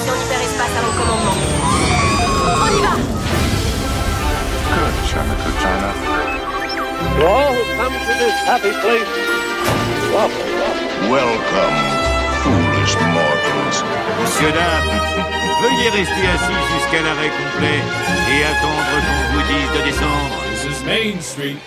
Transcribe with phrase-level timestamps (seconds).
[0.00, 1.36] station hyperespace à mon commandement.
[2.62, 2.94] On y va
[4.70, 5.90] Good, China, good China.
[7.18, 9.10] Welcome to this happy place.
[10.12, 11.10] Welcome, welcome.
[11.10, 11.76] Welcome,
[12.42, 13.78] foolish mortals.
[14.20, 15.00] Monsieur, dames,
[15.62, 17.80] veuillez rester assis jusqu'à l'arrêt complet
[18.30, 20.36] et attendre qu'on vous dise de descendre.
[20.50, 21.58] This is Main Street,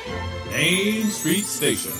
[0.51, 1.91] Main Street Station.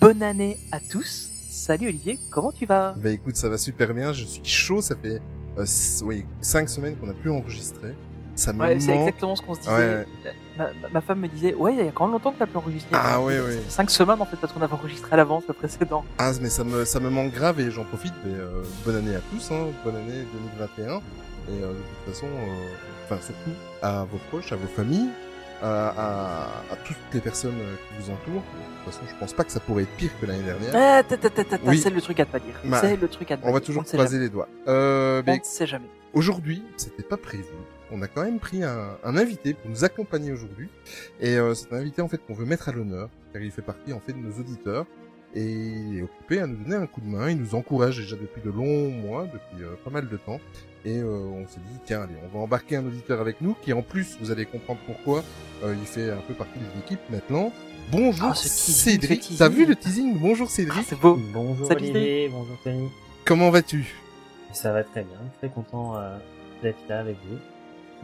[0.00, 1.35] Bonne année à tous.
[1.56, 2.94] Salut Olivier, comment tu vas?
[2.98, 5.22] Bah écoute, ça va super bien, je suis chaud, ça fait
[5.56, 5.64] euh,
[6.04, 7.94] oui, cinq semaines qu'on n'a plus enregistré.
[8.34, 9.72] Ça me Ouais, c'est exactement ce qu'on se disait.
[9.72, 10.06] Ouais,
[10.58, 12.46] Ma, ma- ma femme me disait, ouais, il y a quand même longtemps que t'as
[12.46, 12.90] plus enregistré.
[12.92, 13.58] Ah ouais, ouais.
[13.70, 16.04] Cinq semaines en fait parce qu'on avait enregistré à l'avance le précédent.
[16.18, 18.12] Ah mais ça me ça me manque grave et j'en profite.
[18.26, 20.26] Mais, euh, bonne année à tous, hein, bonne année
[20.58, 20.96] 2021.
[20.98, 22.66] Et euh, de toute façon, euh,
[23.06, 25.08] enfin surtout à vos proches, à vos familles,
[25.62, 26.42] à, à,
[26.72, 28.42] à toutes les personnes euh, qui vous entourent.
[28.42, 30.72] De toute façon, je pense pas que ça pourrait être pire que l'année dernière.
[30.74, 31.02] Ah,
[31.66, 31.78] Oui.
[31.78, 32.54] c'est le truc à ne pas dire.
[32.64, 33.66] Bah, c'est le truc à ne pas On va dire.
[33.66, 34.48] toujours sait croiser les doigts.
[34.68, 35.86] Euh, mais On ne sait jamais.
[36.12, 37.44] Aujourd'hui, c'était pas prévu.
[37.92, 40.68] On a quand même pris un, un invité pour nous accompagner aujourd'hui.
[41.20, 43.62] Et euh, c'est un invité en fait qu'on veut mettre à l'honneur, car il fait
[43.62, 44.86] partie en fait de nos auditeurs.
[45.36, 47.28] Et il est occupé à nous donner un coup de main.
[47.30, 50.40] Il nous encourage déjà depuis de longs mois, depuis euh, pas mal de temps.
[50.86, 53.72] Et euh, on s'est dit, tiens, allez, on va embarquer un auditeur avec nous, qui
[53.74, 55.22] en plus, vous allez comprendre pourquoi,
[55.62, 57.52] euh, il fait un peu partie de l'équipe maintenant.
[57.92, 59.28] Bonjour Ah, Cédric.
[59.36, 60.18] T'as vu le teasing?
[60.18, 60.86] Bonjour Ah, Cédric.
[60.88, 61.18] c'est beau.
[61.34, 62.88] Bonjour Salut, Olivier, bonjour Tony.
[63.26, 63.94] Comment vas-tu?
[64.54, 66.16] Ça va très bien, très content euh,
[66.62, 67.36] d'être là avec vous.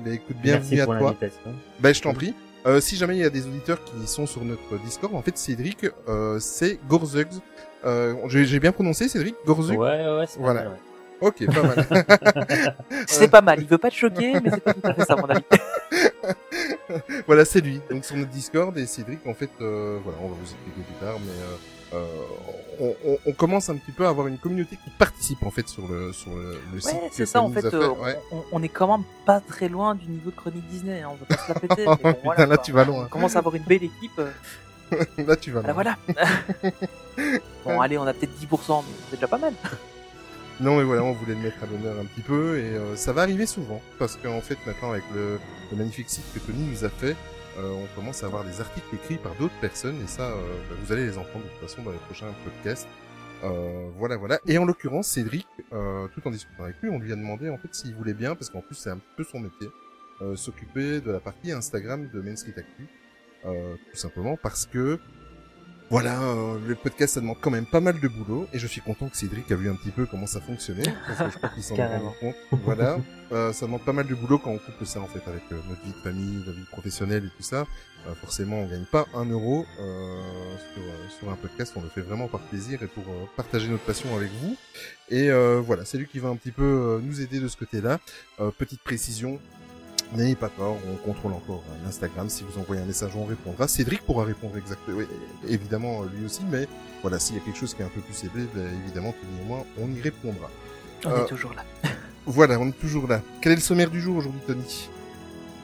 [0.05, 1.07] Bah écoute, Merci bienvenue à pour toi.
[1.21, 1.51] l'invitation.
[1.81, 2.35] Ben, je t'en prie.
[2.65, 5.37] Euh, si jamais il y a des auditeurs qui sont sur notre Discord, en fait,
[5.37, 7.27] Cédric, euh, c'est Gorzugs.
[7.85, 10.63] Euh, j'ai j'ai bien prononcé, Cédric Gorzugs Ouais, ouais, ouais, c'est pas Voilà.
[10.63, 10.79] mal, ouais.
[11.21, 12.77] Ok, pas mal.
[13.07, 13.61] C'est pas mal.
[13.61, 15.45] Il veut pas te choquer, mais c'est pas tout à fait ça, mon avis.
[17.29, 17.81] voilà, c'est lui.
[17.89, 21.07] Donc sur notre Discord et Cédric, en fait, euh, voilà, on va vous expliquer plus
[21.07, 21.31] tard, mais
[21.97, 22.07] euh, euh,
[22.81, 25.69] on, on- on commence un petit peu à avoir une communauté qui participe en fait
[25.69, 26.93] sur le sur le, le site.
[26.95, 28.19] Ouais, que c'est ça, en fait, euh, Ouais.
[28.31, 31.15] on, on est quand même pas très loin du niveau de chronique Disney, hein, on
[31.15, 31.77] veut pas se la péter.
[31.79, 32.65] Mais bon, putain, voilà, là, quoi.
[32.65, 33.05] tu vas loin.
[33.05, 34.19] On commence à avoir une belle équipe.
[34.19, 34.31] euh,
[35.27, 35.61] Là, tu vas.
[35.63, 36.15] voilà, loin.
[36.63, 36.73] voilà.
[37.65, 39.55] bon, allez, on a peut-être 10%, mais c'est déjà pas mal.
[40.61, 43.13] Non mais voilà, on voulait le mettre à l'honneur un petit peu et euh, ça
[43.13, 45.41] va arriver souvent parce qu'en fait maintenant avec le,
[45.73, 47.17] le magnifique site que Tony nous a fait,
[47.59, 50.77] euh, on commence à avoir des articles écrits par d'autres personnes et ça, euh, bah,
[50.83, 52.89] vous allez les entendre de toute façon dans les prochains podcasts.
[53.45, 54.39] Euh, voilà, voilà.
[54.47, 57.59] Et en l'occurrence, Cédric, euh, tout en discutant avec lui, on lui a demandé en
[57.59, 59.69] fait s'il voulait bien, parce qu'en plus c'est un peu son métier,
[60.37, 62.87] s'occuper de la partie Instagram de Main Actu,
[63.43, 65.01] tout simplement parce que
[65.93, 68.81] voilà, euh, le podcast ça demande quand même pas mal de boulot et je suis
[68.81, 71.49] content que Cédric a vu un petit peu comment ça fonctionnait parce que je crois
[71.51, 72.15] qu'il s'en est rendu Carrément.
[72.19, 72.35] compte.
[72.65, 72.99] Voilà,
[73.33, 75.61] euh, ça demande pas mal de boulot quand on couple ça en fait avec euh,
[75.69, 77.67] notre vie de famille, la vie professionnelle et tout ça.
[78.09, 81.73] Euh, forcément, on gagne pas un euro euh, sur, sur un podcast.
[81.77, 83.05] On le fait vraiment par plaisir et pour
[83.37, 84.57] partager notre passion avec vous.
[85.09, 88.01] Et euh, voilà, c'est lui qui va un petit peu nous aider de ce côté-là.
[88.41, 89.39] Euh, petite précision,
[90.15, 92.29] N'ayez pas peur, on contrôle encore euh, l'Instagram.
[92.29, 93.67] Si vous envoyez un message, on répondra.
[93.67, 95.07] Cédric pourra répondre exactement, oui,
[95.49, 96.69] évidemment euh, lui aussi, mais
[97.01, 99.27] voilà, s'il y a quelque chose qui est un peu plus élevé, ben, évidemment, tout
[99.43, 100.51] et moi, on y répondra.
[101.05, 101.65] On Euh, est toujours là.
[102.27, 103.21] Voilà, on est toujours là.
[103.41, 104.89] Quel est le sommaire du jour aujourd'hui, Tony?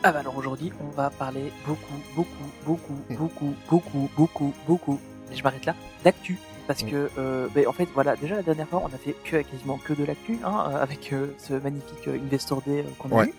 [0.02, 2.30] Ah bah alors aujourd'hui, on va parler beaucoup, beaucoup,
[2.66, 5.00] beaucoup, beaucoup, beaucoup, beaucoup, beaucoup,
[5.32, 6.38] et je m'arrête là, d'actu.
[6.68, 6.90] Parce Mm.
[6.90, 9.78] que, euh, ben, en fait, voilà, déjà la dernière fois, on a fait que, quasiment
[9.78, 13.28] que de l'actu, hein, euh, avec euh, ce magnifique Investor Day qu'on a Ouais.
[13.28, 13.34] eu,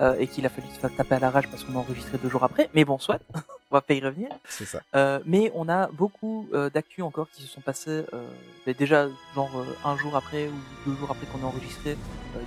[0.00, 2.18] euh, et qu'il a fallu se faire taper à la rage parce qu'on a enregistré
[2.18, 2.68] deux jours après.
[2.74, 3.20] Mais bon, soit,
[3.70, 4.28] on va pas y revenir.
[4.48, 4.80] C'est ça.
[5.24, 8.26] Mais on a beaucoup d'actu encore qui se sont passés euh,
[8.66, 9.50] ben déjà genre
[9.84, 11.96] un jour après ou deux jours après qu'on a enregistré.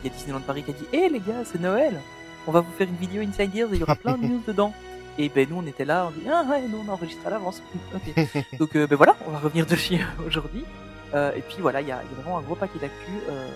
[0.04, 2.00] Il y a Disneyland Paris qui a dit "Eh les gars, c'est Noël,
[2.46, 4.42] on va vous faire une vidéo Inside Ears et il y aura plein de news
[4.46, 4.74] dedans."
[5.18, 7.30] Et ben nous on était là, on dit "Ah ouais, nous on a enregistré à
[7.30, 7.62] l'avance."
[8.60, 10.66] Donc euh, ben voilà, on va revenir dessus aujourd'hui.
[11.14, 13.12] Euh, et puis voilà, il y a, il y a vraiment un gros paquet d'actu
[13.30, 13.48] euh,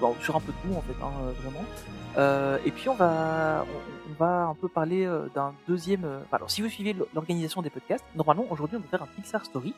[0.00, 1.10] bon, sur un peu de tout en fait, hein,
[1.42, 2.60] vraiment.
[2.64, 6.04] Et puis on va, on, on va un peu parler d'un deuxième.
[6.04, 9.44] enfin, alors si vous suivez l'organisation des podcasts, normalement aujourd'hui on va faire un Pixar
[9.44, 9.74] Story,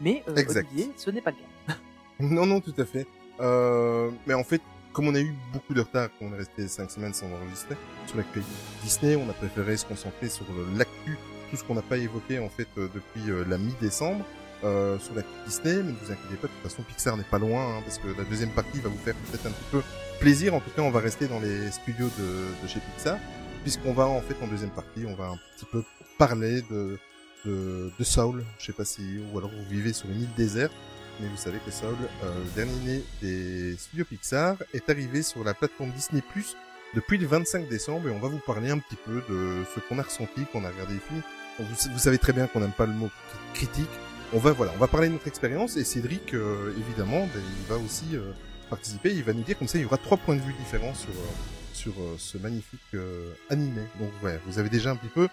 [0.00, 0.22] mais.
[0.28, 1.74] Olivier, ce n'est pas le cas.
[2.18, 3.06] Non, non, tout à fait.
[3.40, 4.62] Mais en fait,
[4.96, 7.76] comme on a eu beaucoup de retard, qu'on est resté cinq semaines sans enregistrer,
[8.06, 8.50] sur l'actualité
[8.82, 11.18] Disney, on a préféré se concentrer sur l'actu,
[11.50, 14.24] tout ce qu'on n'a pas évoqué en fait euh, depuis euh, la mi-décembre,
[14.64, 15.82] euh, sur l'actu Disney.
[15.82, 18.08] Mais ne vous inquiétez pas, de toute façon, Pixar n'est pas loin, hein, parce que
[18.16, 19.82] la deuxième partie va vous faire peut-être un petit peu
[20.18, 20.54] plaisir.
[20.54, 23.18] En tout cas, on va rester dans les studios de, de chez Pixar,
[23.64, 25.84] puisqu'on va en fait en deuxième partie, on va un petit peu
[26.16, 26.98] parler de
[27.44, 28.44] de, de Saul.
[28.58, 30.72] Je sais pas si ou alors vous vivez sur une île déserte
[31.20, 35.54] mais vous savez que Saul, euh, le dernier des studios Pixar, est arrivé sur la
[35.54, 36.56] plateforme Disney Plus
[36.94, 39.98] depuis le 25 décembre et on va vous parler un petit peu de ce qu'on
[39.98, 41.22] a ressenti, qu'on a regardé les films.
[41.58, 43.10] Vous savez très bien qu'on n'aime pas le mot
[43.54, 43.88] critique.
[44.32, 47.66] On va voilà, on va parler de notre expérience et Cédric, euh, évidemment, ben, il
[47.68, 48.32] va aussi euh,
[48.68, 49.10] participer.
[49.12, 51.10] Il va nous dire comme ça, il y aura trois points de vue différents sur
[51.10, 51.32] euh,
[51.76, 53.82] sur euh, ce magnifique euh, animé.
[54.00, 55.28] Donc ouais, vous avez déjà un petit peu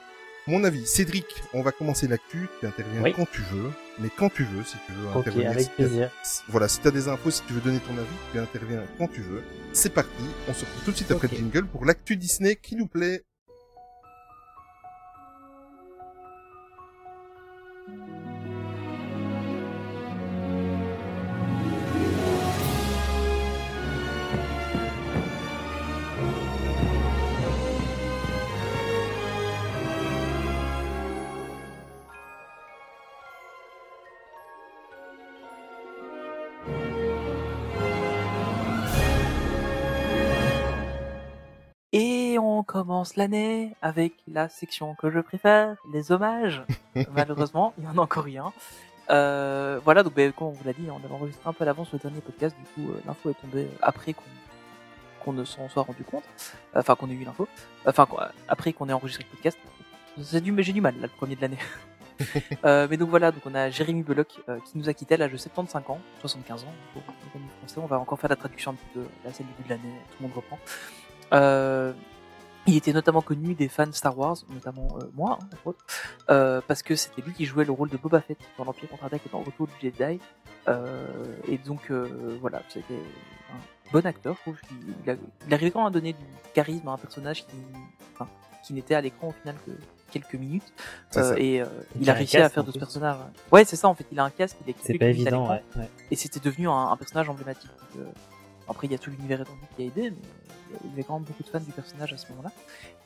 [0.48, 0.86] mon avis.
[0.86, 2.48] Cédric, on va commencer l'actu.
[2.60, 3.13] Tu interviens Oui.
[3.16, 5.51] quand tu veux, mais quand tu veux, si tu veux Ok, intervenir.
[5.51, 6.12] avec si plaisir.
[6.50, 9.07] Voilà, si tu as des infos, si tu veux donner ton avis, tu interviens quand
[9.07, 9.44] tu veux.
[9.72, 12.75] C'est parti, on se retrouve tout de suite après le jingle pour l'actu Disney qui
[12.75, 13.24] nous plaît.
[42.63, 46.63] On commence l'année avec la section que je préfère, les hommages.
[47.13, 48.54] Malheureusement, il y en a encore eu un.
[49.10, 51.65] Euh, voilà, donc ben, comme on vous l'a dit, on avait enregistré un peu à
[51.65, 54.24] l'avance le dernier podcast, du coup euh, l'info est tombée après qu'on
[55.25, 56.24] qu'on ne s'en soit rendu compte,
[56.75, 57.48] enfin qu'on ait eu l'info,
[57.86, 58.06] enfin
[58.50, 59.57] après qu'on ait enregistré le podcast.
[60.21, 61.59] C'est du, j'ai du mal là, le premier de l'année.
[62.63, 65.18] Euh, mais donc voilà, donc on a Jérémy Belloc euh, qui nous a quitté à
[65.18, 66.68] l'âge de 75 ans, 75 ans
[67.36, 67.80] amis français.
[67.83, 69.01] On va encore faire la traduction un petit peu.
[69.25, 70.59] Là, c'est le début de l'année, tout le monde reprend.
[71.33, 71.92] Euh,
[72.68, 75.86] il était notamment connu des fans Star Wars, notamment euh, moi, hein, entre autres,
[76.30, 79.21] euh, parce que c'était lui qui jouait le rôle de Boba Fett dans l'Empire contre-attaque
[79.25, 80.19] et dans Retour du Jedi.
[80.69, 81.06] Euh,
[81.48, 84.56] et donc euh, voilà, c'était un bon acteur, je trouve.
[84.71, 85.15] Il, il, a-
[85.48, 86.24] il arrivait quand même à donner du
[86.54, 87.56] charisme à un personnage qui,
[88.13, 88.30] enfin,
[88.66, 89.71] qui n'était à l'écran au final que
[90.12, 90.71] quelques minutes.
[91.18, 91.66] Euh, et euh,
[92.00, 93.18] Il a réussi à faire de ce personnage.
[93.51, 94.06] Ouais, c'est ça en fait.
[94.12, 95.62] Il a un casque, il est C'est pas évident, ouais.
[95.75, 95.89] ouais.
[96.12, 97.69] Et c'était devenu un, un personnage emblématique.
[97.95, 98.09] Donc, euh,
[98.73, 101.13] après, il y a tout l'univers étendu qui a aidé, mais il y avait quand
[101.13, 102.51] même beaucoup de fans du personnage à ce moment-là.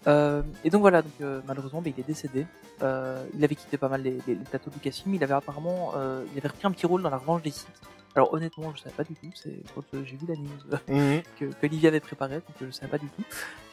[0.07, 2.45] Euh, et donc voilà, donc, euh, malheureusement, bah, il est décédé.
[2.81, 5.15] Euh, il avait quitté pas mal les, les, les plateaux de Lucasfilm.
[5.15, 5.91] Il avait apparemment,
[6.31, 7.67] il avait repris un petit rôle dans La Revanche des Sith.
[8.15, 9.29] Alors honnêtement, je savais pas du tout.
[9.35, 11.21] C'est quand j'ai vu la news Mhm.
[11.39, 13.23] que, que Olivier avait préparé, donc je savais pas du tout.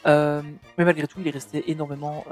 [0.05, 2.25] Mais malgré tout, il est resté énormément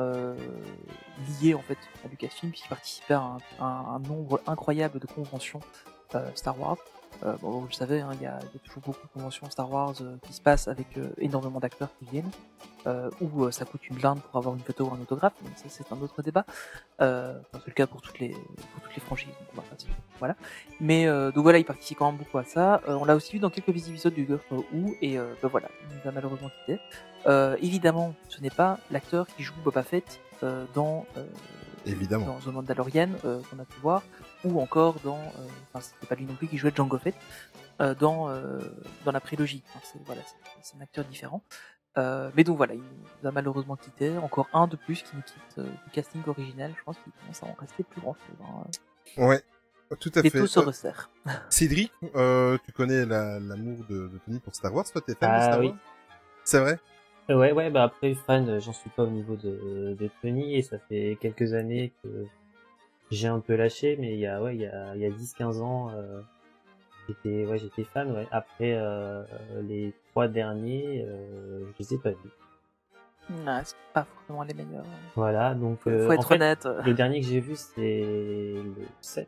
[1.42, 5.62] lié en fait à Lucasfilm, puisqu'il participait à un, nombre incroyable de conventions
[6.36, 6.78] Star Wars.
[7.26, 9.12] Euh, bon, vous le savez, hein, il y, a, il y a toujours beaucoup de
[9.14, 12.30] conventions Star Wars euh, qui se passent avec euh, énormément d'acteurs qui viennent,
[13.22, 15.66] où euh, ça coûte une blinde pour avoir une photo ou un autographe, mais ça
[15.70, 16.46] c'est un autre débat.
[17.00, 19.64] Euh, enfin, c'est le cas pour toutes les pour toutes les franchises, donc
[20.20, 20.36] voilà.
[20.82, 22.82] Mais donc voilà, il participe quand même beaucoup à ça.
[22.88, 26.10] On l'a aussi vu dans quelques épisodes du Doctor Who, et ben voilà, il nous
[26.10, 26.80] a malheureusement quitté.
[27.62, 30.20] Évidemment, ce n'est pas l'acteur qui joue Boba Fett
[30.74, 31.06] dans
[31.86, 32.26] Évidemment.
[32.26, 34.04] dans The Mandalorian qu'on a pu voir,
[34.44, 37.16] ou encore dans, euh, enfin c'était pas lui non plus qui jouait Django Fett
[37.82, 38.60] euh, dans euh,
[39.06, 39.64] dans la prélogie.
[39.70, 40.22] Enfin, c'est voilà,
[40.62, 41.44] c'est- un acteur différent.
[41.98, 44.18] Euh, mais donc voilà, il nous a malheureusement quitté.
[44.18, 46.74] Encore un de plus qui nous quitte euh, du casting original.
[46.78, 48.38] Je pense qu'il commence à en rester plus grand chose.
[48.48, 49.24] Hein.
[49.28, 49.44] Ouais,
[50.00, 50.32] tout à fait.
[50.40, 51.10] taux se Euh, resserrent.
[51.50, 55.30] Cédric, euh, tu connais la- l'amour de, de Tony pour Star Wars, toi t'es fan
[55.30, 55.68] de Ah Star oui.
[55.68, 55.78] Wars?
[56.46, 56.80] C'est vrai?
[57.30, 60.78] Ouais, ouais, bah après, fan, j'en suis pas au niveau de, de Tony, et ça
[60.90, 62.26] fait quelques années que
[63.14, 65.10] j'ai un peu lâché, mais il y a, ouais, il y a, il y a
[65.10, 66.22] 10-15 ans, euh,
[67.08, 68.28] j'étais, ouais, j'étais fan, ouais.
[68.32, 69.24] Après, euh,
[69.62, 72.30] les trois derniers, euh, je les ai pas vus.
[73.30, 74.84] Ouais, c'est pas forcément les meilleurs.
[75.16, 76.68] Voilà, donc, Faut, euh, faut en être fait, honnête.
[76.86, 79.28] le dernier que j'ai vu, c'est le 7.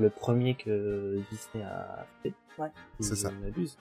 [0.00, 2.32] Le premier que Disney a fait.
[2.58, 2.68] Ouais.
[2.98, 3.30] C'est ça.
[3.30, 3.76] ne m'abuse.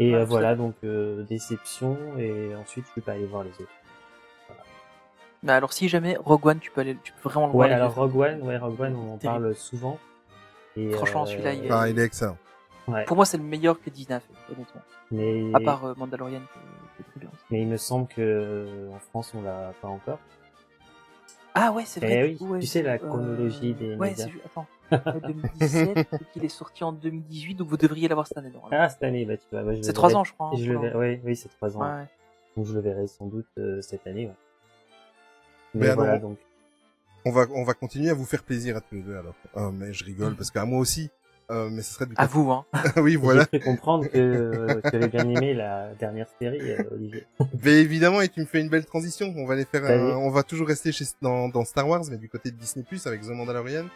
[0.00, 3.50] Et Ouais, euh, voilà, donc euh, déception, et ensuite je suis pas allé voir les
[3.50, 3.68] autres.
[5.42, 7.68] Mais alors si jamais Rogue One, tu peux aller, tu peux vraiment le voir.
[7.68, 9.42] Ouais, alors Rogue One, ouais, Rogue One, on en Terrible.
[9.42, 9.98] parle souvent.
[10.76, 12.36] Et, Franchement, euh, celui-là, il est- Ah, il est excellent.
[12.88, 14.80] Ouais, Pour moi, c'est le meilleur que Disney a fait, honnêtement.
[15.10, 17.30] mais, À part euh, Mandalorian, qui est- très bien.
[17.50, 20.18] mais il me semble que euh, en France, on l'a pas encore.
[21.54, 22.20] Ah ouais, c'est vrai.
[22.20, 22.60] Eh oui, coup, ouais.
[22.60, 24.26] tu sais, la Euh, chronologie des Ouais, médias.
[24.44, 24.66] attends.
[24.92, 28.50] Euh, 2017, et qu'il est sorti en 2018, donc vous devriez l'avoir cette année.
[28.50, 28.78] normalement.
[28.80, 30.46] Ah, cette année, bah tu vois, bah, c'est trois verrai- ans, je crois.
[30.48, 31.80] hein, Je le oui, c'est trois ans.
[31.82, 32.06] Ouais.
[32.56, 34.26] Donc je le verrai sans doute euh, cette année.
[34.26, 34.32] Ouais.
[35.78, 36.38] Mais Mais, alors, voilà, donc.
[37.24, 39.34] On va, on va continuer à vous faire plaisir à tous les deux alors.
[39.54, 41.10] Ah, mais je rigole parce qu'à moi aussi,
[41.50, 42.64] euh, mais ce serait du À vous, hein.
[42.96, 43.44] oui, voilà.
[43.52, 47.26] J'ai comprendre que tu avais bien aimé la dernière série, euh, Olivier.
[47.64, 49.32] Mais évidemment, et tu me fais une belle transition.
[49.36, 52.18] On va les faire, un- on va toujours rester chez, dans, dans Star Wars, mais
[52.18, 53.86] du côté de Disney Plus avec The Mandalorian.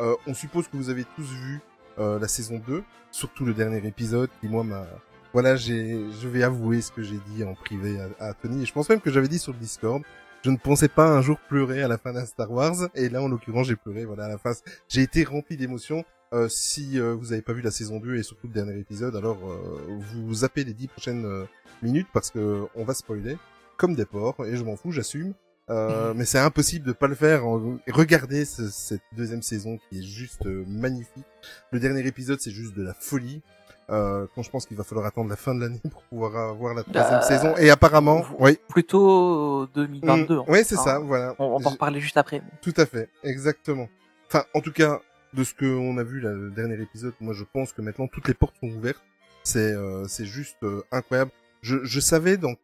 [0.00, 1.60] Euh, on suppose que vous avez tous vu
[1.98, 4.86] euh, la saison 2, surtout le dernier épisode qui moi m'a,
[5.34, 8.62] voilà, j'ai, je vais avouer ce que j'ai dit en privé à, à Tony.
[8.62, 10.02] Et je pense même que j'avais dit sur le Discord.
[10.42, 13.22] Je ne pensais pas un jour pleurer à la fin d'un Star Wars, et là
[13.22, 14.04] en l'occurrence j'ai pleuré.
[14.04, 14.52] Voilà, à la fin,
[14.88, 16.04] j'ai été rempli d'émotions.
[16.32, 19.14] Euh, si euh, vous n'avez pas vu la saison 2 et surtout le dernier épisode,
[19.16, 21.44] alors euh, vous zappez les 10 prochaines euh,
[21.82, 23.36] minutes parce que on va spoiler
[23.76, 25.34] comme des porcs et je m'en fous, j'assume.
[25.70, 27.44] Euh, mais c'est impossible de pas le faire.
[27.88, 31.24] Regardez ce- cette deuxième saison qui est juste euh, magnifique.
[31.70, 33.42] Le dernier épisode c'est juste de la folie.
[33.90, 36.72] Euh, quand je pense qu'il va falloir attendre la fin de l'année pour pouvoir avoir
[36.74, 37.54] la troisième Bah, saison.
[37.58, 38.58] Et apparemment, oui.
[38.68, 40.36] Plutôt 2022.
[40.36, 40.82] Mm, oui, c'est hein.
[40.84, 41.34] ça, voilà.
[41.38, 42.42] On, on va en reparler juste après.
[42.62, 43.88] Tout à fait, exactement.
[44.28, 45.00] Enfin, en tout cas,
[45.34, 48.28] de ce qu'on a vu là, le dernier épisode, moi je pense que maintenant toutes
[48.28, 49.02] les portes sont ouvertes.
[49.44, 51.30] C'est euh, c'est juste euh, incroyable.
[51.62, 52.58] Je, je savais donc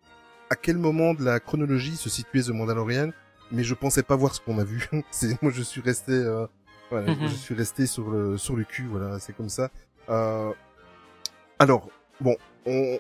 [0.51, 3.11] à quel moment de la chronologie se situait The Mandalorian,
[3.53, 4.89] mais je pensais pas voir ce qu'on a vu.
[5.11, 6.47] c'est moi je suis resté euh,
[6.91, 7.29] voilà, Mhm.
[7.29, 9.71] je suis resté sur le sur le cul, voilà, c'est comme ça.
[10.11, 10.53] Euh,
[11.59, 11.89] alors,
[12.21, 12.37] bon,
[12.67, 12.99] on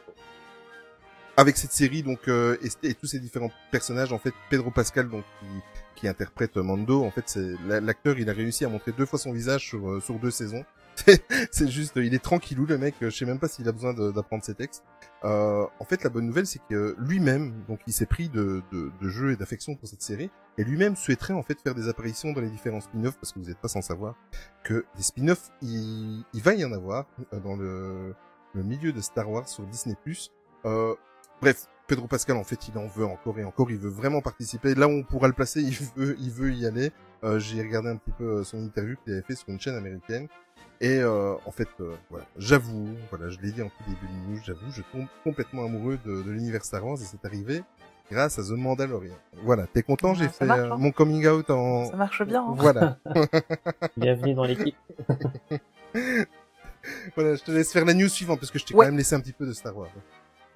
[1.36, 5.22] avec cette série donc euh, et, tous ces différents personnages en fait Pedro Pascal donc
[5.38, 5.46] qui,
[5.94, 9.20] qui interprète Mando en fait c'est la- l'acteur il a réussi à montrer deux fois
[9.20, 10.64] son visage sur euh, sur deux saisons.
[11.52, 14.42] C'est- juste il est tranquillou le mec je sais même pas s'il a besoin d'apprendre
[14.42, 14.82] ses textes.
[15.22, 18.90] Euh, en fait la bonne nouvelle c'est que lui-même donc il s'est pris de, de,
[19.00, 22.32] de jeu et d'affection pour cette série et lui-même souhaiterait en fait faire des apparitions
[22.32, 24.16] dans les différents spin-offs parce que vous n'êtes pas sans savoir
[24.64, 28.12] que des spin-offs il, il va y en avoir euh, dans le
[28.58, 29.96] le milieu de Star Wars sur Disney+.
[30.66, 30.94] Euh,
[31.40, 33.70] bref, Pedro Pascal, en fait, il en veut encore et encore.
[33.70, 34.74] Il veut vraiment participer.
[34.74, 36.92] Là où on pourra le placer, il veut, il veut y aller.
[37.24, 39.74] Euh, J'ai regardé un petit peu euh, son interview qu'il avait fait sur une chaîne
[39.76, 40.28] américaine.
[40.80, 44.30] Et euh, en fait, euh, voilà, j'avoue, voilà, je l'ai dit en tout début de
[44.30, 47.64] news, j'avoue, je tombe complètement amoureux de, de l'univers Star Wars et c'est arrivé
[48.12, 49.14] grâce à The Mandalorian.
[49.42, 50.12] Voilà, t'es content?
[50.12, 50.76] Ah, J'ai fait marche, hein.
[50.78, 51.86] mon coming out en...
[51.90, 52.42] Ça marche bien.
[52.44, 52.54] hein.
[52.56, 52.96] Voilà.
[53.96, 54.76] Bienvenue dans l'équipe.
[57.14, 58.84] voilà, je te laisse faire la news suivante parce que je t'ai Ouais.
[58.86, 59.88] quand même laissé un petit peu de Star Wars.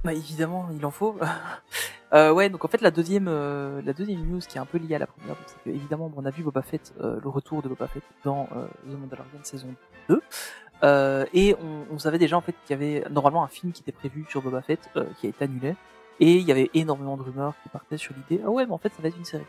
[0.05, 1.17] Bah évidemment, il en faut.
[2.13, 4.79] euh, ouais, donc en fait la deuxième, euh, la deuxième news qui est un peu
[4.79, 7.63] liée à la première, c'est que évidemment on a vu Boba Fett, euh, le retour
[7.63, 9.69] de Boba Fett dans euh, The Mandalorian saison
[10.09, 10.21] 2,
[10.83, 13.83] euh, et on, on savait déjà en fait qu'il y avait normalement un film qui
[13.83, 15.77] était prévu sur Boba Fett euh, qui a été annulé,
[16.19, 18.79] et il y avait énormément de rumeurs qui partaient sur l'idée, ah ouais, mais en
[18.79, 19.47] fait ça va être une série.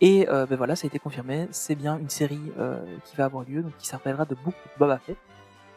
[0.00, 3.24] Et euh, ben voilà, ça a été confirmé, c'est bien une série euh, qui va
[3.24, 5.16] avoir lieu, donc qui s'appellera The Book of Boba Fett.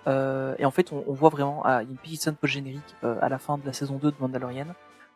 [0.07, 2.35] Euh, et en fait, on, on voit vraiment, ah, il y a une petite scène
[2.35, 4.67] post-générique euh, à la fin de la saison 2 de Mandalorian,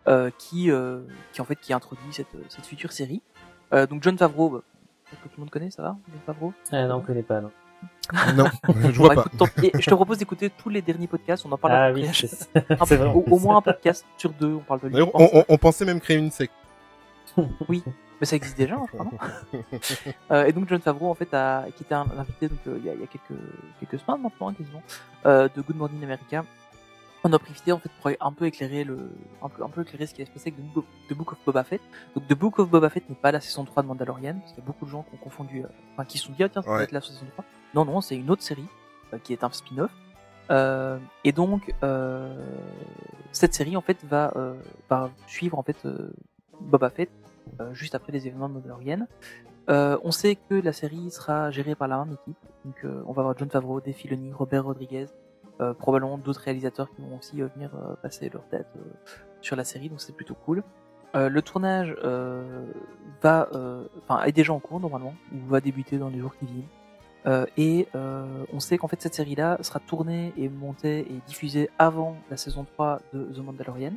[0.07, 1.01] euh, qui, euh,
[1.33, 3.21] qui en fait, qui introduit cette, cette future série.
[3.73, 4.61] Euh, donc John Favreau, bah,
[5.11, 6.53] que tout le monde connaît, ça va, John Favreau?
[6.71, 7.51] Ah non, on connaît pas, non.
[8.35, 8.45] Non,
[8.91, 9.21] je vois Bah, pas.
[9.21, 12.07] écoute, tant je te propose d'écouter tous les derniers podcasts, on en parle Ah oui,
[12.13, 15.01] c'est Un au, au moins un podcast sur deux, on parle de lui.
[15.01, 16.53] On, on, on pensait même créer une secte.
[18.21, 19.59] Mais ça existe déjà, hein, je crois, non
[20.31, 22.85] Euh, et donc John Favreau en fait a, qui était un invité donc euh, il
[22.85, 23.39] y, a, il y a quelques
[23.79, 24.81] quelques semaines maintenant quasiment
[25.25, 26.43] euh, de Good Morning America.
[27.23, 29.09] On a profité en fait pour un peu éclairer le
[29.41, 30.59] un peu un peu éclairer ce qui allait se passer avec
[31.09, 31.81] The Book, of, Boba Fett.
[32.15, 34.61] Donc The Book of Boba Fett n'est pas la saison 3 de Mandalorian parce qu'il
[34.61, 36.49] y a beaucoup de gens qui ont confondu euh, enfin qui se sont dit ah
[36.49, 36.83] tiens ça va Ouais.
[36.83, 37.45] être la saison 3.
[37.73, 38.67] Non non, c'est une autre série
[39.13, 39.91] euh, qui est un spin-off.
[40.51, 42.35] Euh, et donc euh,
[43.31, 44.53] cette série en fait va euh,
[44.89, 46.13] va suivre en fait euh,
[46.61, 47.09] Boba Fett
[47.71, 49.07] juste après les événements de Mandalorian.
[49.69, 52.37] Euh, on sait que la série sera gérée par la même équipe.
[52.63, 53.95] Donc, euh, on va avoir John Favreau, Dave
[54.33, 55.07] Robert Rodriguez,
[55.61, 58.81] euh, probablement d'autres réalisateurs qui vont aussi euh, venir euh, passer leur tête euh,
[59.41, 59.89] sur la série.
[59.89, 60.63] Donc, c'est plutôt cool.
[61.15, 62.65] Euh, le tournage euh,
[63.21, 63.85] va, euh,
[64.25, 66.67] est déjà en cours normalement, ou va débuter dans les jours qui viennent.
[67.25, 71.71] Euh, et euh, on sait qu'en fait cette série-là sera tournée et montée et diffusée
[71.79, 73.93] avant la saison 3 de The Mandalorian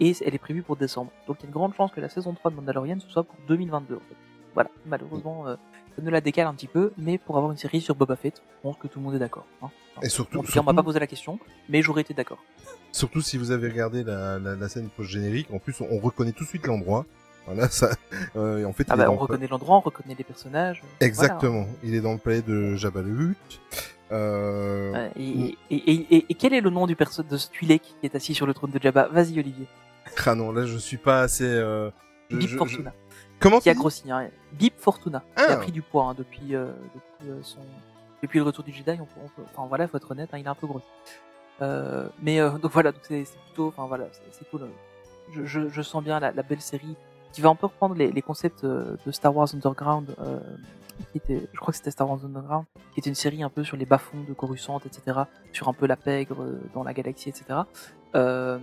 [0.00, 1.10] et elle est prévue pour décembre.
[1.26, 3.24] Donc il y a une grande chance que la saison 3 de Mandalorian ce soit
[3.24, 4.16] pour 2022 en fait.
[4.54, 5.54] Voilà, malheureusement euh,
[5.96, 8.36] ça nous la décale un petit peu, mais pour avoir une série sur Boba Fett,
[8.56, 9.46] je pense que tout le monde est d'accord.
[9.62, 9.68] Hein.
[9.96, 11.38] Enfin, Et surtout, en tout cas, on m'a surtout- pas posé la question,
[11.68, 12.38] mais j'aurais été d'accord.
[12.92, 16.32] Surtout si vous avez regardé la, la, la scène post-générique, en plus on, on reconnaît
[16.32, 17.06] tout de suite l'endroit.
[17.46, 17.90] Voilà, ça.
[18.36, 20.82] Euh, en fait, Ah bah, on le reconnaît l'endroit, on reconnaît les personnages.
[21.00, 21.66] Exactement.
[21.82, 23.60] Il est dans le palais de Jabba le Hutt.
[24.12, 25.08] Euh...
[25.16, 28.06] et, et, et, et- et quel est le nom du perso de ce Twi'lek qui
[28.06, 29.08] est assis sur le trône de Jabba?
[29.08, 29.66] Vas-y Olivier.
[30.26, 31.44] Ah non, là je suis pas assez.
[31.44, 31.90] Euh...
[32.30, 32.92] je- Bip je- Fortuna.
[32.94, 34.10] je- Comment Qui a grossi.
[34.10, 34.28] Hein.
[34.52, 35.20] Bip Fortuna.
[35.36, 35.52] Qui Ah.
[35.52, 37.60] a pris du poids hein, depuis, euh, depuis, euh, son...
[38.22, 38.90] depuis le retour du Jedi.
[39.00, 40.86] On peut, on peut- Enfin voilà, faut être honnête, hein, il est un peu grossi.
[41.62, 44.68] Euh, mais euh, donc voilà, donc c'est plutôt, enfin voilà, c'est cool.
[45.32, 46.96] Je, je, je sens bien la, la belle série
[47.32, 50.38] qui va un peu reprendre les, les concepts euh, de Star Wars Underground, euh,
[51.12, 53.62] qui était, je crois que c'était Star Wars Underground, qui était une série un peu
[53.64, 55.20] sur les bas-fonds de Coruscant, etc.,
[55.52, 57.60] sur un peu la pègre euh, dans la galaxie, etc.
[58.16, 58.58] Euh,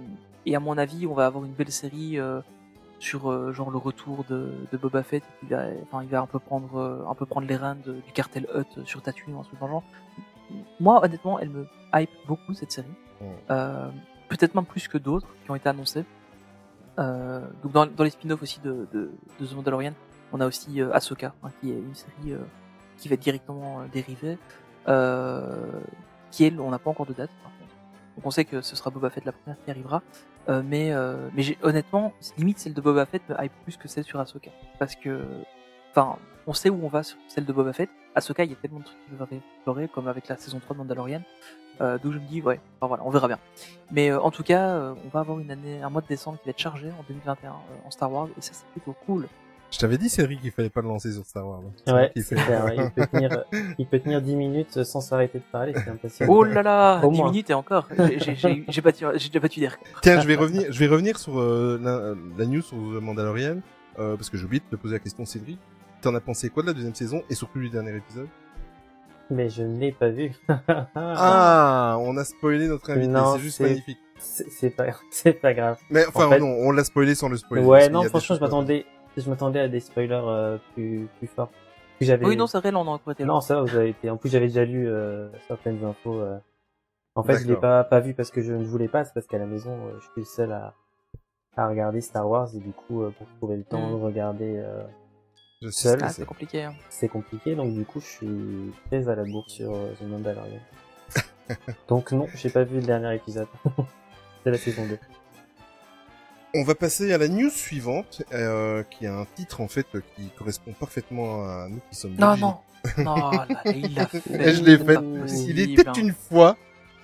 [0.47, 2.39] et à mon avis, on va avoir une belle série euh,
[2.99, 5.23] sur euh, genre le retour de, de Boba Fett.
[5.43, 8.11] Il va, enfin, il va un peu prendre, euh, un peu prendre les de- du
[8.13, 9.83] cartel Hut sur Tatooine, dans le genre.
[10.79, 12.87] Moi, honnêtement, elle me hype beaucoup cette série.
[13.51, 13.89] Euh,
[14.29, 16.03] Peut-être même plus que d'autres qui ont été annoncés.
[16.99, 19.93] Euh, donc dans, dans les spin-offs aussi de, de, de The Mandalorian,
[20.33, 22.35] on a aussi Ahsoka, hein, qui est une série
[22.97, 24.37] qui va être directement dérivée,
[26.31, 27.29] qui elle, on n'a pas encore de date.
[27.43, 27.73] Par contre.
[28.17, 30.01] Donc on sait que ce sera Boba Fett la première qui arrivera,
[30.49, 34.03] euh, mais euh, mais honnêtement, limite celle de Boba Fett me hype plus que celle
[34.03, 35.21] sur Ahsoka, parce que,
[35.91, 37.89] enfin, on sait où on va sur celle de Boba Fett.
[38.15, 40.75] Ahsoka, il y a tellement de trucs qui peuvent explorer, comme avec la saison 3
[40.75, 41.21] de Mandalorian.
[41.81, 43.39] Euh, donc je me dis ouais, enfin, voilà, on verra bien.
[43.91, 46.39] Mais euh, en tout cas, euh, on va avoir une année, un mois de décembre
[46.39, 47.53] qui va être chargé en 2021 euh,
[47.85, 49.27] en Star Wars et ça c'est plutôt cool.
[49.69, 51.59] Je t'avais dit, Cédric, qu'il fallait pas le lancer sur Star Wars.
[51.87, 52.71] Ouais, clair.
[52.73, 53.43] Il peut tenir,
[53.77, 56.31] il peut tenir 10 minutes sans s'arrêter de parler, c'est impressionnant.
[56.33, 57.29] Oh là là, Au 10 moins.
[57.31, 60.01] minutes et encore, j'ai- j'ai j'ai- j'ai battu, j'ai déjà battu des records.
[60.01, 63.57] Tiens, je vais revenir, je vais revenir sur euh, la, la news sur The Mandalorian,
[63.99, 65.59] euh, parce que j'ai oublié de te poser la question, Cédric.
[66.01, 68.27] T'en as pensé quoi de la deuxième saison et surtout du dernier épisode?
[69.29, 70.31] Mais je ne l'ai pas vu.
[70.95, 73.97] Ah, on a spoilé notre invité, c'est juste magnifique.
[74.19, 75.77] C'est pas, c'est pas grave.
[75.89, 77.65] Mais enfin, En fait- non, on l'a spoilé sans le spoiler.
[77.65, 78.39] Ouais, non, franchement, je choses-
[79.21, 81.49] je m'attendais à des spoilers euh, plus, plus forts.
[82.01, 82.25] J'avais.
[82.25, 84.09] Oui, non, c'est vrai, là on a encore été Non, ça vous avez été.
[84.09, 86.19] En plus, j'avais déjà lu euh, certaines infos.
[86.19, 86.37] euh.
[87.15, 87.61] En fait, je l'ai D'accord.
[87.61, 89.93] pas pas vu parce que je ne voulais pas, c'est parce qu'à la maison, euh,
[89.99, 90.73] je suis le seul à
[91.55, 93.91] à regarder Star Wars et du coup, euh, pour trouver le temps Mm.
[93.91, 94.83] de regarder, euh,
[95.63, 95.99] Je sais seul.
[96.03, 96.21] Ah, c'est.
[96.21, 96.63] c'est compliqué.
[96.65, 96.75] Hein.
[96.89, 97.55] c'est compliqué.
[97.55, 100.59] Donc du coup, je suis très à la bourre sur The Mandalorian.
[101.87, 103.47] donc non, j'ai pas vu le dernier épisode.
[104.43, 104.99] c'est la saison 2.
[106.53, 109.85] On va passer à la news suivante, euh, qui a un titre en fait
[110.15, 112.15] qui correspond parfaitement à nous qui sommes.
[112.17, 112.57] Non, non,
[112.97, 114.21] non, là, il l'a fait.
[114.31, 115.49] Et je l'ai c'est fait.
[115.49, 116.57] Il était une fois,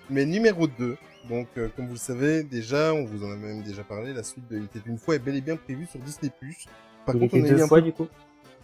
[0.09, 0.97] mais numéro 2.
[1.29, 4.23] Donc, euh, comme vous le savez, déjà, on vous en a même déjà parlé, la
[4.23, 6.31] suite de Il était une fois est bel et bien prévue sur Disney+.
[7.05, 8.07] Par Il contre, était on a deux fois peu- du coup.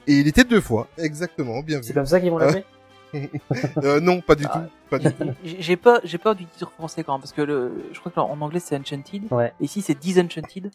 [0.08, 1.94] Et il était deux fois, exactement, bien C'est vu.
[1.94, 2.64] comme ça qu'ils vont l'appeler.
[3.84, 4.60] Euh, non, pas du Ah.
[4.60, 5.26] tout, pas du tout.
[5.44, 8.40] J'ai peur, j'ai peur du titre français quand même, parce que le, je crois qu'en
[8.42, 9.54] anglais c'est Enchanted, Ouais.
[9.60, 10.72] et ici c'est Disenchanted.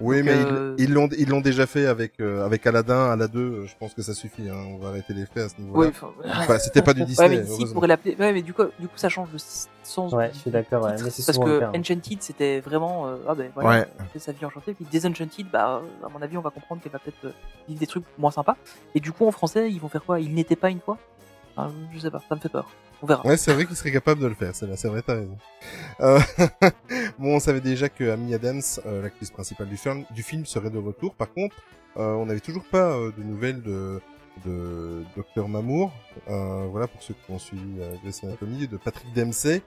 [0.00, 3.10] Oui, Donc, mais euh, ils ils l'ont ils l'ont déjà fait avec euh, avec Aladdin,
[3.12, 4.48] Aladdin 2, je pense que ça suffit.
[4.48, 5.90] Hein, on va arrêter les faits à ce Oui, niveau-là.
[5.90, 7.28] enfin, Enfin, c'était pas du Disney.
[7.28, 8.16] ouais, mais ici l'appeler.
[8.18, 9.38] Ouais, mais du coup, du coup, ça change le
[9.84, 10.12] sens.
[10.12, 11.78] Ouais, du je suis d'accord, ouais, titre, mais c'est parce que cas, hein.
[11.78, 13.86] Enchanted c'était vraiment, euh, ah ben voilà, Ouais.
[14.12, 16.90] fait sa vie enchantée, puis Disenchanted, bah, euh, à mon avis, on va comprendre qu'elle
[16.92, 17.32] va peut-être
[17.68, 18.56] vivre des trucs moins sympas.
[18.96, 20.18] Et du coup, en français, ils vont faire quoi?
[20.20, 20.98] Il n'était pas une fois?
[21.56, 22.68] Enfin, Je sais pas, ça me fait peur.
[23.02, 23.26] On verra.
[23.26, 25.36] Ouais, c'est vrai qu'il serait capable de le faire, c'est vrai, t'as raison.
[26.00, 26.20] Euh,
[27.18, 30.70] bon, on savait déjà que Amy Adams, euh, l'actrice principale du film, du film, serait
[30.70, 31.14] de retour.
[31.14, 31.56] Par contre,
[31.96, 34.00] euh, on n'avait toujours pas euh, de nouvelles de,
[34.46, 35.92] de Dr Mamour.
[36.26, 39.62] Voilà, pour ceux qui ont suivi Grey's Anatomy, de Patrick Dempsey.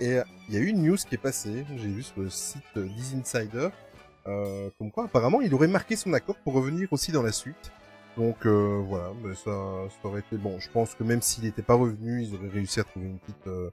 [0.00, 2.62] Et il y a eu une news qui est passée, j'ai vu sur le site
[2.74, 3.68] This Insider,
[4.78, 7.72] comme quoi apparemment il aurait marqué son accord pour revenir aussi dans la suite.
[8.16, 9.50] Donc euh, voilà, mais ça,
[9.90, 10.58] ça aurait été bon.
[10.60, 13.46] Je pense que même s'il n'était pas revenu, ils auraient réussi à trouver une petite,
[13.48, 13.70] euh,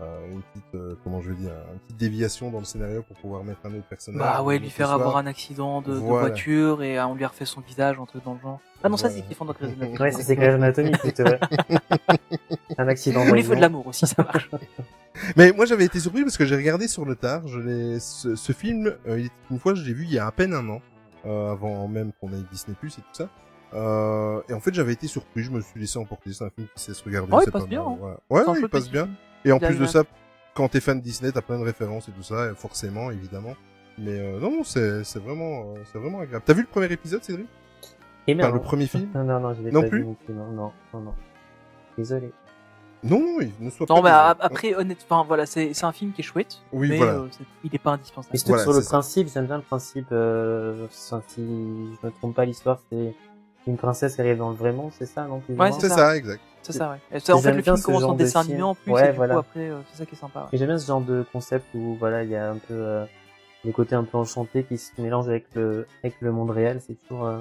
[0.00, 3.16] euh, une petite, euh, comment je veux dire, une petite déviation dans le scénario pour
[3.16, 4.20] pouvoir mettre un autre personnage.
[4.20, 4.96] Bah ouais, ou lui faire soit.
[4.96, 8.24] avoir un accident de, voiture et euh, on lui a refait son visage, un truc
[8.24, 8.60] dans le genre.
[8.82, 9.98] Ah non, ça c'est kiffant dans Grey's Anatomy.
[10.00, 11.38] Ouais, ça c'est Grey's Anatomy, plutôt, ouais.
[12.78, 13.24] Un accident.
[13.28, 14.50] Ou les feux de l'amour aussi, ça marche.
[15.36, 17.46] Mais moi j'avais été surpris parce que j'ai regardé sur le tard.
[17.46, 20.18] Je l'ai, ce, ce film, euh, il était une fois, je l'ai vu il y
[20.18, 20.82] a à peine un an,
[21.24, 23.28] euh, avant même qu'on ait Disney Plus et tout ça.
[23.74, 25.42] Euh, et en fait, j'avais été surpris.
[25.42, 26.32] Je me suis laissé emporter.
[26.32, 27.32] C'est un film qui sait se regarder.
[27.32, 28.16] Ouais, il passe pas bien, mal, hein.
[28.30, 29.08] Ouais, ouais, il passe bien.
[29.44, 30.04] Et en plus de ça,
[30.54, 33.54] quand t'es fan de Disney, t'as plein de références et tout ça, et forcément, évidemment.
[33.98, 36.42] Mais euh, non, non, c'est c'est vraiment, euh, c'est vraiment agréable.
[36.46, 37.46] T'as vu le premier épisode, Cédric?
[38.26, 39.08] Et Enfin, le premier film?
[39.14, 40.34] Non, non, non, je l'ai Non pas plus vu non plus.
[40.34, 41.14] Non, non, non, non.
[41.98, 42.32] Désolé.
[43.04, 44.30] Non, non, il ne soit Non, mais pas.
[44.30, 47.12] a- après, honnêtement, voilà, c'est c'est un film qui est chouette, Oui, mais voilà.
[47.12, 47.28] euh,
[47.62, 48.32] il est pas indispensable.
[48.32, 48.88] Mais Voilà, sur le ça.
[48.88, 53.14] principe, j'aime bien le principe, euh, enfin, si je me trompe pas, l'histoire, c'est
[53.66, 55.96] une princesse qui arrive dans le vrai monde, c'est ça, non plus Ouais, C'est ça.
[55.96, 56.40] ça, exact.
[56.62, 56.98] C'est ça, ouais.
[57.12, 58.52] Et ça, en fait, le film ce commence en dessin film.
[58.54, 59.34] animé en plus, Ouais, et du voilà.
[59.34, 60.40] coup, après, euh, c'est ça qui est sympa.
[60.40, 60.46] ouais.
[60.52, 63.04] Et j'aime bien ce genre de concept où, voilà, il y a un peu, euh,
[63.64, 66.94] le côté un peu enchanté qui se mélange avec le, avec le monde réel, c'est
[66.94, 67.40] toujours, euh,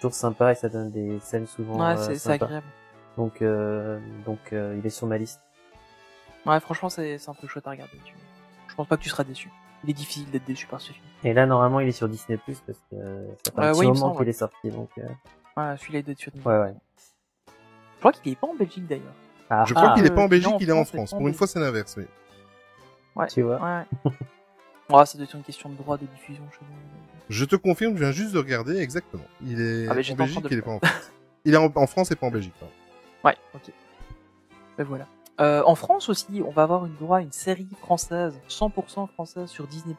[0.00, 2.66] toujours sympa et ça donne des scènes souvent, Ouais, euh, c'est agréable.
[3.16, 5.40] Donc, euh, donc, euh, il est sur ma liste.
[6.46, 7.96] Ouais, franchement, c'est c'est un peu chouette à regarder.
[8.04, 8.14] Tu...
[8.68, 9.50] Je pense pas que tu seras déçu.
[9.84, 11.04] Il est difficile d'être déçu par ce film.
[11.24, 14.14] Et là, normalement, il est sur Disney+, parce que euh, ça fait un petit moment
[14.16, 15.02] qu'il est sorti, donc, euh,
[15.56, 16.74] Ouais, celui-là, il doit être sur ouais, ouais.
[17.46, 19.14] Je crois qu'il est pas en Belgique d'ailleurs.
[19.50, 21.10] Ah, Je crois ah, qu'il est pas en euh, Belgique, il il est en France.
[21.10, 22.04] Pour une fois, c'est l'inverse, oui.
[23.14, 23.26] Ouais.
[23.26, 23.60] Tu vois.
[23.60, 24.10] Ouais.
[24.90, 26.76] ouais, ça doit être une question de droit de diffusion chez nous.
[27.28, 29.24] Je te confirme, je viens juste de regarder exactement.
[29.44, 31.12] Il est Ah, en Belgique, il est pas en France.
[31.44, 32.54] Il est en, en France et pas en Belgique.
[32.58, 32.74] pardon.
[33.24, 33.72] Ouais, ok.
[34.78, 35.06] Ben voilà.
[35.42, 39.48] Euh, en France aussi, on va avoir une droit à une série française, 100% française
[39.48, 39.96] sur Disney+.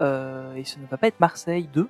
[0.00, 1.86] Euh, et ce ne va pas être Marseille 2.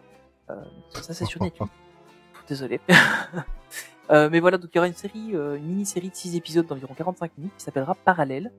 [0.50, 0.54] Euh,
[0.90, 1.70] ça, c'est sur Netflix.
[2.48, 2.80] Désolé.
[4.10, 7.38] Mais voilà, donc il y aura une série, une mini-série de 6 épisodes d'environ 45
[7.38, 8.52] minutes qui s'appellera Parallèle.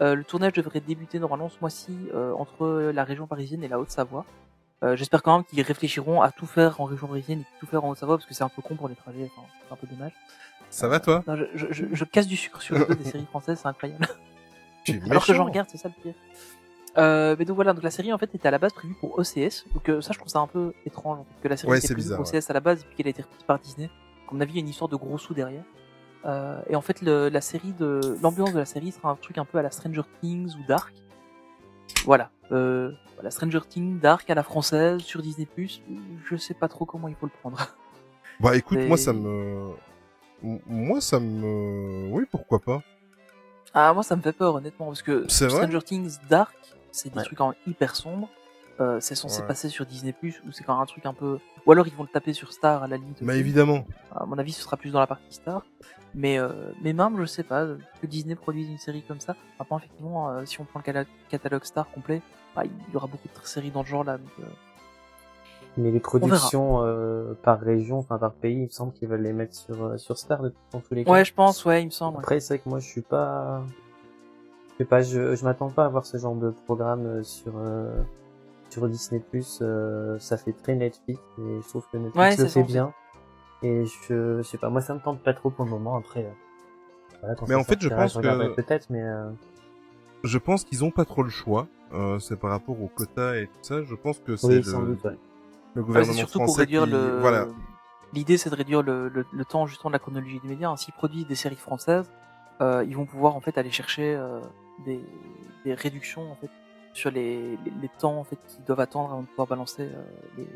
[0.00, 2.08] Le tournage devrait débuter normalement ce mois-ci
[2.38, 4.24] entre la région parisienne et la Haute-Savoie.
[4.94, 7.90] J'espère quand même qu'ils réfléchiront à tout faire en région parisienne et tout faire en
[7.90, 10.12] Haute-Savoie parce que c'est un peu con pour les trajets, enfin, c'est un peu dommage.
[10.72, 13.26] Ça va, toi Non, je, je, je, casse du sucre sur le dos des séries
[13.26, 14.08] françaises, c'est incroyable.
[15.10, 16.14] Alors que j'en regarde, c'est ça le pire.
[16.96, 19.18] Euh, mais donc voilà, donc la série en fait était à la base prévue pour
[19.18, 19.66] OCS.
[19.74, 21.78] Donc euh, ça, je trouve ça un peu étrange en fait, que la série Ouais,
[21.78, 23.58] était prévue bizarre, pour OCS à la base et puis qu'elle a été reprise par
[23.58, 23.90] Disney.
[24.26, 25.64] Comme on a vu, il y a une histoire de gros sous derrière.
[26.24, 29.36] Euh, et en fait, le, la série de l'ambiance de la série sera un truc
[29.36, 30.94] un peu à la Stranger Things ou Dark.
[32.06, 32.30] Voilà.
[32.50, 35.46] Euh, voilà, Stranger Things, Dark à la française sur Disney+.
[36.24, 37.58] Je sais pas trop comment il faut le prendre.
[38.40, 39.72] Bah écoute, moi ça me...
[40.42, 42.08] Moi ça me...
[42.10, 42.82] Oui, pourquoi pas.
[43.74, 46.54] Ah, moi, ça me fait peur, honnêtement, parce que Stranger Things Dark,
[46.90, 47.24] c'est des Ouais.
[47.24, 48.28] trucs en hyper sombres.
[48.80, 49.46] Euh, c'est censé Ouais.
[49.46, 51.38] passer sur Disney+, ou c'est quand même un truc un peu...
[51.64, 53.22] Ou alors ils vont le taper sur Star, à la limite.
[53.22, 53.86] Bah évidemment.
[54.14, 55.64] À mon avis, ce sera plus dans la partie Star.
[56.14, 56.50] Mais, euh,
[56.82, 57.66] mais même, je sais pas,
[58.02, 59.36] que Disney produise une série comme ça.
[59.58, 62.20] Maintenant, effectivement, euh, si on prend le catalogue Star complet,
[62.54, 64.18] bah, il y aura beaucoup de séries dans le genre là.
[64.18, 64.44] donc, euh,
[65.78, 69.32] Mais les productions euh, par région, enfin par pays, il me semble qu'ils veulent les
[69.32, 71.10] mettre sur euh, sur Star dans tous les cas.
[71.10, 72.16] Ouais, je pense, ouais, il me semble.
[72.16, 72.20] ouais.
[72.22, 73.62] Après, c'est vrai que moi, je suis pas,
[74.72, 77.52] je sais pas, je, je m'attends pas à voir ce genre de programme euh, sur
[77.56, 77.90] euh,
[78.68, 79.22] sur Disney+.
[79.62, 82.92] Euh, ça fait très Netflix et je trouve que Netflix Ouais, le fait bien.
[83.62, 85.96] Et je, je sais pas, moi, ça me tente pas trop pour le moment.
[85.96, 86.30] Après, euh,
[87.20, 89.30] voilà, quand Mais en fait, je pense que- peut-être, mais euh,
[90.24, 91.66] Je pense qu'ils ont pas trop le choix.
[91.94, 93.82] Euh, c'est par rapport au quota et tout ça.
[93.82, 95.04] Je pense que c'est oui, le, sans doute.
[95.04, 95.16] Ouais.
[95.74, 96.90] Le gouvernement c'est surtout français pour réduire qui...
[96.90, 97.18] le.
[97.20, 97.46] Voilà.
[98.12, 100.70] L'idée, c'est de réduire le, le, le temps justement de la chronologie des médias.
[100.70, 102.10] Ainsi, produisent des séries françaises,
[102.60, 104.40] euh, ils vont pouvoir en fait aller chercher euh,
[104.84, 105.00] des,
[105.64, 106.50] des réductions en fait
[106.92, 110.02] sur les, les, les temps en fait qu'ils doivent attendre avant de pouvoir balancer euh,
[110.36, 110.46] les,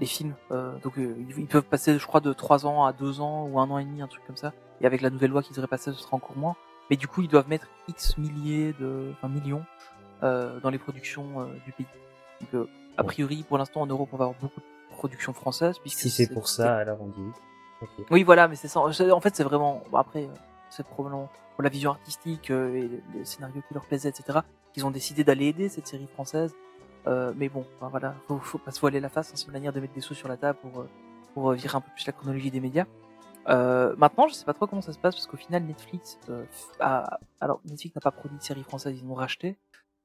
[0.00, 0.34] les films.
[0.50, 3.60] Euh, donc, euh, ils, peuvent passer, je crois, de 3 ans à 2 ans ou
[3.60, 4.52] un an et demi, un truc comme ça.
[4.80, 6.56] Et avec la nouvelle loi qui devrait passer, ce sera encore moins.
[6.90, 9.64] Mais du coup, ils doivent mettre X milliers de, enfin millions
[10.22, 11.86] euh, dans les productions euh, du pays.
[12.40, 15.78] Donc, euh, a priori, pour l'instant, en Europe, on va avoir beaucoup de productions françaises.
[15.78, 17.30] Puisque Si c'est pour ça, alors on dit.
[18.10, 18.22] oui.
[18.22, 18.80] Voilà, mais c'est ça.
[18.80, 19.82] En fait, c'est vraiment.
[19.94, 20.28] après, euh,
[20.70, 24.40] c'est probablement pour la vision artistique euh, et les scénarios qui leur plaisaient, etc.
[24.72, 26.54] qu'ils ont décidé d'aller aider cette série française.
[27.06, 29.28] Euh, mais bon, enfin, voilà, faut, faut pas se voiler la face.
[29.30, 30.88] hein, c'est une manière de mettre des sous sur la table pour euh,
[31.34, 32.86] pour virer un peu plus la chronologie des médias.
[33.48, 36.44] Euh, maintenant, je sais pas trop comment ça se passe parce qu'au final, Netflix euh,
[36.80, 37.18] a...
[37.40, 39.58] alors Netflix n'a pas produit de série française, ils l'ont racheté.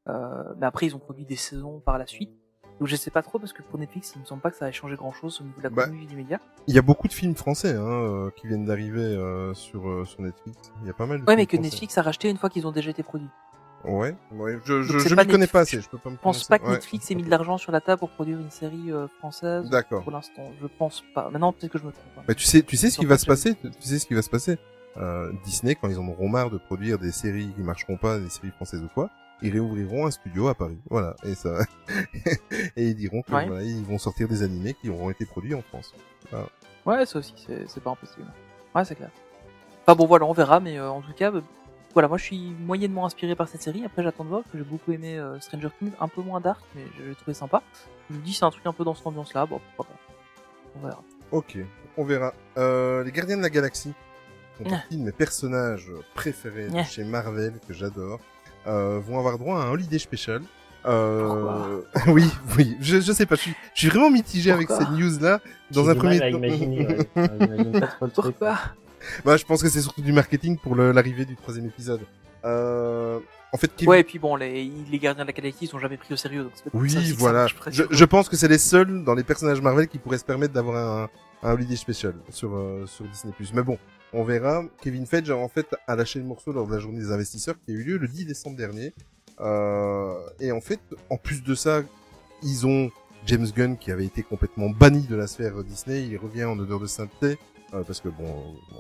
[0.08, 2.32] Euh, mais après, ils ont produit des saisons par la suite.
[2.80, 4.70] Donc je sais pas trop parce que pour Netflix, il me semble pas que ça
[4.70, 6.40] ait changé grand chose au niveau de la Bah, des médias.
[6.68, 10.06] Il y a beaucoup de films français hein, euh, qui viennent d'arriver euh, sur euh,
[10.06, 10.72] sur Netflix.
[10.82, 11.70] Il y a pas mal de Ouais, films mais que français.
[11.72, 13.28] Netflix a racheté une fois qu'ils ont déjà été produits.
[13.86, 14.60] Ouais, ouais.
[14.66, 15.80] Je je, je m'y connais pas assez.
[15.80, 16.72] Je peux pas me pense pas que Ouais.
[16.72, 19.70] Netflix ait mis de l'argent sur la table pour produire une série euh, française.
[19.70, 20.04] D'accord.
[20.04, 21.30] Pour l'instant, je pense pas.
[21.30, 22.04] Maintenant, peut-être que je me trompe.
[22.18, 22.22] hein.
[22.28, 23.56] Bah, tu sais, tu sais ce qui va se passer.
[23.56, 24.58] Tu sais ce qui va se passer.
[24.98, 28.28] Euh, Disney, quand ils en auront marre de produire des séries qui marcheront pas, des
[28.30, 29.10] séries françaises ou quoi,
[29.42, 30.80] ils réouvriront un studio à Paris.
[30.90, 31.16] Voilà.
[31.24, 31.60] Et ça,
[32.76, 33.48] et ils diront que Ouais.
[33.48, 35.94] voilà, ils vont sortir des animés qui auront été produits en France.
[36.86, 37.34] Ouais, ça aussi,
[37.68, 38.26] c'est pas impossible.
[38.76, 39.10] Ouais, c'est clair.
[39.86, 41.42] Enfin bon, voilà, on verra, mais euh, en tout cas, euh,
[41.94, 43.84] voilà, moi je suis moyennement inspiré par cette série.
[43.86, 46.40] Après, j'attends de voir parce que j'ai beaucoup aimé euh, Stranger Things, un peu moins
[46.40, 47.62] dark, mais j'ai trouvé sympa.
[48.10, 49.46] Je me dis, c'est un truc un peu dans cette ambiance-là.
[49.46, 50.00] Bon, pourquoi pas.
[50.76, 51.02] On verra.
[51.32, 51.58] Ok,
[51.98, 52.34] on verra.
[52.58, 53.94] Euh, les Gardiens de la Galaxie
[54.66, 54.70] Ah.
[54.70, 58.20] partie de mes personnages préférés de chez Marvel que j'adore.
[58.68, 60.42] Euh, vont avoir droit à un holiday special.
[60.86, 61.82] Euh...
[62.08, 62.26] oui,
[62.58, 65.20] oui, je, je sais pas, je suis, je suis vraiment mitigé avec Pourquoi cette news
[65.20, 65.40] là.
[65.72, 67.80] Dans un premier temps- ouais.
[67.80, 68.08] Pas.
[68.14, 68.58] Pourquoi
[69.24, 72.02] bah, je pense que c'est surtout du marketing pour l'arrivée du troisième épisode.
[72.46, 73.20] Euh...
[73.52, 75.80] En fait, Kevin- Ouais, et puis bon, les, les gardiens de la galaxie ils sont
[75.80, 76.44] jamais pris au sérieux.
[76.44, 77.48] Donc c'est peut-être pour ça Oui, ça voilà.
[77.58, 80.26] presque Je, je pense que c'est les seuls dans les personnages Marvel qui pourraient se
[80.26, 81.10] permettre d'avoir un,
[81.50, 83.34] un holiday special sur, euh, sur Disney+.
[83.54, 83.78] Mais bon,
[84.14, 84.64] on verra.
[84.82, 87.72] Kevin Feige, en fait, a lâché le morceau lors de la journée des investisseurs qui
[87.72, 88.94] a eu lieu le 10 décembre dernier.
[89.40, 91.82] Euh, et en fait, en plus de ça,
[92.44, 92.90] ils ont
[93.26, 96.04] James Gunn qui avait été complètement banni de la sphère Disney.
[96.08, 97.38] Il revient en odeur de sainteté.
[97.74, 98.26] euh, parce que bon,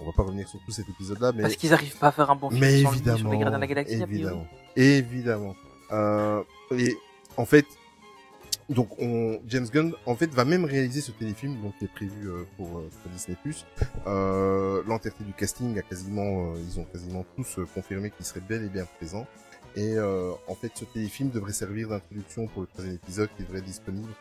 [0.01, 2.31] on va pas revenir sur tout cet épisode-là, mais Parce qu'ils arrivent pas à faire
[2.31, 5.55] un bon film mais sur évidemment, les gardiens de la galaxie, a évidemment, évidemment.
[5.91, 6.41] Euh,
[6.75, 6.95] et
[7.37, 7.65] en fait,
[8.69, 12.29] donc on, James Gunn en fait va même réaliser ce téléfilm donc qui est prévu
[12.29, 13.35] euh, pour, euh, pour Disney+.
[14.07, 18.41] Euh, L'entièreté du casting a quasiment, euh, ils ont quasiment tous euh, confirmé qu'ils seraient
[18.47, 19.25] bel et bien présents.
[19.75, 23.59] Et euh, en fait, ce téléfilm devrait servir d'introduction pour le troisième épisode qui devrait
[23.59, 24.11] être disponible.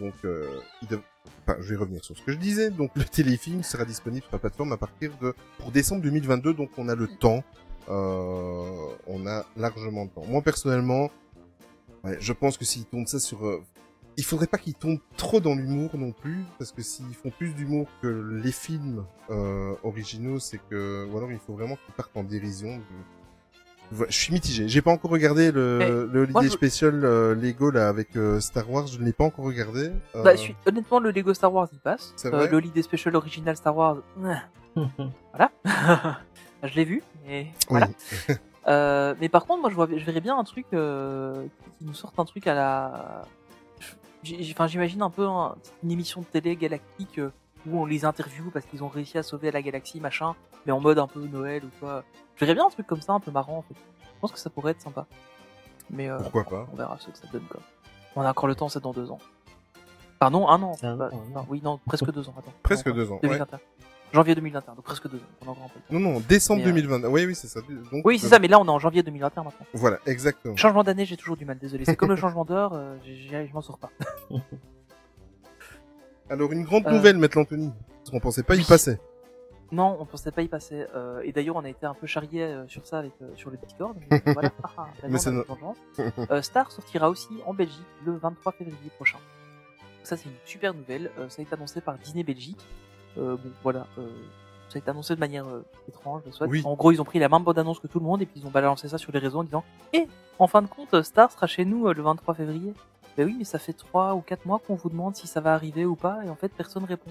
[0.00, 1.00] Donc, il dev-
[1.46, 2.70] enfin, je vais revenir sur ce que je disais.
[2.70, 6.54] Donc, le téléfilm sera disponible sur la plateforme à partir de pour décembre 2022.
[6.54, 7.44] Donc, on a le temps.
[7.86, 10.24] On a largement le temps.
[10.26, 11.10] Moi, personnellement,
[12.04, 13.62] ouais, je pense que s'ils tournent ça sur, euh,
[14.18, 17.54] il faudrait pas qu'ils tombent trop dans l'humour non plus, parce que s'ils font plus
[17.54, 18.08] d'humour que
[18.42, 22.80] les films euh, originaux, c'est que, ou alors il faut vraiment qu'ils partent en dérision.
[23.92, 24.68] Je, je suis mitigé.
[24.68, 28.14] J'ai pas encore regardé le, Mais, le Holiday moi, je- Special euh, Lego là avec
[28.16, 28.86] euh, Star Wars.
[28.88, 29.90] Je ne l'ai pas encore regardé.
[30.14, 32.12] Euh, Bah, suite- honnêtement, le Lego Star Wars, il passe.
[32.26, 33.98] Euh, le Holiday Special original Star Wars,
[34.74, 35.50] voilà.
[36.64, 37.88] je l'ai vu, mais voilà.
[38.66, 41.46] Euh, mais par contre, moi, je, vois, je verrais bien un truc euh,
[41.78, 43.22] qui nous sorte un truc à la.
[44.22, 47.30] J'imagine un peu un- une émission de télé galactique, euh,
[47.66, 50.34] où on les interviewe parce qu'ils ont réussi à sauver la galaxie, machin,
[50.66, 52.04] mais en mode un peu Noël ou quoi.
[52.36, 53.74] Je verrais bien un truc comme ça, un peu marrant en fait.
[53.74, 55.06] Je pense que ça pourrait être sympa.
[55.90, 57.60] Mais euh, Pourquoi pas on verra ce que ça donne quoi.
[58.16, 59.18] On a encore le temps, c'est dans deux ans.
[60.18, 60.72] Pardon, un an.
[60.82, 61.22] Un Bah, an, ouais.
[61.34, 62.34] non, oui, non, presque deux ans.
[62.38, 62.52] Attends.
[62.62, 63.58] Presque Non, deux ans, 2021.
[64.12, 65.20] Janvier 2021, donc presque deux ans.
[65.42, 65.94] On a encore un peu de temps.
[66.00, 67.08] Non, non, décembre Mais, euh, 2020.
[67.08, 67.60] Oui, oui, c'est ça.
[67.60, 69.66] Donc, Oui, c'est euh, ça, mais là on est en janvier 2021 maintenant.
[69.74, 70.56] Voilà, exactement.
[70.56, 71.84] Changement d'année, j'ai toujours du mal, désolé.
[71.84, 73.90] C'est comme le changement d'heure, euh, je m'en sors pas.
[76.30, 77.72] Alors, une grande Euh, nouvelle, Maître Anthony.
[77.98, 78.64] Parce qu'on pensait pas y oui.
[78.68, 78.98] passer.
[79.70, 80.86] Non, on pensait pas y passer.
[80.94, 83.50] euh, et d'ailleurs, on a été un peu charrié euh, sur ça avec euh, sur
[83.50, 83.96] le Discord.
[84.10, 84.50] Mais voilà.
[84.62, 85.76] Ah, ah, Mais c'est vengeance.
[86.30, 89.18] Euh, Star sortira aussi en Belgique le 23 février prochain.
[90.02, 91.10] Ça, c'est une super nouvelle.
[91.18, 92.60] Euh, ça a été annoncé par Disney Belgique.
[93.16, 93.86] Euh, bon, voilà.
[93.98, 94.06] Euh,
[94.68, 96.46] ça a été annoncé de manière euh, étrange, soit.
[96.46, 96.62] Oui.
[96.64, 98.40] En gros, ils ont pris la même bande annonce que tout le monde et puis
[98.40, 100.06] ils ont balancé ça sur les réseaux en disant "Eh,
[100.38, 102.74] en fin de compte, Star sera chez nous le 23 février."
[103.16, 105.54] Ben oui, mais ça fait trois ou quatre mois qu'on vous demande si ça va
[105.54, 107.10] arriver ou pas et en fait personne répond.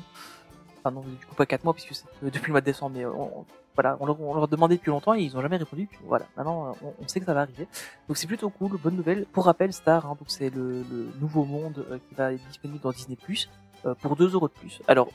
[0.78, 3.06] Enfin non, du coup pas quatre mois puisque c'est depuis le mois de décembre, mais
[3.06, 5.88] on, voilà, on leur, on leur demandait depuis longtemps et ils ont jamais répondu.
[5.88, 7.68] Puis voilà, maintenant on, on sait que ça va arriver.
[8.08, 9.26] Donc c'est plutôt cool, bonne nouvelle.
[9.26, 12.80] Pour rappel, Star, hein, donc c'est le, le nouveau monde euh, qui va être disponible
[12.80, 13.50] dans Disney Plus
[13.86, 14.80] euh, pour 2 euros de plus.
[14.88, 15.10] Alors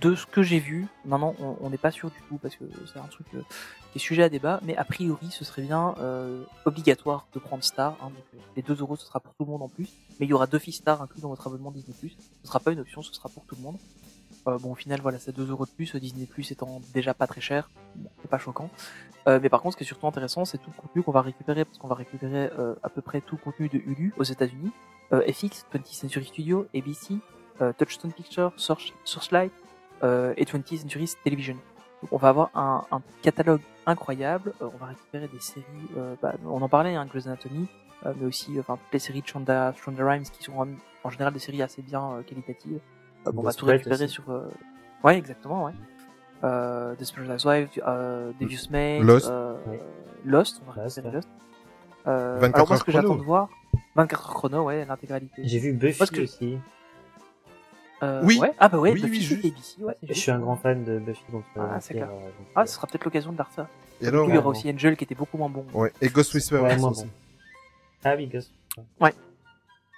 [0.00, 2.98] de ce que j'ai vu, maintenant on n'est pas sûr du tout parce que c'est
[2.98, 3.42] un truc euh,
[3.92, 7.62] qui est sujet à débat, mais a priori ce serait bien euh, obligatoire de prendre
[7.64, 7.96] Star.
[8.00, 10.26] Hein, donc euh, les 2 euros ce sera pour tout le monde en plus, mais
[10.26, 12.16] il y aura deux filles Star inclus dans votre abonnement Disney Plus.
[12.42, 13.78] Ce sera pas une option, ce sera pour tout le monde.
[14.46, 17.70] Bon, au final, voilà, c'est 2 euros de plus, Disney étant déjà pas très cher,
[18.20, 18.68] c'est pas choquant.
[19.26, 21.22] Euh, mais par contre, ce qui est surtout intéressant, c'est tout le contenu qu'on va
[21.22, 22.50] récupérer, parce qu'on va récupérer
[22.82, 24.70] à peu près tout le contenu de Hulu aux États-Unis,
[25.12, 27.14] FX, 20th Century Studio, ABC,
[27.78, 29.52] Touchstone Pictures, Source, Sourcelight
[30.04, 31.54] euh, et 20th Century Television.
[32.02, 34.52] Donc, on va avoir un, un catalogue incroyable.
[34.62, 35.64] euh, on va récupérer des séries,
[35.96, 37.66] euh, bah, on en parlait, hein, Grey's Anatomy,
[38.06, 40.68] euh, mais aussi, enfin, toutes les séries de Shonda, Shonda Rhimes qui sont en,
[41.02, 42.78] en général des séries assez bien euh, qualitatives.
[43.26, 44.12] Euh, on va tout récupérer aussi.
[44.14, 44.28] sur.
[44.30, 44.48] euh,
[45.02, 45.72] Ouais, exactement, ouais.
[46.44, 49.28] Euh, Desperate Housewives, euh, Devious Maids, Lost.
[49.30, 49.80] euh, Ouais.
[50.24, 51.10] Lost, on va récupérer.
[51.12, 51.28] Lost.
[52.06, 53.02] Euh, 24 alors moi, ce que chrono.
[53.08, 53.48] j'attends de voir,
[53.96, 55.42] 24 heures chrono, ouais, l'intégralité.
[55.44, 56.58] J'ai vu Buffy que- aussi.
[58.04, 58.38] Euh, Oui.
[58.38, 58.52] Ouais.
[58.58, 59.52] Ah bah ouais, Oui, Buffy, oui.
[59.52, 59.96] ABC, ouais.
[60.02, 62.08] Je suis un grand fan de Buffy, donc euh, Ah, c'est clair.
[62.10, 63.68] euh, donc, Ah, euh, ce sera peut-être l'occasion de voir ça.
[64.00, 65.64] Et alors, il y aura Ouais, aussi Angel qui était beaucoup moins bon.
[65.72, 65.92] ouais.
[66.00, 67.04] Et Ghost Whisperer Ouais, moins aussi.
[67.04, 67.10] bon.
[68.04, 68.50] Ah oui, Ghost.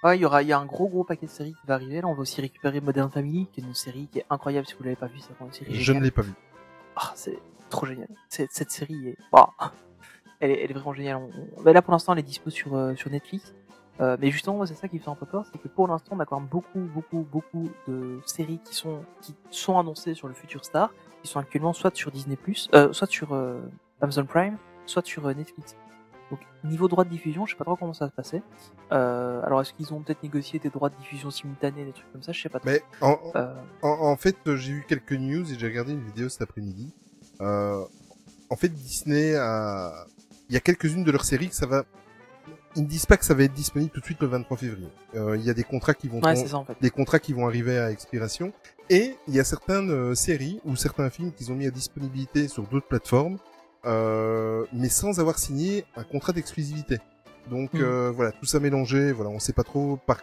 [0.03, 1.73] Ouais, il y aura, il y a un gros gros paquet de séries qui va
[1.73, 1.99] arriver.
[2.01, 4.75] Là, on va aussi récupérer Modern Family, qui est une série qui est incroyable si
[4.75, 5.19] vous l'avez pas vue.
[5.19, 6.31] C'est vraiment une série Je ne l'ai pas vu.
[6.95, 7.37] Ah, c'est
[7.69, 8.07] trop génial.
[8.29, 9.49] Cette série est, bah,
[10.39, 11.17] elle est, elle est vraiment géniale.
[11.17, 13.53] On- on- bah là, pour l'instant, elle est dispo sur euh, sur Netflix.
[13.99, 16.15] Euh, mais justement, c'est ça qui me fait un peu peur, c'est que pour l'instant,
[16.15, 20.27] on a quand même beaucoup, beaucoup, beaucoup de séries qui sont qui sont annoncées sur
[20.27, 20.91] le futur Star,
[21.23, 22.37] qui sont actuellement soit sur Disney+,
[22.75, 23.59] euh, soit sur euh,
[24.01, 25.75] Amazon Prime, soit sur euh, Netflix.
[26.29, 28.41] Donc niveau droit de diffusion, je sais pas trop comment ça va se passer.
[28.91, 32.21] Euh, alors est-ce qu'ils ont peut-être négocié des droits de diffusion simultanés, des trucs comme
[32.21, 32.69] ça, je sais pas trop.
[32.69, 36.27] Mais en, Euh, en, en fait, j'ai eu quelques news et j'ai regardé une vidéo
[36.27, 36.93] cet après-midi.
[37.41, 37.81] Euh,
[38.49, 40.05] en fait, Disney a...
[40.49, 41.83] Il y a quelques-unes de leurs séries que ça va...
[42.77, 44.87] Ils ne disent pas que ça va être disponible tout de suite le 23 février.
[45.15, 46.77] Euh, il y a des contrats qui vont ouais, ça en fait.
[46.79, 48.53] des contrats qui vont arriver à expiration.
[48.89, 52.47] Et il y a certaines euh, séries ou certains films qu'ils ont mis à disponibilité
[52.47, 53.37] sur d'autres plateformes,
[53.85, 56.99] euh, mais sans avoir signé un contrat d'exclusivité.
[57.49, 57.81] Donc Mhm.
[57.81, 59.11] euh, voilà, tout ça mélangé.
[59.11, 60.21] Voilà, on sait pas trop par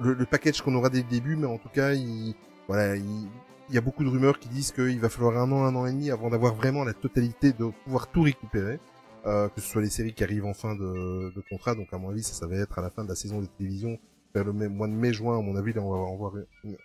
[0.00, 2.34] le, le package qu'on aura dès le début, mais en tout cas, il,
[2.68, 3.28] voilà, il,
[3.68, 5.86] il y a beaucoup de rumeurs qui disent qu'il va falloir un an, un an
[5.86, 8.78] et demi avant d'avoir vraiment la totalité de pouvoir tout récupérer.
[9.26, 11.98] Euh, que ce soit les séries qui arrivent en fin de, de contrat, donc à
[11.98, 13.98] mon avis ça, ça va être à la fin de la saison de télévision
[14.34, 16.34] vers le mai- mois de mai-juin, à mon avis, là, on va avoir-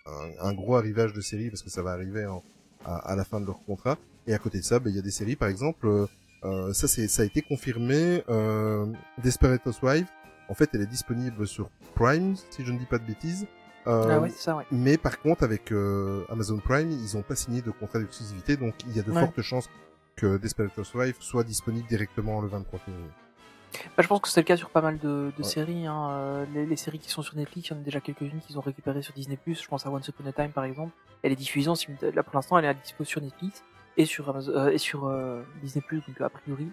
[0.06, 2.42] un, un gros arrivage de séries parce que ça va arriver en-
[2.84, 3.98] à, à la fin de leur contrat.
[4.26, 6.06] Et à côté de ça, ben, il y a des séries, par exemple, euh,
[6.44, 8.86] euh, ça, c'est, ça a été confirmé, euh,
[9.22, 10.06] Desperate Housewives.
[10.48, 13.46] En fait, elle est disponible sur Prime, si je ne dis pas de bêtises.
[13.86, 14.64] Euh, ah ouais, c'est ça, ouais.
[14.70, 18.74] Mais par contre, avec euh, Amazon Prime, ils n'ont pas signé de contrat d'exclusivité, donc
[18.86, 19.20] il y a de Ouais.
[19.20, 19.68] fortes chances
[20.20, 23.06] que Desperate Housewives soit disponible directement le 23 février.
[23.96, 25.44] Bah, je pense que c'est le cas sur pas mal de, de Ouais.
[25.44, 25.86] séries.
[25.86, 26.08] Hein.
[26.10, 28.58] Euh, Les, les séries qui sont sur Netflix, il y en a déjà quelques-unes qu'ils
[28.58, 29.38] ont récupérées sur Disney+.
[29.46, 30.92] Je pense à Once Upon a Time par exemple.
[31.22, 32.12] Elle est diffusée simultané.
[32.12, 33.62] Là pour l'instant, elle est à dispo sur Netflix
[33.96, 35.84] et sur Amazon, euh, et sur euh, Disney+.
[35.90, 36.68] Donc a priori,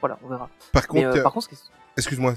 [0.00, 0.50] voilà, on verra.
[0.72, 1.48] Par Mais contre, euh, euh, par contre,
[1.96, 2.34] excuse-moi.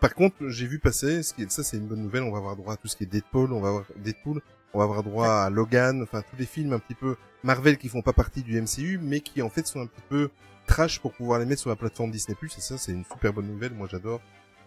[0.00, 2.38] Par contre, j'ai vu passer, ce qui est, ça c'est une bonne nouvelle, on va
[2.38, 4.40] avoir droit à tout ce qui est Deadpool, on va avoir Deadpool,
[4.74, 7.88] on va avoir droit à Logan, enfin tous les films un petit peu Marvel qui
[7.88, 10.30] font pas partie du MCU, mais qui en fait sont un petit peu
[10.66, 12.36] trash pour pouvoir les mettre sur la plateforme Disney+.
[12.42, 14.20] Et ça, c'est une super bonne nouvelle, moi j'adore.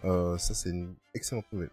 [0.04, 1.70] Euh, ça c'est une excellente nouvelle.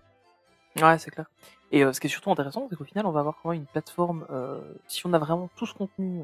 [0.81, 1.27] Ouais, c'est clair.
[1.71, 3.59] Et euh, ce qui est surtout intéressant, c'est qu'au final, on va avoir quand même
[3.59, 4.25] une plateforme.
[4.29, 6.21] Euh, si on a vraiment tout ce contenu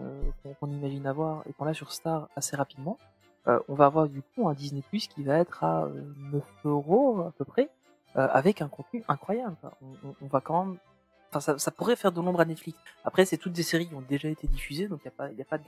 [0.59, 2.97] qu'on imagine avoir et qu'on a sur Star assez rapidement,
[3.45, 7.21] on va avoir du coup un Disney Plus qui va être à euh, 9 euros
[7.21, 7.69] à peu près,
[8.15, 9.55] avec un contenu incroyable.
[9.61, 9.71] quoi.
[9.81, 10.77] On, on- on va quand même
[11.31, 12.77] enfin, ça, ça pourrait faire de l'ombre à Netflix.
[13.03, 15.31] Après, c'est toutes des séries qui ont déjà été diffusées, donc il n'y a pas,
[15.31, 15.63] y a pas de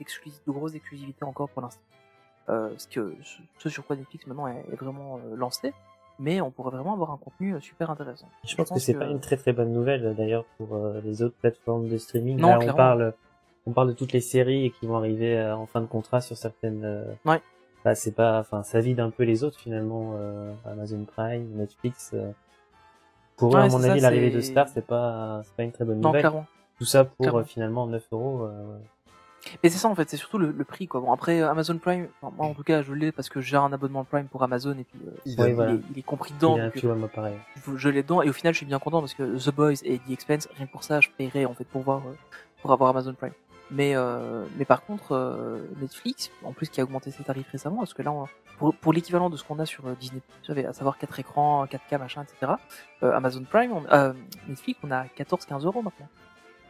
[0.46, 1.82] grosse exclusivité encore pour l'instant.
[2.50, 3.14] Euh, ce que,
[3.58, 5.72] ce- sur quoi Netflix maintenant est, est vraiment euh, lancé,
[6.18, 8.28] mais on pourrait vraiment avoir un contenu euh, super intéressant.
[8.46, 11.36] Je pense que c'est pas une très très bonne nouvelle d'ailleurs pour euh, les autres
[11.36, 12.36] plateformes de streaming.
[12.38, 13.14] Non, Là, on parle,
[13.66, 16.84] on parle de toutes les séries qui vont arriver en fin de contrat sur certaines.
[17.24, 17.40] Ouais.
[17.82, 20.12] Bah, c'est pas, enfin, ça vide un peu les autres finalement.
[20.16, 22.14] euh, Amazon Prime, Netflix.
[23.36, 26.00] Pour eux, Ouais, à mon avis, l'arrivée de Star, c'est pas, pas une très bonne
[26.00, 26.22] Non, nouvelle.
[26.22, 26.46] clairement.
[26.78, 27.38] Tout ça pour Clairement.
[27.40, 28.42] euh, finalement 9 euros.
[28.44, 28.76] euh,
[29.62, 31.00] Mais c'est ça en fait, c'est surtout le, le prix quoi.
[31.00, 33.56] Bon après euh, Amazon Prime, enfin, moi en tout cas je l'ai parce que j'ai
[33.56, 35.72] un abonnement Prime pour Amazon et puis euh, Il Ouais, a- voilà.
[35.72, 36.56] il, est, il est compris dedans.
[36.56, 37.36] il donc, moi pareil.
[37.64, 39.74] je, je l'ai dedans et au final je suis bien content parce que The Boys
[39.84, 42.02] et The Expense, rien que pour ça je paierais en fait pour voir
[42.62, 43.32] pour avoir Amazon Prime.
[43.70, 47.76] Mais euh, mais par contre euh, Netflix, en plus qui a augmenté ses tarifs récemment,
[47.78, 48.26] parce que là on-
[48.58, 50.22] pour, pour l'équivalent de ce qu'on a sur euh, Disney,
[50.66, 52.52] à savoir 4 écrans, 4K machin, etc.
[53.02, 54.12] euh, Amazon Prime, euh,
[54.48, 56.08] Netflix on a 14-15 euros maintenant,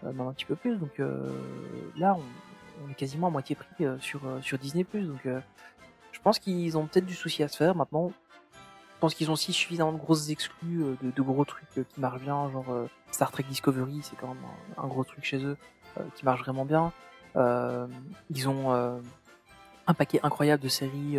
[0.05, 0.77] euh, même un petit peu plus.
[0.77, 1.01] Donc
[1.97, 6.87] là on, est quasiment à moitié prix sur sur Disney Donc je pense qu'ils ont
[6.87, 8.12] peut-être du souci à se faire maintenant.
[8.94, 12.51] Je pense qu'ils ont aussi suffisamment de grosses exclus, de, gros trucs qui marchent bien,
[12.51, 12.64] genre
[13.11, 14.42] Star Trek Discovery, c'est quand même
[14.79, 15.59] un, gros truc chez eux,
[16.14, 16.92] qui marche vraiment bien.
[18.31, 18.73] Ils ont
[19.87, 21.18] un paquet incroyable de séries,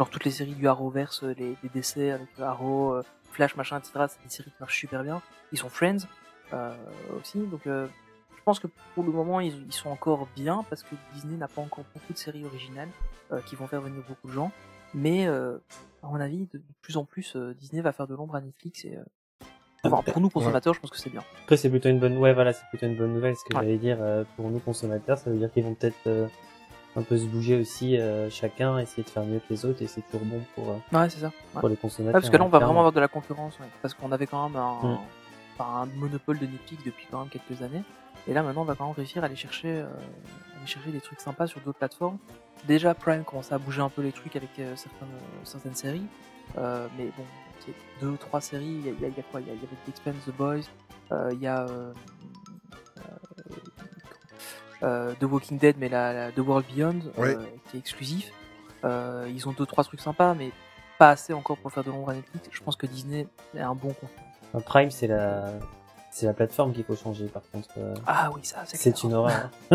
[0.00, 3.78] genre toutes les séries du Arrowverse, euh, les, les décès avec Arrow, euh, Flash, machin,
[3.78, 4.06] etc.
[4.08, 5.20] C'est des séries qui marchent super bien.
[5.52, 6.06] Ils sont Friends
[6.54, 6.74] euh,
[7.18, 7.86] aussi, donc euh,
[8.34, 11.48] je pense que pour le moment ils, ils sont encore bien parce que Disney n'a
[11.48, 12.88] pas encore beaucoup de séries originales
[13.30, 14.50] euh, qui vont faire venir beaucoup de gens.
[14.94, 15.58] Mais euh,
[16.02, 18.40] à mon avis, de, de plus en plus, euh, Disney va faire de l'ombre à
[18.40, 19.04] Netflix et euh,
[19.84, 21.22] enfin, pour nous consommateurs, je pense que c'est bien.
[21.44, 23.36] Après, c'est plutôt une bonne, ouais, voilà, c'est plutôt une bonne nouvelle.
[23.36, 23.60] Ce que Ouais.
[23.62, 26.26] j'allais dire euh, pour nous consommateurs, ça veut dire qu'ils vont peut-être euh,
[26.96, 29.86] un peu se bouger aussi euh, chacun, essayer de faire mieux que les autres, et
[29.86, 31.26] c'est toujours bon pour euh, Ouais, c'est ça.
[31.54, 31.60] Ouais.
[31.60, 32.20] pour les Ouais, consommateurs.
[32.20, 32.66] parce que là, on va clairement.
[32.66, 34.98] vraiment avoir de la concurrence, parce qu'on avait quand même un, Mm.
[35.60, 37.82] un monopole de Netflix depuis quand même quelques années.
[38.28, 39.86] Et là, maintenant, on va quand même réussir à aller chercher, euh,
[40.56, 42.18] aller chercher des trucs sympas sur d'autres plateformes.
[42.66, 45.08] Déjà, Prime commence à bouger un peu les trucs avec euh, certaines,
[45.44, 46.06] certaines séries.
[46.56, 47.24] Mais bon,
[47.64, 47.72] c'est
[48.04, 48.64] deux, trois séries.
[48.66, 49.40] Il y y a- il y a quoi?
[49.40, 51.30] Il y a, The Expanse, The Boys.
[51.32, 51.66] Il y a
[54.80, 57.34] The Walking Dead, mais la, la- The World Beyond, Ouais.
[57.36, 58.30] euh, qui est exclusif.
[58.84, 60.50] Euh, ils ont deux, trois trucs sympas, mais
[60.98, 62.48] pas assez encore pour faire de l'ombre à Netflix.
[62.50, 64.08] Je pense que Disney est un bon contenu.
[64.52, 65.52] Enfin, Prime, c'est la,
[66.10, 67.26] c'est la plateforme qu'il faut changer.
[67.26, 69.50] Par contre, euh, Ah oui, ça, c'est une horreur.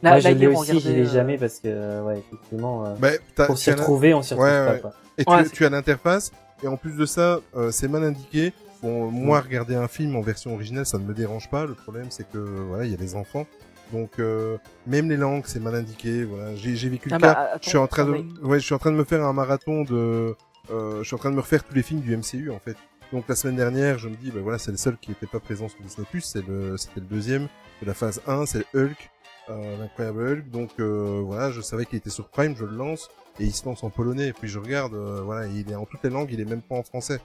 [0.00, 2.94] Là, Moi, je l'ai aussi, je l'ai euh, jamais parce que, euh, ouais, effectivement, euh,
[3.00, 3.08] Bah,
[3.46, 4.72] pour s'y retrouver, on s'y retrouve Ouais, pas.
[4.74, 4.80] ouais.
[4.80, 4.92] Quoi.
[5.18, 6.30] Et tu, Ouais, tu as l'interface,
[6.62, 8.52] et en plus de ça, euh, c'est mal indiqué.
[8.80, 11.66] Bon, moi, regarder un film en version originale, ça ne me dérange pas.
[11.66, 13.44] Le problème, c'est que, voilà, il y a les enfants.
[13.92, 16.24] Donc, euh, même les langues, c'est mal indiqué.
[16.24, 17.34] Voilà, j'ai vécu le Ah cas.
[17.34, 18.96] bah, attends, je suis en train de, a une- ouais, je suis en train de
[18.96, 20.34] me faire un marathon de,
[20.70, 22.76] euh, je suis en train de me refaire tous les films du MCU, en fait.
[23.12, 25.40] Donc, la semaine dernière, je me dis, bah voilà, c'est le seul qui n'était pas
[25.40, 26.06] présent sur Disney+.
[26.20, 27.48] C'est le, c'était le deuxième
[27.80, 29.10] de la phase 1, c'est Hulk,
[29.48, 30.50] euh, l'incroyable Hulk.
[30.50, 33.08] Donc, euh, voilà, je savais qu'il était sur Prime, je le lance
[33.40, 34.26] et il se lance en polonais.
[34.28, 36.60] Et puis je regarde, euh, voilà, il est en toutes les langues, il est même
[36.60, 37.20] pas en français.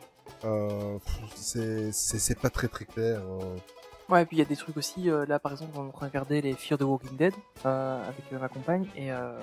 [0.46, 0.98] Euh,
[1.36, 3.22] c'est c'est pas très très clair.
[4.10, 5.10] Ouais, et puis il y a des trucs aussi.
[5.10, 7.34] euh, là, par exemple, on regarder les Fear the Walking Dead
[7.66, 9.40] euh, avec euh, ma compagne et euh,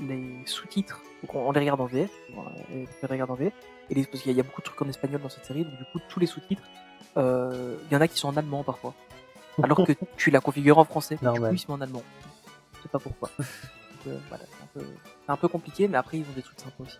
[0.00, 1.00] les sous-titres.
[1.22, 2.42] Donc on, on les regarde en VF, on
[2.72, 3.52] les regarde en VF.
[3.90, 5.28] Et les, parce qu'il y, a- il y a beaucoup de trucs en espagnol dans
[5.28, 6.62] cette série, donc du coup tous les sous-titres,
[7.16, 8.94] euh, il y en a qui sont en allemand parfois,
[9.62, 11.16] alors que tu l'as configuré en français.
[11.16, 11.50] Du Normal.
[11.50, 12.02] coup, il se met en allemand.
[12.76, 13.30] Je sais pas pourquoi.
[13.38, 13.46] Donc,
[14.08, 14.86] euh, voilà, c'est un, peu,
[15.28, 16.96] c'est un peu compliqué, mais après ils ont des trucs sympas aussi.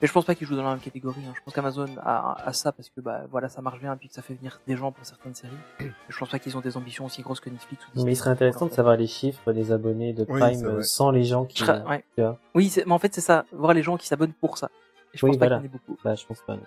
[0.00, 1.20] Mais je pense pas qu'ils jouent dans la même catégorie.
[1.28, 1.32] Hein.
[1.36, 4.06] Je pense qu'Amazon a, a ça parce que bah voilà, ça marche bien et puis
[4.08, 5.52] que ça fait venir des gens pour certaines séries.
[6.08, 8.04] Je pense pas qu'ils ont des ambitions aussi grosses que Netflix ou Disney.
[8.06, 11.44] Mais il serait intéressant de savoir les chiffres des abonnés de Prime sans les gens
[11.44, 11.58] qui.
[11.58, 12.04] Je serais- ouais.
[12.14, 12.38] tu vois.
[12.54, 13.44] Oui, mais en fait c'est ça.
[13.50, 14.70] Voir les gens qui s'abonnent pour ça.
[15.12, 15.60] Et je Oui, pense pas voilà.
[15.60, 15.98] qu'il y en ait beaucoup.
[16.04, 16.54] Bah, je pense pas.
[16.54, 16.62] non.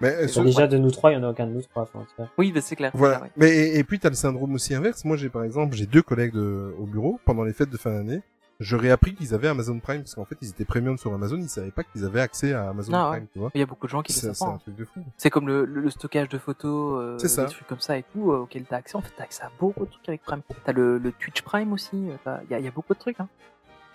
[0.00, 1.82] Mais euh, Bah, déjà, de nous trois, il y en a aucun de nous trois.
[1.82, 2.28] Enfin.
[2.38, 2.92] Oui, bah, c'est clair.
[2.94, 3.14] Voilà.
[3.16, 5.04] c'est clair, Mais et, et puis t'as le syndrome aussi inverse.
[5.04, 7.90] Moi, j'ai par exemple, j'ai deux collègues de, au bureau pendant les fêtes de fin
[7.90, 8.22] d'année.
[8.62, 11.36] J'aurais appris qu'ils avaient Amazon Prime parce qu'en fait, ils étaient premium sur Amazon.
[11.36, 13.16] Ils savaient pas qu'ils avaient accès à Amazon Ah ouais.
[13.16, 13.50] Prime, tu vois.
[13.54, 14.50] Il y a beaucoup de gens qui le C'est savent c'est pas.
[14.52, 14.58] un hein.
[14.62, 15.04] truc de fou.
[15.16, 18.30] C'est comme le, le, le stockage de photos, euh, des trucs comme ça et tout,
[18.30, 18.96] euh, auquel t'as accès.
[18.96, 20.42] En fait, t'as accès à beaucoup de trucs avec Prime.
[20.64, 22.10] T'as le, le Twitch Prime aussi.
[22.26, 23.18] euh, Il y a, il y a beaucoup de trucs.
[23.18, 23.28] Hein.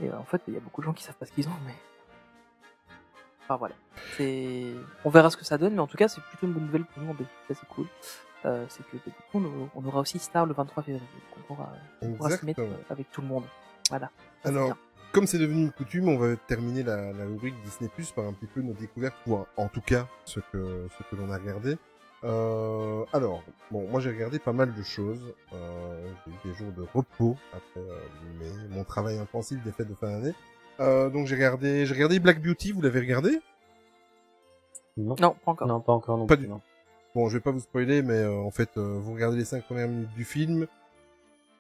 [0.02, 1.48] Et euh, en fait, il y a beaucoup de gens qui savent pas ce qu'ils
[1.48, 1.74] ont, mais.
[3.44, 3.76] Enfin voilà.
[4.18, 4.74] C'est.
[5.06, 6.84] On verra ce que ça donne, mais en tout cas, c'est plutôt une bonne nouvelle
[6.86, 7.30] pour nous en Belgique.
[7.48, 7.88] Ça, c'est cool.
[8.46, 9.42] Euh, c'est que du coup,
[9.76, 11.02] on, aura aussi Star le 23 février.
[11.02, 11.70] Donc on pourra,
[12.02, 13.46] on pourra se mettre avec tout le monde.
[13.90, 14.12] Voilà.
[14.44, 14.78] Alors, bien.
[15.14, 18.34] comme c'est devenu une coutume, on va terminer la, la rubrique Disney Plus par un
[18.34, 21.78] petit peu nos découvertes, ou en- tout cas ce que ce que l'on a regardé.
[22.24, 25.34] Euh, alors, bon, moi j'ai regardé pas mal de choses.
[25.54, 28.00] Euh, j'ai eu des jours de repos après euh,
[28.40, 30.34] mes- mon travail intensif des fêtes de fin d'année.
[30.80, 32.72] Euh, donc j'ai regardé, j'ai regardé Black Beauty.
[32.72, 33.40] Vous l'avez regardé?
[34.98, 35.16] Non.
[35.20, 35.68] Non, pas encore.
[35.68, 36.46] Non, pas encore non Pas plus.
[36.46, 36.62] du- non.
[37.14, 39.64] Bon, je vais pas vous spoiler, mais euh, en fait, euh, vous regardez les cinq
[39.64, 40.68] premières minutes du film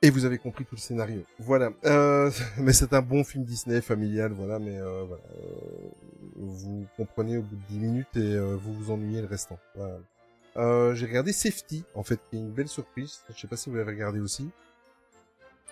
[0.02, 1.24] et vous avez compris tout le scénario.
[1.40, 1.70] Voilà.
[1.86, 4.60] Euh, mais c'est un bon film Disney familial, voilà.
[4.60, 5.90] Mais euh, voilà, euh,
[6.36, 9.58] vous comprenez au bout de 10 minutes et euh, vous vous ennuyez le restant.
[9.76, 9.96] Voilà.
[10.58, 13.20] Euh, j'ai regardé Safety, en fait, qui est une belle surprise.
[13.34, 14.50] Je sais pas si vous l'avez regardé aussi.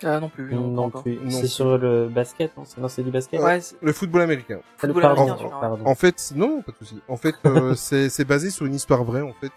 [0.02, 0.54] Ah, non plus.
[0.54, 1.02] Non, encore.
[1.02, 1.18] plus.
[1.18, 4.20] Non C'est sur le basket, non C'est non, c'est du basket Ouais, c'est- Le football
[4.22, 4.60] américain.
[4.62, 5.60] Ah, le- football pardon, américain, ouais.
[5.60, 5.86] pardon.
[5.86, 7.00] En fait, non, pas de souci.
[7.08, 9.50] En fait, euh, c'est c'est basé sur une histoire vraie, en fait,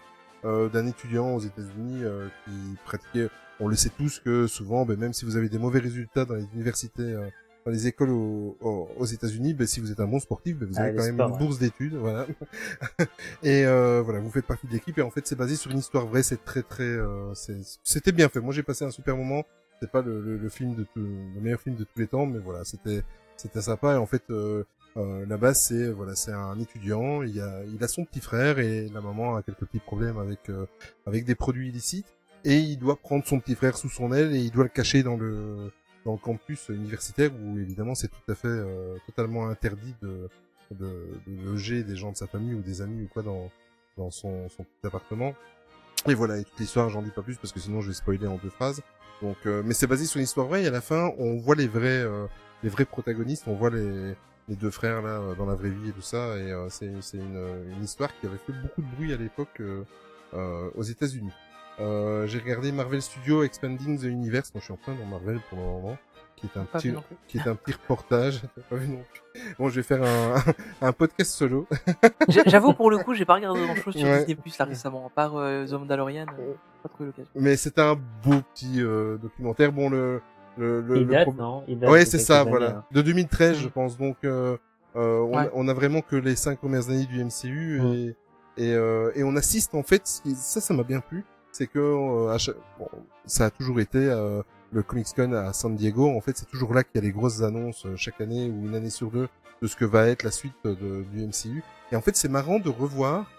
[0.46, 3.28] euh, d'un étudiant aux États-Unis euh, qui pratiquait.
[3.60, 6.34] On le sait tous que souvent, ben, même si vous avez des mauvais résultats dans
[6.34, 7.28] les universités, euh,
[7.66, 10.82] dans les écoles aux, États-Unis, ben, si vous êtes un bon sportif, ben, vous Ah,
[10.82, 11.38] avez quand même sports, une ouais.
[11.38, 12.26] bourse d'études, voilà.
[13.42, 14.96] et euh, voilà, vous faites partie de l'équipe.
[14.98, 16.22] Et en fait, c'est basé sur une histoire vraie.
[16.22, 17.34] C'est très très, euh,
[17.84, 18.40] c'était bien fait.
[18.40, 19.44] Moi, j'ai passé un super moment.
[19.80, 21.00] C'est pas le, le, le film de tout,
[21.34, 23.02] le meilleur film de tous les temps, mais voilà, c'était
[23.40, 23.94] c'était sympa.
[23.94, 24.64] Et en fait, euh,
[24.96, 27.22] euh, la base, c'est voilà, c'est un étudiant.
[27.22, 30.48] Il a, il a son petit frère et la maman a quelques petits problèmes avec
[30.50, 30.66] euh,
[31.06, 32.06] avec des produits illicites
[32.44, 35.02] et il doit prendre son petit frère sous son aile et il doit le cacher
[35.02, 35.70] dans le
[36.04, 40.28] dans le campus universitaire où évidemment c'est tout à fait euh, totalement interdit de,
[40.70, 43.50] de de loger des gens de sa famille ou des amis ou quoi dans
[43.96, 45.34] dans son son petit appartement.
[46.08, 48.26] Et voilà, et toute l'histoire, j'en dis pas plus parce que sinon je vais spoiler
[48.26, 48.80] en deux phrases.
[49.20, 51.54] Donc, euh, mais c'est basé sur une histoire vraie et à la fin, on voit
[51.54, 52.26] les vrais, euh,
[52.62, 54.14] les vrais protagonistes, on voit les,
[54.50, 56.36] les deux frères là dans la vraie vie et tout ça.
[56.36, 59.60] Et euh, c'est c'est une, une histoire qui avait fait beaucoup de bruit à l'époque
[59.60, 59.84] euh,
[60.34, 61.32] euh, aux États-Unis.
[61.80, 64.52] Euh, J'ai regardé Marvel Studios Expanding the Universe.
[64.54, 65.96] Moi, je suis en plein dans Marvel pour le moment,
[66.36, 66.92] qui est un Pas petit,
[67.28, 68.42] qui est un petit reportage.
[68.54, 69.40] T'as pas vu non plus.
[69.58, 70.34] Bon, je vais faire un,
[70.86, 71.66] un podcast solo.
[72.46, 74.18] J'avoue, pour le coup, j'ai pas regardé grand chose sur Ouais.
[74.20, 76.26] Disney Plus là récemment, à part euh, The Mandalorian.
[76.38, 76.52] euh,
[76.82, 77.30] pas trouvé l'occasion.
[77.34, 79.72] Mais c'était un beau petit euh, documentaire.
[79.72, 80.20] Bon, le,
[80.58, 81.64] le, le, Il le date, pro- non?
[81.68, 82.68] Il date Ouais, de c'est ça, années, voilà.
[82.70, 82.84] hein.
[82.92, 83.96] De 2013, je pense.
[83.96, 84.56] Donc, euh,
[84.96, 85.50] euh, on, a, Ouais.
[85.54, 87.86] on a vraiment que les cinq premières années du MCU Mm.
[87.94, 88.16] et
[88.56, 90.02] et, euh, et on assiste en fait.
[90.04, 91.24] Ça, ça m'a bien plu.
[91.52, 92.36] C'est que euh,
[92.78, 92.88] bon,
[93.26, 94.42] ça a toujours été euh,
[94.72, 96.08] le Comic Con à San Diego.
[96.08, 98.66] En fait, c'est toujours là qu'il y a les grosses annonces euh, chaque année ou
[98.66, 99.28] une année sur deux
[99.62, 101.62] de ce que va être la suite du MCU.
[101.92, 103.30] Et en fait, c'est marrant de revoir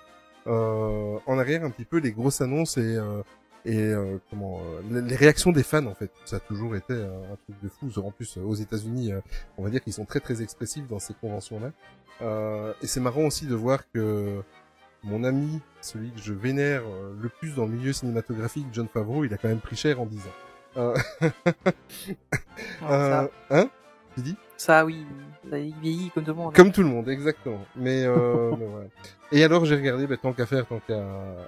[0.48, 3.22] euh, en arrière un petit peu les grosses annonces et euh,
[3.64, 4.60] et euh, comment
[4.90, 8.10] les- réactions des fans en fait ça a toujours été un truc de fou en
[8.10, 9.12] plus aux États-Unis
[9.60, 11.72] on va dire qu'ils sont très très expressifs dans ces conventions là
[12.24, 14.42] euh, et c'est marrant aussi de voir que
[15.04, 19.26] mon ami celui que je vénère euh, le plus dans le milieu cinématographique John Favreau
[19.26, 20.96] il a quand même pris cher en 10 ans euh,
[22.88, 23.70] Alors, euh, hein
[24.16, 24.36] tu dis?
[24.58, 25.06] Ça, oui,
[25.54, 26.54] il vieillit comme tout le monde.
[26.54, 27.66] comme tout le monde, exactement.
[27.78, 28.86] Mais, euh, mais voilà.
[29.32, 31.02] Et alors j'ai regardé, bah, tant qu'à faire, tant qu'à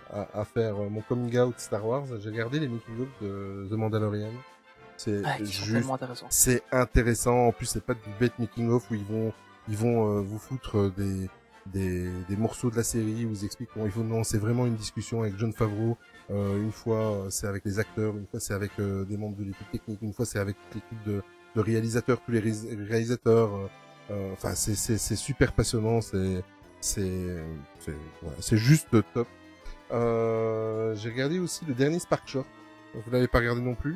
[0.09, 3.73] à, à faire mon coming out Star Wars, j'ai regardé les making of de The
[3.73, 4.31] Mandalorian.
[4.95, 6.27] C'est Ah, sont juste, tellement intéressants.
[6.29, 7.47] c'est intéressant.
[7.47, 9.33] En plus, c'est pas du bête making of où ils vont,
[9.67, 11.29] ils vont euh, vous foutre des,
[11.67, 14.03] des, des morceaux de la série où ils expliquent comment il faut.
[14.03, 15.97] Non, c'est vraiment une discussion avec John Favreau.
[16.31, 19.37] Euh, une fois, euh, c'est avec les acteurs, une fois, c'est avec euh, des membres
[19.37, 21.21] de l'équipe technique, une fois, c'est avec l'équipe de,
[21.55, 23.53] de réalisateurs, tous les ré- réalisateurs.
[23.55, 23.67] euh,
[24.11, 26.01] euh, Enfin, c'est c'est super passionnant.
[26.01, 26.43] C'est
[26.81, 27.37] c'est
[27.79, 29.27] c'est voilà, c'est juste top.
[29.91, 32.47] Euh, J'ai regardé aussi le dernier Spark Short.
[32.93, 33.95] Vous l'avez pas regardé non plus?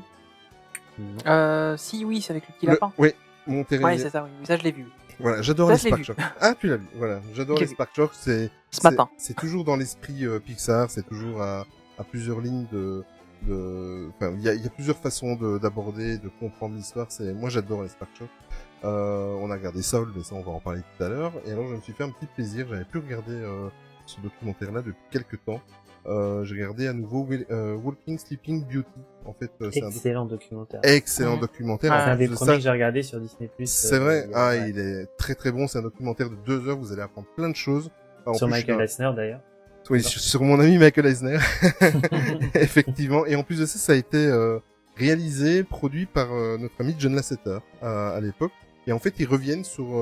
[1.27, 2.91] Euh, si, oui, c'est avec le petit lapin.
[2.97, 3.09] Oui,
[3.45, 3.83] Monterrey.
[3.83, 4.29] Ouais, c'est ça, oui.
[4.45, 4.85] Ça, je l'ai vu.
[5.19, 6.03] Voilà, j'adore les Spark.
[6.03, 6.19] Short.
[6.39, 6.85] Ah, tu l'as vu.
[6.95, 7.67] Voilà, j'adore les.
[7.67, 8.13] Spark Short.
[8.15, 9.09] C'est Ce c'est- matin.
[9.17, 10.89] C'est toujours dans l'esprit euh, Pixar.
[10.91, 11.65] C'est toujours à,
[11.97, 13.03] à plusieurs lignes de
[13.43, 14.09] de.
[14.15, 17.07] Enfin, il y a, y a plusieurs façons de- d'aborder, de, comprendre l'histoire.
[17.09, 18.29] C'est moi, j'adore les Spark Short.
[18.83, 21.33] Euh, on a regardé Soul, mais ça, on va en parler tout à l'heure.
[21.45, 22.67] Et alors, je me suis fait un petit plaisir.
[22.69, 23.69] J'avais pu regarder euh,
[24.05, 25.61] ce documentaire-là depuis quelques temps.
[26.07, 28.87] Euh, j'ai regardé à nouveau Will- euh, Walking Sleeping Beauty.
[29.25, 30.79] En fait, euh, c'est un doc- Excellent documentaire.
[30.83, 31.91] excellent documentaire.
[31.93, 33.49] Ah, En C'est un plus des de premiers ça, que j'ai regardé sur Disney+.
[33.65, 34.29] c'est euh, vrai.
[34.33, 34.69] Ah, ouais.
[34.69, 35.67] il est très très bon.
[35.67, 36.77] C'est un documentaire de deux heures.
[36.77, 37.91] Vous allez apprendre plein de choses.
[38.25, 39.41] En Sur plus, Michael Eisner d'ailleurs.
[39.89, 41.37] Oui, sur, sur mon ami Michael Eisner.
[42.55, 43.25] Effectivement.
[43.25, 44.59] Et en plus de ça, ça a été euh,
[44.95, 48.51] réalisé, produit par euh, notre ami John Lasseter à, à l'époque.
[48.85, 49.95] Et en fait, ils reviennent sur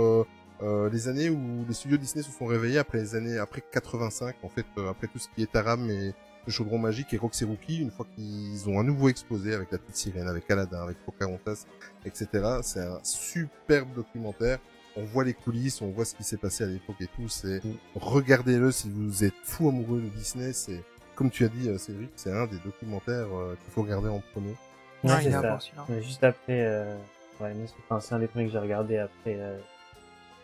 [0.64, 4.36] euh, les années où les studios Disney se sont réveillés après les années après 85.
[4.44, 6.14] En fait, euh, après tout ce qui est Taram et
[6.46, 9.78] le Chaudron Magique et Roxy Rookie, une fois qu'ils ont à nouveau explosé avec la
[9.80, 11.66] petite sirène, avec Aladdin, avec Pocahontas,
[12.06, 12.28] etc.
[12.62, 14.60] C'est un superbe documentaire.
[14.98, 17.28] On voit les coulisses, on voit ce qui s'est passé à l'époque et tout.
[17.28, 17.74] C'est Mm.
[17.96, 20.54] regardez-le si vous êtes fou amoureux de Disney.
[20.54, 20.82] C'est
[21.16, 24.22] comme tu as dit, euh, Cédric, c'est un des documentaires euh, qu'il faut regarder en
[24.34, 24.56] premier.
[25.04, 25.60] Ouais, Ouais, c'est ça.
[26.02, 26.96] Juste après, euh,
[27.40, 29.58] ouais, mais c'est enfin, c'est un des premiers que j'ai regardé après euh,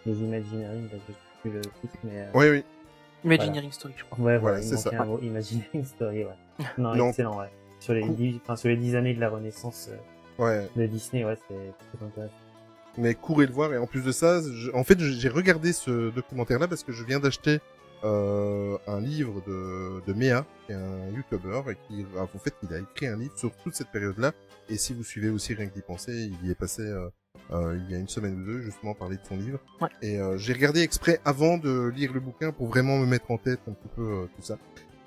[0.06, 2.64] les Imagineering, là, je sais plus le titre, mais euh, Oui, oui.
[3.24, 4.18] Imagineering Story, je crois.
[4.26, 5.02] ouais, Voilà, voilà, il c'est ça.
[5.02, 6.66] un mot, Imagineering Story, ouais.
[6.78, 7.10] Non, Non.
[7.10, 7.50] excellent, ouais.
[7.80, 9.98] Sur les, dix, enfin, sur les dix années de la renaissance euh,
[10.44, 10.68] Ouais.
[10.76, 12.34] de Disney, ouais, c'est très intéressant.
[12.98, 16.10] mais courez le voir et en plus de ça je- en fait j'ai regardé ce
[16.10, 17.60] documentaire là parce que je viens d'acheter
[18.04, 22.74] euh, un livre de, de Mea, qui est un YouTuber, et qui, en fait, il
[22.74, 24.32] a écrit un livre sur toute cette période-là.
[24.70, 27.10] Et si vous suivez aussi Rien que d'y penser, il y est passé euh,
[27.52, 29.60] euh, il y a une semaine ou deux, justement, parler de son livre.
[29.82, 29.90] Ouais.
[30.02, 33.38] Et euh, j'ai regardé exprès avant de lire le bouquin pour vraiment me mettre en
[33.38, 34.58] tête un petit peu euh, tout ça.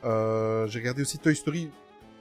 [0.04, 1.70] Euh, j'ai regardé aussi Toy Story.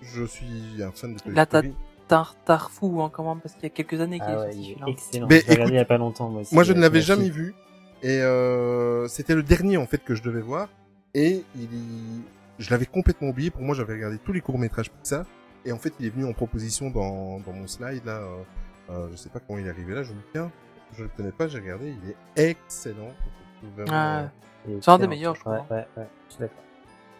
[0.01, 1.75] Je suis un fan de Toy Là, t'as- Story.
[2.07, 4.51] Tar Tarfou, hein, quand même, parce qu'il y a quelques années qu'il Ah est ouais,
[4.51, 4.87] sorti celui-là.
[4.87, 5.27] est excellent.
[5.29, 6.53] Mais J'ai regardé écoute, il y a pas longtemps, moi aussi.
[6.53, 7.55] Moi, je ne l'avais jamais vu.
[8.01, 10.67] Et euh, c'était le dernier, en fait, que je devais voir.
[11.13, 11.69] Et il,
[12.59, 13.51] je l'avais complètement oublié.
[13.51, 15.25] Pour moi, j'avais regardé tous les courts-métrages Pixar.
[15.65, 18.21] Et en fait, il est venu en proposition dans, dans mon slide, là.
[18.89, 20.03] Euh, je sais pas comment il est arrivé là.
[20.03, 20.51] Je me dis, tiens,
[20.97, 21.93] je le connais pas, j'ai regardé.
[22.03, 22.09] Il
[22.39, 23.13] est excellent.
[23.75, 24.29] Vraiment, Ah,
[24.67, 25.65] euh, C'est un des meilleurs, je crois.
[25.69, 26.63] Ouais, ouais, ouais, je suis d'accord.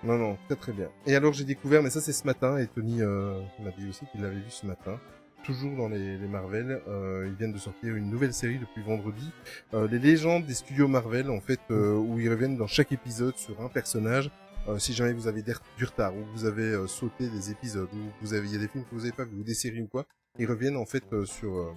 [0.04, 0.90] Non, non, très très bien.
[1.08, 4.06] Et alors j'ai découvert, mais ça c'est ce matin, et Tony euh, m'a dit aussi
[4.12, 5.00] qu'il l'avait vu ce matin,
[5.46, 9.32] toujours dans les, les Marvel, euh, ils viennent de sortir une nouvelle série depuis vendredi,
[9.74, 13.38] euh, les légendes des studios Marvel, en fait, euh, où ils reviennent dans chaque épisode
[13.38, 14.30] sur un personnage.
[14.70, 15.42] Euh, si jamais vous avez
[15.78, 18.60] du retard, ou vous avez euh, sauté des épisodes, ou vous avez, il y a
[18.60, 20.06] des films que vous avez pas vu, ou des séries ou quoi,
[20.40, 21.72] ils reviennent en fait euh, sur euh,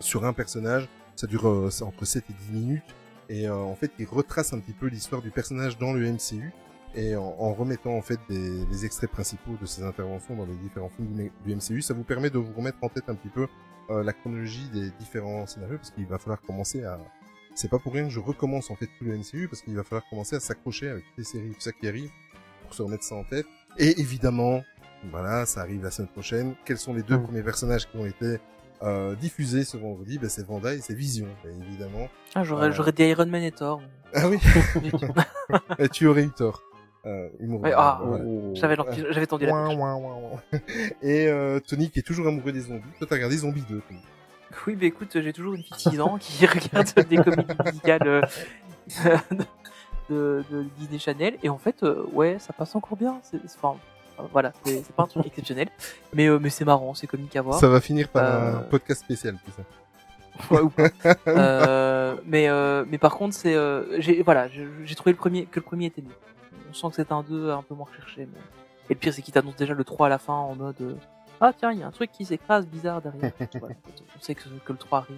[0.00, 0.88] sur un personnage.
[1.14, 2.94] Ça dure euh, entre 7 et 10 minutes.
[3.28, 6.52] Et en fait, ils retracent un petit peu l'histoire du personnage dans le MCU
[6.94, 10.90] et en, remettant en fait des, les extraits principaux de ses interventions dans les différents
[10.90, 13.48] films du, du MCU, ça vous permet de vous remettre en tête un petit peu
[13.90, 16.98] euh, la chronologie des différents scénarios parce qu'il va falloir commencer à
[17.54, 19.82] c'est pas pour rien que je recommence en fait tout le MCU parce qu'il va
[19.82, 22.10] falloir commencer à s'accrocher avec les séries tout ça qui arrive
[22.62, 23.46] pour se remettre ça en tête
[23.78, 24.62] et évidemment
[25.10, 27.22] voilà ça arrive la semaine prochaine quels sont les deux Mm.
[27.24, 28.38] premiers personnages qui ont été
[28.82, 30.18] euh, diffusés ce vendredi?
[30.18, 32.72] Ben, c'est Vanda et c'est Vision ben, évidemment Ah, j'aurais, Euh.
[32.72, 33.80] j'aurais dit Iron Man et Thor.
[34.14, 34.38] ah oui
[35.78, 36.62] Et tu aurais eu tort
[37.06, 38.24] euh, Ouais, de- ah, voilà.
[38.26, 38.52] Oh.
[38.54, 38.76] J'avais,
[39.26, 39.78] tendu la Ouin, perche.
[39.78, 40.58] ouin, ouin, ouin.
[41.02, 42.82] Et euh, Tony qui est toujours amoureux des zombies.
[42.98, 43.80] Toi, t'as regardé Zombie 2.
[43.88, 44.00] Tony.
[44.66, 48.06] Oui, mais écoute, j'ai toujours une fille de 6 ans qui regarde des comédies musicales
[48.08, 48.22] euh,
[50.10, 51.36] de, de Disney Channel.
[51.42, 53.20] Et en fait, euh, ouais, ça passe encore bien.
[53.22, 53.58] C'est, c'est-
[54.16, 55.68] enfin, euh, voilà, c'est, pas un truc exceptionnel.
[56.14, 57.58] Mais, euh, mais c'est marrant, c'est comique à voir.
[57.58, 59.62] Ça va finir par Euh, un podcast spécial, tout ça.
[60.50, 60.88] Ouais, ou pas.
[61.28, 65.60] Euh, mais, euh, mais par contre, c'est, euh, j'ai, voilà, j'ai trouvé le premier, que
[65.60, 66.14] le premier était mieux.
[66.70, 68.28] On sent que c'est un 2 un peu moins recherché.
[68.32, 68.38] Mais...
[68.90, 70.94] Et le pire, c'est qu'il t'annonce déjà le 3 à la fin en mode euh,
[71.40, 73.32] Ah, tiens, il y a un truc qui s'écrase bizarre derrière.
[73.58, 73.74] Voilà,
[74.16, 75.16] on sait que, que le 3 arrive.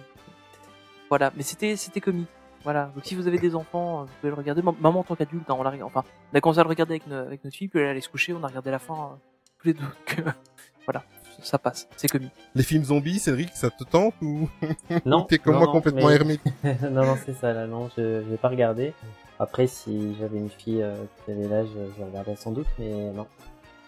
[1.09, 2.29] Voilà, mais c'était, c'était comique.
[2.63, 4.61] Voilà, donc si vous avez des enfants, euh, vous pouvez le regarder.
[4.61, 5.91] Mam- Maman, en tant qu'adulte, hein, on l'a regardé.
[5.95, 6.03] Enfin,
[6.33, 8.09] on a commencé à le regarder avec, no- avec notre fille, puis elle allait se
[8.09, 9.15] coucher, on a regardé la fin euh,
[9.59, 9.81] tous les deux.
[9.81, 10.31] Donc, euh,
[10.85, 11.03] voilà,
[11.41, 12.31] ça passe, c'est comique.
[12.55, 14.49] Les films zombies, Cédric, ça te tente ou
[15.05, 15.21] Non.
[15.23, 16.41] t'es comme non, moi non, complètement mais- hermite
[16.91, 18.93] non, non, c'est ça, là, non, je, je vais pas regarder.
[19.39, 20.95] Après, si j'avais une fille euh,
[21.25, 23.25] qui avait l'âge, je regarderais sans doute, mais non.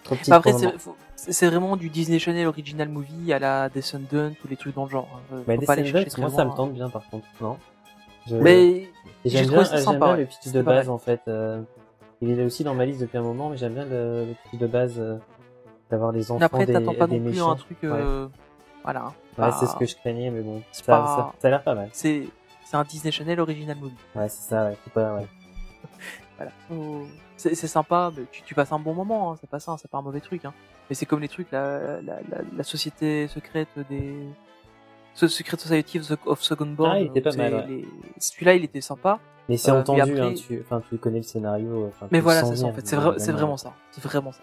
[0.05, 0.53] Trop Bah, Après,
[1.17, 4.89] c'est, vraiment du Disney Channel Original Movie à la Descendant, tous les trucs dans le
[4.89, 5.07] genre.
[5.31, 5.43] hein.
[5.45, 5.83] Bah, très
[6.17, 6.55] moi, ça me loin.
[6.55, 7.57] tente bien, par contre, non
[8.27, 8.87] Je- Mais
[9.25, 10.19] j'ai j'aime trouvé bien, ça sympa, bien ouais.
[10.21, 11.21] le pitch de base, en fait.
[11.27, 11.61] euh,
[12.21, 14.59] il est aussi dans ma liste depuis un moment, mais j'aime bien le, le pitch
[14.59, 15.17] de base euh,
[15.89, 17.51] d'avoir les enfants après, des, t'attends pas des non plus méchants.
[17.51, 17.77] un truc.
[17.83, 18.27] euh,
[18.83, 19.01] Voilà.
[19.05, 19.13] hein.
[19.37, 21.63] Ouais, Pas- c'est ce que je craignais, mais bon, ça, pas- ça, ça a l'air
[21.63, 21.89] pas mal.
[21.93, 22.27] C'est
[22.73, 23.95] un Disney Channel Original Movie.
[24.15, 24.77] Ouais, c'est ça, ouais.
[24.93, 25.27] Pas, ouais.
[26.37, 26.51] Voilà.
[26.69, 27.05] Faut-
[27.37, 29.89] C'est c'est sympa, mais tu, tu passes un bon moment, hein, c'est pas ça, c'est
[29.89, 30.45] pas un mauvais truc.
[30.45, 30.53] Hein.
[30.89, 34.13] Mais c'est comme les trucs, la, la, la, la société secrète des.
[35.13, 36.91] Ce Secret Society of, the, of Second Born.
[36.93, 37.65] Ah, il était pas mal, ouais.
[37.67, 37.87] les-
[38.17, 39.19] Celui-là, il était sympa.
[39.49, 41.87] Mais c'est Euh, mais entendu, après- hein, tu, enfin, tu connais le scénario.
[41.87, 42.87] Enfin, tu Mais voilà, c'est ça en fait.
[42.87, 43.33] C'est évidemment.
[43.33, 43.73] vraiment ça.
[43.91, 44.41] C'est vraiment ça.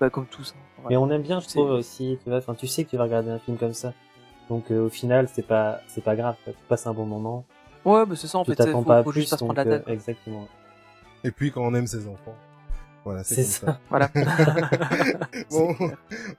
[0.00, 0.54] Bah, comme tous.
[0.56, 2.18] hein, Mais on aime bien, je C'est- trouve aussi.
[2.22, 3.92] Tu vois, enfin, tu sais que tu vas regarder un film comme ça.
[4.48, 6.36] Donc euh, au final, c'est pas, c'est pas grave.
[6.44, 6.52] quoi.
[6.52, 7.44] Tu passes un bon moment.
[7.84, 8.56] Ouais, mais c'est ça en tu fait.
[8.56, 9.20] c'est- t'attends Faut, pas à faut plus.
[9.20, 9.88] juste pas se donc, prendre la euh, tête.
[9.88, 10.48] exactement.
[11.24, 12.34] Et puis quand on aime ses enfants.
[13.08, 13.66] Voilà, c'est ça.
[13.66, 13.80] ça.
[13.88, 14.10] Voilà.
[15.50, 15.74] Bon,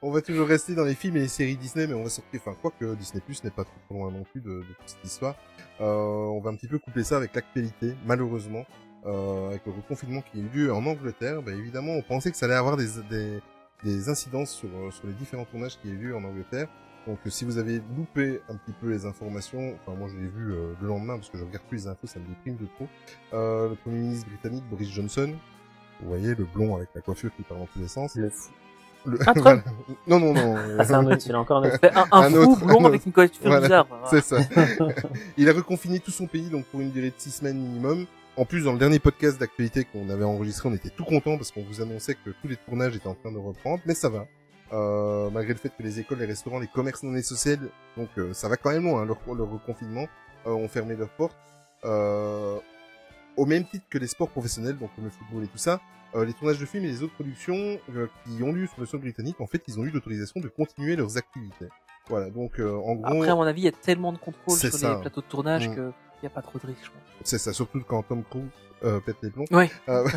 [0.03, 2.39] on va toujours rester dans les films et les séries Disney, mais on va sortir,
[2.45, 5.03] enfin, quoi que Disney Plus n'est pas trop loin non plus de, de toute cette
[5.03, 5.36] histoire.
[5.82, 8.65] Euh, on va un petit peu couper ça avec l'actualité, malheureusement,
[9.05, 11.41] euh, avec le reconfinement qui a eu lieu en Angleterre.
[11.41, 13.41] Bah, évidemment, on pensait que ça allait avoir des, des,
[13.84, 16.67] des incidences sur, euh, sur les différents tournages qui a eu lieu en Angleterre.
[17.07, 20.51] Donc, si vous avez loupé un petit peu les informations, enfin, moi, je l'ai vu
[20.51, 22.88] euh, le lendemain parce que je regarde plus les infos, ça me déprime de trop.
[23.34, 25.34] Euh, le premier ministre britannique Boris Johnson,
[26.02, 28.16] vous voyez, le blond avec la coiffure qui part dans tous les sens.
[28.16, 28.50] Le fou.
[29.06, 29.64] Le- voilà.
[30.08, 30.56] Non, non, non.
[30.78, 31.80] Ah, c'est un autre, il a encore un autre.
[31.80, 33.62] Fait un, un, Un fou autre, blond un avec une coiffure Voilà.
[33.62, 33.88] bizarre.
[33.89, 34.08] voilà.
[34.10, 34.38] C'est ça.
[35.38, 38.06] Il a reconfiné tout son pays donc pour une durée de six semaines minimum.
[38.38, 41.52] En plus, dans le dernier podcast d'actualité qu'on avait enregistré, on était tout content parce
[41.52, 44.28] qu'on vous annonçait que tous les tournages étaient en train de reprendre, mais ça va.
[44.72, 47.60] Euh, malgré le fait que les écoles, les restaurants, les commerces non essentiels,
[47.97, 50.06] donc euh, ça va quand même loin, hein, leur, leur reconfinement,
[50.45, 51.36] euh, ont fermé leurs portes.
[53.39, 55.79] Au même titre que les sports professionnels, donc comme le football et tout ça,
[56.13, 58.85] euh, les tournages de films et les autres productions euh, qui ont lieu sur le
[58.85, 61.67] sol britannique, en fait, ils ont eu l'autorisation de continuer leurs activités.
[62.09, 63.05] Voilà, donc euh, en gros...
[63.05, 64.95] Après, à mon avis, il y a tellement de contrôle sur ça.
[64.95, 65.75] les plateaux de tournage Mm.
[65.75, 67.01] que il y a pas trop de risques, je pense.
[67.23, 68.43] C'est ça, surtout quand Tom Cruise
[68.83, 69.45] euh, pète les plombs.
[69.51, 69.69] Ouais.
[69.87, 70.07] Euh,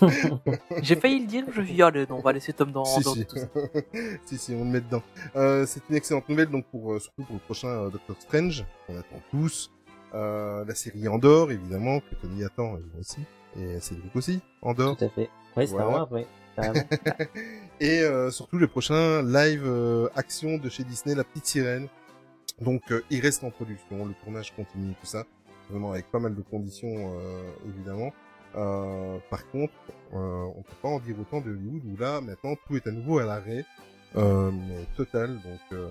[0.82, 3.26] J'ai failli le dire, je allez, non, on va laisser Tom dans, si, dans si.
[3.26, 3.46] tout ça.
[4.26, 5.02] si, si, on le met dedans.
[5.36, 8.64] Euh, c'est une excellente nouvelle, donc pour, euh, surtout pour le prochain euh, Doctor Strange,
[8.86, 9.70] qu'on attend tous.
[10.14, 13.20] Euh, la série Andorre, évidemment, que Tony attend, et moi aussi.
[13.56, 14.96] Et Cédric aussi, Andorre.
[14.96, 15.30] Tout à fait.
[15.56, 16.04] Ouais, Star Voilà.
[16.10, 16.24] Wars.
[16.56, 16.84] Carrément.
[17.80, 21.88] Et euh, surtout le prochain live euh, action de chez Disney, La Petite Sirène.
[22.60, 25.24] Donc euh, il reste en production, le tournage continue, tout ça.
[25.70, 28.12] Vraiment avec pas mal de conditions, euh, évidemment.
[28.56, 29.72] Euh, par contre,
[30.12, 32.90] euh, on peut pas en dire autant de Hollywood où là, maintenant, tout est à
[32.90, 33.64] nouveau à l'arrêt.
[34.16, 35.88] Euh, mais total, donc euh,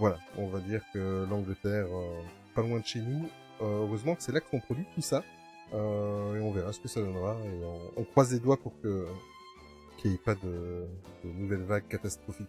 [0.00, 1.86] voilà, on va dire que l'Angleterre,
[2.54, 3.28] pas loin de chez nous,
[3.60, 5.22] heureusement que c'est là qu'on produit tout ça.
[5.72, 7.36] Euh, et on verra ce que ça donnera.
[7.44, 9.06] Et on, on croise les doigts pour que
[9.98, 10.86] qu'il n'y ait pas de,
[11.24, 12.48] de nouvelles vagues catastrophiques.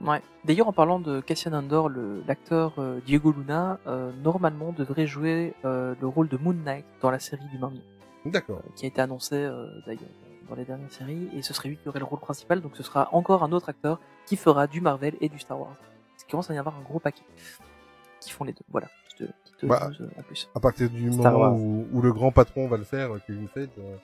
[0.00, 0.22] Ouais.
[0.44, 1.88] D'ailleurs, en parlant de Cassian Andor,
[2.26, 7.10] l'acteur euh, Diego Luna, euh, normalement devrait jouer euh, le rôle de Moon Knight dans
[7.10, 7.82] la série du Marmier,
[8.26, 8.60] D'accord.
[8.74, 10.02] qui a été annoncé euh, d'ailleurs
[10.48, 12.82] dans les dernières séries, et ce serait lui qui aurait le rôle principal, donc ce
[12.82, 15.76] sera encore un autre acteur qui fera du Marvel et du Star Wars.
[16.26, 17.22] Il commence à y avoir un gros paquet
[18.24, 18.64] qui font les deux.
[18.70, 20.48] Voilà, petite, petite Bah, euh, en plus.
[20.54, 21.54] À partir du Star moment Wars.
[21.54, 23.96] où, où le grand patron va le faire, euh, Kevin Feige, euh,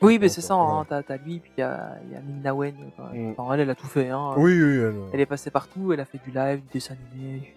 [0.00, 2.74] Oui, mais c'est ça, hein, t'as t'as lui, puis il y a, y a Wen,
[3.12, 3.30] Mm.
[3.36, 4.34] enfin, elle, elle a tout fait, hein.
[4.36, 7.54] oui, oui, elle, Elle est passée partout, elle a fait du live, du dessin animé,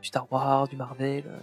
[0.00, 1.24] du Star Wars, du Marvel.
[1.26, 1.36] euh,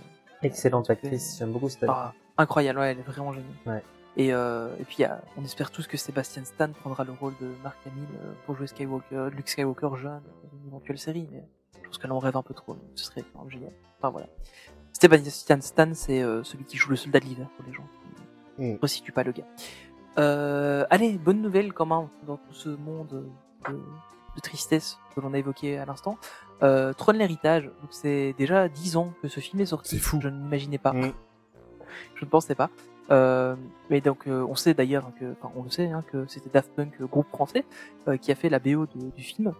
[0.43, 3.49] Excellente actrice, j'aime beaucoup cette Ah, incroyable, ouais, elle est vraiment géniale.
[3.65, 3.83] Ouais.
[4.17, 7.47] Et, euh, et puis, a- on espère tous que Sébastien Stan prendra le rôle de
[7.63, 11.43] Mark Hamill euh, pour jouer Skywalker, Luke Skywalker jeune dans une éventuelle série, mais
[11.81, 13.71] je pense qu'elle en rêve un peu trop, ce serait vraiment génial.
[13.99, 14.27] Enfin voilà.
[14.93, 17.83] Sébastien Stan, c'est euh, celui qui joue le soldat de l'hiver pour les gens
[18.57, 19.47] qui ne resituent pas le gars.
[20.19, 23.07] Euh, allez, bonne nouvelle quand même dans tout ce monde
[23.67, 26.17] de, de tristesse que l'on a évoqué à l'instant.
[26.63, 29.95] Euh, Trône l'héritage, donc c'est déjà 10 ans que ce film est sorti.
[29.95, 30.19] C'est fou.
[30.21, 30.93] Je ne m'imaginais pas.
[30.93, 31.13] Mm.
[32.15, 32.69] Je ne pensais pas.
[33.09, 33.55] Euh,
[33.89, 36.71] mais donc euh, on sait d'ailleurs que, enfin on le sait, hein, que c'était Daft
[36.75, 37.65] Punk, euh, groupe français,
[38.07, 39.53] euh, qui a fait la BO de- du film,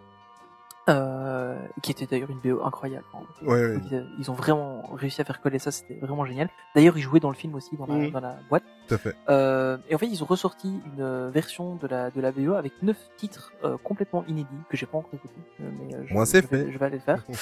[0.92, 3.06] euh, qui était d'ailleurs une BO incroyable.
[3.42, 6.50] Ouais, ouais, ils, ils ont vraiment réussi à faire coller ça, c'était vraiment génial.
[6.76, 8.64] D'ailleurs, ils jouaient dans le film aussi, dans la, dans la boîte.
[8.88, 9.16] tout à fait.
[9.30, 12.54] Euh, et en fait, ils ont ressorti une euh, version de la de la BO
[12.54, 16.14] avec neuf titres euh, complètement inédits que j'ai pas encore écouté, euh, mais euh, je,
[16.14, 16.72] Moi, c'est vais- fait.
[16.72, 17.24] je vais aller le faire.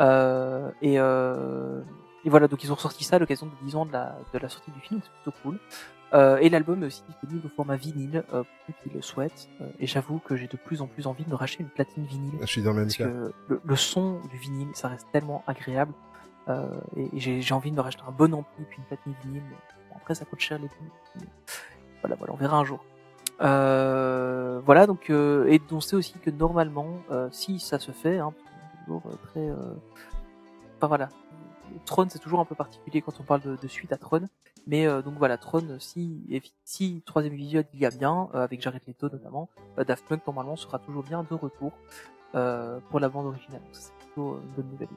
[0.00, 1.80] Euh, et, euh,
[2.24, 4.38] et voilà, donc ils ont ressorti ça à l'occasion de 10 ans de la, de
[4.40, 5.60] la sortie du film, c'est plutôt cool.
[6.14, 9.48] Euh, et l'album est aussi disponible au format vinyle euh, pour ceux qui le souhaitent.
[9.60, 12.04] Euh, et j'avoue que j'ai de plus en plus envie de me racheter une platine
[12.04, 13.04] vinyle Je suis dans le même parce cas.
[13.06, 15.92] que le, le son du vinyle, ça reste tellement agréable.
[16.48, 19.42] Euh, et et j'ai envie de me racheter un bon ampli puis une platine vinyle.
[19.90, 21.28] bon, après, ça coûte cher les vinyles.
[22.02, 22.84] Voilà, voilà, on verra un jour.
[23.40, 28.18] Euh, voilà, donc euh, et on sait aussi que normalement, euh, si ça se fait,
[28.18, 28.32] hein,
[28.84, 29.56] toujours très, euh,
[30.76, 31.08] enfin voilà,
[31.84, 34.28] Tron c'est toujours un peu particulier quand on parle de, de suite à Tron,
[34.66, 36.22] mais euh, donc voilà, Tron si
[36.64, 39.48] si troisième épisode il y a bien euh, avec Jared Leto notamment,
[39.78, 41.72] euh, Daft Punk normalement sera toujours bien de retour
[42.34, 43.60] euh, pour la bande originale.
[43.62, 44.88] Donc, C'est plutôt une bonne nouvelle.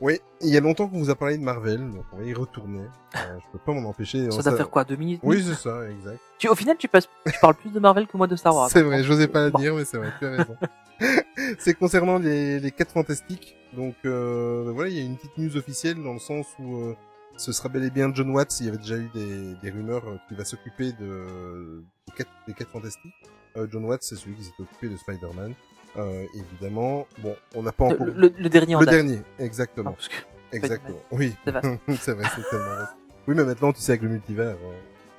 [0.00, 2.32] Oui, il y a longtemps qu'on vous a parlé de Marvel, donc on va y
[2.32, 2.80] retourner.
[3.16, 4.30] Euh, je peux pas m'en empêcher.
[4.30, 6.18] Ça doit faire quoi, deux minutes Oui, c'est ça, exact.
[6.38, 8.70] tu, Au final, tu, passes, tu parles plus de Marvel que moi de Star Wars.
[8.70, 9.58] C'est vrai, j'osais pas le Bon.
[9.58, 10.56] dire, mais c'est vrai, tu as raison.
[11.58, 13.56] c'est concernant les, les 4 fantastiques.
[13.74, 16.96] Donc euh, voilà, il y a une petite news officielle dans le sens où euh,
[17.40, 18.60] ce sera bel et bien John Watts.
[18.60, 22.30] Il y avait déjà eu des, des rumeurs euh, qu'il va s'occuper de des 4
[22.46, 23.14] des quatre fantastiques.
[23.56, 25.54] Euh, John Watts, c'est celui qui s'est occupé de Spider-Man.
[25.96, 28.94] Euh, évidemment, bon, on n'a pas encore Le, le- le dernier en le date.
[28.94, 30.14] dernier, Non, exactement, parce que
[30.52, 31.00] exactement.
[31.10, 31.52] Oui, c'est
[32.00, 32.84] c'est vrai, c'est tellement vrai.
[33.26, 34.72] Oui, mais maintenant tu sais avec le multivers, euh,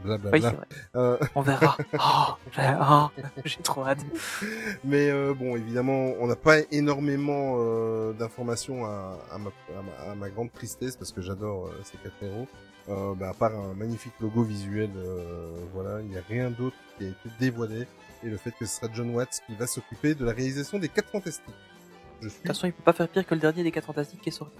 [0.04, 0.50] blablabla.
[0.50, 0.78] Oui.
[0.96, 1.78] Euh, On verra.
[1.94, 3.08] Oh, j'ai oh,
[3.46, 4.06] j'ai trop hâte.
[4.84, 10.12] Mais euh, bon, évidemment, on n'a pas énormément euh, d'informations à, à, ma, à, ma,
[10.12, 12.48] à ma grande tristesse parce que j'adore ces quatre héros.
[13.16, 14.90] Bah, à part un magnifique logo visuel,
[15.74, 17.88] voilà, il n'y a rien d'autre qui a été dévoilé
[18.24, 20.90] et le fait que ce sera John Watts qui va s'occuper de la réalisation des
[20.90, 21.56] quatre fantastiques.
[22.22, 23.86] Je suis De toute façon, il peut pas faire pire que le dernier des 4
[23.86, 24.56] fantastiques qui est sorti.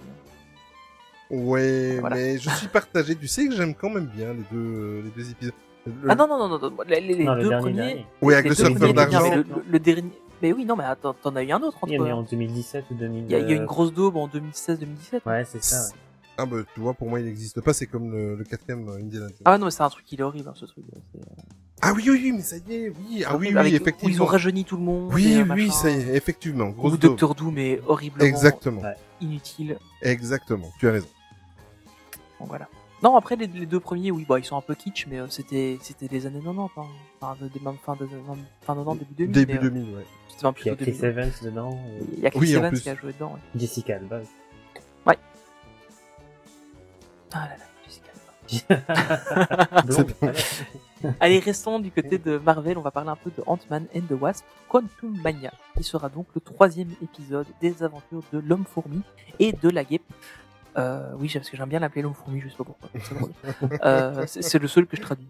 [1.32, 2.16] Ouais, Voilà.
[2.16, 3.16] mais je suis partagé.
[3.16, 5.54] Tu sais que j'aime quand même bien les deux les deux épisodes.
[5.86, 6.76] Le- Ah non, non, non, non, non.
[6.86, 7.76] Les, les- non, le deux dernier, premiers.
[7.76, 8.06] dernier.
[8.20, 9.20] Oui, avec le surfeur d'argent.
[9.22, 10.12] mais Le, le- dernier.
[10.40, 12.02] Mais oui, non, mais attends, t'en as eu un autre Il y entre.
[12.04, 13.24] en a eu en 2017 ou 2000.
[13.24, 15.20] Il y, a, il y a une grosse daube en 2016-2017.
[15.26, 15.88] Ouais, c'est ça.
[15.88, 15.94] ouais.
[16.38, 17.72] Ah bah tu vois, pour moi il n'existe pas.
[17.74, 19.36] C'est comme le, le quatrième euh, Indiana Jones.
[19.44, 20.84] Ah non, mais c'est un truc, il est horrible, hein, ce truc.
[20.94, 21.20] Euh,
[21.82, 23.22] Ah oui, oui, oui, mais ça y est, oui.
[23.26, 24.24] Ah oui, oui, avec- Où ils effectivement.
[24.24, 25.10] ont rajeuni tout le monde.
[25.12, 25.70] Oui, euh, oui, machin.
[25.72, 26.70] ça y est, effectivement.
[26.70, 27.10] Grosse Ou daube.
[27.12, 28.82] Doctor Doom est horriblement Exactement,
[29.20, 29.76] inutile.
[30.00, 30.70] exactement.
[30.80, 31.06] Tu as raison.
[32.42, 32.68] Donc voilà.
[33.02, 35.26] Non, après les, les deux premiers, oui, bah ils sont un peu kitsch, mais euh,
[35.28, 36.84] c'était c'était les années 90, hein.
[37.20, 38.06] enfin de, de- même fin de
[38.64, 39.32] fin 90 début 2000.
[39.32, 40.06] Début mais, euh, 2000, ouais.
[40.28, 41.04] C'était même Il y a Chris 2000.
[41.04, 41.70] Evans dedans.
[41.72, 42.80] et Il y a Chris Oui, en Evans plus.
[42.82, 43.32] qui a joué dedans.
[43.32, 43.60] ouais.
[43.60, 44.18] Jessica Alba.
[44.20, 44.28] aussi.
[47.34, 47.64] Ah là là,
[48.48, 48.76] Jessica.
[49.84, 51.14] Blonde, C'est bon.
[51.20, 54.20] Allez, restons du côté de Marvel, on va parler un peu de Ant-Man and the
[54.20, 59.00] Wasp, Quantum Mania, qui sera donc le troisième épisode des aventures de l'homme-fourmi
[59.38, 60.02] et de la guêpe.
[60.76, 62.88] Euh, oui, parce que j'aime bien l'appeler l'homme-fourmi, je sais pas pourquoi.
[63.02, 63.30] C'est drôle.
[63.84, 65.28] Euh, c'est le seul que je traduis.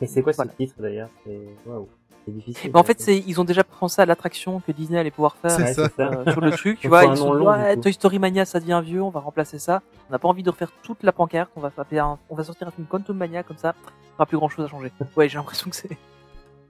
[0.00, 0.50] Mais c'est quoi Voilà.
[0.52, 1.10] ce titre d'ailleurs?
[1.26, 1.88] C'est waouh,
[2.24, 2.70] c'est difficile.
[2.72, 5.50] Mais en fait, c'est, ils ont déjà pensé à l'attraction que Disney allait pouvoir faire
[5.50, 5.88] ça.
[5.98, 6.78] euh, sur le truc.
[6.80, 7.80] Tu vois, ils sont dit, long, coup.
[7.82, 9.82] Toy Story Mania, ça devient vieux, on va remplacer ça.
[10.08, 12.44] On n'a pas envie de refaire toute la pancarte, on va faire un, on va
[12.44, 14.90] sortir un film Quantum Mania comme ça, il n'y aura plus grand chose à changer.
[15.16, 15.98] Ouais, j'ai l'impression que c'est,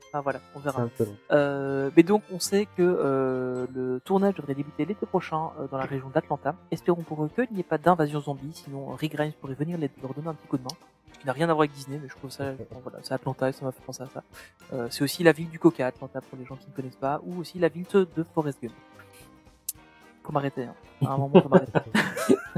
[0.08, 0.88] enfin voilà, on verra.
[1.30, 5.78] Euh, mais donc, on sait que euh, le tournage devrait débuter l'été prochain euh, dans
[5.78, 6.54] la région d'Atlanta.
[6.70, 9.90] Espérons pour eux qu'il n'y ait pas d'invasion zombie, sinon Rick Grimes pourrait venir les-
[10.02, 10.68] leur donner un petit coup de main.
[11.14, 13.12] Ce qui n'a rien à voir avec Disney, mais je trouve ça, bon, voilà, c'est
[13.12, 14.22] Atlanta et ça m'a fait penser à ça.
[14.72, 17.20] Euh, c'est aussi la ville du Coca, Atlanta, pour les gens qui ne connaissent pas,
[17.24, 18.72] ou aussi la ville de Forrest Gump.
[20.22, 20.74] Faut m'arrêter, hein.
[21.04, 21.72] À un moment, faut m'arrêter.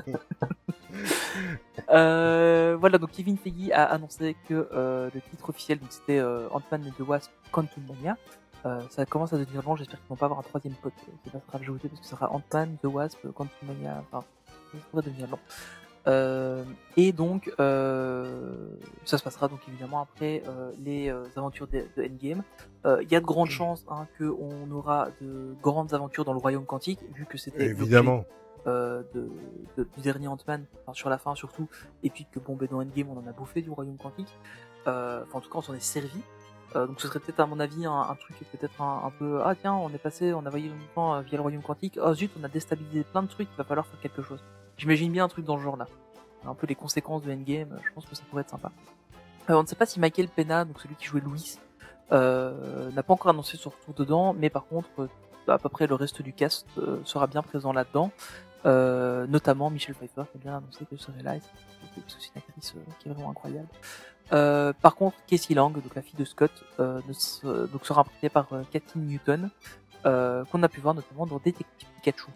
[1.91, 6.47] Euh, voilà, donc Kevin Feige a annoncé que euh, le titre officiel, donc c'était euh,
[6.51, 8.17] Ant-Man and the Wasp Quantum Mania.
[8.67, 10.93] Euh, ça commence à devenir long, j'espère qu'ils vont pas avoir un troisième pote
[11.25, 14.25] qui va se rajouter parce que ce sera Ant-Man, The Wasp, Quantum Mania, enfin,
[14.73, 15.39] ça pourrait devenir long.
[16.97, 20.43] Et donc, ça se passera donc évidemment après
[20.85, 22.43] les aventures de, de Endgame.
[22.85, 26.67] Il y a de grandes chances hein, qu'on aura de grandes aventures dans le Royaume
[26.67, 28.25] Quantique, vu que c'était Évidemment.
[28.67, 29.29] Euh, de,
[29.77, 31.69] de- du dernier Ant-Man, sur la fin surtout,
[32.03, 34.37] et puis que bon, ben, dans Endgame on en a bouffé du Royaume Quantique.
[34.87, 36.21] Euh, Enfin, en tout cas, on s'en est servi.
[36.77, 39.57] Euh, donc ce serait peut-être à mon avis un, un truc peut-être un, peu ah
[39.61, 41.99] tiens on est passé on a voyagé longtemps via le royaume quantique.
[42.01, 44.39] Oh zut on a déstabilisé plein de trucs il va falloir faire quelque chose.
[44.77, 45.89] J'imagine bien un truc dans ce genre là
[46.47, 48.71] un peu les conséquences de Endgame je pense que ça pourrait être sympa.
[49.49, 51.59] On ne sait pas si Michael Pena donc celui qui jouait Louis
[52.13, 55.09] n'a pas encore annoncé son retour dedans mais par contre
[55.49, 56.69] à peu près le reste du cast
[57.05, 58.13] sera bien présent là dedans
[58.67, 61.41] euh, notamment Michelle Pfeiffer qui a bien annoncé qu'elle serait là c'est-
[61.95, 63.69] que une actrice euh, qui est vraiment incroyable
[64.33, 68.29] euh, par contre, Casey Lang, donc la fille de Scott, euh, ne donc sera interprétée
[68.29, 69.51] par euh, Kathleen Newton,
[70.07, 72.27] euh, qu'on a pu voir notamment dans Détective Pikachu.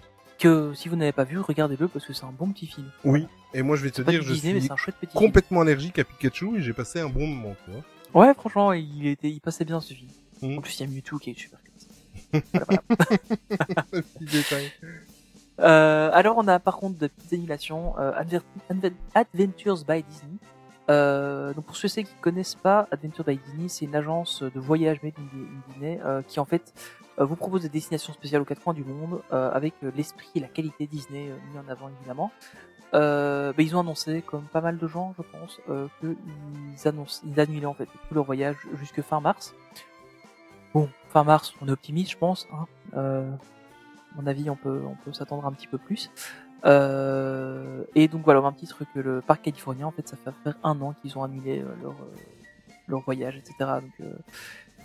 [0.41, 2.91] Que si vous n'avez pas vu, regardez-le parce que c'est un bon petit film.
[3.05, 3.29] Oui.
[3.53, 5.13] Et moi, je vais te dire, je Disney, suis petit film.
[5.13, 8.27] complètement allergique à Pikachu et j'ai passé un bon moment, tu vois.
[8.27, 10.11] Ouais, franchement, il était, il passait bien ce film.
[10.43, 10.59] Mhm.
[10.59, 11.61] En plus, il y a Mewtwo qui est super
[12.33, 12.51] classe.
[13.93, 14.73] Petit détail.
[15.61, 17.95] Euh, alors, on a par contre de petites annulations.
[17.99, 18.13] Euh,
[19.15, 20.39] Adventures by Disney.
[20.91, 24.61] Euh, donc pour ceux qui ne connaissent pas, Adventures by Disney, c'est une agence de
[24.61, 26.75] voyage made in Disney euh, qui en fait
[27.19, 30.41] euh, vous propose des destinations spéciales aux quatre coins du monde euh, avec l'esprit et
[30.41, 32.31] la qualité Disney mis en avant évidemment.
[32.93, 35.61] Bah, ils ont annoncé, comme pas mal de gens, je pense,
[35.99, 39.53] qu'ils annoncent, ils annulaient en fait tout leur voyage jusque fin mars.
[40.73, 42.47] Bon, fin mars, on est optimiste, je pense.
[42.53, 43.37] Hein.
[44.15, 46.11] Mon avis, on peut, on peut s'attendre un petit peu plus.
[46.65, 50.57] Euh, et donc voilà, même titre que le parc californien, en fait, ça fait faire
[50.63, 52.15] un an qu'ils ont annulé euh, leur, euh,
[52.89, 53.55] leur voyage, etc.
[53.59, 54.13] Donc euh,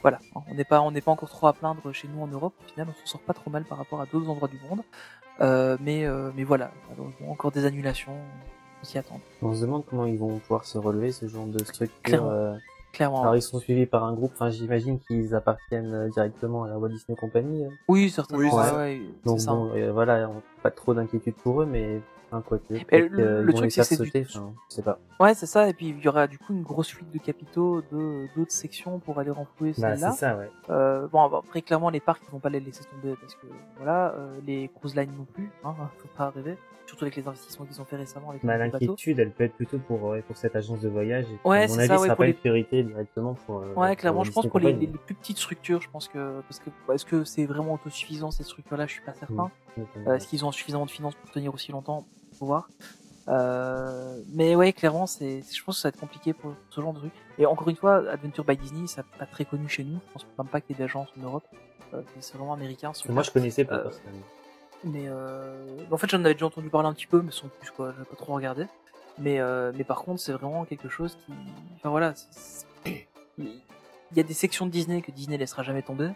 [0.02, 0.20] voilà,
[0.50, 2.54] on n'est pas, on n'est pas encore trop à plaindre chez nous en Europe.
[2.66, 4.82] Au final, on s'en sort pas trop mal par rapport à d'autres endroits du monde.
[5.42, 8.18] Euh, mais, euh, mais voilà, malheureusement, encore des annulations,
[8.82, 9.22] on s'y attend.
[9.42, 12.58] On se demande comment ils vont pouvoir se relever ce genre de structure.
[12.92, 13.22] Clairement.
[13.22, 14.32] Alors ils sont suivis par un groupe.
[14.34, 17.66] Enfin, j'imagine qu'ils appartiennent euh, directement à la Walt Disney Company.
[17.66, 17.70] euh.
[17.88, 18.44] oui, certainement.
[18.44, 19.52] Oui, ouais, ouais, Donc ça.
[19.52, 22.74] bon, euh, voilà, on- pas trop d'inquiétude pour eux, mais un quoi que.
[22.74, 25.00] le- le truc, c'est à que du- Enfin, je sais pas.
[25.20, 25.68] Ouais, c'est ça.
[25.70, 29.00] Et puis il y aura du coup une grosse fuite de capitaux de d'autres sections
[29.00, 30.12] pour aller renflouer Bah, celle-là.
[30.12, 30.50] c'est ça, ouais.
[30.70, 33.48] Euh, bon, bah, après, clairement, les parcs, ils vont pas les laisser tomber parce que,
[33.78, 36.58] voilà, euh, les cruise lines non plus, hein, faut pas rêver.
[36.90, 39.78] Surtout avec les investissements qu'ils ont fait récemment avec Bah, l'inquiétude, elle peut être plutôt
[39.78, 41.26] pour, pour cette agence de voyage.
[41.32, 43.60] Et Ouais, à mon c'est avis, ça, ouais, sera pas les- une priorité directement pour.
[43.62, 44.88] euh, Ouais, clairement, je pense pour les, Company.
[44.88, 48.32] les, les plus petites structures, je pense que, parce que, est-ce que c'est vraiment autosuffisant
[48.32, 49.52] ces structures-là, je suis pas certain.
[50.08, 52.08] Euh, Est-ce qu'ils ont suffisamment de finances pour tenir aussi longtemps?
[52.40, 52.72] Faut voir.
[53.28, 56.94] Euh, mais ouais, clairement, c'est, je pense que ça va être compliqué pour ce genre
[56.94, 57.14] de truc.
[57.38, 60.00] Et encore une fois, Adventure by Disney, c'est pas très connu chez nous.
[60.08, 61.44] Je pense même pas qu'il y ait d'agences en Europe.
[61.94, 62.94] Euh, c'est vraiment américain.
[62.94, 64.26] ce Moi, je connaissais pas personnellement.
[64.84, 65.84] Mais euh...
[65.92, 67.92] en fait, j'en avais déjà entendu parler un petit peu, mais sans plus quoi.
[67.92, 68.66] J'avais pas trop regardé.
[69.18, 69.72] Mais euh...
[69.76, 71.34] mais par contre, c'est vraiment quelque chose qui,
[71.76, 72.14] enfin voilà,
[74.12, 76.10] il y a des sections de Disney que Disney laissera jamais tomber.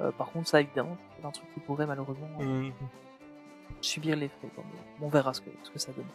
[0.00, 2.68] Euh, par contre, ça évidemment, c'est un truc qui pourrait malheureusement euh,
[3.80, 4.48] subir les frais.
[5.00, 6.06] On verra ce que ce que ça donne.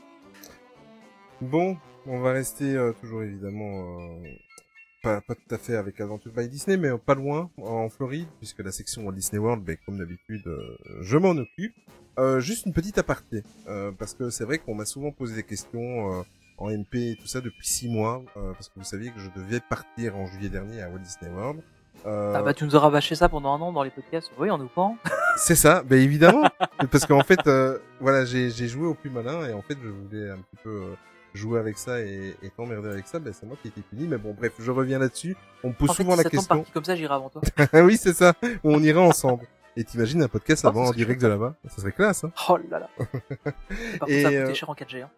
[1.42, 1.78] Bon,
[2.08, 4.24] on va rester euh, toujours évidemment euh,
[5.06, 8.60] pas, pas tout à fait avec Adventure by Disney, mais pas loin, en Floride, puisque
[8.60, 11.76] la section Walt Disney World, ben, comme d'habitude, euh, je m'en occupe.
[12.18, 15.44] Euh, juste une petite aparté, euh, parce que c'est vrai qu'on m'a souvent posé des
[15.44, 16.24] questions euh,
[16.58, 19.30] en MP et tout ça depuis six mois, euh, parce que vous saviez que je
[19.36, 21.62] devais partir en juillet dernier à Walt Disney World.
[22.06, 24.32] Euh, Ah bah tu nous auras bâché ça pendant un an dans les podcasts.
[24.38, 24.70] Oui, on nous
[25.38, 26.44] c'est ça, ben évidemment,
[26.92, 29.90] parce qu'en fait, euh, voilà, j'ai j'ai joué au plus malin et en fait, je
[29.90, 30.96] voulais un petit peu euh,
[31.36, 34.08] jouer avec ça et, et t'emmerder avec ça, ben c'est moi qui ai été puni.
[34.08, 35.36] Mais bon, bref, je reviens là-dessus.
[35.64, 36.56] On me pose En fait, souvent si la question.
[36.58, 37.42] parti comme ça, j'irai avant toi.
[37.74, 38.34] oui, c'est ça.
[38.64, 39.46] On ira ensemble.
[39.78, 42.56] Et t'imagines un podcast Oh, avant en direct de là-bas Ça serait classe, hein Oh
[42.72, 42.90] là là.
[44.00, 45.02] Par Et, contre, ça a euh, coûté cher en 4G.
[45.04, 45.10] Hein.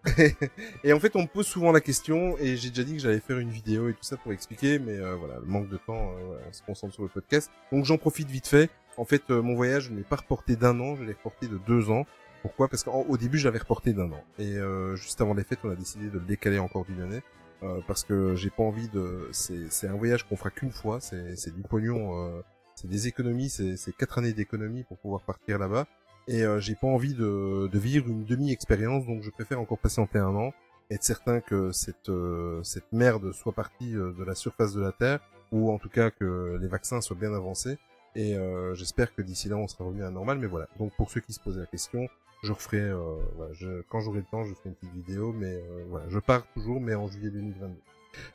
[0.83, 3.19] et en fait, on me pose souvent la question, et j'ai déjà dit que j'allais
[3.19, 5.93] faire une vidéo et tout ça pour expliquer, mais euh, voilà, le manque de temps,
[6.17, 7.51] euh, voilà, on se concentre sur le podcast.
[7.71, 8.71] Donc j'en profite vite fait.
[8.97, 11.47] En fait, euh, mon voyage, je ne l'ai pas reporté d'un an, je l'ai reporté
[11.47, 12.07] de deux ans.
[12.41, 12.67] Pourquoi?
[12.67, 14.23] Parce qu'au début, j'avais reporté d'un an.
[14.39, 17.21] Et euh, juste avant les fêtes, on a décidé de le décaler encore d'une année.
[17.63, 19.29] euh, parce que j'ai pas envie de...
[19.31, 22.41] C'est un voyage qu'on fera qu'une fois, c'est du pognon, euh,
[22.75, 25.87] c'est des économies, c'est quatre années d'économie pour pouvoir partir là-bas.
[26.27, 30.19] Et euh, j'ai pas envie de, de vivre une demi-expérience, donc je préfère encore patienter
[30.19, 30.53] un an,
[30.91, 35.19] être certain que cette, euh, cette merde soit partie de la surface de la Terre,
[35.51, 37.77] ou en tout cas que les vaccins soient bien avancés.
[38.15, 40.39] Et euh, j'espère que d'ici là, on sera revenu à la normale.
[40.39, 40.67] Mais voilà.
[40.79, 42.07] Donc pour ceux qui se posaient la question,
[42.43, 45.33] je referai, euh, voilà, je, quand j'aurai le temps, je ferai une petite vidéo.
[45.33, 47.75] Mais euh, voilà, je pars toujours, mais en juillet 2022.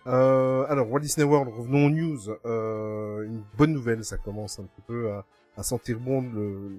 [0.07, 2.19] Euh, alors Walt Disney World, revenons aux news.
[2.47, 5.25] Euh, une bonne nouvelle, ça commence un petit peu à,
[5.57, 6.71] à sentir bon le,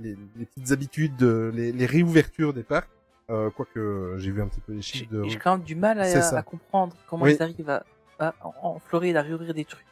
[0.00, 2.90] les, les- les petites habitudes, de- les, les réouvertures des parcs.
[3.30, 5.22] Euh, Quoique j'ai vu un petit peu les chiffres de.
[5.28, 7.34] j'ai quand même du mal à, à comprendre comment Oui.
[7.38, 7.84] ils arrivent à,
[8.18, 9.86] à- en Floride à réouvrir des trucs.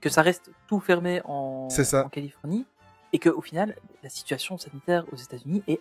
[0.00, 2.04] Que ça reste tout fermé en, ça.
[2.04, 2.66] en Californie.
[3.14, 5.80] Et que au final, la situation sanitaire aux États-Unis est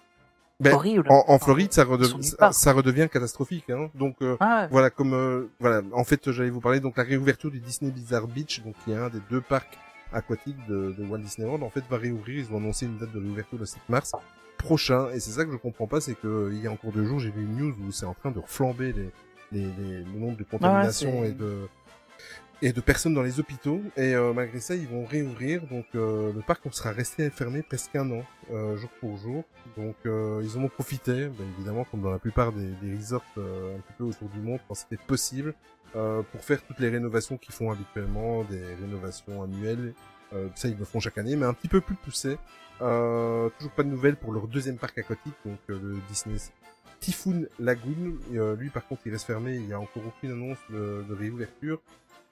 [0.60, 1.06] Ben, horrible.
[1.10, 3.70] En, en Floride, ça, redev- ça, redevient catastrophique.
[3.70, 3.90] Hein.
[3.96, 4.68] Donc euh, Ah ouais.
[4.72, 8.28] voilà, comme euh, voilà, en fait, j'allais vous parler donc la réouverture du Disney Blizzard
[8.28, 9.78] Beach, donc qui est un des deux parcs
[10.14, 11.64] aquatiques de, de Walt Disney World.
[11.64, 12.46] En fait, va réouvrir.
[12.48, 14.12] Ils ont annoncé une date de réouverture le 7 mars
[14.58, 15.10] prochain.
[15.14, 17.04] Et c'est ça que je comprends pas, c'est que euh, il y a encore deux
[17.06, 19.10] jours, j'ai vu une news où c'est en train de flamber les,
[19.52, 21.68] les, les, le nombre de contaminations c'est- et de
[22.64, 23.82] et de personnes dans les hôpitaux.
[23.98, 25.62] Et euh, malgré ça, ils vont réouvrir.
[25.68, 29.44] Donc euh, le parc on sera resté fermé presque un an, euh, jour pour jour.
[29.76, 33.22] Donc euh, ils en ont profité, ben, évidemment, comme dans la plupart des, des resorts
[33.38, 35.54] euh, un petit peu autour du monde, quand c'était possible,
[35.98, 39.94] euh, pour faire toutes les rénovations qu'ils font habituellement, des rénovations annuelles.
[40.56, 42.38] Ça, ils le font chaque année, mais un petit peu plus poussé.
[42.80, 46.38] Toujours pas de nouvelles pour leur deuxième parc aquatique, donc le Disney
[47.00, 48.18] Typhoon Lagoon.
[48.34, 49.58] Et, lui, par contre, il reste fermé.
[49.58, 51.80] Il y a encore aucune annonce de, de réouverture.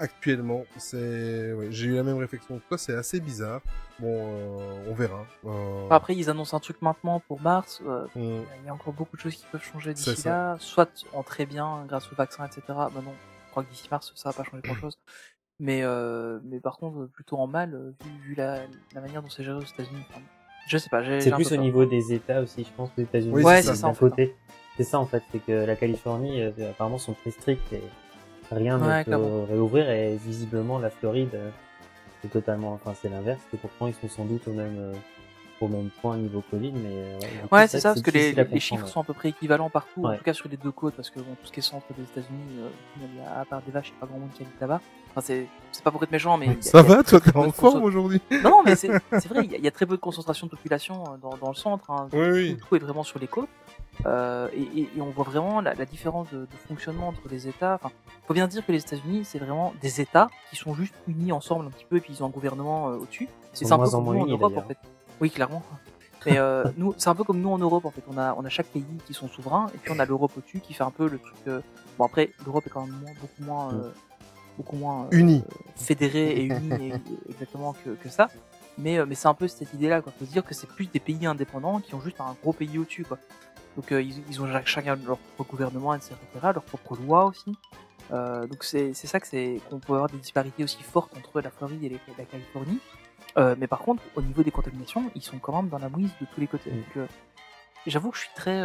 [0.02, 2.78] Actuellement, c'est, ouais, j'ai eu la même réflexion que toi.
[2.80, 3.62] C'est assez bizarre.
[4.00, 5.26] Bon, euh, on verra.
[5.46, 7.82] Euh, Après, ils annoncent un truc maintenant pour mars.
[7.86, 10.58] euh, on- Il y a encore beaucoup de choses qui peuvent changer d'ici là.
[10.60, 12.62] Soit en très bien grâce au vaccin, etc.
[12.68, 13.14] Bah non,
[13.46, 14.98] je crois que d'ici mars, ça va pas changer grand chose.
[15.60, 18.62] Mais, euh, mais par contre, plutôt en mal, vu, vu la,
[18.96, 20.04] la manière dont c'est géré aux États-Unis.
[20.10, 20.22] Enfin,
[20.68, 21.22] je sais pas, j'ai.
[21.22, 21.60] C'est plus au peur.
[21.60, 23.32] niveau des États aussi, je pense, aux États-Unis.
[23.36, 24.00] Oui, Ouais, c'est ça, en fait.
[24.10, 24.36] côté.
[24.78, 27.84] C'est ça en fait, c'est que la Californie, euh, apparemment, sont très stricts et
[28.52, 31.50] rien Ouais, ne peut réouvrir et visiblement la Floride, euh,
[32.22, 33.42] c'est totalement, enfin c'est l'inverse.
[33.54, 34.94] Et pourtant ils sont sans doute au même, euh,
[35.62, 38.60] au même point niveau Covid, mais euh, ouais, Ouais, c'est ça, parce que les, les
[38.60, 41.10] chiffres sont à peu près équivalents partout, en tout cas sur les deux côtes, parce
[41.10, 43.92] que bon, tout ce qui est centre des États-Unis, euh, à part des vaches, il
[43.92, 44.82] n'y a pas grand monde qui habite là-bas.
[45.12, 46.46] Enfin, c'est, c'est pas pour être méchant, mais.
[46.48, 48.90] il y a- Ça va, toi, t'es en forme conso- aujourd'hui Non, non, mais c'est,
[49.12, 51.56] c'est vrai, il y, y a très peu de concentration de population dans, dans le
[51.56, 51.92] centre.
[51.92, 52.08] Hein.
[52.14, 52.58] Oui, oui.
[52.68, 53.50] Tout est vraiment sur les côtes.
[54.06, 57.76] Euh, et, on voit vraiment la, la différence de, de fonctionnement entre les États.
[57.76, 57.92] Enfin,
[58.28, 61.68] faut bien dire que les États-Unis, c'est vraiment des États qui sont juste unis ensemble
[61.68, 63.28] un petit peu, et puis ils ont un gouvernement euh, au-dessus.
[63.54, 64.78] C'est un peu comme nous en Europe, en fait.
[65.20, 65.62] Oui, clairement.
[66.26, 68.04] Mais euh, nous, c'est un peu comme nous en Europe, en fait.
[68.10, 70.60] On a, on a chaque pays qui sont souverains, et puis on a l'Europe au-dessus
[70.62, 71.64] qui fait un peu le truc.
[71.98, 73.82] Bon, après, l'Europe est quand même moins- beaucoup moins,
[74.58, 75.44] beaucoup moins euh, Unis.
[75.76, 78.30] fédérée et unie et- exactement que, que ça.
[78.78, 80.14] Mais, mais c'est un peu cette idée-là, quoi.
[80.18, 82.78] Faut se dire que c'est plus des pays indépendants qui ont juste un gros pays
[82.80, 83.18] au-dessus, quoi.
[83.78, 87.56] Donc euh, ils, ils ont chacun leur propre gouvernement, etc., leur propre loi aussi.
[88.12, 91.50] Euh, donc c'est ça que c'est qu'on peut avoir des disparités aussi fortes entre la
[91.50, 92.80] Floride et les- la Californie.
[93.38, 96.12] Euh, mais par contre, au niveau des contaminations, ils sont quand même dans la mouise
[96.20, 96.70] de tous les côtés.
[96.72, 97.08] Donc
[97.88, 98.62] j'avoue que je suis très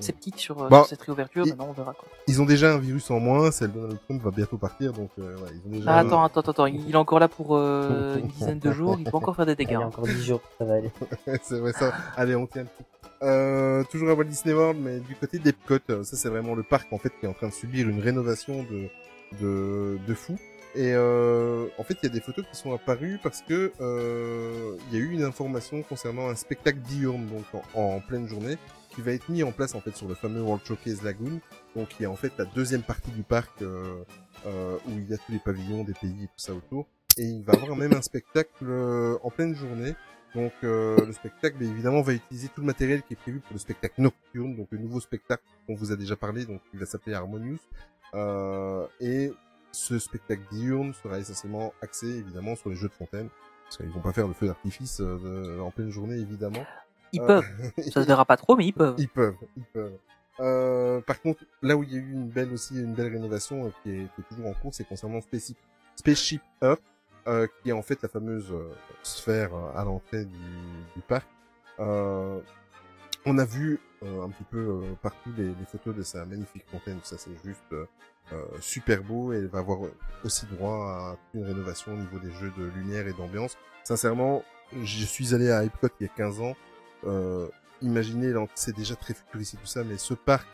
[0.00, 1.44] sceptique sur, euh, Bah, sur cette réouverture.
[1.46, 2.08] il- Maintenant, on verra quoi.
[2.26, 3.50] Ils ont déjà un virus en moins.
[3.50, 5.90] Celle de Donald Trump va bientôt partir, donc euh, ouais, ils ont déjà.
[5.90, 8.96] Ah, attends, attends, attends, attends, il est encore là pour euh, une dizaine de jours.
[8.98, 9.70] Il peut encore faire des dégâts.
[9.70, 9.86] Il y a hein.
[9.86, 10.90] encore 10 jours, ça va aller.
[11.42, 11.92] c'est vrai ça.
[12.16, 12.84] Allez, on tient le coup.
[13.22, 16.62] Euh, toujours à Walt Disney World, mais du côté d'Epcot, euh, ça c'est vraiment le
[16.62, 18.88] parc en fait qui est en train de subir une rénovation de
[19.40, 20.36] de, de fou.
[20.74, 24.76] Et euh, en fait, il y a des photos qui sont apparues parce que euh,
[24.92, 28.58] il y a eu une information concernant un spectacle diurne, donc en, en pleine journée,
[28.96, 31.40] qui va être mis en place en fait sur le fameux World Showcase Lagoon,
[31.76, 34.02] donc qui est en fait la deuxième partie du parc euh,
[34.46, 36.86] euh, où il y a tous les pavillons des pays et tout ça autour.
[37.18, 39.94] Et il va avoir même un spectacle euh, en pleine journée
[40.34, 43.58] donc euh, le spectacle, évidemment, va utiliser tout le matériel qui est prévu pour le
[43.58, 47.14] spectacle nocturne, donc le nouveau spectacle qu'on vous a déjà parlé, donc il va s'appeler
[47.14, 47.60] Harmonious.
[49.00, 49.32] Et
[49.72, 53.30] ce spectacle diurne sera essentiellement axé évidemment sur les jeux de fontaine,
[53.64, 56.66] parce qu'ils vont pas faire le feu d'artifice en pleine journée évidemment.
[57.16, 57.44] Ils Euh, peuvent.
[57.90, 58.94] Ça se verra pas trop, mais ils peuvent.
[58.98, 59.98] ils peuvent, ils peuvent.
[60.40, 63.66] Euh, par contre, là où il y a eu une belle aussi, une belle rénovation
[63.66, 65.56] euh, qui, est, qui est toujours en cours, c'est concernant Spaceship,
[65.96, 66.78] Spaceship Up,
[67.26, 68.70] euh, qui est en fait la fameuse euh,
[69.02, 70.36] sphère euh, à l'entrée du,
[70.94, 71.26] du parc.
[71.80, 72.38] Euh,
[73.24, 76.64] on a vu euh, un petit peu euh, partout les, les photos de sa magnifique
[76.70, 76.98] fontaine.
[77.02, 77.86] Ça, c'est juste euh,
[78.32, 79.78] euh, super beau et elle va avoir
[80.22, 83.56] aussi droit à une rénovation au niveau des jeux de lumière et d'ambiance.
[83.84, 84.42] Sincèrement,
[84.82, 86.54] je suis allé à Epcot il y a 15 ans.
[87.04, 87.48] Euh,
[87.82, 90.46] imaginez, c'est déjà très futuriste et tout ça, mais ce parc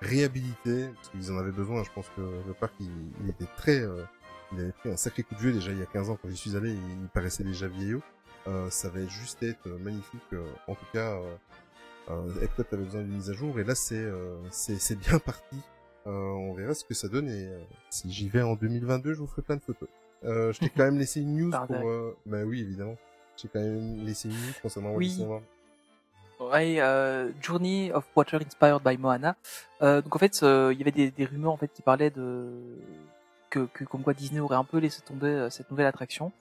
[0.00, 2.90] réhabilité, parce qu'ils en avaient besoin, je pense que le parc, il,
[3.22, 3.80] il était très...
[3.80, 4.04] euh,
[4.52, 6.28] il avait pris un sacré coup de vieux déjà il y a 15 ans quand
[6.30, 8.00] j'y suis allé, il paraissait déjà vieillot.
[8.46, 10.22] Euh, ça va juste être magnifique.
[10.32, 11.36] euh, en tout cas, euh,
[12.10, 15.56] euh, Epcot avait besoin d'une mise à jour et là c'est euh, c'est bien parti.
[16.06, 17.50] Euh, on verra ce que ça donne et
[17.90, 19.88] si j'y vais en 2022, je vous ferai plein de photos.
[20.24, 21.76] Euh, je t'ai quand même laissé une news pour.
[21.86, 22.16] Euh...
[22.24, 22.96] Bah oui, évidemment.
[23.36, 25.14] J'ai quand même laissé une news concernant Oui.
[26.40, 29.34] Ouais, euh, Journey of Water Inspired by Moana.
[29.82, 32.10] Euh, donc en fait, euh, il y avait des, des rumeurs en fait qui parlaient
[32.10, 32.48] de
[33.50, 36.32] que, que comme quoi Disney aurait un peu laissé tomber euh, cette nouvelle attraction.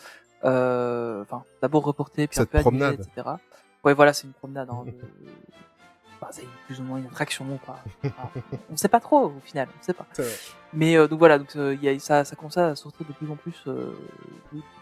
[0.43, 3.27] Euh, Enfin, d'abord reportée, puis Cette un peu annulée, etc.
[3.83, 4.69] Ouais, voilà, c'est une promenade.
[4.69, 4.91] Hein, de...
[6.21, 7.77] enfin, c'est plus ou moins une attraction, quoi.
[8.03, 8.29] Enfin,
[8.71, 10.05] on sait pas trop au final, on sait pas.
[10.73, 13.13] Mais euh, donc voilà, donc euh, il y a, ça, ça commence à sortir de
[13.13, 13.93] plus en plus euh,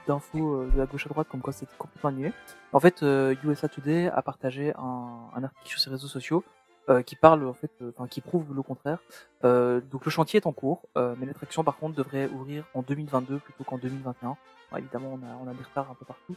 [0.07, 2.33] d'infos de la gauche à droite comme quoi c'était complètement annulé.
[2.73, 6.43] En fait, USA Today a partagé un, un article sur ses réseaux sociaux
[6.88, 8.99] euh, qui parle en fait, euh, qui prouve le contraire.
[9.43, 13.39] Euh, donc le chantier est en cours, mais l'attraction par contre devrait ouvrir en 2022
[13.39, 14.38] plutôt qu'en 2021.
[14.71, 16.36] Bon, évidemment, on a, on a des retards un peu partout,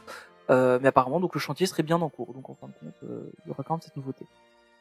[0.49, 2.32] mais apparemment donc le chantier serait bien en cours.
[2.32, 4.24] Donc en fin de compte, il y aura quand même cette nouveauté.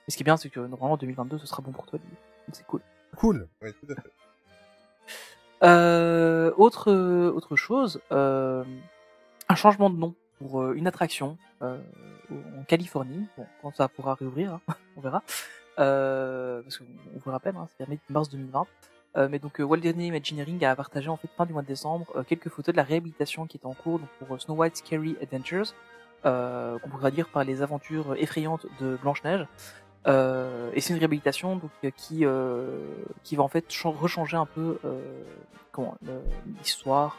[0.07, 1.99] Et ce qui est bien, c'est que normalement en 2022, ce sera bon pour toi.
[1.99, 2.15] Lily.
[2.47, 2.81] Donc c'est cool.
[3.15, 3.47] Cool.
[3.61, 4.09] Oui, tout à fait.
[5.63, 6.91] Euh, autre
[7.29, 8.63] autre chose, euh,
[9.49, 11.79] un changement de nom pour euh, une attraction euh,
[12.31, 13.27] en Californie.
[13.37, 14.61] Bon, quand ça pourra réouvrir, hein,
[14.97, 15.23] on verra.
[15.79, 16.85] Euh, parce qu'on
[17.15, 18.67] on vous rappelle, hein, c'est mars 2020.
[19.15, 21.67] Euh, mais donc euh, Walt Disney Imagineering a partagé en fait fin du mois de
[21.67, 24.77] décembre euh, quelques photos de la réhabilitation qui est en cours donc pour Snow White
[24.77, 25.73] Scary Adventures,
[26.25, 29.47] euh, qu'on pourrait dire par les aventures effrayantes de Blanche Neige.
[30.05, 32.77] Euh, et c'est une réhabilitation donc euh, qui euh,
[33.23, 35.01] qui va en fait chan- rechanger un peu euh,
[36.57, 37.17] l'histoire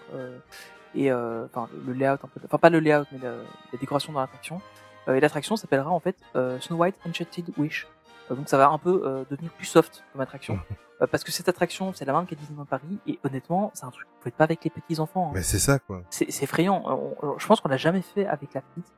[0.94, 4.60] et enfin le layout un peu enfin pas le layout mais la décoration dans l'attraction.
[5.08, 6.16] Et l'attraction s'appellera en fait
[6.60, 7.86] Snow White Enchanted Wish.
[8.30, 10.58] Donc ça va un peu devenir plus soft comme attraction.
[11.12, 14.06] Parce que cette attraction c'est la même qu'à Disneyland Paris et honnêtement c'est un truc
[14.06, 15.32] que vous faites pas avec les petits enfants hein.
[15.34, 16.02] Mais c'est ça, quoi.
[16.10, 16.82] c'est c'est effrayant.
[16.84, 18.90] On- on- je pense qu'on l'a jamais fait avec la petite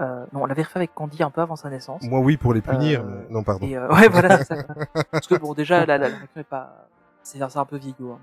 [0.00, 2.54] euh, non on l'avait refait avec Candy un peu avant sa naissance Moi, oui, pour
[2.54, 3.02] les punir.
[3.02, 3.66] Euh, Non, pardon.
[3.66, 4.64] et euh, ouais, voilà, c'est ça.
[5.10, 6.88] Parce que bon, déjà, la, la, est pas,
[7.22, 8.18] c'est un peu vieillot, hein,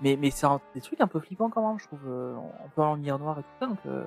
[0.00, 2.82] mais mais c'est des trucs un peu flippants quand même, je trouve, euh, un peu
[2.82, 3.66] en lumière noire et tout ça.
[3.66, 4.04] Donc euh,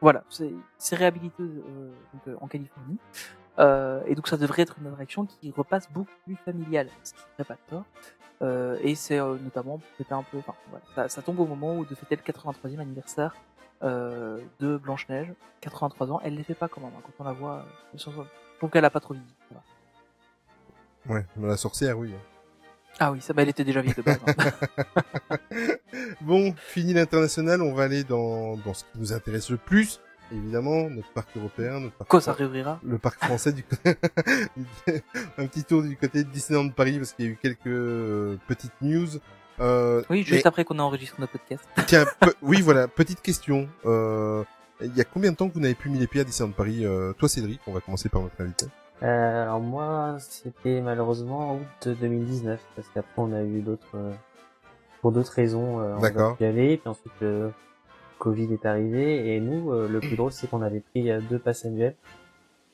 [0.00, 2.98] voilà, c'est réhabilité donc, en Californie,
[3.58, 7.20] euh, et donc ça devrait être une attraction qui repasse beaucoup plus familiale, ce qui
[7.20, 7.84] serait pas de tort.
[8.42, 11.46] Euh, et c'est euh, notamment pour fêter un peu, enfin voilà, ça, ça tombe au
[11.46, 13.36] moment où de fêter le 83e anniversaire
[13.82, 16.20] euh, de Blanche Neige, 83 ans.
[16.24, 17.64] Elle les fait pas quand même, hein, quand on la voit.
[17.94, 19.26] euh, sur- je trouve qu'elle a pas trop vieilli.
[19.50, 21.20] voilà.
[21.20, 22.14] Ouais, mais la sorcière, oui.
[23.00, 24.20] Ah oui, ça, bah, elle était déjà vieille de base.
[24.26, 25.36] hein.
[26.20, 30.88] Bon, fini l'international, on va aller dans, dans ce qui nous intéresse le plus, évidemment,
[30.90, 33.64] notre parc européen, notre parc Quand ça réouvrira le parc français du
[35.38, 38.36] un petit tour du côté de Disneyland Paris parce qu'il y a eu quelques euh,
[38.46, 39.08] petites news.
[39.60, 41.64] Euh, Oui, juste mais- après qu'on a enregistré notre podcast.
[41.86, 43.68] Tiens, pe- oui, voilà, petite question.
[43.84, 44.44] Euh,
[44.80, 46.52] il y a combien de temps que vous n'avez plus mis les pieds à Disneyland
[46.52, 48.66] Paris euh, Toi, Cédric, on va commencer par notre invité.
[49.02, 54.12] Euh, alors moi, c'était malheureusement en août 2019, parce qu'après on a eu d'autres, euh,
[55.00, 56.36] pour d'autres raisons, euh, on a D'accord.
[56.36, 57.52] pu y aller, puis ensuite le
[58.18, 61.64] Covid est arrivé, et nous, euh, le plus drôle, c'est qu'on avait pris deux passes
[61.64, 61.96] annuelles,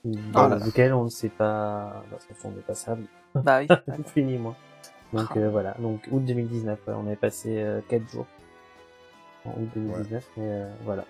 [0.04, 0.58] dans Ah là.
[0.64, 3.04] lesquels on ne sait pas, bah, ce sont des passables,
[3.34, 3.68] bah oui.
[4.14, 4.54] fini moi.
[5.12, 5.38] Donc Ah.
[5.38, 8.26] euh, voilà, donc août 2019, ouais, on avait passé euh, quatre jours
[9.46, 11.04] en août 2019, mais euh, voilà.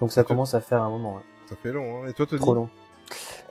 [0.00, 1.22] Donc ça commence à faire un moment, hein.
[1.48, 2.68] Ça fait long, hein Et toi, Tony trop long.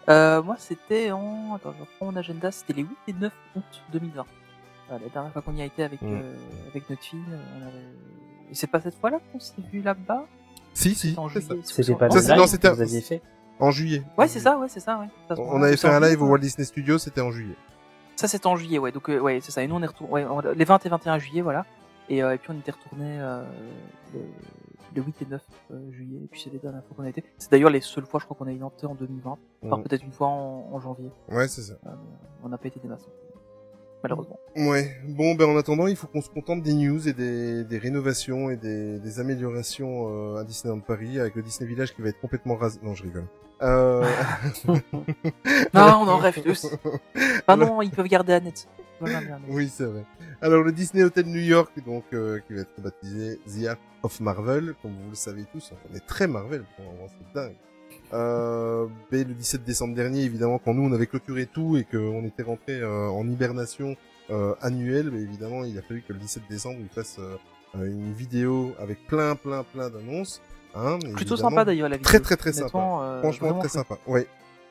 [0.09, 1.55] Euh, moi, c'était en...
[1.55, 2.51] Attends, je reprends mon agenda.
[2.51, 4.25] C'était les 8 et 9 août 2020.
[4.87, 6.05] Voilà, la dernière fois qu'on y a été avec, Mm.
[6.21, 6.33] euh,
[6.69, 8.51] avec notre fille, euh, on avait...
[8.51, 10.25] Et c'est pas cette fois-là qu'on s'est vu là-bas?
[10.73, 11.47] Si, si, C'était en c'est ça.
[11.49, 11.61] juillet.
[11.65, 12.37] C'était pas en- Ça, live?
[12.37, 13.21] non, que c'était- vous aviez fait
[13.59, 14.03] En juillet.
[14.17, 15.07] Ouais, c'est ça, ouais, c'est ça, ouais.
[15.39, 16.31] On avait fait un live au ouais.
[16.33, 17.55] Walt Disney Studios, c'était en juillet.
[18.17, 18.91] Ça, c'était en juillet, ouais.
[18.91, 19.63] Donc, euh, ouais, c'est ça.
[19.63, 21.65] Et nous, on est retourné, ouais, on- les 20 et 21 juillet, voilà.
[22.09, 23.43] Et, euh, et puis, on était retourné euh,
[24.13, 24.19] le,
[24.95, 25.41] le 8 et 9
[25.71, 26.19] euh, juillet.
[26.23, 27.23] Et puis, c'est les dernières fois qu'on a été.
[27.37, 29.37] C'est d'ailleurs les seules fois, je crois, qu'on a été en 2020.
[29.63, 29.83] Enfin, Mm.
[29.83, 31.09] peut-être une fois en, en janvier.
[31.29, 31.73] Ouais, c'est ça.
[31.85, 31.89] Euh,
[32.43, 33.07] on n'a pas été des masses.
[34.03, 34.39] malheureusement.
[34.55, 34.95] Ouais.
[35.07, 38.49] Bon, ben en attendant, il faut qu'on se contente des news et des, des rénovations
[38.49, 42.19] et des, des améliorations euh, à Disneyland Paris avec le Disney Village qui va être
[42.21, 42.79] complètement rasé.
[42.83, 43.25] Non, je rigole.
[43.61, 44.05] Euh...
[44.65, 44.81] Non,
[45.73, 46.67] on en rêve tous.
[47.47, 48.67] Ah non, ils peuvent garder Annette.
[48.99, 49.19] Voilà.
[49.47, 50.03] Oui, c'est vrai.
[50.41, 54.19] Alors le Disney Hotel New York, donc euh, qui va être baptisé The Art of
[54.19, 57.55] Marvel, comme vous le savez tous, on est très Marvel pour le moment, c'est dingue.
[58.13, 62.23] Euh, mais le 17 décembre dernier, évidemment, quand nous on avait clôturé tout et qu'on
[62.25, 63.95] était rentré euh, en hibernation
[64.29, 68.13] euh, annuelle, mais évidemment, il a fallu que le 17 décembre il fasse euh, une
[68.13, 70.41] vidéo avec plein, plein, plein d'annonces.
[70.77, 71.49] Hein, Plutôt évidemment.
[71.49, 72.07] sympa d'ailleurs la vidéo.
[72.09, 72.77] Très, très, très sympa.
[72.77, 73.69] Euh, Franchement, très cool.
[73.69, 73.97] sympa.
[74.05, 74.27] Ouais.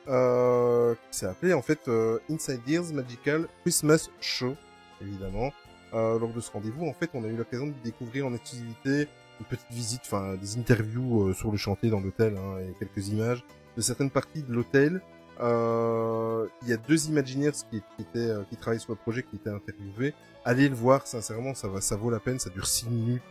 [0.07, 4.55] Euh, s'est appelé en fait euh, Inside Ears Magical Christmas Show,
[5.01, 5.51] évidemment.
[5.93, 9.07] Euh, lors de ce rendez-vous, en fait, on a eu l'occasion de découvrir en exclusivité
[9.39, 13.09] une petite visite, enfin des interviews euh, sur le chantier dans l'hôtel hein, et quelques
[13.09, 13.43] images
[13.75, 15.01] de certaines parties de l'hôtel.
[15.39, 19.23] Euh, Il y a deux Imagineers qui, qui étaient euh, qui travaillent sur le projet
[19.23, 20.13] qui étaient interviewés.
[20.45, 22.39] Allez le voir, sincèrement, ça va, ça vaut la peine.
[22.39, 23.21] Ça dure six minutes.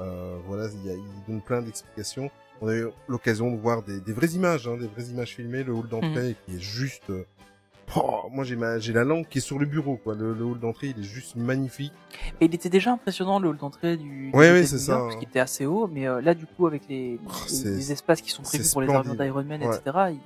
[0.00, 2.30] Euh, voilà, il, y a, il donne plein d'explications.
[2.62, 5.62] On a eu l'occasion de voir des, des vraies images, hein, des vraies images filmées,
[5.62, 7.08] le hall d'entrée qui est juste.
[7.10, 7.24] euh,
[7.96, 10.14] oh, moi j'ai ma j'ai la langue qui est sur le bureau quoi.
[10.14, 11.92] Le, le hall d'entrée il est juste magnifique.
[12.40, 15.00] Et il était déjà impressionnant le hall d'entrée du, Ouais, de c'est ça, hein.
[15.04, 17.30] parce qu'il était assez haut, mais euh, là du coup avec les, Oh,
[17.64, 19.76] les, espaces qui sont prévus pour les avions d'Iron Man, Ouais.
[19.76, 19.96] etc.
[20.12, 20.18] il-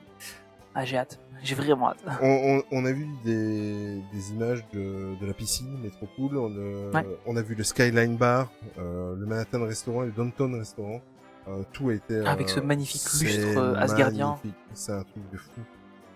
[0.75, 1.99] Ah j'ai hâte, j'ai vraiment hâte.
[2.23, 6.37] On, on, on a vu des, des images de, de la piscine, mais trop cool.
[6.37, 7.07] On, euh, Ouais.
[7.27, 11.01] on a vu le Skyline Bar, euh, le Manhattan Restaurant et le Downtown Restaurant.
[11.47, 12.17] Euh, tout a été...
[12.27, 14.29] Avec euh, ce magnifique c'est lustre, euh, asgardien.
[14.29, 14.55] magnifique.
[14.73, 15.61] C'est un truc de fou.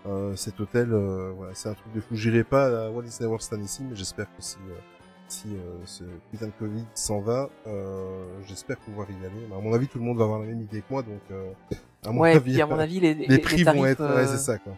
[0.06, 2.14] Euh, cet hôtel, euh, voilà, c'est un truc de fou.
[2.16, 4.74] J'irai pas à Walt Disney World cette année-ci, mais j'espère que si, euh,
[5.26, 9.44] si euh, ce putain de Covid s'en va, euh, j'espère pouvoir y aller.
[9.54, 11.50] À mon avis, tout le monde va avoir la même idée que moi, donc euh,
[12.06, 14.00] à mon Ouais, avis, puis à mon avis les, les, les, prix tarifs, vont être...
[14.00, 14.72] euh, Ouais, c'est ça, quoi.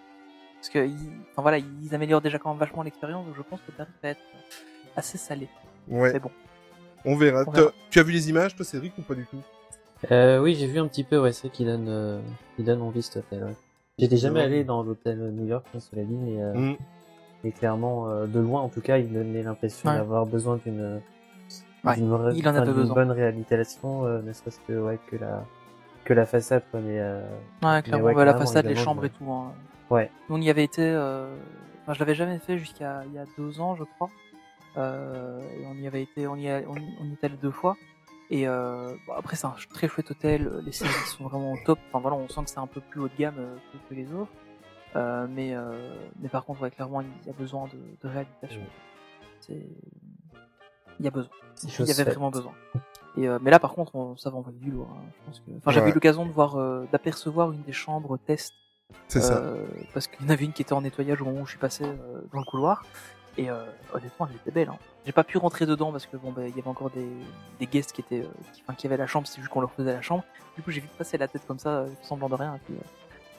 [0.60, 3.60] Parce que ils, enfin, voilà, ils améliorent déjà quand même vachement l'expérience, donc je pense
[3.66, 4.20] que tarif va être
[4.94, 5.48] assez salé.
[5.88, 6.12] Ouais.
[6.12, 6.30] Mais bon.
[7.06, 7.44] On verra.
[7.46, 7.68] On verra.
[7.70, 9.38] T'as- Tu as vu les images, toi, Cédric, ou pas du tout?
[10.10, 12.20] Euh, oui, j'ai vu un petit peu, ouais, c'est vrai qu'il donne, euh,
[12.58, 13.54] il donne envie cet hôtel, ouais.
[13.98, 16.76] J'étais jamais allé dans l'hôtel New York, hein, cela dit, mais, euh, Mm.
[17.44, 19.96] mais clairement, euh, de loin, en tout cas, il donnait l'impression Ouais.
[19.96, 21.00] d'avoir besoin d'une,
[21.84, 22.94] Ouais, il en d'une besoin.
[22.94, 25.44] bonne réhabilitation, euh, ne serait-ce que, ouais, que la,
[26.04, 27.22] que la façade, mais, euh,
[27.62, 29.08] Ouais, clairement, ouais, bah, la façade, les chambres ouais.
[29.08, 29.30] et tout.
[29.30, 29.52] Hein.
[29.90, 30.10] Ouais.
[30.28, 30.82] On y avait été.
[30.82, 31.36] Euh...
[31.82, 34.08] Enfin, je l'avais jamais fait jusqu'à il y a deux ans, je crois.
[34.76, 37.76] Euh, et on y avait été, on y, a, on, y- est allé deux fois.
[38.30, 40.48] Et euh, bon, après, c'est un très chouette hôtel.
[40.64, 41.78] Les services sont vraiment au top.
[41.88, 43.56] Enfin voilà, on sent que c'est un peu plus haut de gamme euh,
[43.88, 44.30] que, les autres.
[44.94, 45.72] Euh, mais euh,
[46.20, 48.62] mais par contre, ouais, clairement, il y a besoin de, de réhabilitation.
[49.40, 49.66] C'est
[51.00, 51.30] il y a besoin.
[51.64, 52.52] Il y avait vraiment besoin.
[53.16, 54.88] Et euh, mais là, par contre, on, ça va envoyer du lourd.
[54.92, 55.02] hein.
[55.22, 55.50] Je pense que...
[55.56, 55.90] Enfin, j'avais Ouais.
[55.90, 58.54] eu l'occasion de voir, euh, d'apercevoir une des chambres test
[59.08, 59.38] C'est ça.
[59.38, 59.64] euh,
[59.94, 61.58] parce qu'il y en avait une qui était en nettoyage au moment où je suis
[61.58, 62.84] passé euh, dans le couloir.
[63.38, 63.64] Et euh,
[63.94, 64.68] honnêtement, elle était belle.
[64.68, 64.78] Hein.
[65.06, 67.06] J'ai pas pu rentrer dedans parce que bon, bah, il y avait encore des,
[67.58, 69.26] des guests qui étaient, euh, qui, enfin, qui avaient la chambre.
[69.26, 70.24] C'est juste qu'on leur faisait la chambre.
[70.56, 72.56] Du coup, j'ai vite passé la tête comme ça, euh, semblant de rien.
[72.56, 72.82] Et puis, euh,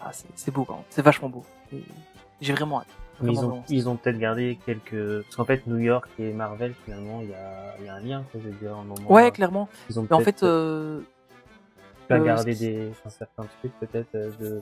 [0.02, 0.84] ah, c'est c'est beau, quand même.
[0.90, 1.44] C'est vachement beau.
[1.74, 1.84] Et
[2.40, 2.88] J'ai vraiment hâte.
[3.22, 3.64] mais ils ont, vraiment.
[3.70, 7.34] ils ont peut-être gardé quelques, parce qu'en fait, New York et Marvel, finalement, il y
[7.36, 9.12] a, il y a un lien, quoi, je veux dire, un moment.
[9.12, 9.70] Ouais, euh, clairement.
[9.90, 11.02] Ils ont Mais en peut-être fait, euh,
[12.08, 14.62] pas euh, qui- des, enfin, certains trucs, peut-être, de,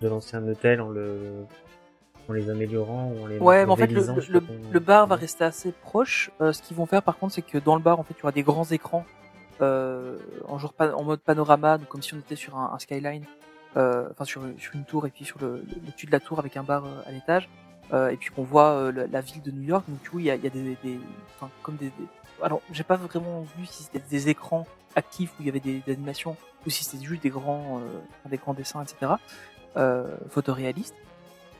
[0.00, 1.44] de l'ancien hôtel en le,
[2.28, 4.00] en les améliorant ou en les Ouais, mais en fait, le,
[4.32, 4.40] le,
[4.72, 6.30] le- bar va rester assez proche.
[6.40, 8.18] Euh, ce qu'ils vont faire, par contre, c'est que dans le bar, en fait, il
[8.20, 9.04] y aura des grands écrans
[9.60, 13.24] euh, en, genre, en mode panorama, donc comme si on était sur un, un skyline,
[13.76, 16.38] euh, enfin sur, sur une tour et puis sur le, le, dessus de la tour
[16.38, 17.48] avec un bar euh, à l'étage,
[17.92, 19.84] euh, et puis qu'on voit euh, la, la ville de New York.
[19.88, 21.00] Donc du coup, il y a, y a des, des,
[21.36, 21.92] enfin, comme des, des-
[22.40, 24.64] alors j'ai pas vraiment vu si c'était des écrans
[24.94, 28.28] actifs où il y avait des, des animations ou si c'était juste des grands, euh,
[28.28, 29.12] des grands dessins, etc.
[29.76, 30.94] Euh, photoréalistes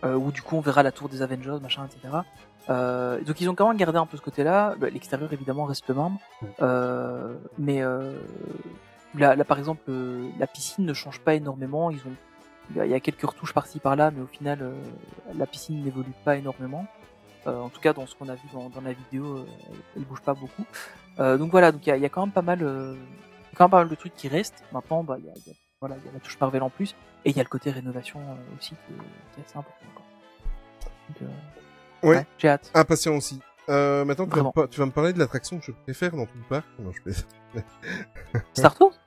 [0.05, 2.15] euh, où du coup on verra la tour des Avengers, machin, etc.
[2.71, 4.75] Euh, donc ils ont quand même gardé un peu ce côté-là.
[4.81, 6.17] Le- L'extérieur évidemment reste le même,
[6.63, 8.19] euh, mais euh,
[9.15, 11.91] là, là, par exemple euh, la piscine ne change pas énormément.
[11.91, 12.15] Ils ont
[12.75, 14.73] il y a- quelques retouches par-ci par-là, mais au final euh,
[15.37, 16.87] la piscine n'évolue pas énormément.
[17.47, 19.45] Euh, en tout cas dans ce qu'on a vu dans, dans la vidéo, euh,
[19.97, 20.65] elle bouge pas beaucoup.
[21.21, 22.95] Euh, donc voilà, donc il y y a quand même pas mal, euh,
[23.57, 24.63] quand même pas mal de trucs qui restent.
[24.73, 26.71] Maintenant, bah il y a, y a- voilà, il y a la touche Marvel en
[26.71, 26.95] plus,
[27.25, 28.97] et il y a le côté rénovation euh, aussi qui est,
[29.35, 29.87] qui est assez important.
[29.95, 30.05] Quoi.
[31.09, 32.27] Donc, euh, Ouais.
[32.39, 32.71] j'ai hâte.
[32.75, 33.41] Impatient aussi.
[33.69, 34.53] Euh, maintenant, tu vas, me Vraiment.
[34.53, 36.67] par- tu vas me parler de l'attraction que je préfère dans tout le parc.
[36.79, 37.13] Non, je.
[38.55, 38.95] Star Tours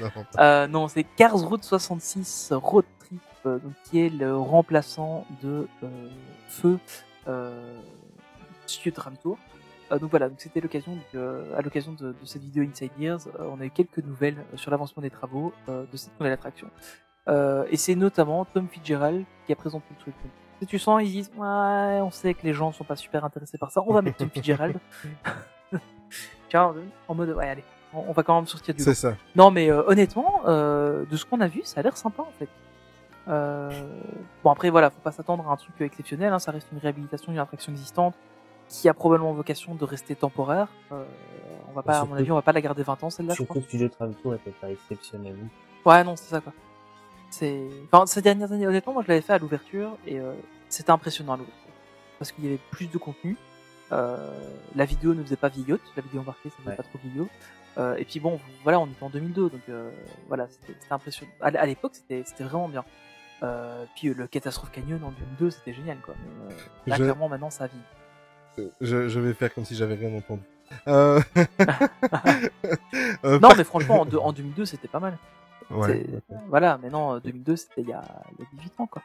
[0.00, 5.26] non, euh, Non, c'est Cars Route 66 Road Trip, euh, donc, qui est le remplaçant
[5.42, 6.08] de euh,
[6.48, 6.78] Feu
[7.26, 7.78] euh,
[8.94, 9.38] Dram Tour.
[9.90, 13.20] Euh, donc voilà, donc c'était l'occasion, euh, à l'occasion de, de cette vidéo Inside Years,
[13.38, 16.70] on a eu quelques nouvelles sur l'avancement des travaux euh, de cette nouvelle attraction.
[17.28, 20.14] Euh, et c'est notamment Tom Fitzgerald qui a présenté le truc.
[20.60, 23.58] Si tu sens, ils disent, ouais, on sait que les gens sont pas super intéressés
[23.58, 24.76] par ça, on va mettre Tom Fitzgerald.
[26.48, 26.74] Tiens,
[27.06, 28.82] en mode, ouais, allez, on va quand même sortir du.
[28.82, 29.14] C'est ça.
[29.36, 32.32] Non, mais euh, honnêtement, euh, de ce qu'on a vu, ça a l'air sympa en
[32.38, 32.48] fait.
[33.28, 33.70] Euh,
[34.42, 36.32] Bon après voilà, faut pas s'attendre à un truc exceptionnel.
[36.32, 38.14] Hein, ça reste une réhabilitation d'une attraction existante
[38.68, 40.68] qui a probablement vocation de rester temporaire.
[40.92, 41.04] Euh,
[41.68, 43.32] on va pas, à mon avis, on va pas la garder 20 ans celle-là.
[43.34, 43.62] je Surtout crois.
[43.62, 45.36] que Studio Tramtour était pas exceptionnel.
[45.84, 46.52] Ouais, non, c'est ça quoi.
[47.30, 47.60] C'est,
[47.92, 50.32] enfin, ces dernières années, honnêtement, moi je l'avais fait à l'ouverture et euh,
[50.68, 51.64] c'était impressionnant à l'ouverture
[52.18, 53.36] parce qu'il y avait plus de contenu.
[53.92, 54.16] Euh,
[54.74, 56.76] la vidéo ne faisait pas vieillotte, la vidéo embarquée, ça faisait Ouais.
[56.76, 57.28] pas trop vieillot.
[57.78, 59.90] Euh, et puis bon, voilà, on était en 2002, donc euh,
[60.26, 61.30] voilà, c'était c'était impressionnant.
[61.40, 62.84] À, l'époque, c'était c'était vraiment bien.
[63.44, 66.14] Euh, puis euh, le Catastrophe Canyon en 2002, c'était génial quoi.
[66.18, 68.64] Mais, euh, là, Je- clairement, maintenant, ça vit.
[68.80, 70.42] Je, je vais faire comme si j'avais rien entendu.
[70.88, 71.20] Euh...
[73.40, 75.16] Non, mais franchement, en 2002, c'était pas mal.
[75.70, 76.06] Ouais.
[76.48, 78.02] Voilà, mais non, euh, 2002, c'était il y a,
[78.38, 79.02] il y a 18 ans, quoi.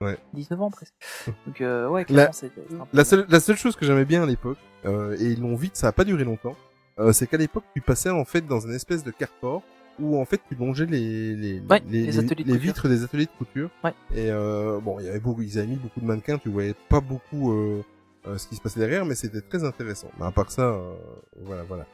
[0.00, 0.16] Ouais.
[0.32, 0.94] 19 ans presque.
[1.46, 4.22] Donc, euh, ouais, La- clairement, un peu- La seule, la seule chose que j'aimais bien
[4.22, 6.54] à l'époque, euh, et ils l'ont vite, ça a pas duré longtemps,
[7.00, 9.62] euh, c'est qu'à l'époque, tu passais en fait dans une espèce de carport
[10.00, 13.68] où en fait tu longeais les les, Ouais, les, les vitres des ateliers de couture.
[13.82, 13.92] Ouais.
[14.14, 16.74] Et euh, bon, il y avait beaucoup, ils avaient mis beaucoup de mannequins, tu voyais
[16.88, 17.82] pas beaucoup euh,
[18.36, 20.08] ce qui se passait derrière, mais c'était très intéressant.
[20.20, 20.94] Mais à part ça, euh,
[21.42, 21.84] voilà, voilà.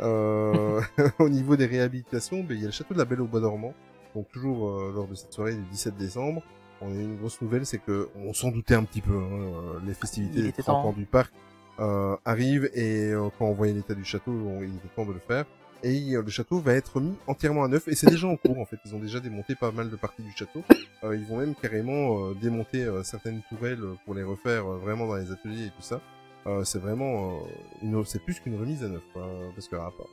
[0.00, 0.80] Euh,
[1.18, 3.40] au niveau des réhabilitations, ben, il y a le château de la Belle au Bois
[3.40, 3.74] dormant.
[4.14, 6.42] Donc toujours euh, lors de cette soirée du 17 décembre,
[6.80, 9.16] on a eu une grosse nouvelle, c'est que on s'en doutait un petit peu.
[9.16, 10.88] hein, euh, les festivités des était 30 temps.
[10.88, 11.32] ans du parc
[11.80, 15.12] euh, arrivent et euh, quand on voyait l'état du château, on- il était temps de
[15.12, 15.44] le faire.
[15.84, 18.58] Et euh, le château va être mis entièrement à neuf et c'est déjà en cours
[18.58, 18.78] en fait.
[18.84, 20.62] Ils ont déjà démonté pas mal de parties du château.
[21.04, 25.14] Euh, ils vont même carrément euh, démonter euh, certaines tourelles pour les refaire vraiment dans
[25.16, 26.00] les ateliers et tout ça.
[26.46, 27.40] Euh, c'est vraiment euh,
[27.82, 30.08] une, c'est plus qu'une remise à neuf quoi, parce que ah, enfin,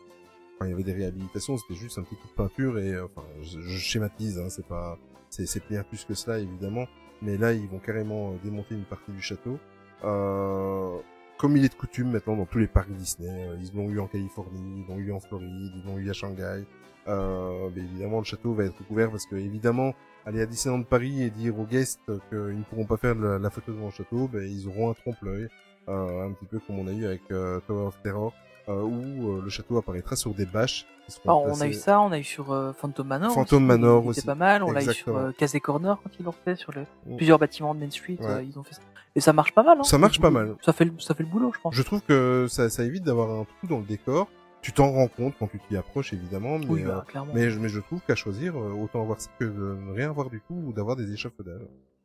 [0.63, 3.25] il y avait des réhabilitations, c'était juste un petit coup de peinture et euh, enfin
[3.41, 4.97] je, je schématise, hein, c'est pas,
[5.29, 6.87] c'est c'est bien plus que cela évidemment,
[7.21, 9.59] mais là ils vont carrément euh, démonter une partie du château.
[10.03, 10.97] Euh,
[11.37, 14.07] comme il est de coutume maintenant dans tous les parcs Disney, ils l'ont eu en
[14.07, 16.63] Californie, ils l'ont eu en Floride, ils l'ont eu à Shanghai.
[17.07, 19.93] Euh, mais évidemment, le château va être couvert parce que évidemment,
[20.25, 21.99] aller à Disneyland Paris et dire aux guests
[22.29, 24.93] qu'ils ne pourront pas faire la, la photo devant le château, ben, ils auront un
[24.93, 25.47] trompe-l'œil,
[25.87, 28.33] un petit peu comme on a eu avec euh, Tower of Terror,
[28.69, 30.85] euh, où euh, le château apparaîtra sur des bâches.
[31.25, 33.31] Alors, on a eu ça, on a eu sur euh, Phantom Manor.
[33.31, 34.19] Phantom aussi, Manor aussi.
[34.21, 34.63] C'était pas mal.
[34.63, 37.17] On l'a eu sur euh, Casey Corner quand ils l'ont fait, sur les Mm.
[37.17, 38.17] plusieurs bâtiments de Main Street.
[38.19, 38.25] Ouais.
[38.25, 38.81] euh, ils ont fait ça.
[39.15, 39.77] Et ça marche pas mal.
[39.79, 40.55] Hein, Ça marche pas mal.
[40.61, 41.75] Ça fait, le- ça fait le boulot, je pense.
[41.75, 44.27] Je trouve que ça, ça évite d'avoir un trou dans le décor.
[44.63, 47.31] Tu t'en rends compte quand tu t'y approches, évidemment, mais, Oui, euh, bah, clairement.
[47.35, 50.09] mais, je, mais je trouve qu'à choisir, euh, autant avoir ça que de ne rien
[50.09, 51.61] avoir du tout ou d'avoir des échafaudages.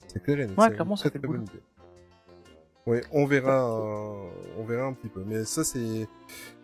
[0.09, 0.59] C'est clair et net.
[0.59, 1.41] Ouais, clairement, une ça fait le boulot.
[1.41, 1.63] idée.
[2.87, 5.23] Ouais, on verra, euh, on verra un petit peu.
[5.27, 6.09] Mais ça, c'est,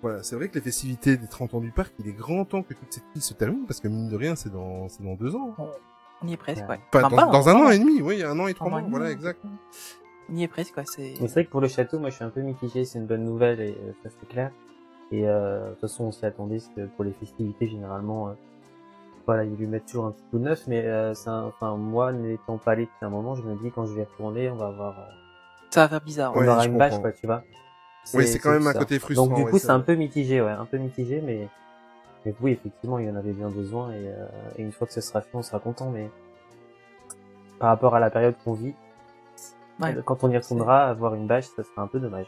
[0.02, 2.62] voilà, c'est vrai que les festivités des 30 ans du parc, il est grand temps
[2.62, 5.14] que toute cette crise se termine parce que mine de rien, c'est dans, c'est dans
[5.14, 5.55] deux ans.
[5.59, 5.64] hein.
[6.22, 6.80] On y est presque, ouais.
[6.94, 8.76] Enfin, Enfin, dans, pas, dans un an et demi, oui, un an et trois Un
[8.76, 9.40] an mois, voilà, exact.
[10.30, 10.84] On y est presque, ouais.
[10.86, 11.02] C'est.
[11.20, 13.06] Mais c'est vrai que pour le château, moi je suis un peu mitigé, c'est une
[13.06, 14.51] bonne nouvelle et euh, ça c'est clair.
[15.12, 18.32] Et euh, de toute façon on s'y attendait, parce que pour les festivités généralement, euh,
[19.26, 21.76] voilà, ils lui mettent toujours un petit coup de neuf, mais euh, c'est un- enfin
[21.76, 24.56] moi n'étant pas allé depuis un moment, je me dis quand je vais retourner, on
[24.56, 25.02] va avoir, euh,
[25.70, 26.32] Ça va faire bizarre.
[26.34, 27.43] on Ouais, aura je une bâche quoi, tu vois.
[28.14, 28.78] Oui, c'est quand même un ça.
[28.78, 29.26] côté frustrant.
[29.26, 31.48] Donc du ouais, coup c'est un peu mitigé, ouais, un peu mitigé, mais,
[32.24, 34.26] mais oui effectivement il y en avait bien besoin et, euh,
[34.56, 36.09] et une fois que ce sera fait, on sera content, mais
[37.59, 38.74] par rapport à la période qu'on vit,
[39.80, 39.94] Ouais.
[39.97, 42.26] euh, quand on y retournera, avoir une bâche, ça sera un peu dommage.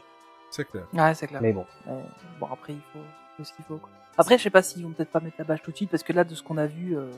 [0.51, 0.83] C'est clair.
[0.93, 1.41] Ouais, c'est clair.
[1.41, 1.65] Mais bon.
[1.87, 2.03] Ouais.
[2.39, 3.77] Bon, après, il faut, il faut ce qu'il faut.
[3.77, 3.89] Quoi.
[4.17, 6.03] Après, je sais pas s'ils vont peut-être pas mettre la bâche tout de suite, parce
[6.03, 7.09] que là, de ce qu'on a vu euh,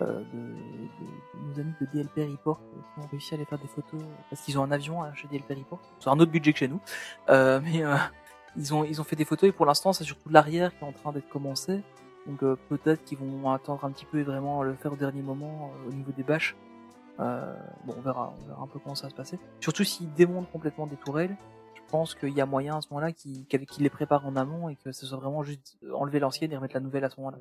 [0.00, 3.68] euh, de, nos amis de DLP Report, euh, qui ont réussi à aller faire des
[3.68, 4.00] photos,
[4.30, 6.68] parce qu'ils ont un avion hein, chez DLP Report, c'est un autre budget que chez
[6.68, 6.80] nous,
[7.28, 7.96] euh, mais euh,
[8.56, 10.88] ils, ont, ils ont fait des photos, et pour l'instant, c'est surtout l'arrière qui est
[10.88, 11.82] en train d'être commencé.
[12.26, 15.22] Donc euh, peut-être qu'ils vont attendre un petit peu et vraiment le faire au dernier
[15.22, 16.56] moment euh, au niveau des bâches.
[17.20, 17.54] Euh,
[17.84, 19.38] bon, on verra, on verra un peu comment ça va se passer.
[19.60, 21.36] Surtout s'ils démontent complètement des tourelles,
[21.74, 24.68] je pense qu'il y a moyen à ce moment-là qu'ils qu'ils les préparent en amont
[24.68, 27.38] et que ce soit vraiment juste enlever l'ancienne et remettre la nouvelle à ce moment-là.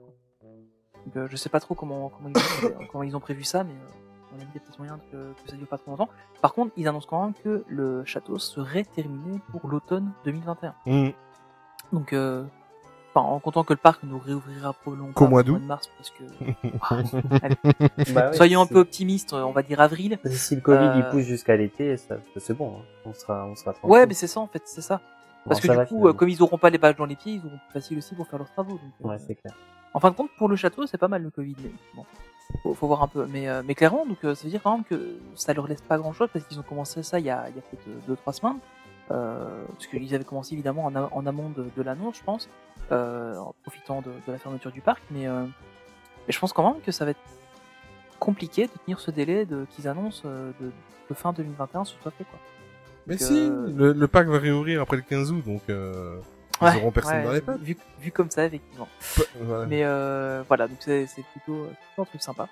[1.06, 3.64] Donc euh, je sais pas trop comment comment ils ont, comment ils ont prévu ça,
[3.64, 6.10] mais euh, on a dit peut-être moyen que, que ça dure pas trop longtemps.
[6.42, 10.74] Par contre, ils annoncent quand même que le château serait terminé pour l'automne 2021.
[10.86, 11.10] Mmh.
[11.92, 12.44] Donc, euh,
[13.14, 15.60] enfin, en comptant que le parc nous réouvrira probablement Qu'au mois d'août.
[15.60, 16.24] de mars, parce que
[18.14, 20.18] Bah ouais, soyons un peu optimistes, on va dire avril.
[20.26, 21.96] Si le Covid il Euh, pousse jusqu'à l'été,
[22.38, 22.84] c'est bon, hein.
[23.06, 23.90] on sera, on sera tranquille.
[23.92, 25.02] Ouais, mais c'est ça en fait, c'est ça.
[25.46, 26.10] Parce Bon, que ça va, du coup, finalement.
[26.10, 28.16] euh, comme ils auront pas les badges dans les pieds, ils auront plus facile aussi
[28.16, 28.72] pour faire leurs travaux.
[28.74, 29.54] Donc, euh, Ouais, c'est clair.
[29.94, 31.56] En fin de compte, pour le château, c'est pas mal le Covid.
[31.64, 32.06] Mais bon,
[32.62, 33.26] faut, faut voir un peu.
[33.28, 35.82] Mais, euh, mais clairement, donc euh, ça veut dire quand même que ça leur laisse
[35.82, 38.22] pas grand chose parce qu'ils ont commencé ça il y a, il y a peut-être
[38.28, 38.60] 2-3 semaines.
[39.12, 42.50] Euh, parce qu'ils avaient commencé évidemment en, amont de, de l'annonce, je pense,
[42.92, 45.04] euh, en profitant de, de la fermeture du parc.
[45.12, 45.44] Mais, euh,
[46.26, 47.20] mais je pense quand même que ça va être
[48.20, 50.72] compliqué de tenir ce délai de qu'ils annoncent euh, de
[51.10, 52.40] que fin 2021 ce soit fait quoi.
[53.06, 56.18] Mais Donc, si, euh, le, le parc va réouvrir après le 15 août, donc euh,
[56.62, 57.62] ils Ouais, auront personne ouais, dans les pattes.
[57.62, 58.88] Vu, vu comme ça effectivement.
[59.42, 59.66] Voilà.
[59.66, 62.48] Mais euh, voilà, donc c'est plutôt, plutôt un truc sympa.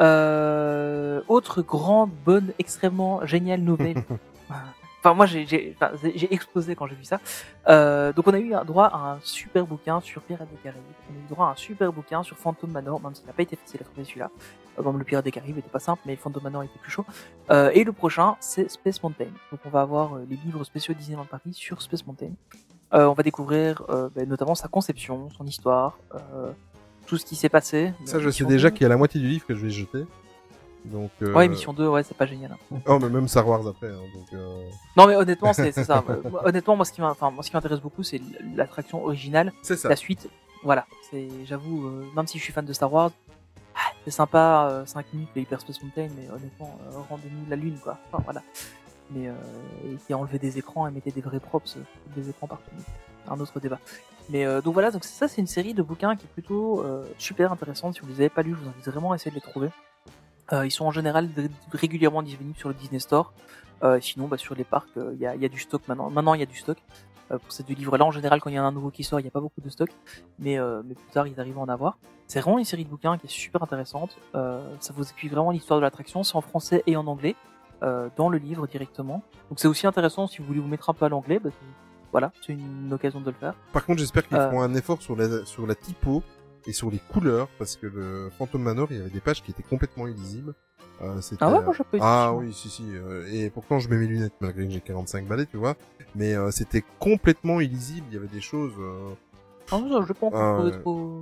[0.00, 4.02] Euh, autre grande, bonne, extrêmement géniale nouvelle.
[5.00, 5.92] enfin, moi, j'ai enfin,
[6.30, 7.20] explosé quand j'ai vu ça.
[7.68, 10.82] Euh, donc, on a eu un droit à un super bouquin sur Pirates des Caraïbes.
[11.10, 13.42] On a eu droit à un super bouquin sur Phantom Manor, même s'il n'a pas
[13.42, 14.30] été facile à trouver celui-là.
[14.78, 17.04] Euh, bon, le Pirate des Caraïbes était pas simple, mais Phantom Manor était plus chaud.
[17.50, 19.30] Euh, et le prochain, c'est Space Mountain.
[19.50, 22.30] Donc, on va avoir euh, les livres spéciaux Disneyland Paris sur Space Mountain.
[22.94, 26.52] Euh, on va découvrir euh, ben, notamment sa conception, son histoire, euh,
[27.06, 27.92] tout ce qui s'est passé.
[28.04, 28.74] Ça, je sais déjà 2.
[28.74, 30.04] qu'il y a la moitié du livre que je vais jeter.
[30.84, 31.32] Donc, euh...
[31.32, 32.52] Ouais, mission 2, ouais, c'est pas génial.
[32.52, 32.76] hein.
[32.86, 33.86] Oh, mais même Star Wars après.
[33.86, 34.68] Hein, donc, euh...
[34.96, 36.04] Non, mais honnêtement, c'est ça.
[36.44, 38.20] Honnêtement, moi, ce qui m'intéresse beaucoup, c'est
[38.56, 39.52] l'attraction originale.
[39.62, 39.88] C'est ça.
[39.88, 40.28] La suite,
[40.64, 40.86] voilà.
[41.08, 43.12] C'est, j'avoue, euh, même si je suis fan de Star Wars,
[43.74, 46.78] ah, c'est sympa, 5 minutes le Hyperspace Mountain, mais honnêtement,
[47.08, 47.96] rendez-nous la lune, quoi.
[48.12, 48.42] Enfin, voilà.
[49.14, 49.32] Mais, euh,
[49.84, 51.80] et qui a enlevé des écrans et mettait des vrais props, euh,
[52.16, 52.70] des écrans partout.
[53.28, 53.78] Un autre débat.
[54.30, 56.84] Mais euh, donc voilà, donc ça, c'est une série de bouquins qui est plutôt
[57.18, 57.94] super intéressante.
[57.94, 59.70] Si vous les avez pas lus, je vous invite vraiment à essayer de les trouver.
[60.52, 61.30] Ils sont en général
[61.70, 63.32] régulièrement disponibles sur le Disney Store.
[64.00, 66.34] Sinon, bah, sur les parcs, il y, a, du stock maintenant.
[66.34, 66.78] Il y a du stock
[67.28, 68.04] pour ces deux livres-là.
[68.04, 69.40] En général, quand il y en a un nouveau qui sort, il n'y a pas
[69.40, 69.88] beaucoup de stock,
[70.38, 71.98] mais, plus tard, ils arrivent à en avoir.
[72.26, 74.18] C'est vraiment une série de bouquins qui est super intéressante.
[74.34, 76.22] Ça vous explique vraiment l'histoire de l'attraction.
[76.22, 77.34] C'est en français et en anglais
[77.82, 79.22] euh, dans le livre directement.
[79.50, 81.38] Donc c'est aussi intéressant si vous voulez vous mettre un peu à l'anglais.
[81.38, 81.50] Bah,
[82.12, 83.54] voilà, c'est une occasion de le faire.
[83.72, 84.48] Par contre, j'espère qu'ils Euh.
[84.48, 86.22] feront un effort sur la, sur la typo
[86.66, 89.50] et sur les couleurs, parce que le Phantom Manor, il y avait des pages qui
[89.50, 90.54] étaient complètement illisibles.
[91.00, 92.84] Euh, Ah ouais, moi j'ai pas eu de Ah oui, si, si.
[92.94, 95.74] euh, et pourtant, je mets mes lunettes, malgré que j'ai 45 balais, tu vois.
[96.14, 98.06] Mais euh, c'était complètement illisible.
[98.10, 98.74] Il y avait des choses...
[99.70, 100.80] Ah, ça, je trouver ouais.
[100.80, 101.20] trop,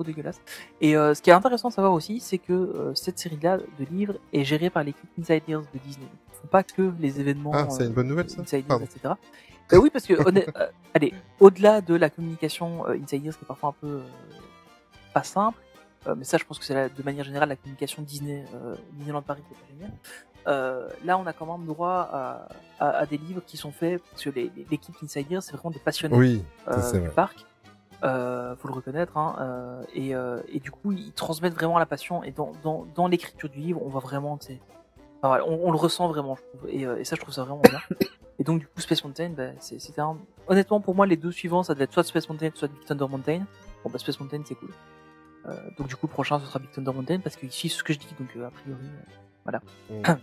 [0.00, 0.40] trop dégueulasse.
[0.80, 3.84] Et euh, ce qui est intéressant de savoir aussi, c'est que euh, cette série-là de
[3.90, 6.06] livres est gérée par l'équipe Insiders de Disney.
[6.32, 9.14] Ils font pas que les événements Ah, c'est une bonne nouvelle, ça Insiders, etc.
[9.72, 10.14] Euh, oui, parce que
[10.94, 14.00] allez, au-delà de la communication Insiders qui est parfois un peu
[15.14, 15.58] pas simple,
[16.16, 18.44] mais ça, je pense que c'est de manière générale la communication Disney,
[18.94, 19.92] Disneyland Paris qui est pas géniale.
[20.46, 22.48] Euh, là, on a quand même droit à,
[22.78, 26.16] à, à des livres qui sont faits parce que l'équipe Insiders, c'est vraiment des passionnés
[26.16, 27.44] Oui, euh, du parc.
[28.02, 29.16] Euh, faut le reconnaître.
[29.16, 32.22] Hein, euh, et, euh, et du coup, ils transmettent vraiment la passion.
[32.22, 34.38] Et dans, dans, dans l'écriture du livre, on voit vraiment,
[35.22, 36.70] enfin, on, on le ressent vraiment, je trouve.
[36.70, 37.80] Et, euh, et ça, je trouve ça vraiment bien.
[38.38, 40.16] Et donc, du coup, Space Mountain, bah, c'était un...
[40.48, 43.04] honnêtement pour moi, les deux suivants, ça devait être soit Space Mountain, soit Big Thunder
[43.06, 43.44] Mountain.
[43.84, 44.70] Bon, bah, Space Mountain, c'est cool.
[45.44, 47.84] Euh, donc, du coup, le prochain, ce sera Big Thunder Mountain parce qu'il suit ce
[47.84, 48.08] que je dis.
[48.18, 48.80] Donc, euh, a priori,
[49.44, 49.60] voilà.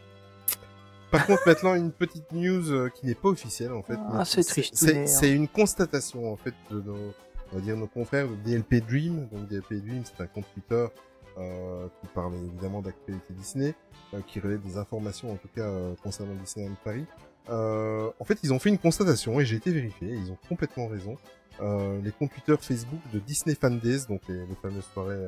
[1.11, 3.99] Par contre, maintenant, une petite news qui n'est pas officielle, en fait.
[4.11, 7.13] Ah, c'est triste, C'est mais, c'est une constatation, en fait, de nos,
[7.51, 9.27] on va dire, nos confrères de DLP Dream.
[9.31, 10.87] Donc, DLP Dream, c'est un compte Twitter
[11.37, 13.75] euh, qui parle évidemment d'actualité Disney,
[14.13, 17.05] euh, qui relaie des informations, en tout cas, euh, concernant Disneyland Paris.
[17.49, 20.87] Euh, en fait, ils ont fait une constatation, et j'ai été vérifié, ils ont complètement
[20.87, 21.15] raison.
[21.61, 25.27] Euh, les comptes Twitter Facebook de Disney Fan Days, donc les, les fameuses soirées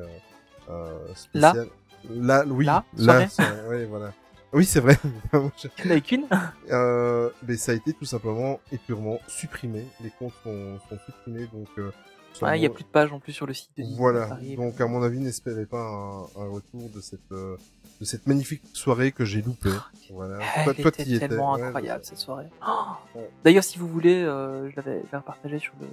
[0.68, 1.68] euh, spéciales.
[2.08, 3.68] Là, oui, Là, là, soirée?
[3.68, 4.12] ouais, voilà.
[4.52, 4.96] Oui, c'est vrai.
[5.32, 6.26] Il n'y en avait qu'une?
[6.70, 9.86] Euh, mais ça a été tout simplement et purement supprimé.
[10.02, 11.68] Les comptes sont, sont supprimés, donc.
[11.78, 11.90] Euh,
[12.42, 14.38] Ouais, il y a plus de pages en plus sur le site de Voilà.
[14.56, 17.56] Donc à mon avis, n'espérez pas un, un retour de cette euh,
[18.00, 19.68] de cette magnifique soirée que j'ai loupée.
[20.10, 20.38] Voilà.
[20.56, 21.28] Elle Toi, toi, était t'y étais.
[21.28, 22.46] tellement incroyable cette soirée.
[22.66, 23.20] Oh.
[23.44, 25.86] D'ailleurs, si vous voulez, euh, je l'avais je l'avais partagé sur le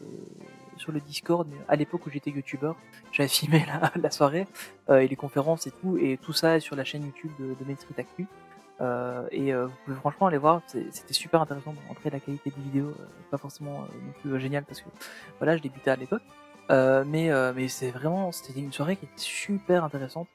[0.77, 1.47] sur le Discord.
[1.51, 2.77] Mais à l'époque où j'étais youtubeur,
[3.11, 4.47] j'avais filmé la, la soirée
[4.89, 7.55] euh, et les conférences et tout, et tout ça est sur la chaîne YouTube de,
[7.59, 8.25] de Main Street Actu.
[8.79, 12.51] Euh, et euh, vous pouvez franchement aller voir, c'était super intéressant de montrer la qualité
[12.55, 14.89] des vidéos, euh, pas forcément non plus euh, génial parce que
[15.39, 16.21] voilà, je débutais à l'époque,
[16.69, 20.27] mais mais c'est vraiment, c'était une soirée qui était super intéressante.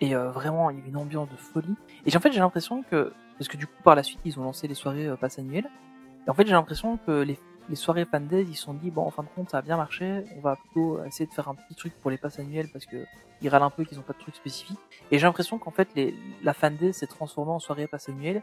[0.00, 1.76] Et vraiment il y avait une ambiance de folie.
[2.06, 4.42] Et en fait j'ai l'impression que parce que du coup par la suite ils ont
[4.42, 5.70] lancé les soirées euh, pass annuelles,
[6.26, 8.90] et en fait j'ai l'impression que les les soirées fan days, ils se sont dit
[8.90, 11.48] bon en fin de compte ça a bien marché, on va plutôt essayer de faire
[11.48, 13.04] un petit truc pour les passes annuelles parce que
[13.40, 14.78] ils râlent un peu qu'ils ont pas de truc spécifique.
[15.10, 18.42] Et j'ai l'impression qu'en fait les, la fan day s'est transformée en soirée passe annuelle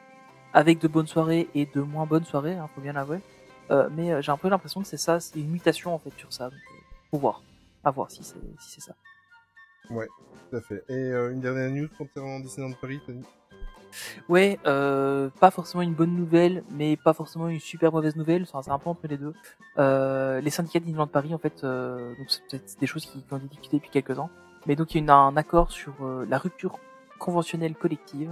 [0.54, 3.20] avec de bonnes soirées et de moins bonnes soirées, hein, faut bien l'avouer.
[3.72, 6.12] Euh, mais euh, j'ai un peu l'impression que c'est ça, c'est une mutation en fait
[6.18, 6.46] sur ça.
[6.46, 6.82] Donc, euh,
[7.12, 7.44] faut voir,
[7.84, 8.96] à voir si c'est si ça.
[10.50, 10.84] Tout à fait.
[10.90, 13.24] Et euh, une dernière news concernant Disneyland Paris, Tony?
[14.28, 18.46] Ouais, euh, pas forcément une bonne nouvelle, mais pas forcément une super mauvaise nouvelle.
[18.46, 19.34] C'est un peu entre les deux.
[19.78, 22.14] Euh, les syndicats d'Inland Paris, en fait, euh,
[22.48, 24.30] c'est des choses qui, ont été discutées depuis quelques ans.
[24.66, 25.94] Mais donc il y a un accord sur
[26.28, 26.80] la rupture
[27.18, 28.30] conventionnelle collective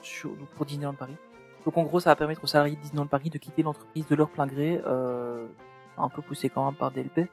[0.00, 1.16] sur, donc pour Disneyland Paris.
[1.64, 4.14] Donc en gros, ça va permettre aux salariés de Disneyland Paris de quitter l'entreprise de
[4.14, 4.80] leur plein gré,
[5.98, 7.28] un peu poussé quand même par DLP.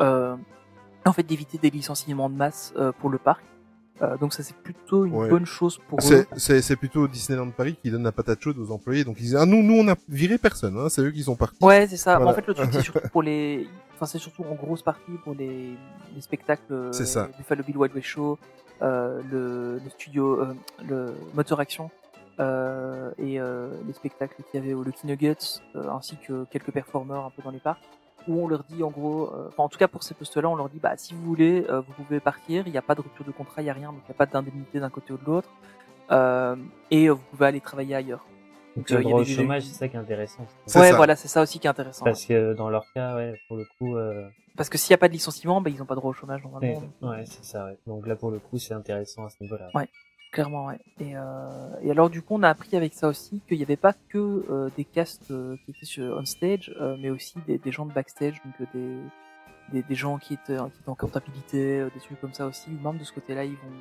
[0.00, 3.44] En fait, d'éviter des licenciements de masse pour le parc
[4.02, 5.28] Euh, donc ça c'est plutôt une Ouais.
[5.30, 6.02] bonne chose pour eux.
[6.02, 9.04] C'est, c'est, c'est plutôt Disneyland Paris qui donne la patate chaude aux employés.
[9.04, 11.36] Donc ils disent, ah nous, nous on a viré personne, hein, c'est eux qui sont
[11.36, 11.56] partis.
[11.64, 12.16] Ouais, c'est ça.
[12.16, 12.32] Voilà.
[12.32, 15.34] En fait, le truc, c'est surtout pour les, enfin, c'est surtout en grosse partie pour
[15.34, 15.74] les,
[16.14, 17.28] les spectacles euh, C'est ça.
[17.38, 18.38] Buffalo Bill Wild West Show,
[18.82, 20.54] euh, le, le studio, euh,
[20.86, 21.90] le Motor Action,
[22.38, 25.36] euh, et euh, les spectacles qu'il y avait au Lucky Nuggets,
[25.74, 27.80] euh, ainsi que quelques performeurs un peu dans les parcs,
[28.28, 30.54] où on leur dit en gros, euh, enfin, en tout cas pour ces postes-là, on
[30.56, 33.00] leur dit, bah, si vous voulez, euh, vous pouvez partir, il n'y a pas de
[33.00, 35.12] rupture de contrat, il n'y a rien, donc il n'y a pas d'indemnité d'un côté
[35.12, 35.50] ou de l'autre,
[36.10, 36.56] euh,
[36.90, 38.24] et vous pouvez aller travailler ailleurs.
[38.76, 40.46] Donc, le droit au chômage, c'est ça qui est intéressant.
[40.66, 40.96] C'est Ouais, ça.
[40.96, 42.04] voilà, c'est ça aussi qui est intéressant.
[42.04, 43.96] Parce que dans leur cas, ouais, pour le coup,
[44.56, 46.42] Parce que s'il n'y a pas de licenciement, bah, ils n'ont pas droit au chômage
[46.42, 46.82] normalement.
[47.02, 47.78] ouais, c'est ça, ouais.
[47.86, 49.68] Donc là, pour le coup, c'est intéressant à ce niveau-là.
[49.74, 49.88] Ouais.
[50.32, 50.78] Clairement, ouais.
[51.00, 51.20] Et, euh,
[51.82, 54.44] et alors, du coup, on a appris avec ça aussi qu'il n'y avait pas que
[54.50, 57.86] euh, des castes euh, qui étaient sur, on stage, euh, mais aussi des, des gens
[57.86, 58.98] de backstage, donc euh, des,
[59.72, 62.70] des, des gens qui étaient, qui étaient en comptabilité, des trucs comme ça aussi.
[62.70, 63.72] Même de ce côté-là, ils vont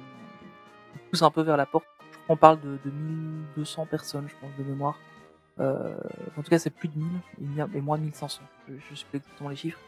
[0.96, 1.86] ils poussent un peu vers la porte.
[2.00, 4.98] Je crois qu'on parle de, de 1200 personnes, je pense, de mémoire.
[5.58, 8.42] En tout cas, c'est plus de 1000 et moins de 1500.
[8.68, 9.80] Je, je sais plus exactement les chiffres.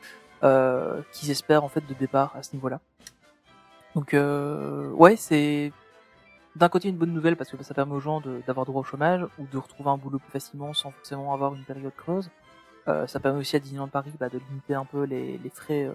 [0.43, 2.79] Euh, qu'ils espèrent en fait de départ à ce niveau-là.
[3.95, 5.71] Donc ouais, c'est
[6.57, 9.25] d'un côté une bonne nouvelle parce que ça permet aux gens d'avoir droit au chômage
[9.39, 12.29] ou de retrouver un boulot plus facilement sans forcément avoir une période creuse.
[12.87, 15.85] Euh, ça permet aussi à Disneyland Paris bah, de limiter un peu les, les frais
[15.85, 15.91] euh,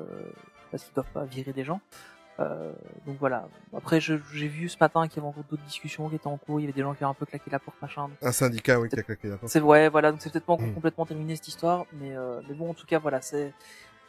[0.70, 1.80] parce qu'ils doivent pas virer des gens.
[2.40, 2.72] Euh,
[3.06, 3.46] donc voilà.
[3.76, 4.16] Après, j'ai
[4.48, 6.60] vu ce matin qu'il y avait encore d'autres discussions qui étaient en cours.
[6.60, 8.08] Il y avait des gens qui avaient un peu claqué la porte, machin.
[8.08, 9.50] Donc, Un syndicat, oui, qui a claqué la porte.
[9.52, 10.10] c'est ouais, voilà.
[10.12, 10.74] Donc c'est peut-être pas encore Mm.
[10.74, 13.52] complètement terminé cette histoire, mais euh, mais bon, en tout cas, voilà, c'est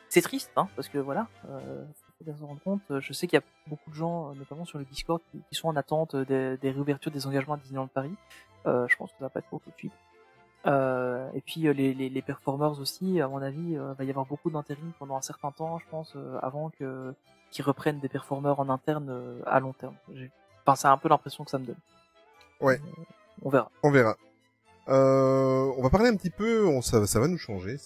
[0.09, 1.83] c'est triste, hein, parce que voilà, euh,
[2.23, 2.81] faut bien se rendre compte.
[2.91, 5.39] euh, Je sais qu'il y a beaucoup de gens, euh, notamment sur le Discord, qui,
[5.49, 8.13] qui sont en attente des, des réouvertures des engagements à Disneyland Paris.
[8.65, 9.93] Euh, je pense que ça va pas être pour tout de suite.
[10.65, 14.09] Euh, et puis euh, les, les, les performers aussi, à mon avis, euh, va y
[14.09, 17.13] avoir beaucoup d'intérim pendant un certain temps, je pense, euh, avant que
[17.51, 19.95] qu'ils reprennent des performeurs en interne euh, à long terme.
[20.65, 21.75] Enfin, c'est un peu l'impression que ça me donne.
[22.61, 22.79] Ouais.
[22.79, 23.03] Euh,
[23.43, 23.69] on verra.
[23.83, 24.15] On verra.
[24.87, 27.77] Euh, on va parler un petit peu, on, ça, ça va nous changer.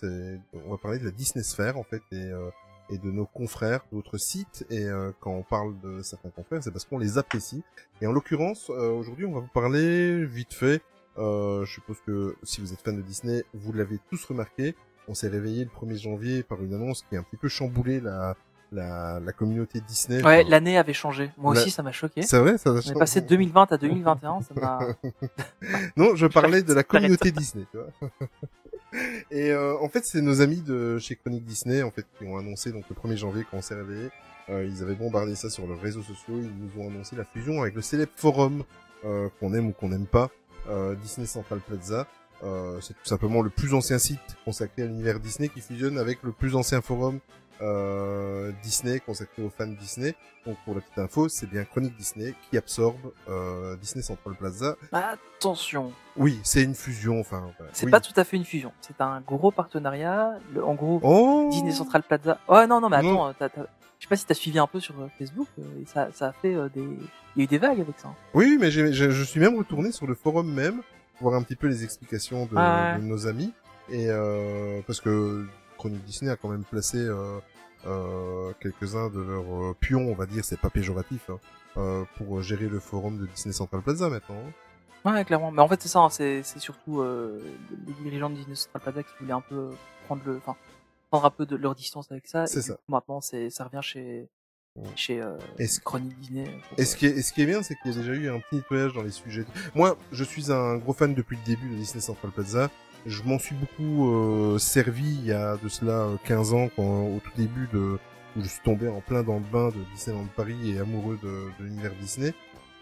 [0.54, 2.50] On va parler de la Disney Sphere en fait et, euh,
[2.90, 4.66] et de nos confrères d'autres sites.
[4.70, 7.64] Et euh, quand on parle de certains confrères, c'est parce qu'on les apprécie.
[8.02, 10.82] Et en l'occurrence, euh, aujourd'hui, on va vous parler vite fait.
[11.18, 14.76] Euh, je suppose que si vous êtes fan de Disney, vous l'avez tous remarqué.
[15.08, 18.00] On s'est réveillé le 1er janvier par une annonce qui a un petit peu chamboulé
[18.00, 18.36] la
[18.74, 20.22] la, la communauté Disney.
[20.22, 21.32] Ouais, Enfin, l'année avait changé.
[21.38, 22.22] Moi La- aussi, ça m'a choqué.
[22.24, 22.72] c'est vrai, ça.
[22.72, 24.80] On est passé de 2020 à 2021, ça m'a.
[25.96, 28.10] Non, je parlais de la communauté Disney, tu vois.
[29.32, 32.38] Et euh, en fait, c'est nos amis de chez Chronique Disney, en fait, qui ont
[32.38, 34.10] annoncé donc le 1er janvier quand on s'est réveillé.
[34.50, 36.36] Euh, ils avaient bombardé ça sur leurs réseaux sociaux.
[36.38, 38.64] Ils nous ont annoncé la fusion avec le célèbre forum
[39.06, 40.30] euh, qu'on aime ou qu'on n'aime pas,
[41.02, 42.08] Disney Central Plaza.
[42.82, 46.32] C'est tout simplement le plus ancien site consacré à l'univers Disney qui fusionne avec le
[46.32, 47.20] plus ancien forum
[47.62, 50.16] euh, Disney consacré aux fans Disney.
[50.46, 52.96] Donc pour la petite info, c'est bien Chronique Disney qui absorbe
[53.30, 57.52] euh, Disney Central Plaza Attention, oui, c'est une fusion, enfin.
[57.58, 57.72] voilà.
[57.74, 57.92] c'est Oui.
[57.92, 58.72] pas tout à fait une fusion.
[58.82, 60.40] C'est un gros partenariat.
[60.54, 62.40] Le- en gros, Oh Disney Central Plaza.
[62.50, 63.34] Ouais, non, non, mais attends,
[64.00, 65.48] je sais pas si t'as suivi un peu sur euh, Facebook.
[65.60, 66.82] euh, et ça, ça a fait euh, des.
[67.36, 68.10] Il y a eu des vagues avec ça.
[68.34, 70.82] Oui, mais je suis même retourné sur le forum même,
[71.22, 73.02] voir un petit peu les explications de, Ah ouais.
[73.02, 73.54] de nos amis.
[73.90, 75.46] Et euh, parce que
[75.78, 77.40] Chronique Disney a quand même placé euh,
[77.86, 81.30] euh, quelques-uns de leurs euh, pions, on va dire, c'est pas péjoratif,
[81.76, 84.36] hein, pour gérer le forum de Disney Central Plaza maintenant.
[84.36, 84.52] hein.
[85.14, 85.52] Ouais, clairement.
[85.52, 86.00] Mais en fait, c'est ça.
[86.00, 89.70] hein, c'est surtout les dirigeants de Disney Central Plaza qui voulaient un peu
[90.06, 90.56] prendre le, enfin,
[91.10, 92.46] prendre un peu de leur distance avec ça.
[92.48, 92.74] C'est ça.
[92.74, 94.28] coup, maintenant, c'est ça revient chez
[94.96, 96.46] chez euh, Est-ce- Chronique Disney.
[96.70, 98.58] pour, qui est, ce qui est bien, c'est qu'il y a déjà eu un petit
[98.58, 99.46] nettoyage dans les sujets.
[99.74, 102.70] Moi, je suis un gros fan depuis le début de Disney Central Plaza.
[103.08, 107.04] Je m'en suis beaucoup euh, servi il y a de cela euh, 15 ans, quand,
[107.06, 107.98] au tout début de
[108.36, 111.28] où je suis tombé en plein dans le bain de Disneyland Paris et amoureux de,
[111.60, 112.34] de l'univers Disney.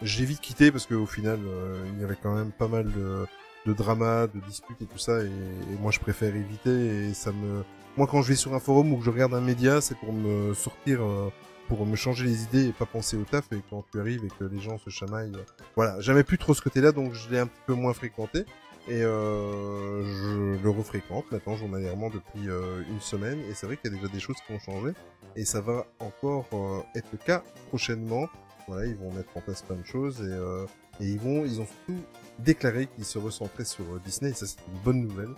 [0.01, 3.25] J'ai vite quitté parce qu'au final, euh, il y avait quand même pas mal de,
[3.65, 7.07] de dramas, de disputes et tout ça, et, et moi je préfère éviter.
[7.09, 7.63] Et ça me,
[7.95, 10.11] moi quand je vais sur un forum ou que je regarde un média, c'est pour
[10.11, 11.01] me sortir.
[11.03, 11.29] euh,
[11.67, 14.27] pour me changer les idées et pas penser au taf et quand tu arrives et
[14.37, 15.33] que les gens se chamaillent.
[15.35, 18.45] euh, Voilà, j'aimais plus trop ce côté-là donc je l'ai un petit peu moins fréquenté
[18.87, 23.91] et euh, je le refréquente maintenant journalièrement depuis euh, une semaine et c'est vrai qu'il
[23.91, 24.91] y a déjà des choses qui ont changé
[25.35, 28.27] et ça va encore euh, être le cas prochainement.
[28.67, 30.65] Voilà, ils vont mettre en place plein de choses et, euh,
[30.99, 32.01] et ils vont, ils ont surtout
[32.39, 35.29] déclaré qu'ils se recentraient sur Disney et ça c'est une bonne nouvelle.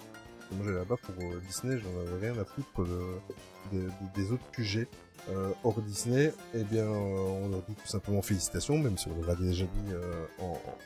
[0.52, 1.16] Moi j'allais là-bas pour
[1.48, 4.88] Disney, j'en avais rien à foutre de- de- de- des autres sujets
[5.30, 9.32] euh, hors Disney, eh bien, on leur dit tout simplement félicitations, même si on leur
[9.32, 9.94] a déjà dit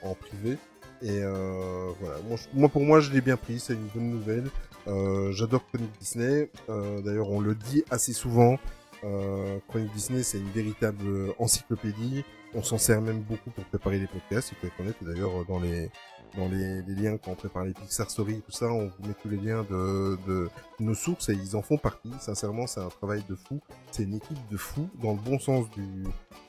[0.02, 0.58] en privé.
[1.02, 2.18] Et euh, voilà,
[2.54, 4.50] moi, pour moi, je l'ai bien pris, c'est une bonne nouvelle.
[4.88, 6.50] Euh, J'adore Chronique Disney.
[6.70, 8.58] Euh, D'ailleurs, on le dit assez souvent.
[9.04, 12.24] Euh, Chronique Disney, c'est une véritable encyclopédie.
[12.54, 14.84] On s'en sert même beaucoup pour préparer les podcasts, il faut.
[14.84, 15.90] Et d'ailleurs, dans les
[16.36, 19.14] dans les, les, liens quand on prépare les Pixar Story, tout ça, on vous met
[19.22, 20.50] tous les liens de, de
[20.80, 22.12] nos sources et ils en font partie.
[22.20, 23.60] Sincèrement, c'est un travail de fou.
[23.92, 26.04] C'est une équipe de fous dans le bon sens du,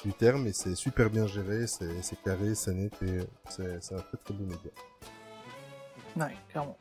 [0.04, 4.18] du terme et c'est super bien géré, c'est carré, c'est net et c'est un très
[4.24, 4.70] très bon média.
[6.16, 6.76] Ouais, clairement.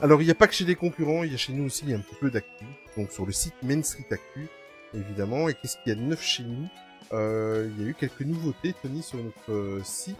[0.00, 1.92] Alors, il n'y a pas que chez les concurrents, il y a chez nous aussi
[1.92, 2.64] un petit peu d'actu.
[2.96, 4.48] Donc, sur le site Main Street Actu,
[4.94, 5.48] évidemment.
[5.48, 6.66] Et qu'est-ce qu'il y a de neuf chez nous?
[7.12, 10.16] Euh, Il y a eu quelques nouveautés, Tony, sur notre euh, site.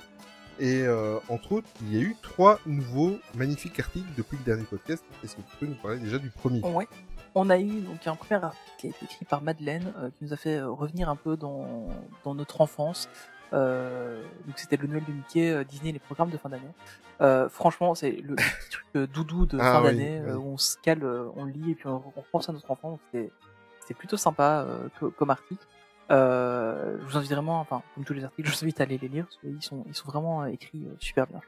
[0.58, 4.64] Et euh, entre autres, il y a eu trois nouveaux magnifiques articles depuis le dernier
[4.64, 5.04] podcast.
[5.24, 6.60] Est-ce que tu peux nous parler déjà du premier?
[6.62, 6.86] Ouais.
[7.34, 10.24] On a eu donc un premier article qui a été écrit par Madeleine, euh, qui
[10.24, 11.88] nous a fait euh, revenir un peu dans,
[12.24, 13.08] dans notre enfance.
[13.54, 17.48] Euh, donc c'était le Noël de Mickey, Disney, les programmes de fin d'année.
[17.50, 20.32] Franchement, c'est le petit truc doudou de Ah fin oui, d'année oui.
[20.32, 21.04] où on se cale,
[21.36, 22.98] on lit et puis on, on repense à notre enfant.
[23.12, 24.66] C'était plutôt sympa
[24.98, 25.64] co- comme article.
[26.10, 28.98] Euh, je vous invite vraiment, enfin comme tous les articles, je vous invite à aller
[28.98, 29.24] les lire.
[29.24, 31.40] Parce qu'ils sont ils sont vraiment euh, écrits euh, super bien.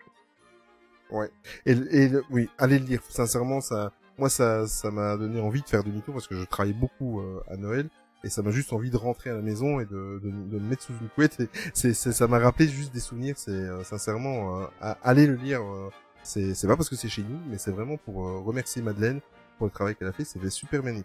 [1.10, 1.30] Ouais.
[1.66, 3.00] Et, et oui, allez le lire.
[3.08, 6.72] Sincèrement, ça, moi, ça, ça m'a donné envie de faire demi-tour parce que je travaille
[6.72, 7.88] beaucoup à Noël
[8.24, 10.68] et ça m'a juste envie de rentrer à la maison et de, de, de me
[10.70, 11.40] mettre sous une couette.
[11.40, 13.34] Et c'est, ça m'a rappelé juste des souvenirs.
[13.36, 15.60] C'est euh, sincèrement, euh, allez le lire.
[15.62, 15.90] euh,
[16.22, 18.14] c'est, c'est pas parce que c'est chez nous, mais c'est vraiment pour
[18.44, 19.20] remercier Madeleine
[19.58, 20.24] pour le travail qu'elle a fait.
[20.24, 21.04] C'est super bien écrit.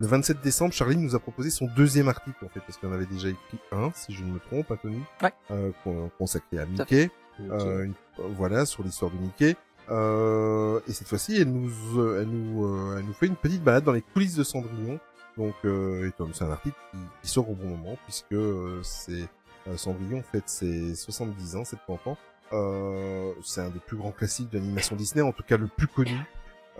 [0.00, 3.06] Le 27 décembre, Charline nous a proposé son deuxième article en fait parce qu'on avait
[3.06, 5.32] déjà écrit un, si je ne me trompe, Anthony, Ouais.
[5.52, 6.66] euh, con- consacré à.
[6.66, 7.10] Mickey.
[7.40, 9.56] Euh, une- euh, voilà sur l'histoire de Mickey.
[9.90, 13.62] Euh, et cette fois-ci, elle nous, euh, elle nous, euh, elle nous fait une petite
[13.62, 14.98] balade dans les coulisses de Cendrillon.
[15.36, 18.80] Donc, euh, et comme c'est un article qui, qui sort au bon moment puisque euh,
[18.82, 19.28] c'est
[19.68, 22.16] euh, Cendrillon fête ses 70 ans, cette enfant.
[22.52, 25.86] Euh, c'est un des plus grands classiques de l'animation Disney, en tout cas le plus
[25.86, 26.18] connu.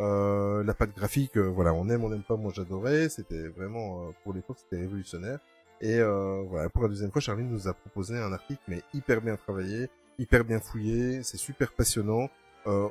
[0.01, 3.09] Euh, la patte graphique, euh, voilà, on aime, on n'aime pas, moi j'adorais.
[3.09, 5.39] C'était vraiment euh, pour l'époque, c'était révolutionnaire.
[5.81, 9.21] Et euh, voilà, pour la deuxième fois, Charline nous a proposé un article mais hyper
[9.21, 12.29] bien travaillé, hyper bien fouillé, c'est super passionnant.
[12.67, 12.89] Euh,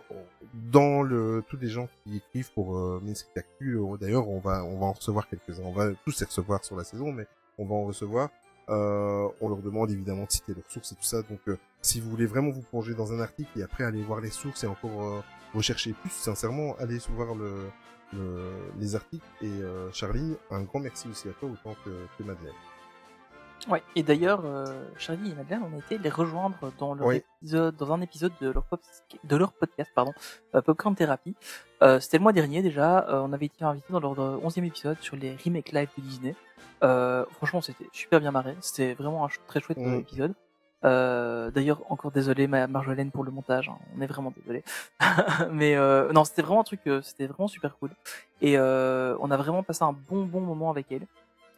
[0.72, 3.02] dans le tous les gens qui écrivent pour euh,
[3.36, 5.64] Actu, euh, d'ailleurs, on va on va en recevoir quelques-uns.
[5.64, 7.28] On va tous les recevoir sur la saison, mais
[7.58, 8.30] on va en recevoir.
[8.70, 11.22] Euh, on leur demande évidemment de citer leurs sources et tout ça.
[11.24, 14.22] Donc, euh, si vous voulez vraiment vous plonger dans un article et après aller voir
[14.22, 15.22] les sources et encore euh,
[15.54, 17.70] rechercher plus, sincèrement, allez voir le,
[18.14, 19.26] le- les articles.
[19.42, 22.54] Et euh, Charline, un grand merci aussi à toi autant que, que Madeleine.
[23.68, 23.84] Ouais.
[23.98, 27.22] Et d'ailleurs, euh, Charlie et Madeleine, on a été les rejoindre dans leur Oui.
[27.42, 28.80] épisode, dans un épisode de leur, pop,
[29.26, 30.14] de leur podcast, pardon,
[30.56, 31.36] euh, Popcorn Therapy.
[31.84, 33.06] Euh, C'était le mois dernier déjà.
[33.10, 36.02] euh, on avait été invités dans leur euh, onzième épisode sur les remakes live de
[36.04, 36.36] Disney.
[36.84, 38.56] Euh, franchement, c'était super bien marré.
[38.62, 40.34] C'était vraiment un très chouette épisode.
[40.86, 43.70] Euh, D'ailleurs, encore désolé, ma Marjolaine, pour le montage.
[43.70, 43.78] hein.
[43.98, 44.64] On est vraiment désolé.
[45.52, 47.92] Mais euh, non, c'était vraiment un truc, euh, c'était vraiment super cool.
[48.42, 51.06] Et euh, on a vraiment passé un bon bon moment avec elle.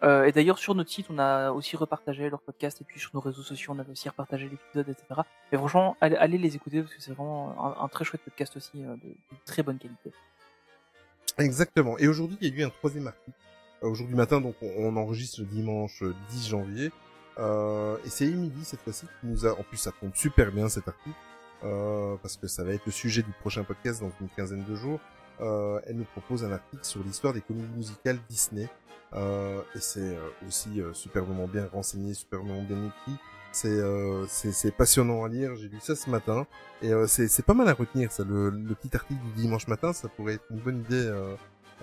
[0.03, 3.11] Euh, et d'ailleurs, sur notre site, on a aussi repartagé leur podcast et puis sur
[3.13, 5.21] nos réseaux sociaux, on avait aussi repartagé l'épisode, etc.
[5.51, 8.57] Mais franchement, allez, allez les écouter parce que c'est vraiment un, un très chouette podcast
[8.57, 10.11] aussi euh, de, de très bonne qualité.
[11.37, 11.97] Exactement.
[11.99, 13.37] Et aujourd'hui, il y a eu un troisième article.
[13.81, 16.91] Aujourd'hui matin, donc on, on enregistre le dimanche euh, 10 janvier.
[17.39, 19.51] Euh, et c'est Émilie cette fois-ci qui nous a.
[19.51, 21.15] En plus, ça tombe super bien cet article
[21.63, 24.75] euh, parce que ça va être le sujet du prochain podcast dans une quinzaine de
[24.75, 24.99] jours.
[25.39, 28.69] Euh, elle nous propose un article sur l'histoire des comédies musicales Disney.
[29.13, 33.17] Euh, et c'est euh, aussi euh, superbement bien renseigné, superbement bien écrit.
[33.53, 33.81] C'est
[34.27, 35.57] c'est passionnant à lire.
[35.57, 36.47] J'ai lu ça ce matin
[36.81, 38.09] et c'est c'est pas mal à retenir.
[38.09, 41.11] Ça, le, le petit article du dimanche matin, ça pourrait être une bonne idée.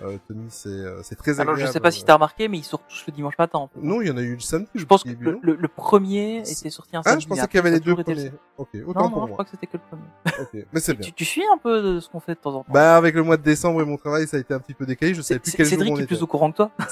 [0.03, 1.51] Euh, euh, Tony, c'est euh, c'est très agréable.
[1.59, 3.59] Alors, je sais pas si t'as remarqué, mais ils sortent tous le dimanche matin.
[3.59, 3.79] En fait.
[3.81, 4.69] Non, il y en a eu le samedi.
[4.75, 7.23] Je pense que le, non le, le premier était sorti un Ah, samedi.
[7.23, 8.31] je pensais qu'il y avait les deux premiers.
[8.57, 9.29] Ok, Non, autant non, pour je moi.
[9.33, 10.39] crois que c'était que le premier.
[10.41, 11.05] Ok, mais c'est bien.
[11.05, 12.71] Tu, tu suis un peu de ce qu'on fait de temps en temps.
[12.73, 14.85] Bah, avec le mois de décembre et mon travail, ça a été un petit peu
[14.85, 15.13] décalé.
[15.13, 16.07] Je savais plus C'est- quel jour Cédric on est était.
[16.15, 16.71] plus au courant que toi.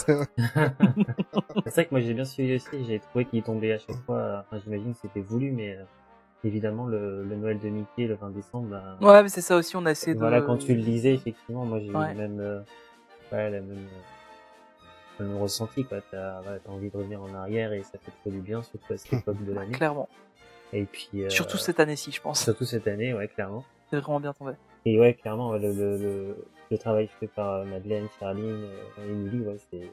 [1.65, 4.45] C'est vrai que moi j'ai bien suivi aussi, j'ai trouvé qu'il tombait à chaque fois,
[4.49, 5.83] enfin, j'imagine que c'était voulu, mais euh,
[6.43, 9.75] évidemment le, le Noël de Mickey le 20 décembre, bah, Ouais, mais c'est ça aussi,
[9.75, 10.19] on a essayé de.
[10.19, 12.13] voilà, quand tu le lisais, effectivement, moi j'ai Ouais.
[12.13, 12.59] même, euh,
[13.31, 17.33] ouais, la même, euh, le même ressenti, quoi, t'as, voilà, t'as envie de revenir en
[17.33, 19.71] arrière et ça fait trop du bien, surtout à cette époque de l'année.
[19.71, 20.07] Clairement.
[20.73, 22.43] Et puis, euh, Surtout cette année-ci, je pense.
[22.43, 23.63] surtout cette année, ouais, clairement.
[23.89, 24.51] C'est vraiment bien tombé.
[24.85, 28.65] Et ouais, clairement, ouais, le, le, le, le travail fait par euh, Madeleine, Charline,
[28.99, 29.89] euh, Emily, ouais, c'est,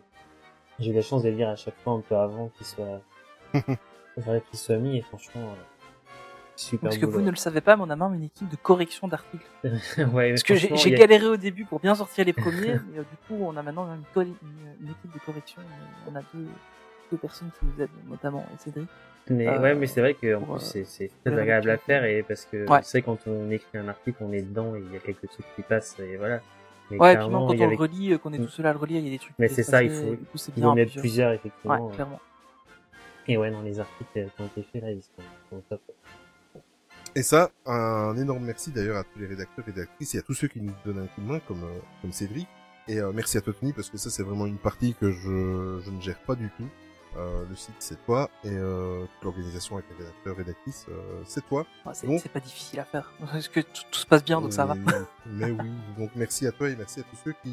[0.80, 3.00] j'ai eu la chance de lire à chaque fois un peu avant qu'il soit,
[3.54, 5.54] qu'il soit mis et franchement, euh,
[6.56, 8.56] super Parce que vous ne le savez pas, mais on a même une équipe de
[8.56, 9.44] correction d'articles.
[10.12, 13.02] ouais, Parce que j'ai a- galéré au début pour bien sortir les premiers, mais euh,
[13.02, 14.34] du coup, on a maintenant une, co- une,
[14.82, 15.60] une équipe de correction.
[15.62, 16.46] et On a deux,
[17.10, 18.88] deux personnes qui nous aident, notamment Cédric.
[19.30, 22.04] Mais euh, ouais, mais c'est vrai que en plus euh, c'est très agréable à faire
[22.04, 22.80] et parce que Ouais.
[22.82, 25.46] c'est quand on écrit un article, on est dedans et il y a quelques trucs
[25.56, 26.40] qui passent et voilà.
[26.90, 28.44] Mais Ouais, et puis quand on le relit, euh, qu'on est Mm.
[28.44, 29.34] tout seul à le relire, il y a des trucs.
[29.34, 31.32] qui Mais c'est ça, il faut- coup, il à mieux être plusieurs.
[31.32, 31.86] effectivement.
[31.88, 32.20] Ouais, clairement.
[33.26, 35.80] Et ouais, non, les articles qui ont été faits là, ils sont, ils sont top.
[37.16, 40.34] Et ça, un énorme merci d'ailleurs à tous les rédacteurs et rédactrices et à tous
[40.34, 42.48] ceux qui nous donnent un coup de main, comme, euh, comme Cédric.
[42.88, 45.80] Et euh, merci à toi Tony, parce que ça c'est vraiment une partie que je,
[45.84, 46.68] je ne gère pas du tout.
[47.16, 51.22] Euh, le site c'est toi, et euh, toute l'organisation avec les rédacteurs et rédactrices, euh,
[51.24, 51.64] c'est toi.
[51.86, 53.12] Ouais, c'est c'est pas difficile à faire.
[53.20, 54.74] Parce que tout, tout se passe bien, donc ça va.
[55.26, 57.50] Mais- oui, donc merci à toi et merci à tous ceux qui,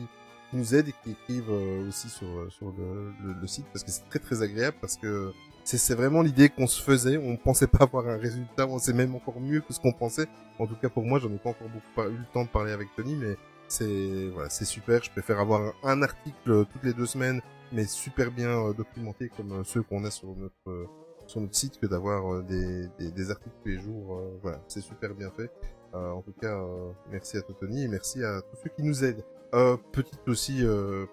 [0.50, 3.92] qui nous aident et qui écrivent aussi sur, sur le, le, le site, parce que
[3.92, 5.32] c'est très très agréable, parce que
[5.64, 9.16] c'est vraiment l'idée qu'on se faisait, on pensait pas avoir un résultat, on sait même
[9.16, 10.28] encore mieux que ce qu'on pensait.
[10.60, 12.72] En tout cas pour moi, j'en ai pas encore beaucoup eu le temps de parler
[12.72, 15.02] avec Tony, mais c'est voilà, c'est super.
[15.04, 19.52] Je préfère avoir un, article toutes les deux semaines, mais super bien euh, documenté comme
[19.54, 20.88] euh, ceux qu'on a sur notre euh,
[21.28, 24.22] sur notre site que d'avoir des, des, articles tous les jours.
[24.42, 25.50] voilà, c'est super bien fait.
[25.94, 26.62] Euh, en tout cas,
[27.10, 29.24] merci à toi Tony et merci à tous ceux qui nous aident.
[29.54, 30.62] Euh, petite aussi,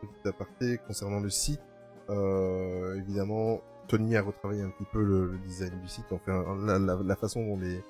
[0.01, 1.61] petite aparté concernant le site.
[2.09, 6.97] Évidemment, Tony a retravaillé un petit peu le, le design du site, enfin la, la,
[7.03, 7.81] la façon dont les,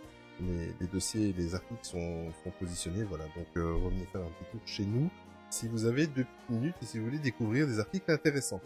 [0.40, 3.04] les, les dossiers et les articles sont, sont positionnés.
[3.04, 5.10] Voilà, donc euh, revenez faire un petit tour chez nous
[5.50, 8.60] si vous avez deux petites minutes et si vous voulez découvrir des articles intéressants.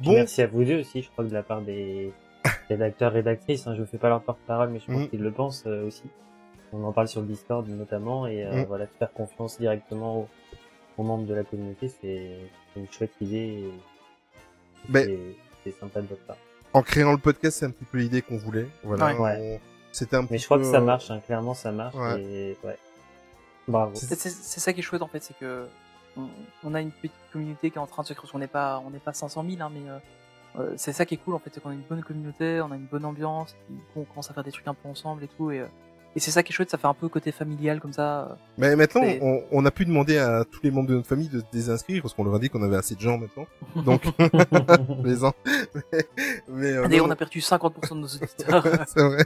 [0.00, 2.12] Bon, Merci à vous deux aussi, je crois que de la part des
[2.68, 5.08] rédacteurs, rédactrices, hein, je vous fais pas leur porte-parole, mais je pense Mhm.
[5.10, 6.04] qu'ils le pensent euh, aussi.
[6.72, 8.64] On en parle sur le Discord notamment, et euh, Mhm.
[8.64, 10.28] voilà, faire confiance directement aux,
[10.98, 12.38] aux membres de la communauté, c'est
[12.76, 13.62] une chouette idée.
[13.68, 13.72] et
[14.88, 15.34] Ben-
[15.64, 16.36] C'est sympa de votre part.
[16.74, 18.68] En créant le podcast, c'est un petit peu l'idée qu'on voulait.
[18.84, 19.58] Voilà, Ouais.
[19.62, 21.70] on- c'était un Mais petit je crois peu, que ça euh, marche, hein, clairement ça
[21.72, 22.22] marche, ouais.
[22.22, 22.78] et ouais.
[23.68, 23.92] Bravo.
[23.94, 24.16] C'est
[24.60, 25.66] ça qui est chouette en fait, c'est que
[26.16, 26.28] on,
[26.64, 28.30] on a une petite communauté qui est en train de se créer.
[28.34, 29.98] On n'est pas, on n'est pas 500 000, hein, mais euh,
[30.60, 32.70] euh, c'est ça qui est cool en fait, c'est qu'on a une bonne communauté, on
[32.72, 33.54] a une bonne ambiance,
[33.96, 35.66] on commence à faire des trucs un peu ensemble et tout, et, euh,
[36.14, 38.28] et c'est ça qui est chouette, ça fait un peu côté familial comme ça.
[38.30, 38.34] euh.
[38.58, 41.40] Mais maintenant, on, on a pu demander à tous les membres de notre famille de
[41.40, 43.46] se désinscrire parce qu'on leur a dit qu'on avait assez de gens maintenant.
[43.84, 44.02] Donc,
[45.04, 45.32] les ans.
[45.46, 46.06] mais,
[46.48, 48.86] mais, euh, D'ailleurs, non, on a perdu 50% de nos auditeurs.
[48.88, 49.24] c'est vrai.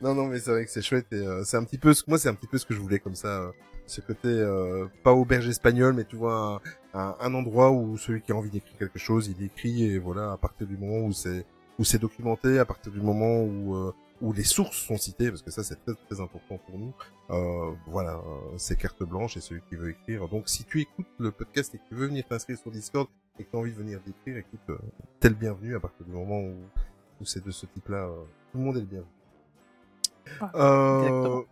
[0.00, 2.04] non, non, mais c'est vrai que c'est chouette et euh, c'est un petit peu, ce-
[2.06, 3.50] moi, c'est un petit peu ce que je voulais comme ça, euh,
[3.86, 6.60] ce côté euh, pas auberge espagnole, mais tu vois
[6.94, 9.98] un, un, un endroit où celui qui a envie d'écrire quelque chose, il écrit et
[9.98, 11.44] voilà, à partir du moment où c'est
[11.78, 15.42] où c'est documenté, à partir du moment où euh, où les sources sont citées, parce
[15.42, 16.94] que ça c'est très très important pour nous.
[17.30, 20.28] Euh, voilà, euh, c'est carte blanche et celui qui veut écrire.
[20.28, 23.08] Donc si tu écoutes le podcast et que tu veux venir t'inscrire sur Discord
[23.38, 24.78] et que tu as envie de venir d'écrire, écoute, euh,
[25.20, 26.54] t'es le bienvenu à partir du moment où,
[27.20, 28.06] où c'est de ce type-là.
[28.06, 28.22] euh,
[28.52, 29.10] tout le monde est le bienvenu.
[30.54, 31.44] Euh, exactement.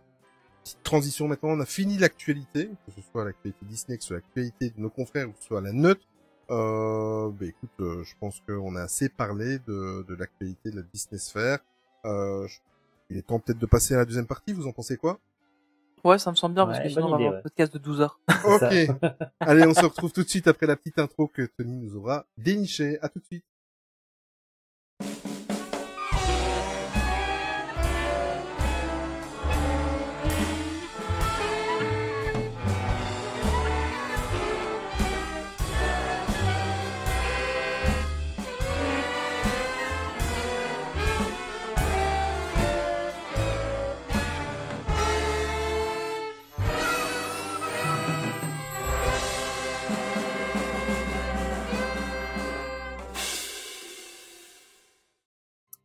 [0.63, 4.17] petite transition maintenant, on a fini l'actualité, que ce soit l'actualité Disney, que ce soit
[4.17, 6.01] l'actualité de nos confrères, ou que ce soit la note.
[6.49, 10.81] Euh, bah écoute, euh, je pense qu'on a assez parlé de, de l'actualité de la
[10.93, 11.59] Disney sphère.
[12.05, 12.47] Euh,
[13.09, 15.19] il est temps peut-être de passer à la deuxième partie, vous en pensez quoi?
[16.03, 18.01] Ouais, ça me semble bien, parce que sinon on va avoir un podcast de 12
[18.01, 18.19] heures.
[18.45, 18.73] Ok.
[19.39, 22.25] Allez, on se retrouve tout de suite après la petite intro que Tony nous aura
[22.37, 22.99] dénichée.
[23.01, 23.45] À tout de suite.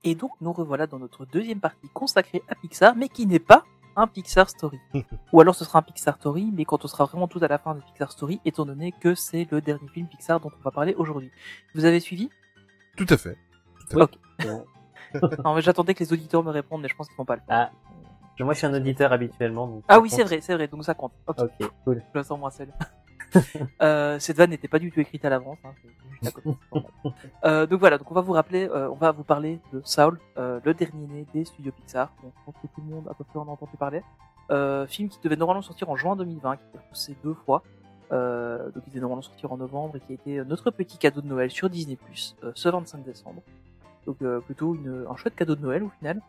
[0.08, 3.64] Et donc, nous revoilà dans notre deuxième partie consacrée à Pixar, mais qui n'est pas
[3.94, 4.78] un Pixar Story.
[5.34, 7.58] Ou alors ce sera un Pixar Story, mais quand on sera vraiment tout à la
[7.58, 10.70] fin de Pixar Story, étant donné que c'est le dernier film Pixar dont on va
[10.70, 11.30] parler aujourd'hui.
[11.74, 12.30] Vous avez suivi?
[12.96, 13.36] Tout à fait.
[13.94, 14.12] Ok.
[15.44, 17.40] Non, mais J'attendais que les auditeurs me répondent, mais je pense qu'ils vont pas le
[17.46, 17.70] faire.
[17.70, 19.66] Ah, moi je suis un auditeur habituellement.
[19.66, 21.12] donc Ah oui, c'est vrai, c'est vrai, donc ça compte.
[21.26, 22.02] Ok, Ok, cool.
[22.12, 22.72] je la sens moins seule.
[23.82, 25.58] euh, cette vanne n'était pas du tout écrite à l'avance.
[25.64, 26.30] Hein,
[27.44, 30.18] euh, donc voilà, donc on va vous rappeler, euh, on va vous parler de Saul,
[30.36, 32.12] le dernier né des studios Pixar.
[32.22, 34.02] Donc, je pense que tout le monde à peu près en a entendu parler.
[34.88, 37.62] Film qui devait normalement sortir en juin 2020, qui a poussé deux fois.
[38.10, 41.26] Donc il devait normalement sortir en novembre et qui a été notre petit cadeau de
[41.26, 41.98] Noël sur Disney
[42.54, 43.42] ce 25 décembre.
[44.06, 44.76] Donc plutôt
[45.08, 46.22] un chouette cadeau de Noël au final.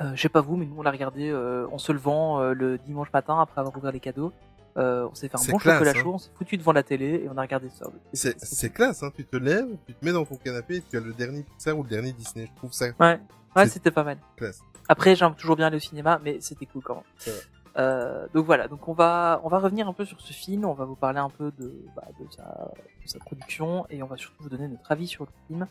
[0.00, 3.10] Euh, je sais pas vous, mais nous on l'a regardé en se levant le dimanche
[3.12, 4.32] matin après avoir ouvert les cadeaux.
[4.76, 6.02] Euh, on s'est fait un bon classe, chocolat hein.
[6.02, 7.86] chaud, on s'est foutu devant la télé et on a regardé ça.
[8.12, 9.10] C'est, c'est classe, hein.
[9.14, 11.78] Tu te lèves, tu te mets dans ton canapé et tu as le dernier Pixar
[11.78, 12.48] ou le dernier Disney.
[12.50, 13.20] Je trouve ça Ouais,
[13.54, 14.18] ouais, c'était pas mal.
[14.36, 14.60] classe.
[14.88, 16.96] Après, j'aime toujours bien aller au cinéma, mais c'était cool quand
[17.26, 17.34] même.
[17.76, 20.74] Euh, donc voilà, donc on va on va revenir un peu sur ce film, on
[20.74, 22.70] va vous parler un peu de, bah, de, sa,
[23.02, 25.66] de sa production et on va surtout vous donner notre avis sur le film.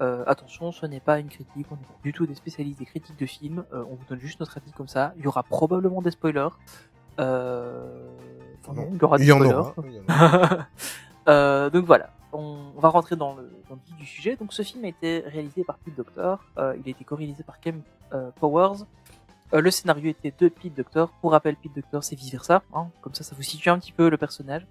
[0.00, 2.86] Euh, attention, ce n'est pas une critique, on n'est pas du tout des spécialistes des
[2.86, 5.12] critiques de films, euh, on vous donne juste notre avis comme ça.
[5.16, 6.48] Il y aura probablement des spoilers.
[7.20, 8.08] Euh...
[8.72, 9.54] Non, il y aura des spoilers.
[9.54, 10.66] aura.
[11.26, 12.10] Euh, donc voilà.
[12.34, 14.36] on, on va rentrer dans le, dans le vif du sujet.
[14.36, 16.34] Donc, ce film a été réalisé par Pete Docter.
[16.58, 17.80] Euh, il a été co-réalisé par Kem
[18.12, 18.84] euh, Powers.
[19.54, 21.06] Euh, le scénario était de Pete Docter.
[21.22, 22.62] Pour rappel, Pete Docter, c'est vice versa.
[22.74, 24.66] Hein, comme ça, ça vous situe un petit peu le personnage.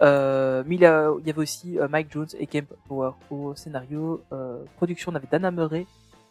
[0.00, 3.54] Euh, mais il, a- il y avait aussi euh, Mike Jones et Kemp Power au
[3.56, 4.22] scénario.
[4.32, 5.86] Euh, production, on avait Dana Murray.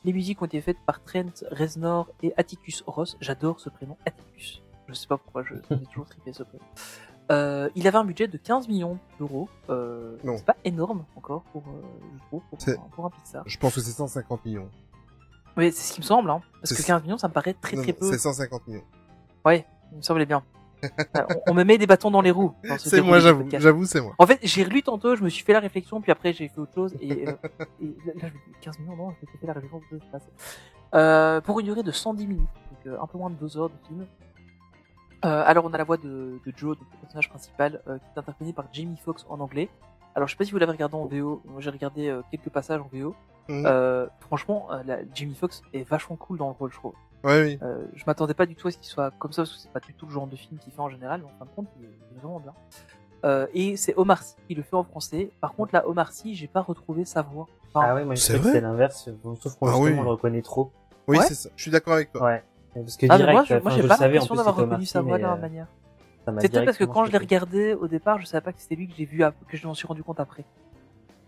[0.06, 3.18] Les musiques ont été faites par Trent Reznor et Atticus Ross.
[3.20, 4.62] J'adore ce prénom, Atticus.
[4.90, 6.64] Je sais pas pourquoi, je j'ai toujours trippé ce prénom.
[7.32, 9.48] Euh, il avait un budget de 15 millions d'euros.
[9.70, 10.36] Euh, Non.
[10.38, 11.82] c'est pas énorme encore pour, euh,
[12.18, 13.44] je trouve, pour, C'est- pour un Pixar.
[13.46, 14.68] Je pense que c'est 150 millions.
[15.56, 17.54] Mais c'est ce qui me semble, hein, parce C'est- que 15 millions, ça me paraît
[17.54, 18.12] très Non, très non, peu.
[18.12, 18.84] C'est 150 millions.
[19.46, 20.44] Ouais, il me semblait bien.
[20.84, 20.88] Euh,
[21.48, 22.54] on, on me met des bâtons dans les roues.
[22.68, 23.44] dans ce C'est déroulé moi, du j'avoue.
[23.44, 23.64] podcast.
[23.64, 24.16] J'avoue, c'est moi.
[24.18, 26.60] En fait, j'ai relu tantôt, je me suis fait la réflexion, puis après j'ai fait
[26.60, 27.34] autre chose, et, euh,
[27.82, 29.82] et là, là, je me dis 15 millions, non, je me suis fait la réflexion.
[30.96, 32.42] Euh, pour une durée de 110 minutes,
[32.72, 34.08] donc euh, un peu moins de 2 heures de film.
[35.26, 38.06] Euh, alors on a la voix de, de Joe, donc le personnage principal, euh, qui
[38.16, 39.70] est interprété par Jamie Foxx en anglais.
[40.16, 42.50] Alors je sais pas si vous l'avez regardé en VO, moi j'ai regardé euh, quelques
[42.50, 43.16] passages en VO.
[43.50, 43.64] Mhm.
[43.66, 46.94] Euh, franchement, euh, la, Jamie Foxx est vachement cool dans le rôle, je trouve.
[47.24, 47.60] Ouais, oui.
[47.64, 49.72] Euh, je m'attendais pas du tout à ce qu'il soit comme ça, parce que c'est
[49.72, 51.56] pas du tout le genre de film qu'il fait en général, mais en fin de
[51.56, 52.54] compte, il est vraiment bien.
[53.26, 55.30] Euh, et c'est Omar Sy qui le fait en français.
[55.42, 57.48] Par contre, là, Omar Sy, j'ai pas retrouvé sa voix.
[57.74, 59.10] Enfin, Ah ouais, moi je C'est sais que vrai c'est l'inverse.
[59.42, 59.94] Sauf qu'on Ah oui.
[59.94, 60.72] le reconnaît trop.
[61.08, 61.26] Oui, Ouais.
[61.26, 61.50] c'est ça.
[61.58, 62.24] Je suis d'accord avec toi.
[62.24, 62.44] Ouais.
[62.74, 65.18] Parce que ah, direct, moi, je, moi, j'ai je pas l'impression d'avoir reconnu sa voix
[65.18, 65.68] de la euh, même manière.
[66.40, 68.76] C'est peut-être parce que quand je l'ai regardé au départ, je savais pas que c'était
[68.76, 70.46] lui que j'ai vu, que je m'en suis rendu compte après.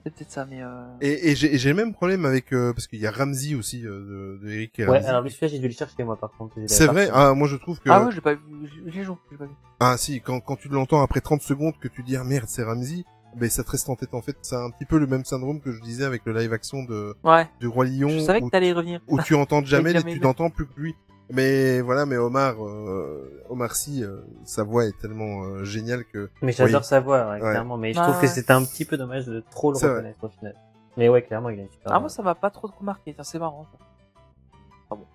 [0.04, 0.84] C'est peut-être ça, mais euh...
[1.00, 3.54] Et, et j'ai et j'ai le même problème avec euh, parce qu'il y a Ramsey
[3.54, 5.10] aussi euh, de, de Eric et Ouais, Ramsey.
[5.10, 6.56] alors lui, j'ai dû le chercher, moi, par contre.
[6.66, 7.10] C'est vrai.
[7.14, 8.42] Ah, moi je trouve que Ah ouais, j'ai pas vu,
[8.88, 9.52] j'ai- joué, j'ai pas vu.
[9.80, 12.64] ah si quand quand tu l'entends après 30 secondes que tu dis ah merde c'est
[12.64, 13.04] Ramsey,
[13.36, 14.36] ben ça te reste en tête en fait.
[14.42, 17.16] C'est un petit peu le même syndrome que je disais avec le live action de
[17.24, 19.02] Ouais, du roi lion je savais que t'allais y revenir.
[19.08, 20.96] où tu entends jamais et tu n'entends plus que lui.
[21.34, 26.30] Mais voilà, mais Omar euh, Omar Sy, euh, sa voix est tellement euh, géniale que
[26.41, 26.86] Mais j'adore Oui.
[26.88, 27.40] sa voix, ouais, Ouais.
[27.40, 27.78] clairement.
[27.78, 28.06] Mais je Ouais.
[28.08, 29.90] trouve que c'était un petit peu dommage de trop le vrai.
[29.90, 30.56] reconnaître au final.
[30.98, 33.14] Mais ouais, clairement, il a une super Ah moi ça m'a pas trop trop marqué,
[33.14, 33.66] Tiens, c'est marrant.
[33.72, 33.78] Ça.
[34.91, 35.06] Ah bon.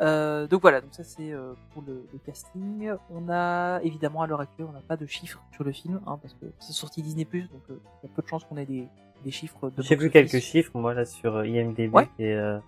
[0.00, 2.92] Euh, donc voilà, donc ça c'est euh, pour le, le casting.
[3.10, 6.18] On a évidemment à l'heure actuelle, on n'a pas de chiffres sur le film, hein,
[6.22, 8.64] parce que c'est sorti Disney donc euh, il y a peu de chances qu'on ait
[8.66, 8.86] des,
[9.24, 9.70] des chiffres.
[9.70, 11.92] De J'ai vu quelques chiffres, moi, là, sur IMDb.
[11.92, 12.08] Ouais.
[12.20, 12.58] Et, euh,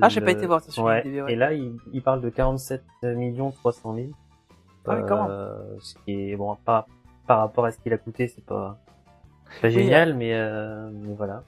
[0.00, 1.02] Ah, j'ai le- pas été voir ça sur ouais.
[1.22, 1.32] Ouais.
[1.32, 4.08] Et là, il, il parle de 47 millions 300 000.
[4.86, 5.30] Ah oui, quand même.
[5.30, 6.86] Euh, ce qui est, bon, par,
[7.26, 8.78] par rapport à ce qu'il a coûté, c'est pas,
[9.60, 11.42] pas génial, mais, euh, mais voilà.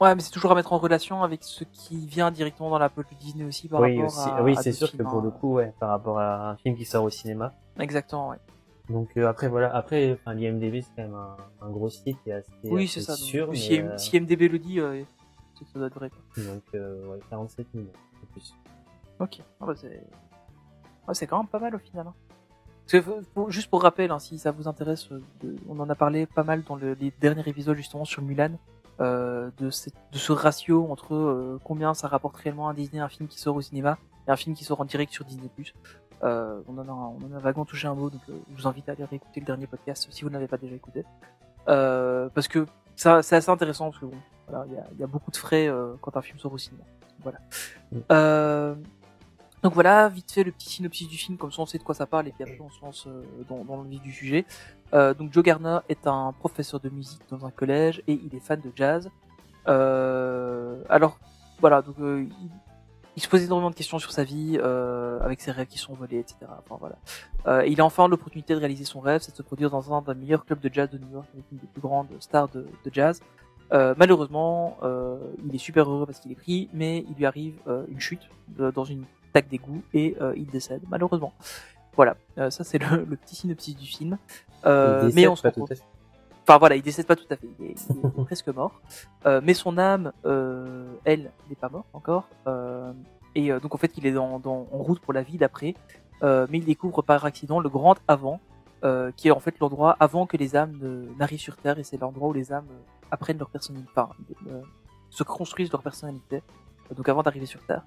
[0.00, 2.90] Ouais, mais c'est toujours à mettre en relation avec ce qui vient directement dans la
[3.10, 4.28] de Disney aussi par oui, rapport aussi.
[4.28, 4.42] à.
[4.42, 5.22] oui, c'est sûr que pour hein.
[5.24, 7.54] le coup, ouais, par rapport à un film qui sort au cinéma.
[7.78, 8.36] Exactement, ouais.
[8.88, 12.32] Donc euh, après voilà, après enfin l'IMDb c'est quand même un, un gros site est
[12.32, 13.12] assez, Oui, assez c'est ça.
[13.12, 14.10] donc, sûr, mais, si, euh, si
[14.48, 15.02] le dit, euh,
[15.64, 16.10] que ça doit vrai.
[16.10, 16.44] Quoi.
[16.44, 17.90] donc euh, ouais, 47 millions
[18.22, 18.54] en plus.
[19.18, 19.40] Ok.
[19.60, 20.02] Ah bah, c'est
[21.12, 22.06] c'est quand même pas mal au final.
[22.08, 22.14] Hein.
[22.90, 25.88] Parce que, pour- juste pour rappel, hein, si ça vous intéresse, euh, de- on en
[25.90, 28.52] a parlé pas mal dans le, les derniers épisodes justement sur Mulan,
[29.00, 33.08] euh, de, cette- de ce ratio entre euh, combien ça rapporte réellement à Disney un
[33.08, 35.48] film qui sort au cinéma et un film qui sort en direct sur Disney+.
[36.22, 38.66] Euh, on, en a, on en a vaguement touché un mot, donc euh, je vous
[38.68, 41.04] invite à aller réécouter le dernier podcast si vous n'avez pas déjà écouté.
[41.68, 44.16] Euh, parce que ça, c'est assez intéressant parce que bon,
[44.48, 46.52] voilà, il y a, il y a beaucoup de frais euh, quand un film sort
[46.52, 46.84] au cinéma.
[47.22, 47.38] Voilà.
[47.92, 47.98] Mm.
[48.12, 48.74] Euh,
[49.62, 51.94] donc voilà, vite fait le petit synopsis du film, comme ça on sait de quoi
[51.94, 54.44] ça parle et puis après on se lance euh, dans, dans le vif du sujet.
[54.94, 58.40] Euh, donc Joe Garner est un professeur de musique dans un collège et il est
[58.40, 59.10] fan de jazz.
[59.66, 61.18] Euh, alors
[61.58, 62.50] voilà, donc euh, il,
[63.16, 65.94] il se pose énormément de questions sur sa vie, euh, avec ses rêves qui sont
[65.94, 66.36] volés, etc.
[66.58, 66.96] Enfin voilà.
[67.46, 70.02] Euh, il a enfin l'opportunité de réaliser son rêve, c'est de se produire dans un
[70.02, 72.66] des meilleurs clubs de jazz de New York, avec une des plus grandes stars de,
[72.84, 73.20] de jazz.
[73.72, 77.54] Euh, malheureusement, euh, il est super heureux parce qu'il est pris, mais il lui arrive
[77.66, 78.22] euh, une chute
[78.56, 81.32] de- dans une taque d'égout et il décède, malheureusement.
[81.94, 82.16] Voilà,
[82.50, 84.18] ça c'est le, le petit synopsis du film.
[84.64, 85.82] Il mais on se pas rend tout compte- à fait.
[86.48, 88.80] Enfin voilà, il décède pas tout à fait, il est, il est presque mort.
[89.42, 90.12] Mais son âme,
[91.04, 92.28] elle, n'est pas morte encore.
[93.34, 95.74] Et donc en fait, il est dans, dans- en route pour la vie d'après.
[96.22, 98.40] Mais il découvre par accident le grand avant,
[98.84, 100.78] euh, qui est en fait l'endroit avant que les âmes
[101.18, 104.10] n'arrivent sur Terre, et c'est l'endroit où les âmes euh, apprennent leur personnalité, enfin,
[104.48, 104.60] euh,
[105.08, 106.42] se construisent leur personnalité,
[106.94, 107.82] donc avant d'arriver sur Terre.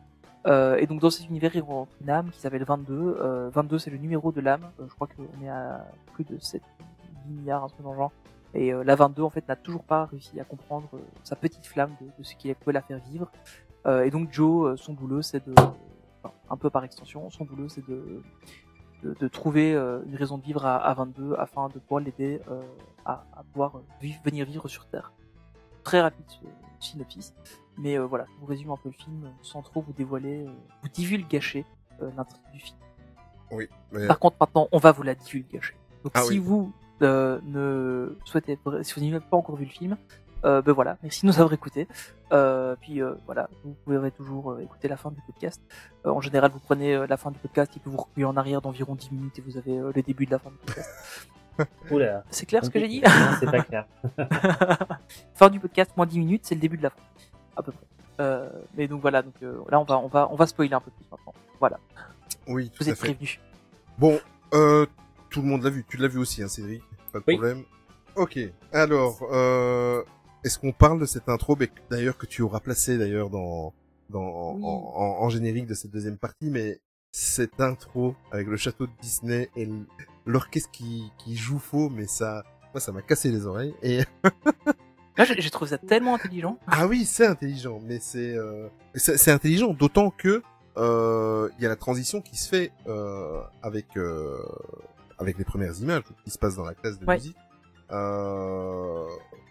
[0.79, 3.17] Et donc dans cet univers, il rencontre une âme qui s'appelle 22.
[3.21, 4.71] Euh, 22, c'est le numéro de l'âme.
[4.79, 6.61] Je crois qu'on est à plus de 7
[7.27, 8.11] 10 milliards, un truc dans le genre.
[8.55, 10.89] Et la 22, en fait, n'a toujours pas réussi à comprendre
[11.23, 13.29] sa petite flamme de, de ce qui pouvait la faire vivre.
[13.85, 15.53] Et donc Joe, son boulot, c'est de,
[16.23, 18.23] enfin, un peu par extension, son boulot, c'est de,
[19.03, 22.41] de, de trouver euh, une raison de vivre à, à 22 afin de pouvoir l'aider
[22.49, 22.61] euh,
[23.05, 25.11] à, à pouvoir euh, vivre, venir vivre sur Terre.
[25.84, 26.26] Très rapide
[26.80, 27.34] synopsis,
[27.77, 30.51] mais euh, voilà, je vous résume un peu le film sans trop vous dévoiler, euh,
[30.84, 31.65] vous divulgacher
[32.01, 32.77] euh, l'intrigue du film.
[33.51, 33.67] Oui.
[33.91, 34.07] Mais...
[34.07, 35.76] Par contre, maintenant, on va vous la divulgacher.
[36.03, 36.39] Donc, Ah si oui.
[36.39, 36.71] vous
[37.01, 39.97] euh, ne souhaitez, si vous n'avez pas encore vu le film,
[40.43, 41.87] ben voilà, merci de nous avoir écoutés.
[42.31, 45.61] Euh, puis euh, voilà, vous pouvez toujours euh, écouter la fin du podcast.
[46.05, 48.37] Euh, en général, vous prenez euh, la fin du podcast, il peut vous reculer en
[48.37, 50.89] arrière d'environ 10 minutes et vous avez euh, le début de la fin du podcast.
[51.91, 52.23] Oula.
[52.29, 53.01] C'est clair ce que j'ai dit?
[53.01, 53.09] Non,
[53.39, 53.85] c'est pas clair.
[55.33, 57.01] Fin du podcast, moins 10 minutes, c'est le début de la fin,
[57.57, 57.85] à peu près.
[58.21, 60.79] Euh, mais donc voilà, donc euh, là on va on va on va spoiler un
[60.81, 61.33] peu plus maintenant.
[61.59, 61.77] Voilà,
[62.47, 63.07] Oui, tout vous à êtes fait.
[63.07, 63.39] prévenus.
[63.97, 64.19] Bon,
[64.53, 64.85] euh,
[65.29, 65.85] tout le monde l'a vu.
[65.89, 66.81] Tu l'as vu aussi, hein, Cédric?
[67.11, 67.35] Pas de Oui.
[67.35, 67.63] problème.
[68.15, 68.39] Ok.
[68.71, 70.01] Alors, euh,
[70.43, 71.57] est-ce qu'on parle de cette intro,
[71.89, 73.73] d'ailleurs que tu auras placé d'ailleurs dans,
[74.09, 74.63] dans Oui.
[74.63, 76.79] en, en- en générique de cette deuxième partie, mais
[77.11, 79.67] cette intro avec le château de Disney et
[80.25, 82.43] l'orchestre qui, qui joue faux, mais ça,
[82.73, 83.73] moi, ça m'a cassé les oreilles.
[83.81, 84.01] Et
[85.39, 86.57] j'ai trouvé ça tellement intelligent.
[86.67, 90.41] ah oui, c'est intelligent, mais c'est euh, c'est c'est intelligent, d'autant que
[90.77, 94.37] euh, il y a la transition qui se fait euh, avec euh,
[95.17, 97.15] avec les premières images qui se passent dans la classe de Ouais.
[97.15, 97.35] musique.
[97.91, 99.05] Euh,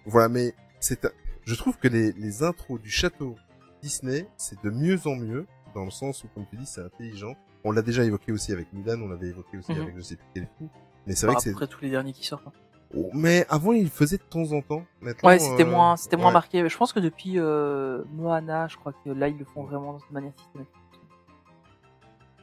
[0.06, 1.10] voilà, mais c'est un-
[1.44, 3.36] je trouve que les, les intros du château
[3.82, 7.34] Disney, c'est de mieux en mieux dans le sens où, comme tu dis, c'est intelligent.
[7.64, 9.82] On l'a déjà évoqué aussi avec Mulan, on l'avait évoqué aussi Mhm.
[9.82, 10.68] avec je sais plus quel film.
[11.06, 11.54] Mais c'est vrai Par que c'est.
[11.54, 12.46] après tous les derniers qui sortent.
[12.46, 12.52] hein.
[12.96, 14.82] Oh, mais avant, il le faisait de temps en temps.
[15.02, 16.66] Maintenant, Ouais, c'était euh, moins, c'était moins marqué.
[16.68, 20.02] Je pense que depuis euh, Moana, je crois que là ils le font vraiment de
[20.10, 20.74] manière systématique.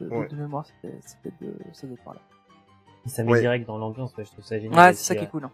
[0.00, 0.28] De, de- Ouais.
[0.28, 2.20] de mémoire, c'était c'était de, par là.
[3.06, 3.40] Ça met Ouais.
[3.40, 4.78] direct dans l'ambiance, ouais, je trouve ça génial.
[4.78, 5.50] Ouais, c'est ça qui est euh, cool, hein.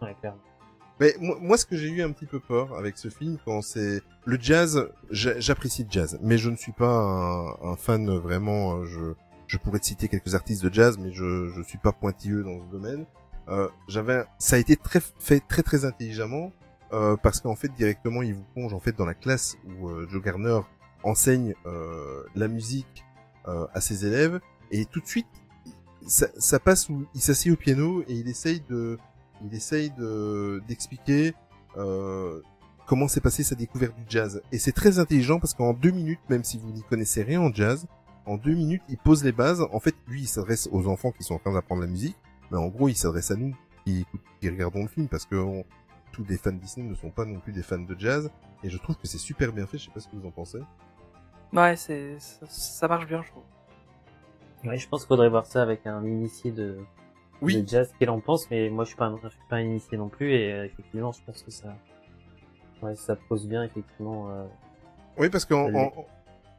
[0.99, 3.61] Mais moi, moi, ce que j'ai eu un petit peu peur avec ce film, quand
[3.61, 8.75] c'est le jazz, j'a- j'apprécie le jazz, mais je ne suis pas un, fan vraiment.
[8.77, 9.13] euh, Je,
[9.47, 12.59] je pourrais te citer quelques artistes de jazz, mais je, je suis pas pointilleux dans
[12.65, 13.05] ce domaine.
[13.49, 16.51] Euh, J'avais, ça a été très fait très très intelligemment
[16.93, 20.07] euh, parce qu'en fait directement il vous plonge en fait dans la classe où euh,
[20.09, 20.59] Joe Garner
[21.03, 23.03] enseigne euh, la musique
[23.45, 24.39] à ses élèves
[24.71, 25.27] et tout de suite
[26.07, 28.97] ça, ça passe où il s'assied au piano et il essaye de
[29.43, 31.33] il essaye de d'expliquer
[31.77, 32.41] euh,
[32.85, 34.41] comment s'est passée sa découverte du jazz.
[34.51, 37.53] Et c'est très intelligent parce qu'en deux minutes, même si vous n'y connaissez rien en
[37.53, 37.87] jazz,
[38.25, 39.61] en deux minutes, il pose les bases.
[39.71, 42.15] En fait, lui, il s'adresse aux enfants qui sont en train d'apprendre la musique,
[42.51, 43.53] mais en gros, il s'adresse à nous
[43.85, 44.05] qui,
[44.39, 45.65] qui regardons le film parce que on-
[46.11, 48.29] tous les fans Disney ne sont pas non plus des fans de jazz.
[48.63, 49.77] Et je trouve que c'est super bien fait.
[49.79, 50.59] Je sais pas ce que vous en pensez.
[51.51, 53.43] Ouais, c'est ça, ça marche bien, je trouve.
[54.63, 56.77] Ouais, je pense qu'il faudrait voir ça avec un initié de,
[57.43, 57.61] Oui.
[57.61, 59.61] de jazz qu'il en pense, mais moi je suis pas un, je suis pas un
[59.61, 61.75] initié non plus, et euh, effectivement, je pense que ça,
[62.81, 64.45] ouais, ça pose bien, effectivement, euh,
[65.17, 65.91] Oui, parce qu'en en,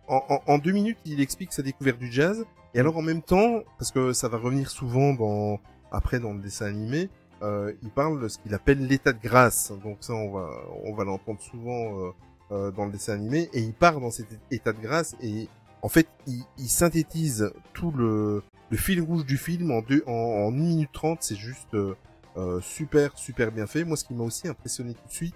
[0.09, 2.45] en- en deux minutes, il explique sa découverte du jazz.
[2.75, 5.61] Et alors en même temps, parce que ça va revenir souvent dans
[5.93, 7.09] après dans le dessin animé,
[7.43, 9.73] euh, il parle de ce qu'il appelle l'état de grâce.
[9.85, 10.51] Donc ça, on va
[10.85, 12.11] on va l'entendre souvent euh,
[12.53, 13.49] euh, dans le dessin animé.
[13.53, 15.49] Et il part dans cet état de grâce et
[15.83, 18.43] en fait, il, il synthétise tout le,
[18.75, 21.19] le fil rouge du film en deux en, en 1 minute 30.
[21.23, 21.95] C'est juste euh,
[22.37, 23.85] euh, super super bien fait.
[23.85, 25.35] Moi, ce qui m'a aussi impressionné tout de suite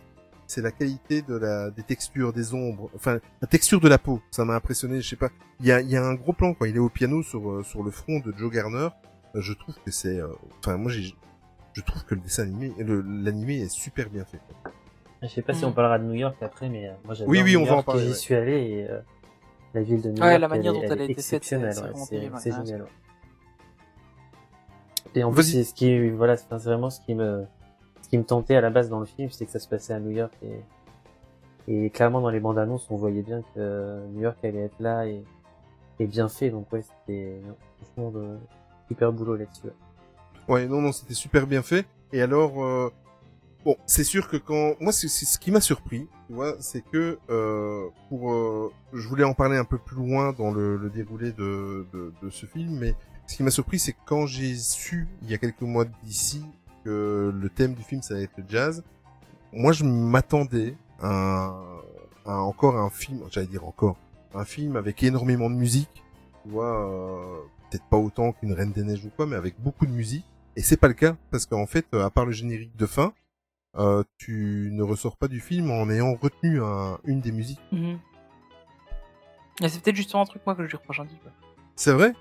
[0.50, 4.22] c'est la qualité de la des textures des ombres enfin la texture de la peau
[4.30, 5.28] ça m'a impressionné je sais pas
[5.60, 7.50] il y a il y a un gros plan quand il est au piano sur
[7.50, 8.88] euh, sur le front de Joe Garner
[9.34, 10.28] Euh, je trouve que c'est euh,
[10.60, 11.14] enfin moi j'ai
[11.74, 14.40] je trouve que le dessin animé l'animé est super bien fait
[15.20, 15.68] je sais pas si Mm.
[15.68, 17.72] on parlera de New York après, mais euh, moi j'adore Oui, oui, New on va
[17.72, 18.14] en York, parler, J'y ouais.
[18.14, 19.00] suis allé et euh,
[19.74, 21.22] la ville de New Ouais, York, la manière elle, dont est- elle a est été
[21.22, 22.64] faite, c'est- ouais, c'est ouais.
[22.64, 22.86] génial.
[25.14, 27.44] Et en plus, c'est ce qui, voilà, c'est vraiment ce qui me,
[28.02, 29.92] ce qui me tentait à la base dans le film, c'est que ça se passait
[29.92, 30.60] à New York et,
[31.86, 34.78] et clairement dans les bandes annonces, on voyait bien que euh, New York allait être
[34.80, 35.24] là et,
[35.98, 37.40] et bien fait, donc ouais, c'était
[37.82, 38.36] franchement de
[38.86, 39.68] super boulot là-dessus.
[40.48, 40.66] ouais.
[40.66, 41.86] Non, non, c'était super bien fait.
[42.12, 42.90] Et alors, euh,
[43.64, 47.18] bon, c'est sûr que quand moi, c'est ce qui m'a surpris, tu vois, c'est que
[47.28, 51.32] euh, pour, euh, je voulais en parler un peu plus loin dans le, le déroulé
[51.32, 52.94] de, de, de ce film, mais
[53.28, 56.44] ce qui m'a surpris, c'est que quand j'ai su il y a quelques mois d'ici
[56.84, 58.82] que le thème du film ça allait être le jazz,
[59.52, 61.54] moi, je m'attendais à,
[62.26, 63.96] à encore un film, j'allais dire encore,
[64.34, 66.02] un film avec énormément de musique,
[66.42, 67.38] tu vois, euh,
[67.70, 70.26] peut-être pas autant qu'une Reine des Neiges ou quoi, mais avec beaucoup de musique.
[70.56, 73.12] Et c'est pas le cas, parce qu'en fait, euh, à part le générique de fin,
[73.76, 77.60] euh, tu ne ressors pas du film en ayant retenu un- une des musiques.
[79.62, 81.30] Et c'est peut-être justement un truc moi que je lui reproche un petit peu.
[81.76, 82.12] C'est vrai?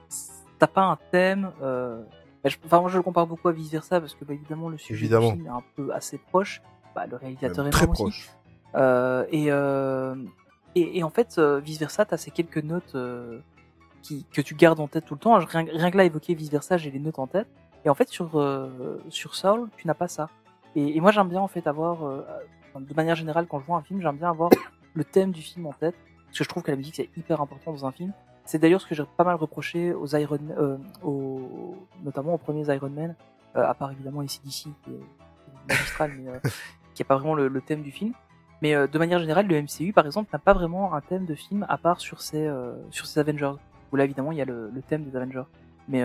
[0.59, 1.51] T'as pas un thème.
[1.61, 2.01] Euh...
[2.43, 4.69] bah, je- Enfin, moi je le compare beaucoup à vice versa parce que bah, évidemment
[4.69, 5.27] le sujet Évidemment.
[5.31, 6.61] du film est un peu assez proche.
[6.95, 8.01] Bah, le réalisateur Même est Très même aussi.
[8.03, 8.29] proche.
[8.75, 10.15] Euh, et, euh,
[10.75, 13.39] et, et en fait, euh, vice versa, t'as ces quelques notes euh,
[14.01, 15.37] qui, que tu gardes en tête tout le temps.
[15.37, 17.47] Rien, rien que là, évoquer vice versa, j'ai les notes en tête.
[17.85, 20.29] Et en fait, sur, euh, sur Soul, tu n'as pas ça.
[20.75, 22.21] Et, et moi, j'aime bien en fait avoir, euh,
[22.79, 24.49] de manière générale, quand je vois un film, j'aime bien avoir
[24.93, 25.95] le thème du film en tête.
[26.25, 28.11] Parce que je trouve que la musique, c'est hyper important dans un film.
[28.47, 32.73] C'est d'ailleurs ce que j'ai pas mal reproché aux Iron euh, aux, notamment aux premiers
[32.73, 33.13] Iron Man,
[33.57, 36.39] euh, à part évidemment qui est, qui est magistral, mais euh,
[36.93, 38.13] qui est pas vraiment le, le thème du film.
[38.61, 41.63] Mais de manière générale, le MCU, par exemple, n'a pas vraiment un thème de film
[41.69, 42.51] à part sur ses,
[42.89, 43.53] sur ses Avengers.
[43.91, 45.43] Où là, évidemment, il y a le, le thème des Avengers.
[45.87, 46.03] Mais,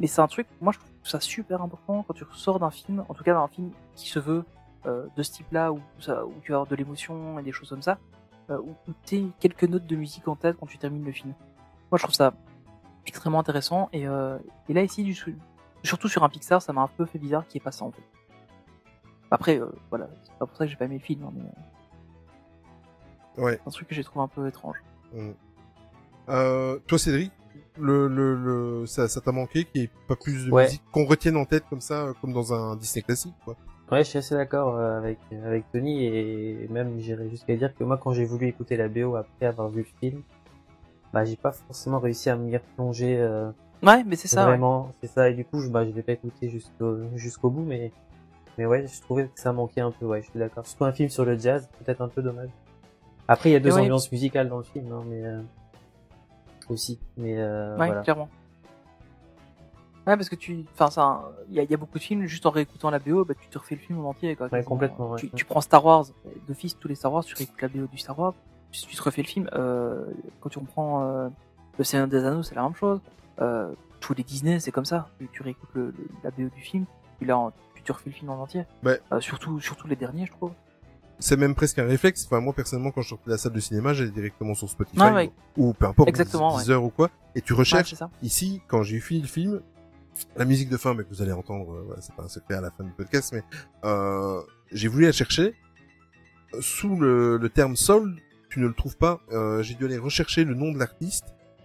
[0.00, 3.04] mais c'est un truc, moi, je trouve ça super important quand tu sors d'un film,
[3.06, 4.44] en tout cas d'un film qui se veut
[4.86, 7.82] de ce type-là, où, ça, où tu vas avoir de l'émotion et des choses comme
[7.82, 7.98] ça,
[8.48, 11.34] où, où t'es quelques notes de musique en tête quand tu termines le film.
[11.90, 12.34] Moi, je trouve ça
[13.06, 13.88] extrêmement intéressant.
[13.92, 14.38] Et, euh,
[14.68, 15.16] et là, ici, du,
[15.82, 17.84] surtout sur un Pixar, ça m'a un peu fait bizarre qu'il n'y ait pas ça,
[17.84, 18.02] en fait.
[19.30, 21.42] Après, euh, voilà, c'est pas pour ça que j'ai pas aimé le film, hein, mais
[21.42, 23.60] euh, Ouais.
[23.62, 24.82] c'est un truc que j'ai trouvé un peu étrange.
[25.14, 25.30] Mm.
[26.30, 27.32] Euh, toi, Cédric,
[27.78, 30.64] le, le, le, ça, ça t'a manqué qu'il n'y ait pas plus de Ouais.
[30.64, 33.56] musique qu'on retienne en tête comme ça, comme dans un Disney classique, quoi?
[33.90, 37.96] Ouais, je suis assez d'accord avec avec Tony et même j'irais jusqu'à dire que moi
[37.96, 40.22] quand j'ai voulu écouter la BO après avoir vu le film,
[41.12, 43.50] bah j'ai pas forcément réussi à m'y replonger euh,
[43.82, 44.42] Ouais, mais c'est ça.
[44.42, 44.48] ouais.
[44.50, 47.62] vraiment, c'est ça et du coup je bah je l'ai pas écouté jusqu'au jusqu'au bout
[47.64, 47.92] mais
[48.58, 50.66] mais ouais, je trouvais que ça manquait un peu, ouais, je suis d'accord.
[50.66, 52.50] Surtout un film sur le jazz, peut-être un peu dommage.
[53.28, 53.82] Après il y a deux ouais.
[53.82, 55.40] ambiances musicales dans le film hein, mais euh,
[56.68, 58.02] aussi mais euh, Ouais, voilà.
[58.02, 58.28] clairement.
[60.06, 62.24] Ouais, parce que tu, enfin, ça, il y a, il y a beaucoup de films,
[62.24, 64.48] juste en réécoutant la BO, bah, tu te refais le film en entier, quoi.
[64.50, 65.18] Ouais, complètement, ouais.
[65.20, 66.06] Tu, tu prends Star Wars,
[66.46, 68.32] d'office, tous les Star Wars, tu réécoutes la BO du Star Wars,
[68.72, 70.04] tu, tu te refais le film, euh,
[70.40, 71.28] quand tu reprends, euh,
[71.78, 73.00] le Seigneur des Anneaux, c'est la même chose,
[73.40, 75.08] euh, tous les Disney, c'est comme ça.
[75.18, 76.84] Tu, tu réécoutes le, le- la BO du film,
[77.18, 78.64] puis là, en- tu te refais le film en entier.
[78.84, 79.00] Ouais.
[79.12, 80.52] Euh, surtout, surtout les derniers, je trouve.
[81.20, 82.26] C'est même presque un réflexe.
[82.26, 85.00] Enfin, moi, personnellement, quand je sortais de la salle de cinéma, j'allais directement sur Spotify
[85.00, 85.30] Ouais, ouais.
[85.56, 86.74] ou peu importe, Exactement, ouais.
[86.74, 87.94] Ou quoi, et tu recherches.
[88.22, 89.60] Ici, quand j'ai fini le film,
[90.36, 92.54] la musique de fin, mais que vous allez entendre, euh, voilà, c'est pas un secret
[92.54, 93.42] à la fin du podcast, mais
[93.84, 94.40] euh,
[94.72, 95.54] j'ai voulu la chercher.
[96.60, 98.16] Sous le, le terme soul,
[98.58, 99.20] tu ne le trouves pas.
[99.32, 101.24] Euh, j'ai dû aller rechercher le nom de l'artiste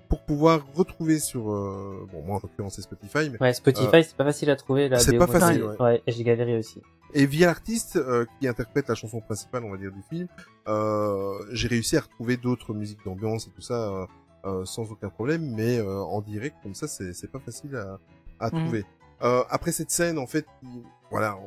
[0.10, 4.15] pour pouvoir retrouver sur, euh, bon, moi en l'occurrence c'est Spotify, mais Ouais, Spotify, c'est
[4.15, 6.03] pas facile à trouver la c'est pas facile, j'ai- ouais.
[6.06, 6.82] et j'ai galéré aussi.
[7.15, 10.28] et via l'artiste euh, qui interprète la chanson principale, on va dire, du film,
[10.68, 14.06] euh, j'ai réussi à retrouver d'autres musiques d'ambiance et tout ça euh,
[14.45, 17.98] euh, sans aucun problème, mais euh, en direct comme ça, c'est c'est pas facile à,
[18.40, 18.60] à Mhm.
[18.61, 18.86] trouver.
[19.23, 20.83] Euh, après cette scène, en fait, il,
[21.13, 21.37] voilà,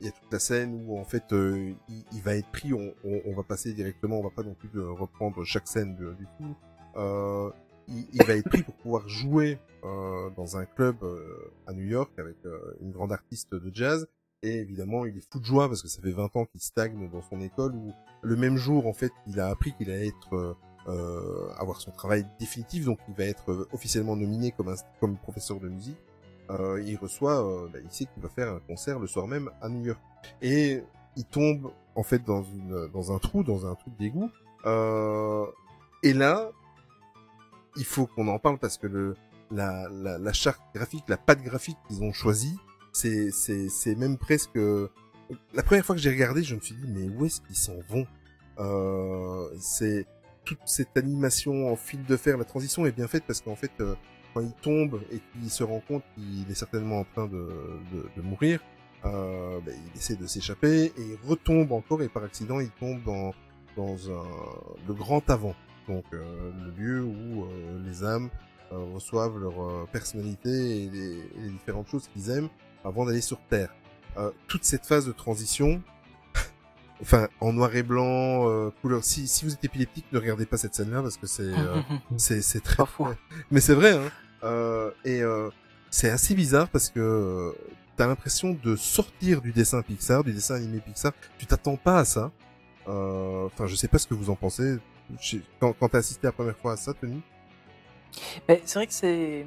[0.00, 1.74] il y a toute la scène où en fait euh,
[2.12, 5.42] il, va être pris, on, va passer directement, on va pas non plus euh, reprendre
[5.44, 6.54] chaque scène du film.
[6.96, 7.50] Euh,
[7.88, 10.96] il, va être pris pour pouvoir jouer euh, dans un club
[11.66, 12.36] à New York avec
[12.80, 14.06] une grande artiste de jazz.
[14.42, 17.08] Et évidemment, il est fou de joie parce que ça fait 20 ans qu'il stagne
[17.10, 17.92] dans son école où
[18.22, 20.56] le même jour, en fait, il a appris qu'il allait être
[20.86, 24.54] euh, avoir son travail définitif, donc il va être officiellement nominé
[25.00, 25.98] comme professeur de musique.
[26.50, 29.50] Euh, il reçoit, euh, bah, il sait qu'il va faire un concert le soir même
[29.60, 30.00] à New York.
[30.42, 30.82] Et
[31.16, 34.30] il tombe en fait dans une dans un trou, dans un truc d'égout.
[34.64, 35.46] Euh,
[36.02, 36.50] et là,
[37.76, 39.16] il faut qu'on en parle parce que le
[39.50, 42.58] la, la, la charte graphique, la patte graphique qu'ils ont choisie,
[42.92, 44.58] c'est c'est c'est même presque
[45.54, 47.78] la première fois que j'ai regardé, je me suis dit mais où est-ce qu'ils s'en
[47.88, 48.06] vont?
[48.58, 50.06] Euh, C'est
[50.44, 53.72] toute cette animation en fil de fer, la transition est bien faite parce qu'en fait
[53.80, 53.94] euh,
[54.36, 57.48] quand il tombe et qu'il se rend compte qu'il est certainement en train de,
[57.92, 58.60] de, de mourir,
[59.06, 63.02] euh, ben, il essaie de s'échapper et il retombe encore et par accident il tombe
[63.04, 63.32] dans
[63.78, 64.24] dans un,
[64.86, 65.54] le grand avant,
[65.88, 68.28] donc euh, le lieu où euh, les âmes
[68.72, 70.48] euh, reçoivent leur euh, personnalité
[70.84, 72.48] et les, et les différentes choses qu'ils aiment
[72.84, 73.74] avant d'aller sur Terre.
[74.18, 75.82] Euh, toute cette phase de transition,
[77.02, 79.04] enfin en noir et blanc, euh, couleur.
[79.04, 81.80] Si, si vous êtes épileptique, ne regardez pas cette scène-là parce que c'est euh,
[82.16, 82.82] c'est c'est très.
[83.50, 84.10] Mais c'est vrai, hein.
[84.44, 85.50] Euh, et euh,
[85.90, 87.52] c'est assez bizarre parce que euh,
[87.96, 91.12] t'as l'impression de sortir du dessin Pixar, du dessin animé Pixar.
[91.38, 92.30] Tu t'attends pas à ça.
[92.86, 94.76] Enfin, je sais pas ce que vous en pensez.
[95.58, 97.20] Quand, quand t'as assisté la première fois à ça, Tony?
[98.46, 99.44] C'est vrai que c'est-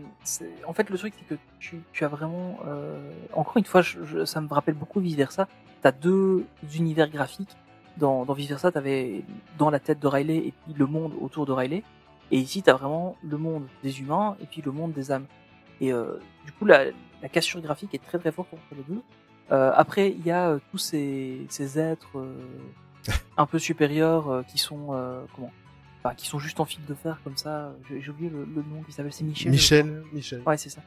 [0.68, 4.04] en fait, le truc, c'est que tu, tu as vraiment, euh, encore une fois, je,
[4.04, 5.48] je- ça me rappelle beaucoup Vice Versa.
[5.82, 6.46] T'as deux
[6.76, 7.56] univers graphiques.
[7.98, 9.24] Dans, dans Vice Versa, t'avais
[9.58, 11.84] dans la tête de Riley et puis le monde autour de Riley.
[12.32, 15.26] Et ici, t'as vraiment le monde des humains et puis le monde des âmes.
[15.82, 16.86] Et euh, du coup, la,
[17.22, 19.02] la cassure graphique est très très forte entre les deux.
[19.52, 22.36] Euh, après, il y a euh, tous ces, ces êtres euh,
[23.38, 25.52] un peu supérieurs euh, qui sont euh, comment?
[26.04, 27.74] Enfin, qui sont juste en fil de fer comme ça.
[27.90, 29.52] J'ai j'ai oublié le, le nom qui s'appelle, c'est Michel.
[29.52, 30.42] Michel, Michel.
[30.46, 30.82] Ouais, c'est ça.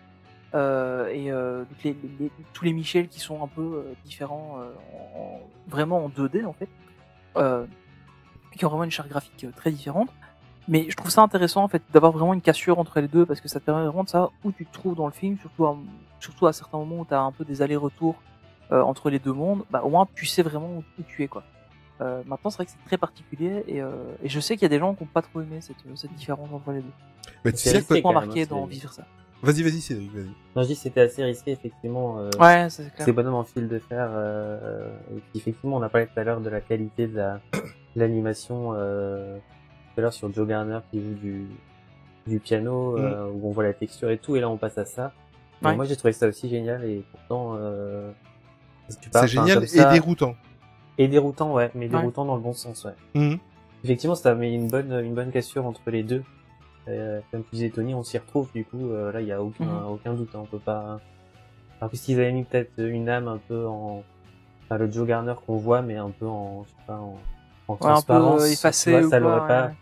[0.55, 3.95] Euh, et euh, donc les, les- les- tous les Michel qui sont un peu euh,
[4.05, 6.69] différents, euh, en- en- vraiment en 2D en fait,
[7.37, 7.67] euh,
[8.57, 10.09] qui ont vraiment une charte graphique euh, très différente.
[10.69, 13.41] Mais je trouve ça intéressant en fait d'avoir vraiment une cassure entre les deux parce
[13.41, 15.67] que ça te permet vraiment de savoir où tu te trouves dans le film, surtout
[15.67, 15.77] à,
[16.21, 18.15] surtout à certains moments où tu as un peu des allers-retours
[18.71, 19.65] euh, entre les deux mondes.
[19.71, 21.43] Bah, au moins tu sais vraiment où, où tu es quoi.
[22.01, 23.91] Euh, maintenant c'est vrai que c'est très particulier et, euh,
[24.23, 26.15] et je sais qu'il y a des gens qui n'ont pas trop aimé cette, cette
[26.15, 26.93] différence entre les deux.
[27.45, 29.05] Mais tu C'est sais, resté quoi- marqué dans Vice Versa.
[29.43, 30.27] Vas-y, vas-y, Cédric, vas-y.
[30.55, 32.19] Non, je dis c'était assez risqué, effectivement.
[32.21, 33.05] euh, Ouais, ça, c'est clair.
[33.05, 34.09] ces bonhommes en fil de fer.
[34.13, 37.41] Euh, et puis effectivement, on a parlé tout à l'heure de la qualité de la
[37.53, 39.39] de l'animation euh,
[39.95, 41.47] tout à l'heure sur Joe Garner qui joue du
[42.27, 44.85] du piano, euh, où on voit la texture et tout, et là on passe à
[44.85, 45.13] ça.
[45.63, 45.75] Ouais.
[45.75, 48.11] Moi, j'ai trouvé ça aussi génial, et pourtant, euh,
[48.89, 50.37] C'est génial et déroutant.
[50.99, 51.91] et déroutant, ouais, mais Ouais.
[51.91, 52.95] déroutant dans le bon sens, ouais.
[53.21, 53.39] Mhm.
[53.85, 56.23] Effectivement, ça met une bonne une bonne cassure entre les deux.
[56.89, 58.91] Euh, comme tu disais Tony, on s'y retrouve du coup.
[58.91, 59.87] euh, là, il y a aucun Mhm.
[59.89, 60.31] aucun doute.
[60.35, 61.01] hein, on peut pas.
[61.81, 64.05] Alors que s'ils avaient mis peut-être une âme un peu en,
[64.65, 67.19] enfin, le Joe Garner qu'on voit, mais un peu en, je sais pas, en,
[67.69, 69.73] en Ouais, un peu euh, effacé vois, ou ça l'aurait pas, ouais.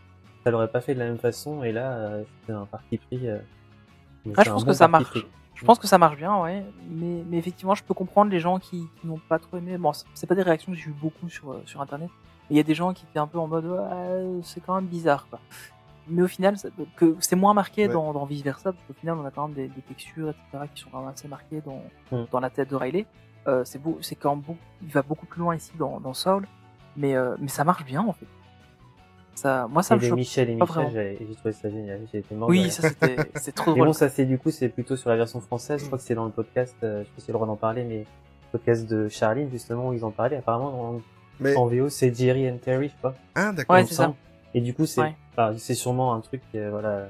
[0.45, 1.62] Ça l'aurait pas fait de la même façon.
[1.65, 3.29] Et là, euh, c'était un parti pris.
[3.29, 3.39] euh,
[4.37, 5.05] Ah, je c'est pense bon que ça marche.
[5.05, 5.25] pris.
[5.55, 6.65] Je pense que ça marche bien, ouais.
[6.89, 9.77] Mais, mais effectivement, je peux comprendre les gens qui, qui n'ont pas trop aimé.
[9.77, 12.09] Bon, c'est- c'est pas des réactions que j'ai eu beaucoup sur, euh, sur internet.
[12.49, 14.75] Mais il y a des gens qui étaient un peu en mode, ouais, c'est quand
[14.75, 15.39] même bizarre, quoi.
[16.09, 17.93] Mais au final, ça- que c'est moins marqué Ouais.
[17.93, 20.65] dans, dans vice versa, parce qu'au final, on a quand même des, des textures, etc.,
[20.75, 22.25] qui sont quand même assez marquées dans, Mm.
[22.33, 23.07] dans la tête de Riley.
[23.47, 26.15] Euh, c'est beau, c'est quand même beau, il va beaucoup plus loin ici dans, dans
[26.15, 26.47] Soul.
[26.97, 28.27] Mais, euh, mais ça marche bien, en fait.
[29.41, 30.19] Ça, moi, ça Et me choque.
[30.19, 32.01] Michel et pas Michel, j'ai j'ai trouvé ça génial.
[32.12, 33.87] J'ai été mort Oui, ça, c'était, c'est trop Mais drôle.
[33.89, 35.81] bon, ça c'est du coup, c'est plutôt sur la version française.
[35.81, 37.47] Je crois que c'est dans le podcast, euh, je sais pas si j'ai le droit
[37.47, 38.05] d'en parler, mais le
[38.59, 40.37] podcast de Charline, justement, où ils en parlaient.
[40.37, 41.01] Apparemment,
[41.41, 43.15] Mais, en, en VO, c'est Jerry and Terry, je crois.
[43.35, 43.77] ah, d'accord.
[43.77, 44.12] Ouais, c'est ça.
[44.53, 45.15] Et du coup, c'est, Ouais.
[45.33, 47.09] enfin, c'est sûrement un truc, euh, voilà,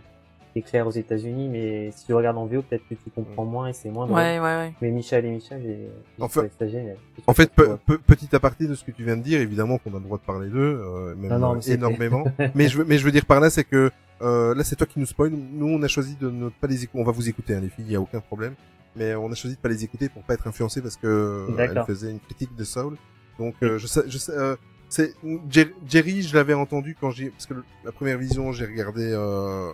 [0.59, 3.69] est clair aux États-Unis, mais si tu regardes en VO, peut-être que tu comprends moins
[3.69, 4.19] et c'est moins drôle.
[4.19, 4.73] Ouais, ouais, ouais.
[4.83, 6.97] Mais Michel et Michel, j'ai, j'ai Enfin- ça génial.
[7.27, 9.91] En fait, pe- pe- petit aparté de ce que tu viens de dire, évidemment qu'on
[9.91, 12.25] a le droit de parler d'eux, euh, même Non, non, euh, mais énormément.
[12.55, 13.91] mais je veux, mais je veux dire par là, c'est que
[14.23, 15.31] euh, là, c'est toi qui nous spoil.
[15.33, 17.01] Nous, on a choisi de ne pas les écouter.
[17.01, 18.55] On va vous écouter, hein, les filles, il y a aucun problème.
[18.97, 21.47] Mais on a choisi de pas les écouter pour pas être influencé parce que euh,
[21.59, 22.97] elle faisait une critique de Saul.
[23.39, 24.57] Donc, euh, je sais, je sais, euh,
[24.89, 25.15] c'est
[25.49, 29.05] Jer- Jerry, je l'avais entendu quand j'ai parce que le- la première vision, j'ai regardé
[29.13, 29.71] euh,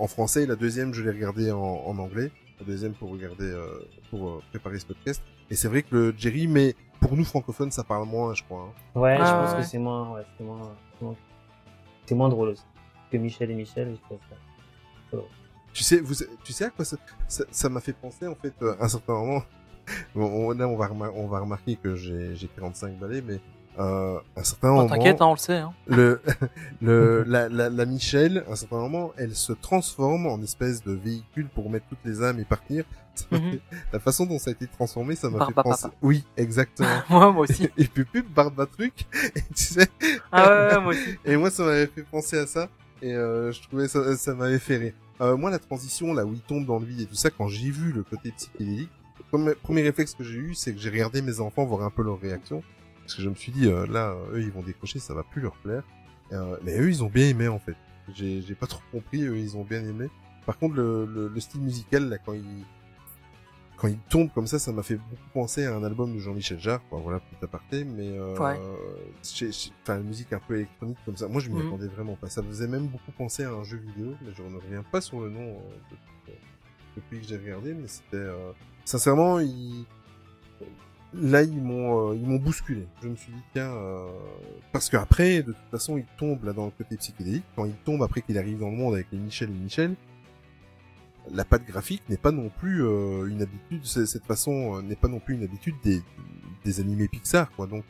[0.00, 2.30] en français, et la deuxième, je l'ai regardé en, en anglais.
[2.58, 3.78] La deuxième pour regarder, euh,
[4.10, 5.22] pour euh, préparer ce podcast.
[5.50, 8.72] Et c'est vrai que le Jerry, mais pour nous francophones, ça parle moins, je crois.
[8.94, 9.00] hein.
[9.00, 9.60] Ouais, je Ah, pense ouais.
[9.62, 12.62] que c'est moins, ouais, c'est moins, drôle aussi.
[13.10, 15.16] Que Michel et Michel, je ça.
[15.72, 16.14] Tu sais, vous,
[16.44, 16.96] tu sais à quoi ça,
[17.68, 19.42] m'a fait penser en fait euh, à un certain moment.
[20.14, 23.40] Bon, on- là, on va, on va remarquer que j'ai, j'ai 45 balais, mais
[23.78, 25.56] euh, un certain moment, t'inquiète, hein, on le sait.
[25.58, 25.72] Hein.
[25.86, 26.20] le,
[26.82, 30.92] le, la, la, la Michelle, à un certain moment, elle se transforme en espèce de
[30.92, 32.84] véhicule pour mettre toutes les âmes et partir.
[33.30, 33.52] Mhm.
[33.52, 33.60] fait-
[33.92, 35.88] La façon dont ça a été transformé, ça m'a fait penser.
[36.02, 36.88] Oui, exactement.
[37.10, 37.68] moi, moi aussi.
[37.76, 39.06] et puis pub, barbe truc.
[39.36, 39.88] Et tu sais,
[40.32, 41.18] Ah ouais, ouais, moi aussi.
[41.24, 42.68] et moi, ça m'avait fait penser à ça.
[43.02, 44.92] Et euh, je trouvais ça, ça m'avait fait rire.
[45.22, 47.48] Euh, moi, la transition, là où il tombe dans le vide et tout ça, quand
[47.48, 50.90] j'ai vu le côté psychédélique, le premier, premier réflexe que j'ai eu, c'est que j'ai
[50.90, 52.62] regardé mes enfants voir un peu leur réaction.
[53.10, 55.24] Parce que je me suis dit, euh, là, euh, eux, ils vont décrocher, ça va
[55.24, 55.82] plus leur plaire.
[56.30, 57.74] Euh, mais eux, ils ont bien aimé, en fait.
[58.14, 60.08] J'ai j'ai pas trop compris, eux, ils ont bien aimé.
[60.46, 62.44] Par contre, le, le, le style musical, là, quand il,
[63.76, 66.60] quand il tombe comme ça, ça m'a fait beaucoup penser à un album de Jean-Michel
[66.60, 67.00] Jarre, quoi.
[67.00, 68.60] Voilà, petit aparté, mais euh, Ouais.
[69.82, 71.26] enfin, la musique un peu électronique comme ça.
[71.26, 71.66] Moi, je m'y Mhm.
[71.66, 72.28] attendais vraiment pas.
[72.30, 75.00] Ça me faisait même beaucoup penser à un jeu vidéo, mais je ne reviens pas
[75.00, 75.58] sur le nom euh,
[75.90, 76.38] depuis,
[76.96, 78.52] depuis que j'ai regardé, mais c'était, euh,
[78.84, 79.84] sincèrement, ils,
[81.14, 82.86] là, ils m'ont, euh, ils m'ont bousculé.
[83.02, 84.08] Je me suis dit, tiens, euh,
[84.72, 87.44] parce qu'après, de toute façon, il tombe là dans le côté psychédélique.
[87.56, 89.94] Quand il tombe après qu'il arrive dans le monde avec les Michel et Michel,
[91.32, 93.84] la patte graphique n'est pas non plus euh, une habitude.
[93.84, 96.02] Cette façon euh, n'est pas non plus une habitude des,
[96.64, 97.66] des animés Pixar, quoi.
[97.66, 97.84] Donc,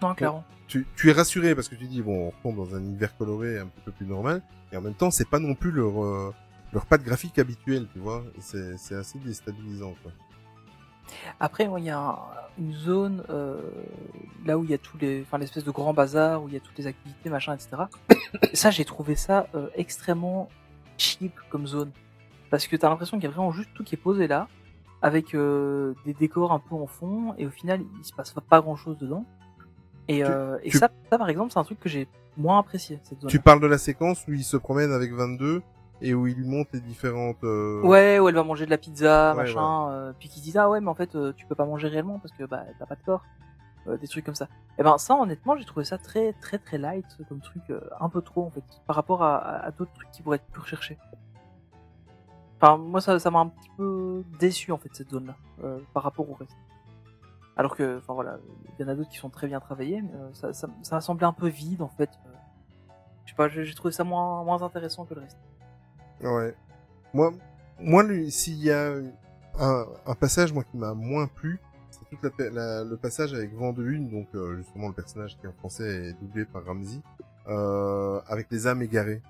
[0.00, 0.44] Non, clairement.
[0.68, 3.58] tu, tu es rassuré parce que tu dis bon, on retombe dans un univers coloré
[3.58, 6.34] un petit peu plus normal, et en même temps, c'est pas non plus leur euh,
[6.72, 8.24] leur patte graphique habituelle, tu vois.
[8.40, 10.12] C'est c'est assez déstabilisant, quoi.
[11.40, 12.18] Après, il y a un-
[12.58, 13.60] une zone euh,
[14.44, 16.56] là où il y a tous les, enfin, l'espèce de grand bazar où il y
[16.56, 17.70] a toutes les activités, machin, etc.
[18.50, 20.48] Et ça, j'ai trouvé ça euh, extrêmement
[20.98, 21.90] cheap comme zone,
[22.50, 24.48] parce que t'as l'impression qu'il y a vraiment juste tout qui est posé là,
[25.00, 28.60] avec euh, des décors un peu en fond, et au final, il se passe pas
[28.60, 29.24] grand chose dedans.
[30.08, 30.30] Et, Tu-
[30.64, 32.06] et tu- ça, ça, par exemple, c'est un truc que j'ai
[32.36, 33.30] moins apprécié cette zone.
[33.30, 35.62] Tu parles de la séquence où il se promène avec 22
[36.02, 37.42] et où il lui montre les différentes.
[37.44, 40.56] euh, Ouais, où elle va manger de la pizza, Ouais, machin, euh, puis qui disent
[40.56, 42.86] ah ouais mais en fait euh, tu peux pas manger réellement parce que bah t'as
[42.86, 43.24] pas de corps,
[43.88, 44.46] Euh, des trucs comme ça.
[44.78, 47.62] Et ben ça honnêtement j'ai trouvé ça très très très light comme truc,
[48.00, 50.46] un peu trop en fait par rapport à, à- à d'autres trucs qui pourraient être
[50.52, 50.98] plus recherchés.
[52.60, 55.36] Enfin moi ça ça m'a un petit peu déçu en fait cette zone là
[55.94, 56.56] par rapport au reste.
[57.56, 58.38] Alors que enfin voilà
[58.78, 61.00] il y en a d'autres qui sont très bien travaillés mais ça ça ça m'a
[61.00, 62.10] semblé un peu vide en fait.
[63.24, 65.38] Je sais pas j'ai j'ai trouvé ça moins moins intéressant que le reste.
[66.22, 66.54] Ouais.
[67.14, 67.32] Moi,
[67.80, 68.94] moi, s'il y a
[69.58, 73.52] un, un passage moi qui m'a moins plu, c'est toute la, la- le passage avec
[73.54, 77.00] Vent de Une, donc euh, justement le personnage qui en français est doublé par Ramsey,
[77.48, 79.20] euh, avec les âmes égarées.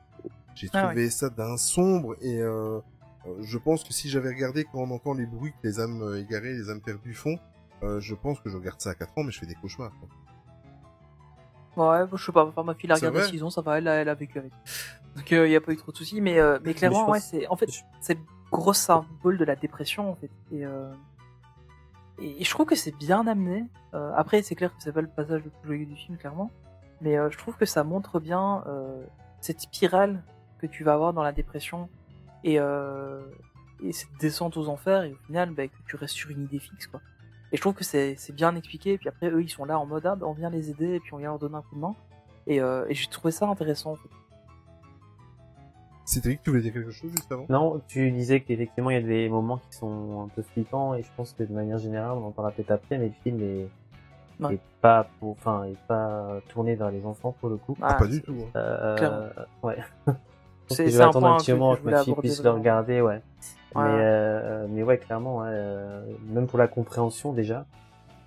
[0.55, 2.79] J'ai Ah trouvé ça d'un sombre et euh,
[3.27, 6.03] euh, je pense que si j'avais regardé quand on entend les bruits que les âmes
[6.03, 7.39] euh, égarées, les âmes perdues font,
[7.83, 9.93] euh, je pense que je regarde ça à 4 ans, mais je fais des cauchemars.
[9.99, 10.09] Quoi.
[12.01, 13.79] Ouais, je sais pas, enfin, ma fille C'est regardé à vrai 6 ans, ça va,
[13.79, 14.53] elle a, elle a vécu avec.
[15.17, 17.47] Donc il y a pas eu trop de soucis, mais, euh, mais clairement, ouais, c'est
[17.49, 17.69] en fait
[18.01, 18.21] c'est le
[18.51, 20.31] gros symbole de la dépression en fait.
[20.51, 20.91] Et, euh,
[22.19, 23.65] et, et je trouve que c'est bien amené.
[23.95, 26.51] Euh, après, c'est clair que c'est pas le passage le plus joyeux du film, clairement,
[27.01, 29.05] mais euh, je trouve que ça montre bien euh,
[29.41, 30.23] cette spirale
[30.59, 31.91] que tu vas avoir dans la dépression
[32.45, 33.21] et, euh,
[33.85, 36.59] et cette descente aux enfers et au final, bah, que tu restes sur une idée
[36.59, 37.01] fixe quoi.
[37.53, 38.93] Et je trouve que c'est c'est bien expliqué.
[38.95, 40.95] Et puis après, eux, ils sont là en mode ah, bah, on vient les aider
[40.95, 41.95] et puis on vient leur donner un coup de main.
[42.47, 43.93] Et, euh, et j'ai trouvé ça intéressant.
[43.93, 44.09] En fait.
[46.05, 47.47] Cédric, tu voulais dire quelque chose juste avant?
[47.49, 51.03] Non, tu disais qu'effectivement il y a des moments qui sont un peu flippants et
[51.03, 53.69] je pense que de manière générale, on en parlera peut-être après, mais le film est,
[54.45, 54.55] Ouais.
[54.55, 57.77] est pas pour, enfin, est pas tourné vers les enfants pour le coup.
[57.81, 58.35] Ah, Ah, Pas du tout.
[58.47, 58.59] hein.
[58.59, 59.31] Euh,
[59.63, 59.77] ouais.
[60.69, 63.01] C'est- je c'est vais un attendre point un petit moment que que puisse le regarder,
[63.01, 63.15] ouais.
[63.15, 63.21] Ouais.
[63.75, 67.65] Mais, euh, mais ouais, clairement, ouais, euh, même pour la compréhension déjà,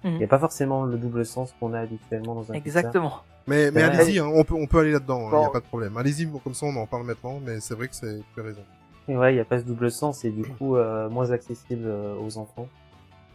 [0.04, 0.18] il Mhm.
[0.20, 2.58] n'y a pas forcément le double sens qu'on a habituellement dans un Pixar.
[2.58, 3.14] Exactement.
[3.48, 3.90] Mais, mais Ouais.
[3.90, 5.40] allez-y, hein, on, peut, on peut aller là-dedans, il Bon.
[5.42, 5.96] n'y a pas de problème.
[5.98, 8.44] Allez-y, bon, comme ça on en parle maintenant, mais c'est vrai que c'est, tu as
[8.44, 8.64] raison.
[9.08, 11.86] Et ouais, il n'y a pas ce double sens et du coup euh, moins accessible
[11.86, 12.68] euh, aux enfants.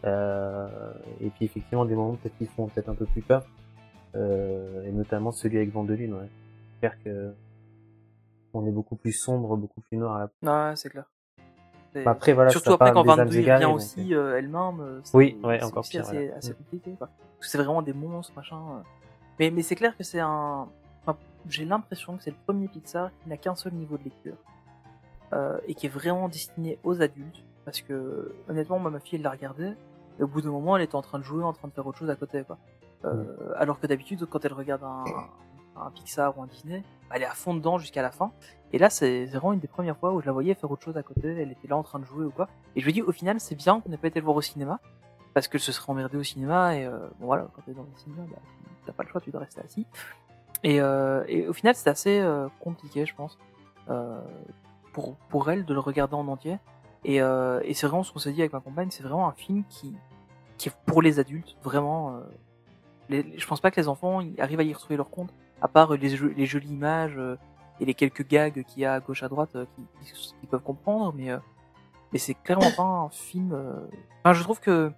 [0.03, 0.67] Euh,
[1.21, 3.45] et puis effectivement des moments peut-être qui font peut-être un peu plus peur,
[4.15, 6.13] euh, et notamment celui avec Vendeline.
[6.13, 6.27] Ouais.
[6.71, 7.31] J'espère que
[8.53, 10.15] on est beaucoup plus sombre, beaucoup plus noir.
[10.17, 10.69] À la...
[10.69, 11.05] Ouais, c'est clair.
[11.93, 14.13] C'est- Bah, après voilà, Surtout après quand des âmes 22 il égarées, vient donc, aussi
[14.15, 14.79] euh, elle-même.
[14.81, 16.35] euh, c'est- Oui, ouais, c'est encore aussi pire, assez, voilà.
[16.37, 16.55] assez Mm.
[16.55, 16.91] compliqué.
[16.97, 17.07] Quoi.
[17.07, 18.57] Parce que c'est vraiment des monstres, machin.
[19.39, 20.67] Mais, mais c'est clair que c'est un.
[21.01, 21.17] enfin,
[21.47, 24.35] J'ai l'impression que c'est le premier Pixar qui n'a qu'un seul niveau de lecture.
[25.33, 27.43] Euh, et qui est vraiment destiné aux adultes.
[27.63, 29.73] Parce que, honnêtement, moi, ma fille, elle l'a regardé.
[30.19, 31.87] Et au bout d'un moment, elle était en train de jouer, en train de faire
[31.87, 32.57] autre chose à côté, quoi.
[33.05, 35.03] Euh, Alors que d'habitude, quand elle regarde un,
[35.77, 38.31] un Pixar ou un Disney, bah, elle est à fond dedans jusqu'à la fin.
[38.73, 40.97] Et là, c'est vraiment une des premières fois où je la voyais faire autre chose
[40.97, 41.29] à côté.
[41.29, 42.47] Elle était là en train de jouer ou quoi.
[42.75, 44.41] Et je lui dis, au final, c'est bien qu'on n'ait pas été le voir au
[44.41, 44.79] cinéma.
[45.33, 46.75] Parce que ce serait emmerdé au cinéma.
[46.75, 48.39] Et euh, bon, voilà, quand t'es dans le cinéma, bah,
[48.85, 49.85] t'as pas le choix, tu dois rester assis.
[50.63, 53.37] Et, euh, et au final, c'est assez euh, compliqué, je pense,
[53.89, 54.21] euh,
[54.93, 56.57] pour, pour elle de le regarder en entier.
[57.03, 59.33] Et, euh, et c'est vraiment ce qu'on s'est dit avec ma compagne, c'est vraiment un
[59.33, 59.95] film qui,
[60.57, 62.19] qui est pour les adultes, vraiment.
[63.09, 65.93] Les, je pense pas que les enfants arrivent à y retrouver leur compte, à part
[65.93, 67.19] les, jolies images
[67.79, 70.61] et les quelques gags qu'il y a à gauche à droite qui, qui, qui peuvent
[70.61, 71.29] comprendre, mais,
[72.13, 73.59] mais c'est clairement pas un film.
[74.23, 74.91] Enfin, je trouve que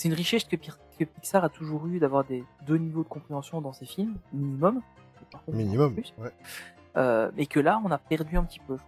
[0.00, 3.60] c'est une richesse que, que Pixar a toujours eu d'avoir des deux niveaux de compréhension
[3.60, 4.80] dans ses films, minimum.
[5.46, 5.92] Minimum.
[5.92, 6.14] plus.
[6.18, 6.30] Ouais.
[6.96, 8.78] Euh, mais que là, on a perdu un petit peu.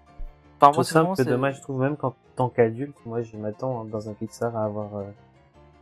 [0.59, 3.83] Enfin, ça vraiment, peu c'est- dommage, je trouve même qu'en tant qu'adulte, moi je m'attends
[3.83, 5.05] hein, dans un Pixar à avoir euh,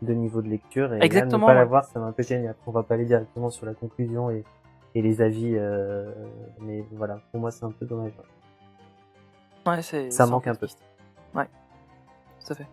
[0.03, 1.59] deux niveaux de lecture et là, Exactement, ne pas ouais.
[1.61, 2.49] l'avoir, ça m'a un peu gêné.
[2.49, 4.43] Après, on va pas aller directement sur la conclusion et,
[4.97, 6.13] et les avis, euh,
[6.61, 8.13] mais voilà, pour moi c'est un peu dommage.
[9.65, 10.67] Ouais, c'est, Ça manque un peu.
[11.37, 11.47] Ouais,
[12.45, 12.67] tout à fait.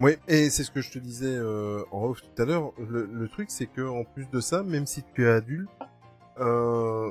[0.00, 2.72] Oui, et c'est ce que je te disais euh, en off tout à l'heure.
[2.78, 5.68] Le, le truc, c'est que en plus de ça, même si tu es adulte,
[6.38, 7.10] euh,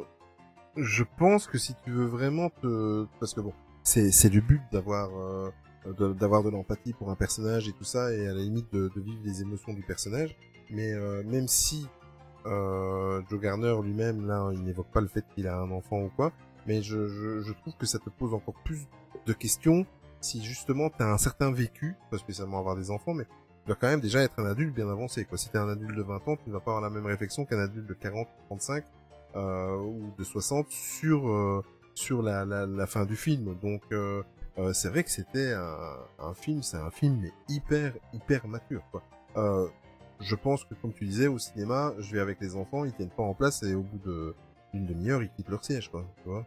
[0.77, 3.53] je pense que si tu veux vraiment te, parce que bon,
[3.84, 5.51] c'est c'est le but d'avoir euh,
[6.14, 9.01] d'avoir de l'empathie pour un personnage et tout ça, et à la limite de, de
[9.01, 10.38] vivre les émotions du personnage.
[10.69, 11.88] Mais euh, même si
[12.45, 16.09] euh, Joe Garner lui-même là, il n'évoque pas le fait qu'il a un enfant ou
[16.15, 16.31] quoi,
[16.65, 18.88] mais je, je, je trouve que ça te pose encore plus
[19.26, 19.85] de questions
[20.22, 23.88] si justement t'as un certain vécu, pas spécialement avoir des enfants, mais tu dois quand
[23.88, 25.26] même déjà être un adulte bien avancé.
[25.26, 25.38] Quoi.
[25.38, 27.45] Si t'es un adulte de 20 ans, tu ne vas pas avoir la même réflexion
[27.45, 28.84] qu'un adulte de 40, 35
[29.35, 31.64] euh, ou de 60 sur euh,
[31.94, 33.56] sur la, la, la fin du film.
[33.61, 34.23] Donc euh,
[34.57, 38.84] euh, c'est vrai que c'était un, un film, c'est un film mais hyper hyper mature.
[38.91, 39.03] Quoi.
[39.35, 39.68] Euh,
[40.19, 43.10] je pense que comme tu disais au cinéma, je vais avec les enfants, ils tiennent
[43.10, 44.35] pas en place et au bout de
[44.73, 46.03] d'une demi-heure, ils quittent leur siège, quoi.
[46.23, 46.45] Tu vois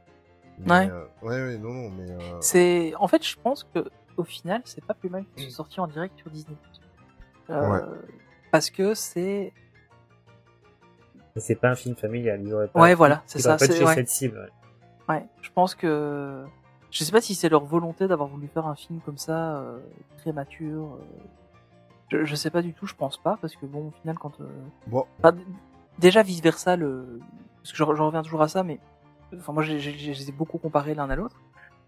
[0.64, 0.90] Mais, Ouais.
[0.90, 3.84] euh, ouais, ouais, non, non, mais euh, C'est, en fait, je pense que
[4.16, 6.56] au final, c'est pas plus mal qu'ils soient sortis en direct sur Disney.
[7.50, 7.80] Euh, Ouais.
[8.50, 9.52] Parce que c'est,
[11.36, 13.50] c'est pas un film familial, il aurait pas, ouais, voilà, c'est ça.
[13.52, 13.94] pas C'est, touché ouais.
[13.94, 14.50] cette cible.
[15.08, 15.14] ouais.
[15.14, 15.26] ouais.
[15.42, 16.44] Je pense que,
[16.90, 19.78] je sais pas si c'est leur volonté d'avoir voulu faire un film comme ça, euh,
[20.18, 20.94] très mature.
[20.96, 20.98] euh,
[22.10, 24.40] Je, je sais pas du tout, je pense pas, parce que bon, au final, quand,
[24.40, 24.44] euh,
[24.88, 25.36] bon, Enfin,
[25.98, 27.20] déjà vice versa le
[27.62, 28.80] parce que je, je reviens toujours à ça mais
[29.36, 31.40] enfin moi je les ai beaucoup comparés l'un à l'autre.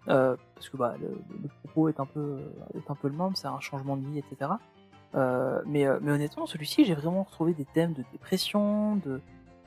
[0.09, 2.41] Euh, parce que bah le, le propos est un peu
[2.75, 4.51] est un peu le même c'est un changement de vie etc
[5.15, 9.21] euh, mais euh, mais honnêtement celui-ci j'ai vraiment retrouvé des thèmes de dépression de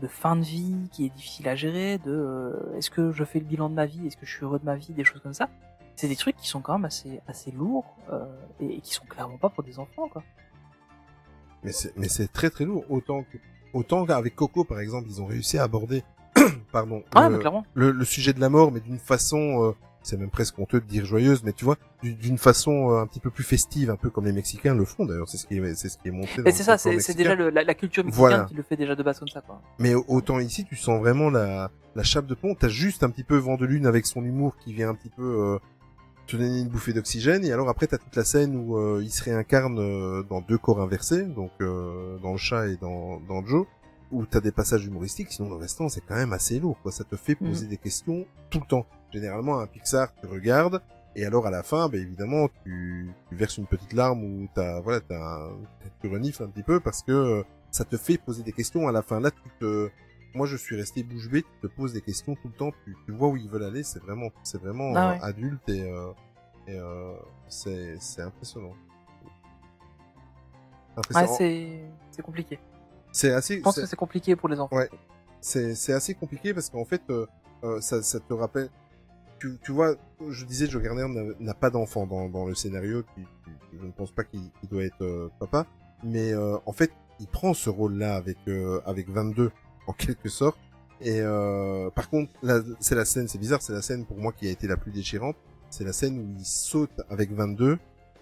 [0.10, 3.70] fin de vie qui est difficile à gérer de est-ce que je fais le bilan
[3.70, 5.50] de ma vie est-ce que je suis heureux de ma vie des choses comme ça.
[5.96, 7.96] C'est des trucs qui sont quand même assez assez lourds
[8.60, 10.22] et, et qui sont clairement pas pour des enfants quoi.
[11.64, 12.84] Mais c'est, mais c'est très très lourd.
[12.90, 13.24] Autant
[13.74, 16.04] autant qu'avec Coco, par exemple, ils ont réussi à aborder,
[16.72, 19.72] pardon, ouais le, clairement le, le sujet de la mort, mais d'une façon euh,
[20.04, 23.08] c'est même presque honteux de dire joyeuse, mais tu vois, du- d'une façon euh, un
[23.08, 25.28] petit peu plus festive, un peu comme les Mexicains le font d'ailleurs.
[25.28, 26.44] C'est ce qui est, c'est ce qui est montré.
[26.44, 28.44] dans Et c'est ça, c'est déjà le, la, la culture mexicaine Voilà.
[28.46, 29.62] qui le fait déjà de base comme ça, quoi.
[29.80, 32.54] Mais autant ici, tu sens vraiment la, la chape de plomb.
[32.54, 35.10] T'as juste un petit peu vent de lune avec son humour qui vient un petit
[35.10, 35.58] peu euh,
[36.28, 37.44] te donner une bouffée d'oxygène.
[37.44, 40.60] Et alors après, t'as toute la scène où euh, il se réincarne euh, dans deux
[40.60, 43.66] corps inversés, donc euh, dans le chat et dans, dans Joe,
[44.12, 45.32] où t'as des passages humoristiques.
[45.32, 46.78] Sinon, le restant, c'est quand même assez lourd.
[46.82, 46.92] Quoi.
[46.92, 48.86] Ça te fait poser des questions tout le temps.
[49.12, 50.82] Généralement, un Pixar, tu regardes.
[51.18, 54.82] Et alors à la fin, ben évidemment, tu, tu verses une petite larme ou t'as
[54.82, 55.48] voilà, t'as
[56.02, 58.92] tu renifles un petit peu parce que euh, ça te fait poser des questions à
[58.92, 59.22] la fin.
[59.22, 59.90] Là, tu te,
[60.34, 61.44] moi, je suis resté bouche bée.
[61.44, 62.72] Tu te poses des questions tout le temps.
[62.84, 63.84] Tu, tu vois où ils veulent aller.
[63.84, 65.20] C'est vraiment, c'est vraiment Ah euh, ouais.
[65.24, 66.12] adulte et, euh,
[66.68, 67.14] et euh,
[67.48, 68.74] c'est, c'est impressionnant.
[68.74, 69.32] Ouais,
[70.98, 71.36] Impressionnant.
[71.38, 71.80] c'est
[72.12, 72.60] c'est compliqué.
[73.16, 73.58] C'est assez.
[73.58, 74.76] Je pense que c'est compliqué pour les enfants.
[74.76, 74.90] Ouais.
[75.42, 77.26] c'est c'est assez compliqué parce qu'en fait euh,
[77.64, 78.70] euh, ça ça te rappelle
[79.40, 79.96] tu, tu vois
[80.30, 81.06] je disais Joe Garner
[81.40, 83.04] n'a- pas d'enfant dans dans le scénario
[83.74, 85.66] je ne pense pas qu'il doit être euh, papa
[86.04, 88.38] mais euh, en fait il prend ce rôle là avec
[88.86, 89.52] avec 22
[89.88, 90.58] en quelque sorte
[91.02, 91.22] et
[91.96, 92.32] par contre
[92.80, 94.92] c'est la scène c'est bizarre c'est la scène pour moi qui a été la plus
[94.92, 95.36] déchirante
[95.70, 97.78] c'est la scène où il saute avec 22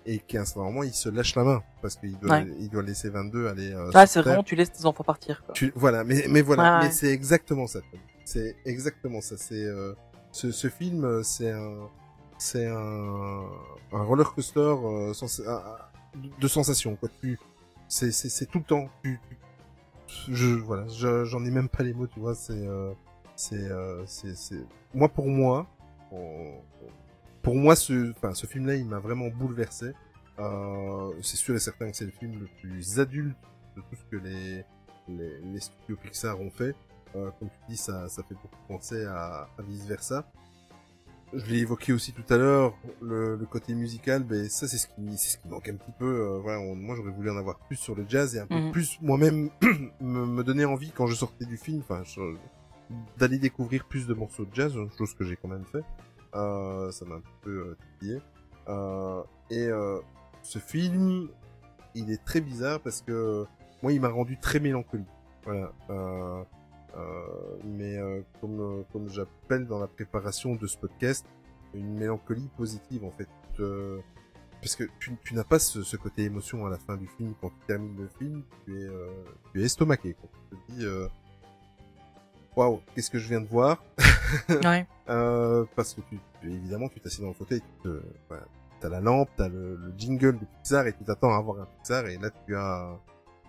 [0.05, 2.47] et qu'à un certain moment il se lâche la main parce qu'il doit Ouais.
[2.59, 5.53] il doit laisser 22 aller euh, Ah, c'est vraiment, tu laisses tes enfants partir, quoi.
[5.53, 6.91] Tu, voilà, mais, mais voilà, Ouais, mais ouais.
[6.91, 7.79] c'est exactement ça.
[8.25, 9.35] C'est exactement ça.
[9.37, 9.93] C'est euh,
[10.31, 11.89] ce, ce film, euh, c'est un,
[12.37, 13.45] c'est un,
[13.93, 15.41] un roller coaster euh, sens-
[16.39, 16.95] de sensations.
[16.95, 17.09] Quoi.
[17.21, 17.39] Tu,
[17.87, 18.89] c'est, c'est, c'est tout le temps.
[19.03, 19.19] Tu,
[20.07, 22.07] tu- je, voilà, je- j'en ai même pas les mots.
[22.07, 22.91] Tu vois, c'est, euh,
[23.35, 24.63] c'est, euh, c'est, c'est,
[24.93, 25.67] moi pour moi,
[26.11, 26.59] on-
[27.43, 29.91] pour moi, ce, enfin, ce film-là, il m'a vraiment bouleversé.
[30.39, 33.37] Euh, c'est sûr et certain que c'est le film le plus adulte
[33.77, 34.63] de tout ce que les,
[35.07, 36.75] les, les studios Pixar ont fait.
[37.15, 40.25] Euh, comme tu dis, ça, ça fait beaucoup penser à, à vice versa.
[41.35, 44.85] Je l'ai évoqué aussi tout à l'heure, le, le côté musical, ben ça c'est ce
[44.85, 46.05] qui, c'est ce qui manque un petit peu.
[46.05, 48.53] euh, voilà, on- moi j'aurais voulu en avoir plus sur le jazz et un peu
[48.59, 48.71] Mhm.
[48.71, 49.49] plus moi-même
[49.99, 52.03] me, me donner envie quand je sortais du film, enfin
[53.17, 55.83] d'aller découvrir plus de morceaux de jazz, chose que j'ai quand même fait.
[56.35, 58.19] Euh, ça m'a un peu euh, titillé.
[58.67, 59.99] Euh, et euh,
[60.41, 61.29] ce film,
[61.95, 63.45] il est très bizarre parce que
[63.81, 65.07] moi, il m'a rendu très mélancolique.
[65.45, 65.73] Voilà.
[67.63, 67.97] Mais
[68.39, 71.25] comme comme j'appelle dans la préparation de ce podcast,
[71.73, 73.29] une mélancolie positive en fait.
[73.59, 73.99] Euh,
[74.61, 77.33] parce que tu, tu n'as pas ce, ce côté émotion à la fin du film
[77.41, 79.07] quand tu termines le film, tu es euh,
[79.51, 80.13] tu es estomaqué.
[80.13, 80.29] Quoi.
[80.49, 81.07] Tu te dis euh,
[82.55, 83.83] waouh, qu'est-ce que je viens de voir
[84.63, 84.85] Ouais.
[85.09, 88.43] euh, parce que tu, évidemment, tu t'assieds dans le fauteuil, tu te, voilà,
[88.79, 91.65] t'as la lampe, t'as le, le jingle de Pixar et tu t'attends à avoir un
[91.77, 92.97] Pixar et là tu as,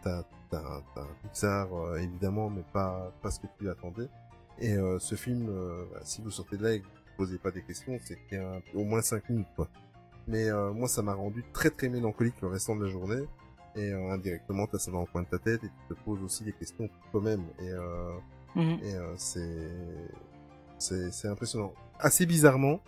[0.02, 4.08] t'as, t'as, un- t'as un Pixar euh, évidemment, mais pas, pas ce que tu attendais.
[4.60, 7.38] Et euh, ce film, euh, bah, si vous sortez de là et que vous posez
[7.38, 9.68] pas des questions, c'est qu'il y a un- au moins 5 minutes quoi.
[10.26, 13.24] Mais euh, moi, ça m'a rendu très très mélancolique le restant de la journée.
[13.76, 16.22] Et euh, indirectement, t'as ça dans le coin de ta tête et tu te poses
[16.22, 17.42] aussi des questions toi-même.
[17.58, 18.10] Et euh,
[18.54, 18.78] Mhm.
[18.82, 19.70] et euh, c'est
[20.78, 21.72] c'est c'est impressionnant.
[21.98, 22.80] Assez bizarrement,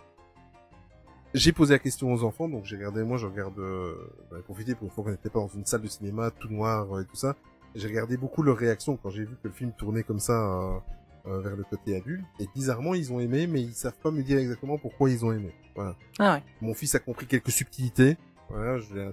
[1.33, 3.95] j'ai posé la question aux enfants, donc j'ai regardé, moi je regarde, euh,
[4.31, 6.49] j'en ai profité pour une fois qu'on n'était pas dans une salle de cinéma tout
[6.49, 7.35] noir euh, et tout ça.
[7.75, 10.79] J'ai regardé beaucoup leurs réactions quand j'ai vu que le film tournait comme ça euh,
[11.27, 12.25] euh, vers le côté adulte.
[12.39, 15.31] Et bizarrement, ils ont aimé, mais ils savent pas me dire exactement pourquoi ils ont
[15.31, 15.53] aimé.
[15.75, 15.95] Voilà.
[16.17, 16.43] Ah ouais.
[16.61, 18.17] Mon fils a compris quelques subtilités.
[18.49, 19.11] Voilà, je l'ai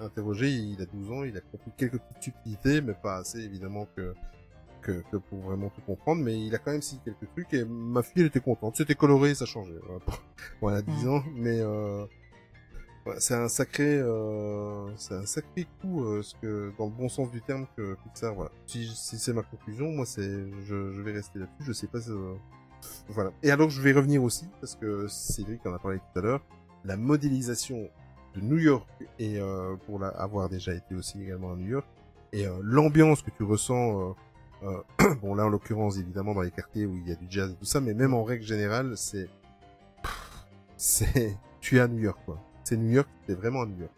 [0.00, 3.86] interrogé, il a 12 ans, il a compris quelques petites subtilités, mais pas assez évidemment
[3.94, 4.12] que,
[4.82, 7.64] que, que pour vraiment tout comprendre, mais il a quand même si quelques trucs et
[7.64, 9.78] ma fille elle était contente, c'était coloré, ça changeait.
[9.84, 10.22] Voilà, pour-
[10.60, 12.04] voilà 10 ans, mais euh,
[13.18, 17.30] c'est un sacré, euh, c'est un sacré coup, euh, ce que dans le bon sens
[17.32, 18.34] du terme que Pixar.
[18.34, 18.50] Voilà.
[18.66, 20.22] Si, si c'est ma conclusion, moi c'est,
[20.64, 21.64] je, je vais rester là-dessus.
[21.64, 21.98] Je sais pas.
[22.10, 22.34] euh,
[23.08, 23.30] voilà.
[23.42, 26.44] Et alors je vais revenir aussi parce que Cédric en a parlé tout à l'heure,
[26.84, 27.88] la modélisation
[28.34, 28.88] de New York
[29.18, 31.86] et euh, pour la, avoir déjà été aussi également à New York
[32.32, 34.16] et euh, l'ambiance que tu ressens
[35.22, 37.54] bon là en l'occurrence évidemment dans les quartiers où il y a du jazz et
[37.56, 39.28] tout ça mais même en règle générale c'est
[40.76, 43.92] c'est tu es à New York quoi c'est New York t'es vraiment à New York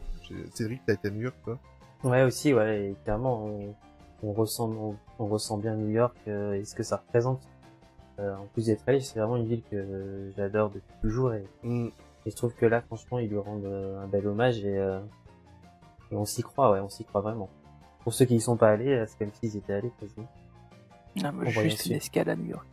[0.54, 1.58] Cédric t'as été à New York toi?
[2.02, 3.74] Ouais, aussi, ouais, et clairement, on,
[4.22, 7.40] on ressent, on, on ressent bien New York euh, et ce que ça représente.
[8.18, 11.86] Euh, en plus d'être allé, c'est vraiment une ville que j'adore depuis toujours et, Mm.
[12.26, 15.00] et je trouve que là, franchement, ils lui rendent euh, un bel hommage et, euh,
[16.10, 17.48] et on s'y croit, ouais, on s'y croit vraiment.
[18.02, 20.28] Pour ceux qui y sont pas allés, euh, c'est comme s'ils étaient allés quasiment.
[21.22, 22.66] Ah, moi, juste une escale à New York.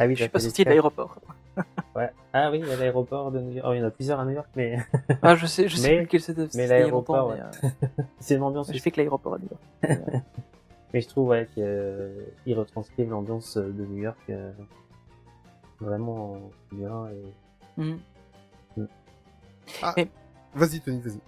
[0.00, 1.16] Ah oui, Je suis pas sorti de l'aéroport.
[1.96, 2.10] Ouais.
[2.32, 3.66] Ah oui, il y a l'aéroport de New York.
[3.68, 4.78] Oh, il y en a plusieurs à New York, mais
[5.22, 6.46] Ah, je sais, je sais Mais- plus lequel c'était.
[6.54, 7.40] mais l'aéroport, ouais.
[7.40, 7.68] euh,
[8.20, 8.70] c'est une ambiance.
[8.72, 10.22] J'ai fait que l'aéroport à New York.
[10.94, 14.50] Mais je trouve ouais, qu'ils retranscrivent l'ambiance de New York euh,
[15.80, 16.40] vraiment
[16.72, 17.08] bien.
[17.08, 17.80] Et...
[17.82, 17.98] Mhm.
[20.54, 21.20] Vas-y, Tony, vas-y.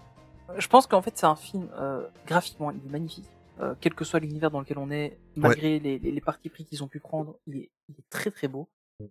[0.57, 3.29] Je pense qu'en fait c'est un film euh, graphiquement il est magnifique.
[3.61, 6.65] Euh, quel que soit l'univers dans lequel on est, malgré les, les, les parties pris
[6.65, 8.69] qu'ils ont pu prendre, il est, il est très très beau.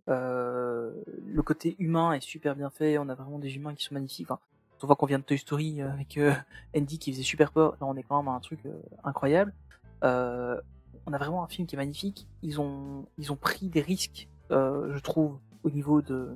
[0.07, 0.91] Euh,
[1.25, 2.97] le côté humain est super bien fait.
[2.97, 4.29] On a vraiment des humains qui sont magnifiques.
[4.29, 4.39] Enfin,
[4.81, 6.33] on voit qu'on vient de Toy Story euh, avec euh,
[6.75, 7.71] Andy qui faisait super peur.
[7.81, 8.61] Là, on est quand même à un truc
[9.03, 9.53] incroyable.
[10.01, 12.27] On a vraiment un film qui est magnifique.
[12.43, 16.35] Ils ont, ils ont pris des risques, je trouve, au niveau de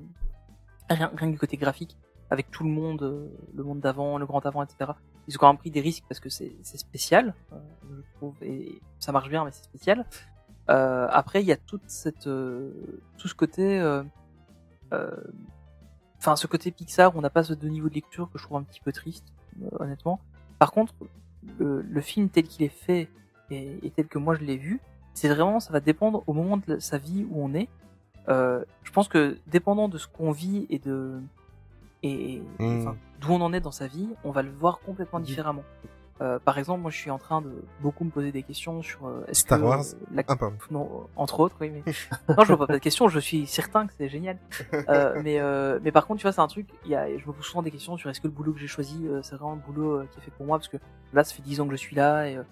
[0.89, 1.95] rien, rien que du côté graphique,
[2.31, 4.91] avec tout le monde, le monde d'avant, le grand avant, etc.
[5.27, 7.57] Ils ont quand même pris des risques parce que c'est spécial, euh,
[7.91, 10.05] je trouve, et ça marche bien, mais c'est spécial.
[10.69, 12.71] Euh, après, il y a toute cette, euh,
[13.17, 14.03] tout ce côté, euh,
[14.93, 15.11] euh,
[16.17, 18.57] enfin, ce côté Pixar on n'a pas ce deux niveaux de lecture que je trouve
[18.57, 19.25] un petit peu triste,
[19.61, 20.19] euh, honnêtement.
[20.59, 20.93] Par contre,
[21.57, 23.09] le, film tel qu'il est fait
[23.49, 24.79] et, et tel que moi je l'ai vu,
[25.13, 27.69] c'est vraiment, ça va dépendre au moment de sa vie où on est.
[28.29, 31.19] Euh, je pense que dépendant de ce qu'on vit et de
[32.03, 32.81] et Mm.
[32.81, 35.63] enfin, d'où on en est dans sa vie, on va le voir complètement différemment.
[36.21, 37.51] Euh, par exemple, moi, je suis en train de
[37.81, 40.35] beaucoup me poser des questions sur euh, est-ce Star que Wars euh, la- Ah,
[40.69, 41.83] non, entre autres, oui, mais
[42.37, 43.07] non, je me pose pas de questions.
[43.07, 44.37] Je suis certain que c'est génial.
[44.89, 46.67] Euh, mais euh, mais par contre, tu vois, c'est un truc.
[46.85, 48.59] Il y a, je me pose souvent des questions sur est-ce que le boulot que
[48.59, 50.77] j'ai choisi, euh, c'est vraiment le boulot qui est fait pour moi, parce que
[51.13, 52.43] là, ça fait 10 ans que je suis là, et, euh,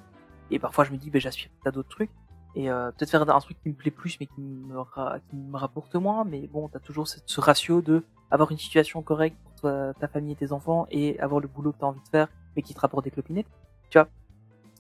[0.50, 2.12] et parfois je me dis, ben, j'aspire à d'autres trucs,
[2.56, 5.36] et euh, peut-être faire un truc qui me plaît plus, mais qui me ra- qui
[5.36, 6.26] me rapporte moins.
[6.26, 10.34] Mais bon, t'as toujours cette, ce ratio de avoir une situation correcte pour ta famille
[10.34, 12.80] et tes enfants, et avoir le boulot que t'as envie de faire, mais qui te
[12.80, 13.48] rapporte des clopinettes.
[13.90, 14.08] Tu vois,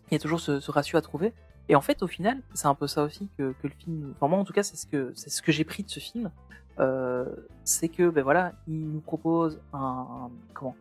[0.09, 1.33] il y a toujours ce, ce ratio à trouver.
[1.69, 4.13] Et en fait, au final, c'est un peu ça aussi que, que le film.
[4.15, 5.99] Enfin, moi, en tout cas, c'est ce que c'est ce que j'ai pris de ce
[5.99, 6.31] film.
[6.79, 7.25] Euh,
[7.63, 10.75] c'est que, ben voilà, il nous propose un, comment?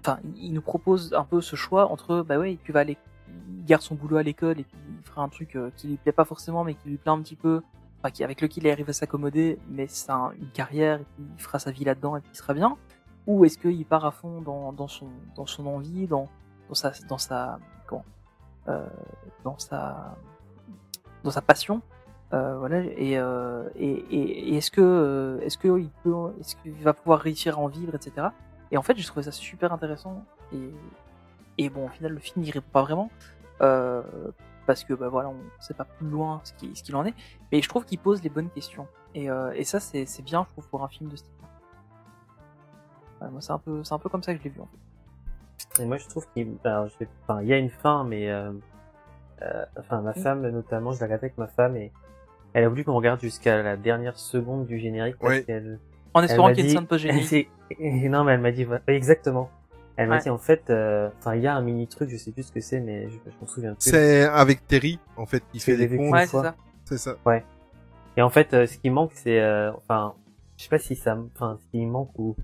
[0.00, 2.96] Enfin, il nous propose un peu ce choix entre, bah ouais, tu vas aller,
[3.56, 5.96] il garde son boulot à l'école et puis il fera un truc euh, qui lui
[5.96, 7.62] plaît pas forcément, mais qui lui plaît un petit peu,
[8.20, 11.84] avec lequel il arrive à s'accommoder, mais c'est un- une carrière il fera sa vie
[11.84, 12.76] là-dedans et puis il sera bien.
[13.26, 16.28] Ou est-ce qu'il part à fond dans, son dans son envie, dans
[16.68, 18.04] dans sa dans sa comment
[18.68, 18.86] euh,
[19.44, 20.16] dans sa
[21.22, 21.80] dans sa passion
[22.32, 26.92] euh, voilà et, euh, et, et, est-ce que est-ce que il peut est-ce qu'il va
[26.94, 28.28] pouvoir réussir à en vivre etc
[28.70, 30.70] et en fait j'ai trouvé ça super intéressant et
[31.58, 33.10] et bon au final le film n'y répond pas vraiment
[34.66, 37.14] parce que bah voilà on sait pas plus loin ce qui- ce qu'il en est
[37.52, 40.52] mais je trouve qu'il pose les bonnes questions et, euh, et ça c'est bien je
[40.52, 41.30] trouve pour un film de ce type
[43.30, 45.82] moi c'est un peu c'est un peu comme ça que je l'ai vu en fait
[45.82, 48.52] Et moi, je trouve qu'il, enfin, il y a une fin, mais, euh,
[49.42, 50.14] euh, enfin, ma Mm.
[50.14, 51.90] femme, notamment, je l'ai regardé avec ma femme et
[52.52, 55.44] elle a voulu qu'on regarde jusqu'à la dernière seconde du générique parce Oui.
[55.44, 55.78] qu'elle,
[56.12, 58.52] en elle espérant qu'il y ait une scène post-générique c'est- et non, mais elle m'a
[58.52, 59.50] dit, voilà, exactement.
[59.96, 60.22] Elle m'a Ouais.
[60.22, 62.52] dit, en fait, euh, enfin, il y a un mini truc, je sais plus ce
[62.52, 63.90] que c'est, mais je, je m'en souviens plus.
[63.90, 66.12] C'est avec Terry, en fait, qui C'est fait les des comptes.
[66.12, 66.54] ouais c'est ça
[66.84, 67.16] C'est ça.
[68.16, 70.14] Et en fait, euh, ce qui manque, c'est, euh, enfin,
[70.56, 72.36] je sais pas si ça, enfin, ce qui manque ou,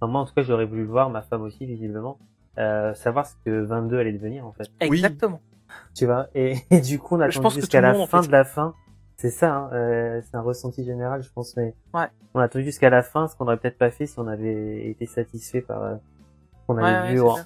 [0.00, 2.18] enfin, moi, en tout cas, j'aurais voulu le voir, ma femme aussi, visiblement,
[2.58, 4.68] euh, savoir ce que 22 allait devenir, en fait.
[4.82, 4.98] Oui.
[4.98, 5.40] exactement
[5.94, 8.28] Tu vois, et, et du coup, on a attendu jusqu'à la monde, en fin fait.
[8.28, 8.74] de la fin.
[9.16, 12.06] C'est ça, hein, euh, c'est un ressenti général, je pense, mais Ouais.
[12.34, 14.88] on a attendu jusqu'à la fin, ce qu'on aurait peut-être pas fait si on avait
[14.90, 15.94] été satisfait par euh,
[16.66, 17.36] qu'on avait ouais, vu en,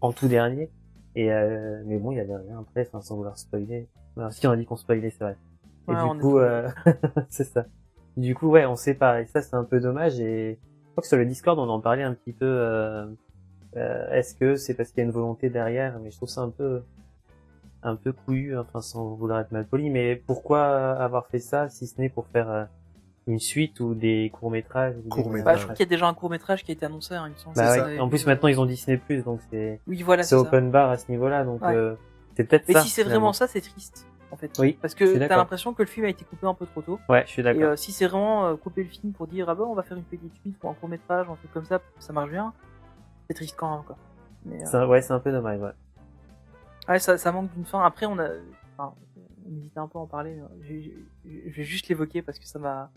[0.00, 0.70] en tout dernier.
[1.16, 3.88] Et euh, mais bon, il y avait rien après, enfin, sans vouloir spoiler.
[4.16, 5.36] Alors, si on a dit qu'on spoilait, c'est vrai.
[5.88, 6.68] Et Ouais, du coup, euh,
[7.28, 7.66] c'est ça.
[8.16, 9.20] Du coup, ouais, on sait pas.
[9.20, 10.20] Et ça, c'est un peu dommage.
[10.20, 12.46] Et je crois que sur le Discord, on en parlait un petit peu.
[12.46, 13.06] Euh,
[13.76, 15.98] euh, Est-ce que c'est parce qu'il y a une volonté derrière?
[16.00, 16.82] Mais je trouve ça un peu,
[17.82, 19.90] un peu couillu, enfin, sans vouloir être mal poli.
[19.90, 22.64] Mais pourquoi avoir fait ça, si ce n'est pour faire euh,
[23.26, 25.44] une suite ou des courts métrages Courts-métrages.
[25.44, 27.24] Bah, je crois qu'il y a déjà un court métrage qui a été annoncé, hein,
[27.28, 27.56] il me semble.
[27.56, 27.96] Bah ouais.
[27.96, 30.42] ça, En et plus, maintenant, euh, ils ont Disney+, donc c'est Oui, voilà, c'est c'est
[30.42, 30.48] ça.
[30.48, 31.44] open bar à ce niveau-là.
[31.44, 31.74] Donc Ouais.
[31.74, 31.94] euh,
[32.36, 32.80] c'est peut-être Mais ça.
[32.82, 34.50] si c'est vraiment ça, c'est triste, en fait.
[34.58, 36.98] Oui, Parce que t'as l'impression que le film a été coupé un peu trop tôt.
[37.08, 37.62] Ouais, je suis Et d'accord.
[37.62, 39.96] euh, si c'est vraiment euh, couper le film pour dire, ah bah, on va faire
[39.96, 42.30] une petite suite ou un court métrage, un truc comme ça, pour que ça marche
[42.30, 42.52] bien,
[43.28, 43.96] c'est triste quand même, quoi.
[44.44, 45.60] Mais, euh, C'est un- ouais, c'est un peu dommage.
[45.60, 45.70] Ouais.
[46.90, 47.82] ouais, ça, ça manque d'une fin.
[47.82, 48.28] Après, on a,
[48.76, 48.92] enfin,
[49.48, 50.94] on hésitait un peu à en parler, mais j'ai-
[51.24, 52.90] je vais juste l'évoquer parce que ça m'a,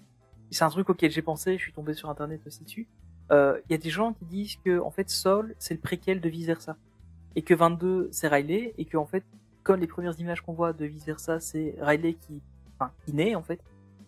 [0.51, 2.87] c'est un truc auquel j'ai pensé, je suis tombé sur internet aussi dessus.
[3.31, 6.21] Euh, Il y a des gens qui disent que, en fait, Saul, c'est le préquel
[6.21, 6.77] de Vice Versa.
[7.35, 9.23] Et que 22, c'est Riley, et que, en fait,
[9.63, 12.41] comme les premières images qu'on voit de Vice Versa, c'est Riley qui,
[12.79, 13.59] enfin, qui naît, en fait,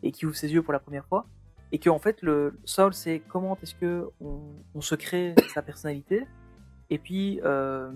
[0.03, 1.25] et qui ouvre ses yeux pour la première fois.
[1.71, 4.39] Et que, en fait, le Saul, c'est comment est-ce que on,
[4.73, 6.25] on se crée sa personnalité.
[6.89, 7.91] Et puis, euh,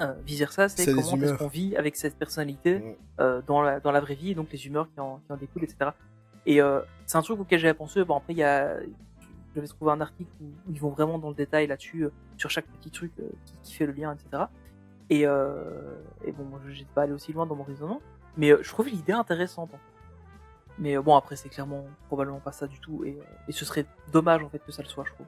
[0.00, 3.90] euh, vice versa, c'est comment est-ce qu'on vit avec cette personnalité euh, dans, la, dans
[3.90, 5.90] la vraie vie, et donc les humeurs qui en, qui en découlent, etc.
[6.46, 8.04] Et euh, c'est un truc auquel j'avais pensé.
[8.04, 8.76] Bon, après, il y a,
[9.54, 12.66] j'avais trouvé un article où ils vont vraiment dans le détail là-dessus, euh, sur chaque
[12.66, 14.44] petit truc euh, qui, qui fait le lien, etc.
[15.10, 18.00] Et, euh, et bon, moi, je n'ai pas allé aussi loin dans mon raisonnement,
[18.36, 19.70] mais euh, je trouve l'idée intéressante.
[19.74, 19.82] en fait.
[20.78, 23.18] Mais bon, après, c'est clairement probablement pas ça du tout, et,
[23.48, 25.26] et ce serait dommage en fait que ça le soit, je trouve.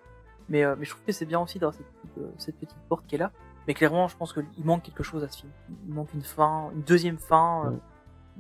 [0.49, 3.17] Mais, mais je trouve que c'est bien aussi d'avoir cette, petite, cette petite porte qui
[3.17, 3.33] est là.
[3.67, 5.53] Mais clairement, je pense qu'il manque quelque chose à ce film.
[5.89, 7.73] Il manque une fin, une deuxième fin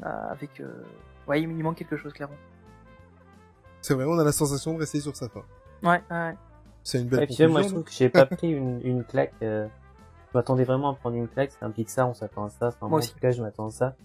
[0.00, 0.04] Mm.
[0.04, 0.60] avec.
[0.60, 0.82] Euh...
[1.26, 2.36] Ouais, il manque quelque chose clairement.
[3.82, 5.42] C'est vrai, on a la sensation de rester sur sa fin.
[5.82, 6.34] Ouais, ouais.
[6.82, 7.68] C'est une belle Et puis moi, je conclusion.
[7.76, 9.32] trouve que j'ai pas pris une, une claque.
[9.42, 9.66] euh,
[10.32, 11.52] Je m'attendais vraiment à prendre une claque.
[11.52, 12.68] C'est un Pixar, on s'attend à ça.
[12.68, 13.12] Enfin, moi, en aussi.
[13.12, 13.96] tout cas, je m'attends à ça.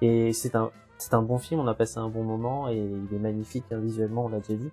[0.00, 1.60] Et c'est un, c'est un bon film.
[1.60, 4.54] On a passé un bon moment et il est magnifique hein, visuellement, on l'a déjà
[4.54, 4.70] dit.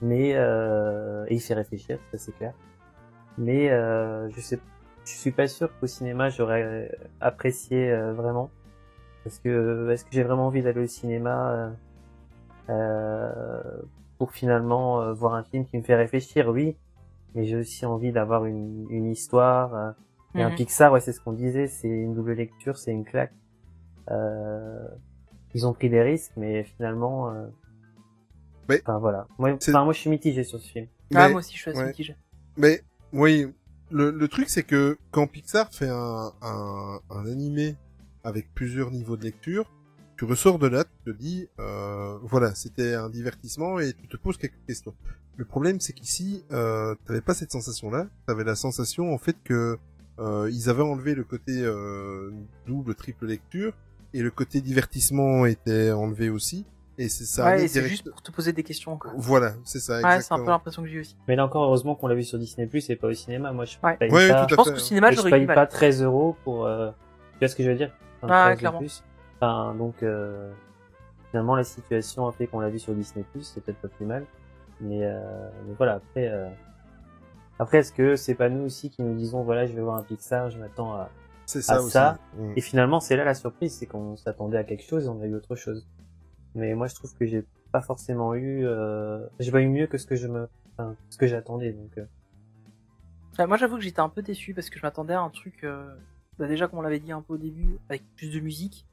[0.00, 1.24] Mais euh...
[1.28, 2.52] et il fait réfléchir, ça c'est clair.
[3.36, 4.60] Mais euh, je sais,
[5.04, 8.50] je suis pas sûr qu'au cinéma j'aurais apprécié euh, vraiment.
[9.24, 11.70] Parce que est-ce que j'ai vraiment envie d'aller au cinéma euh,
[14.18, 16.76] pour finalement euh, voir un film qui me fait réfléchir Oui,
[17.34, 19.74] mais j'ai aussi envie d'avoir une, une histoire.
[19.74, 19.90] euh,
[20.34, 20.56] et un Mhm.
[20.56, 23.32] Pixar, ouais, c'est ce qu'on disait, c'est une double lecture, c'est une claque.
[24.10, 24.86] Euh,
[25.54, 27.46] ils ont pris des risques, mais finalement, euh,
[28.68, 29.26] Mais- enfin voilà.
[29.38, 30.86] Moi, C'est- enfin, moi, je suis mitigé sur ce film.
[31.14, 31.86] Ah, Mais- moi aussi, je suis assez ouais.
[31.88, 32.16] mitigé.
[32.58, 32.82] Mais
[33.12, 33.46] oui,
[33.90, 37.76] le, le truc c'est que quand Pixar fait un, un, un animé
[38.24, 39.70] avec plusieurs niveaux de lecture,
[40.18, 44.16] tu ressors de là, tu te dis, euh, voilà, c'était un divertissement et tu te
[44.16, 44.92] poses quelques questions.
[45.36, 49.78] Le problème c'est qu'ici, euh, t'avais pas cette sensation-là, t'avais la sensation en fait que
[50.18, 52.32] euh, ils avaient enlevé le côté euh,
[52.66, 53.72] double, triple lecture
[54.12, 56.66] et le côté divertissement était enlevé aussi.
[57.00, 57.44] Et c'est ça.
[57.44, 59.12] ouais, c'est direct- juste pour te poser des questions, quoi.
[59.16, 60.00] Voilà, c'est ça.
[60.02, 61.14] Ouais, c'est un peu l'impression que j'ai aussi.
[61.28, 63.52] Mais là encore, heureusement qu'on l'a vu sur Disney Plus et pas au cinéma.
[63.52, 63.96] Moi, je Ouais.
[63.96, 64.42] paye Ouais, pas.
[64.42, 65.54] tout Je pense qu'au cinéma, je j'aurais du mal.
[65.54, 66.66] pas 13 euros pour.
[66.66, 66.90] Euh...
[67.34, 67.92] Tu vois ce que je veux dire?
[68.20, 68.78] Enfin, Ah, 13 de clairement.
[68.80, 69.04] plus.
[69.40, 70.52] Enfin, donc euh...
[71.30, 74.06] finalement, la situation a fait qu'on l'a vu sur Disney Plus, c'est peut-être pas plus
[74.06, 74.26] mal.
[74.80, 75.50] Mais, euh...
[75.66, 76.28] mais voilà, après.
[76.28, 76.48] Euh...
[77.60, 80.04] Après, est-ce que c'est pas nous aussi qui nous disons voilà, je vais voir un
[80.04, 81.10] Pixar, je m'attends à
[81.46, 81.90] ça à aussi.
[81.90, 82.18] ça.
[82.36, 82.52] Mm.
[82.56, 85.26] Et finalement, c'est là la surprise, c'est qu'on s'attendait à quelque chose et on a
[85.26, 85.86] eu autre chose.
[86.54, 89.26] Mais moi, je trouve que j'ai pas forcément eu, euh...
[89.40, 91.72] j'ai pas eu mieux que ce que je me, enfin, ce que j'attendais.
[91.72, 92.04] Donc, euh,
[93.38, 95.62] Ouais, moi, j'avoue que j'étais un peu déçu parce que je m'attendais à un truc,
[95.62, 95.94] euh,
[96.38, 98.84] bah, déjà, comme on l'avait dit un peu au début, avec plus de musique.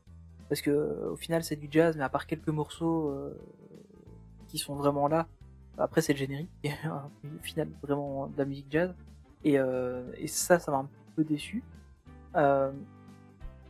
[0.50, 3.34] Parce que, euh, au final, c'est du jazz, mais à part quelques morceaux euh,
[4.48, 5.28] qui sont vraiment là,
[5.78, 6.50] après, c'est le générique.
[6.64, 6.70] Et
[7.24, 8.94] au final, vraiment de la musique jazz.
[9.44, 11.64] Et, euh, et ça, ça m'a un peu déçu.
[12.36, 12.72] Euh,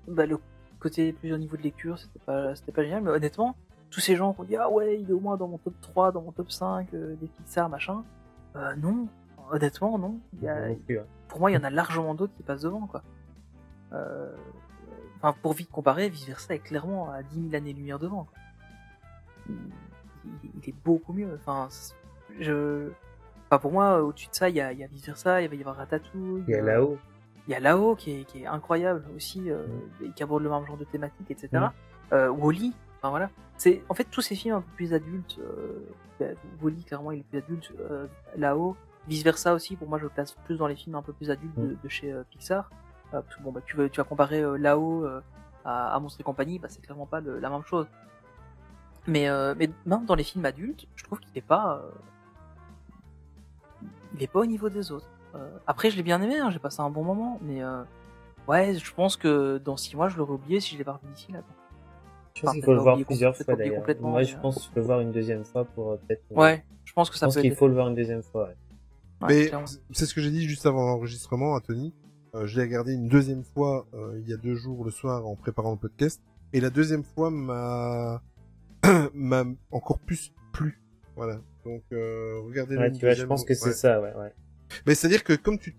[0.07, 0.39] bah, le
[0.80, 3.56] côté plusieurs niveaux de lecture, c'était pas, c'était pas génial, mais honnêtement,
[3.89, 5.73] tous ces gens qui ont dit ah ouais, il est au moins dans mon top
[5.81, 8.03] 3, dans mon top 5, euh, des Pixar, machin.
[8.56, 9.07] Euh, non,
[9.52, 10.19] honnêtement, non.
[10.34, 11.06] Il y a, non plus, hein.
[11.27, 13.03] pour moi, il y en a largement d'autres qui passent devant, quoi.
[13.93, 14.34] Euh,
[15.26, 18.38] Enfin, pour vite comparer, vice versa est clairement à 10 000 années-lumière devant, quoi.
[19.47, 21.34] Il, est beaucoup mieux.
[21.34, 21.68] Enfin,
[22.39, 22.89] je,
[23.47, 25.49] enfin, pour moi, au-dessus de ça, il y a, il y a vice versa, il
[25.49, 26.43] va y avoir Ratatouille.
[26.47, 26.99] il y a euh, là-haut.
[27.47, 29.65] il y a là-haut qui est, qui est incroyable aussi, euh,
[30.03, 31.69] et qui aborde le même genre de thématique, etc.
[32.14, 33.31] Euh, Wally, enfin voilà.
[33.57, 35.39] C'est en fait tous ces films un peu plus adultes.
[35.39, 35.89] Euh,
[36.19, 36.26] bah,
[36.61, 37.73] Wally clairement il est plus adulte.
[38.38, 38.77] Là-haut,
[39.07, 39.76] vice versa aussi.
[39.76, 41.89] Pour moi, je le place plus dans les films un peu plus adultes de, de
[41.89, 42.69] chez Pixar.
[43.14, 45.22] Euh, parce que bon bah tu vas tu vas comparer euh, là-haut euh,
[45.64, 47.88] à, à Monstres et compagnie, bah c'est clairement pas le- la même chose.
[49.07, 51.91] Mais euh, mais même dans les films adultes, je trouve qu'il est pas euh,
[54.15, 55.07] il est pas au niveau des autres.
[55.36, 57.84] Euh, après, je l'ai bien aimé, hein, j'ai passé un bon moment, mais euh,
[58.48, 61.14] ouais, je pense que dans six mois, je l'aurais oublié si je l'ai pas revu
[61.14, 61.40] d'ici là.
[62.36, 63.84] Je pense Enfin, qu'il faut le voir plusieurs fois d'ailleurs.
[64.02, 66.22] Moi, je pense qu'il faut le voir une deuxième fois pour peut-être.
[66.32, 67.57] Ouais, je pense que Je ça pense peut qu'il être.
[67.57, 68.45] faut le voir une deuxième fois.
[68.48, 68.56] ouais.
[69.22, 71.94] Ouais, Mais c'est ce que j'ai dit juste avant l'enregistrement à Tony.
[72.36, 75.26] Euh, je l'ai regardé une deuxième fois euh, il y a deux jours le soir
[75.26, 76.22] en préparant le podcast.
[76.53, 78.22] Et la deuxième fois m'a
[79.14, 80.80] m'a encore plus plu.
[81.16, 81.40] Voilà.
[81.64, 84.34] Donc euh, regardez Ouais, tu vois, je pense que c'est ça, ouais, ouais.
[84.86, 85.76] Mais c'est à dire que comme tu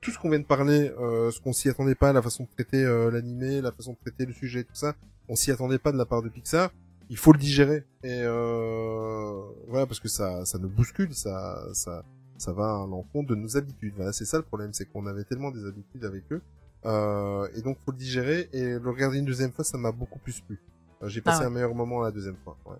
[0.00, 2.48] tout ce qu'on vient de parler, euh, ce qu'on s'y attendait pas, la façon de
[2.48, 4.94] traiter euh, l'animé, la façon de traiter le sujet, tout ça,
[5.28, 6.72] on s'y attendait pas de la part de Pixar.
[7.10, 12.04] Il faut le digérer et euh, voilà parce que ça ça nous bouscule, ça ça
[12.40, 13.94] ça va à l'encontre de nos habitudes.
[13.96, 16.42] Voilà, c'est ça le problème, c'est qu'on avait tellement des habitudes avec eux
[16.86, 20.18] euh, et donc faut le digérer et le regarder une deuxième fois, ça m'a beaucoup
[20.18, 20.58] plus plu.
[21.04, 21.46] J'ai passé Ah ouais.
[21.46, 22.56] un meilleur moment la deuxième fois.
[22.66, 22.76] Ouais.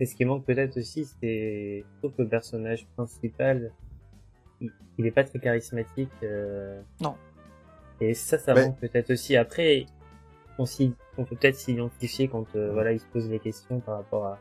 [0.00, 3.72] Et ce qui manque peut-être aussi, c'est que le personnage principal,
[4.60, 6.10] il, il est pas très charismatique.
[6.22, 7.14] euh, Non.
[8.00, 9.36] Et ça, ça Mais- manque peut-être aussi.
[9.36, 9.86] Après,
[10.58, 10.64] on
[11.24, 14.38] peut peut-être s'identifier quand euh, voilà, il se pose des questions par rapport à,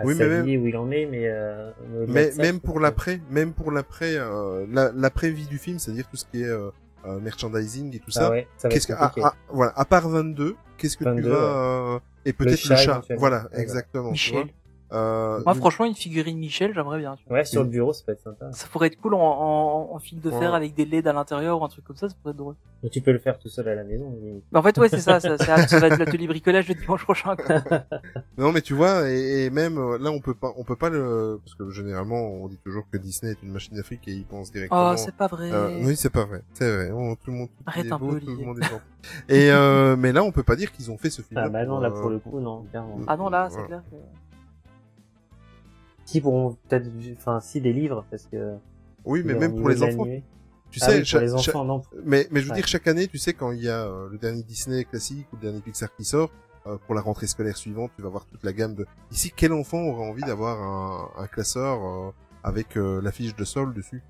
[0.00, 1.70] à Oui, sa mais même- vie, où il en est, mais, euh,
[2.08, 6.16] Mais ça, même pour l'après, même pour l'après, euh, la- l'après-vie du film, c'est-à-dire tout
[6.16, 6.70] ce qui est euh,
[7.06, 8.26] euh, merchandising et tout que- ça.
[8.26, 11.04] ah ouais, ça va Qu'est-ce que, être ah, ah, voilà, à part 22, qu'est-ce que
[11.04, 14.12] 22, tu vas, euh, et peut-être le chat, voilà, exactement.
[14.12, 14.44] tu vois.
[14.92, 17.16] Euh, Moi, franchement, une figurine Michel, j'aimerais bien.
[17.16, 17.38] tu vois.
[17.38, 18.50] Ouais, sur le bureau, ça peut être sympa.
[18.52, 20.56] Ça pourrait être cool en, en, en fil de fer Ouais.
[20.56, 22.54] avec des LED à l'intérieur ou un truc comme ça, ça pourrait être drôle.
[22.82, 24.12] Mais tu peux le faire tout seul à la maison.
[24.52, 27.04] Mais en fait, ouais, c'est ça, ça, ça, ça va être l'atelier bricolage le dimanche
[27.04, 27.36] prochain.
[27.36, 27.60] Quoi.
[28.38, 30.88] Non, mais tu vois, et, et même euh, là, on peut pas, on peut pas
[30.88, 34.24] le, parce que généralement, on dit toujours que Disney est une machine d'Afrique et ils
[34.24, 34.92] pensent directement.
[34.92, 35.50] Oh, c'est pas vrai.
[35.52, 36.42] Euh, oui, c'est pas vrai.
[36.54, 36.90] C'est vrai.
[36.90, 39.34] On- tout le monde, tout Arrête un beau, peu, tout le monde est.
[39.34, 41.38] Et euh, mais là, on peut pas dire qu'ils ont fait ce film.
[41.44, 42.98] Ah bah non, là pour le coup, non, clairement.
[43.06, 43.68] Ah non, là, c'est Voilà.
[43.68, 43.96] clair que...
[46.10, 48.56] Si pourront peut-être, enfin, si des livres, parce que.
[49.04, 50.06] Oui, mais même pour les enfants.
[50.70, 51.82] Tu Ah sais, oui, pour cha- les cha- enfants, non.
[52.04, 52.56] mais mais je veux Ouais.
[52.56, 55.36] dire chaque année, tu sais, quand il y a euh, le dernier Disney classique ou
[55.36, 56.30] le dernier Pixar qui sort.
[56.66, 58.86] euh, pour la rentrée scolaire suivante, tu vas voir toute la gamme de.
[59.10, 62.10] Ici, quel enfant aurait envie d'avoir un, un classeur euh,
[62.44, 64.02] avec euh, la fiche de sol dessus?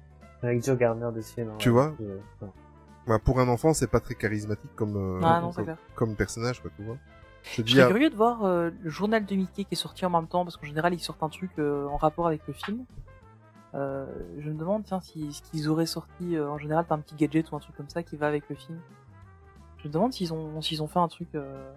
[0.42, 1.56] Avec Joe Gardner dessus, non.
[1.58, 2.18] Tu ouais, vois euh.
[3.06, 6.60] Bah, Pour un enfant, c'est pas très charismatique comme euh, Ah non, comme, comme personnage,
[6.60, 6.96] quoi, tu vois?
[7.42, 10.28] Je ah, curieux de voir euh, le journal de Mickey qui est sorti en même
[10.28, 12.84] temps, parce qu'en général, ils sortent un truc euh, en rapport avec le film.
[13.74, 14.06] Euh,
[14.38, 17.14] je me demande, tiens, si ce qu'ils auraient sorti, euh, en général, t'as un petit
[17.14, 18.80] gadget ou un truc comme ça qui va avec le film.
[19.78, 21.72] Je me demande s'ils ont, s'ils ont fait un truc euh,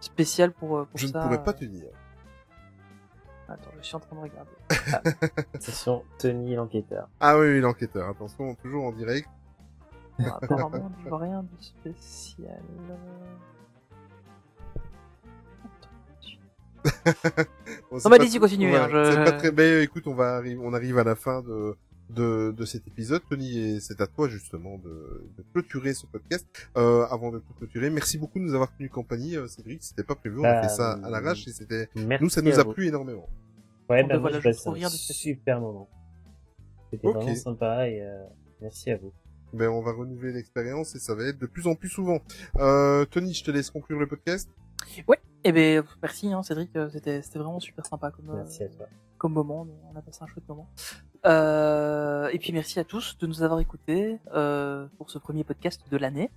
[0.00, 1.20] spécial pour, euh, pour je ne ça.
[1.20, 1.90] pourrais pas te dire.
[3.48, 4.50] Attends, je suis en train de regarder.
[5.54, 7.08] Attention, Tony l'enquêteur.
[7.18, 8.08] Ah oui, oui, l'enquêteur.
[8.08, 9.28] Attention, toujours en direct.
[10.20, 12.62] Ah, apparemment, je vois rien de spécial.
[17.90, 19.52] Bon, c'est Non, mais pas continuez, hein, je- C'est pas très.
[19.52, 21.74] Mais écoute, on va arriver, on arrive à la fin de
[22.10, 26.44] de, de cet épisode, Tony, et c'est à toi justement de, de clôturer ce podcast.
[26.76, 29.84] Euh, avant de tout clôturer, merci beaucoup de nous avoir tenu compagnie, euh, Cédric.
[29.84, 31.88] C'était pas prévu, on a Bah, fait ça à l'arrache et c'était.
[32.20, 32.72] Nous, ça nous a vous.
[32.72, 33.28] plu énormément.
[33.88, 35.36] Ouais, bah, ben moi, voilà, j'ai je un rien de spécial.
[35.36, 35.88] super moment.
[36.90, 37.14] C'était Ok.
[37.14, 38.24] vraiment sympa et euh,
[38.60, 39.12] merci à vous.
[39.52, 42.18] Ben, on va renouveler l'expérience et ça va être de plus en plus souvent.
[42.58, 44.48] Euh, Tony, je te laisse conclure le podcast.
[45.42, 48.86] Eh ben, merci, hein, Cédric, euh, c'était, vraiment super sympa comme, euh, Merci à toi.
[49.16, 49.66] comme moment.
[49.92, 50.68] On a passé un chouette moment.
[51.26, 55.82] Euh, et puis merci à tous de nous avoir écoutés euh, pour ce premier podcast
[55.90, 56.30] de l'année.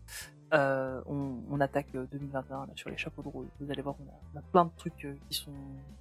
[0.53, 3.45] Euh, on, on attaque euh, 2021 là, sur les chapeaux de roue.
[3.59, 5.51] Vous allez voir, on a, on a plein de trucs euh, qui sont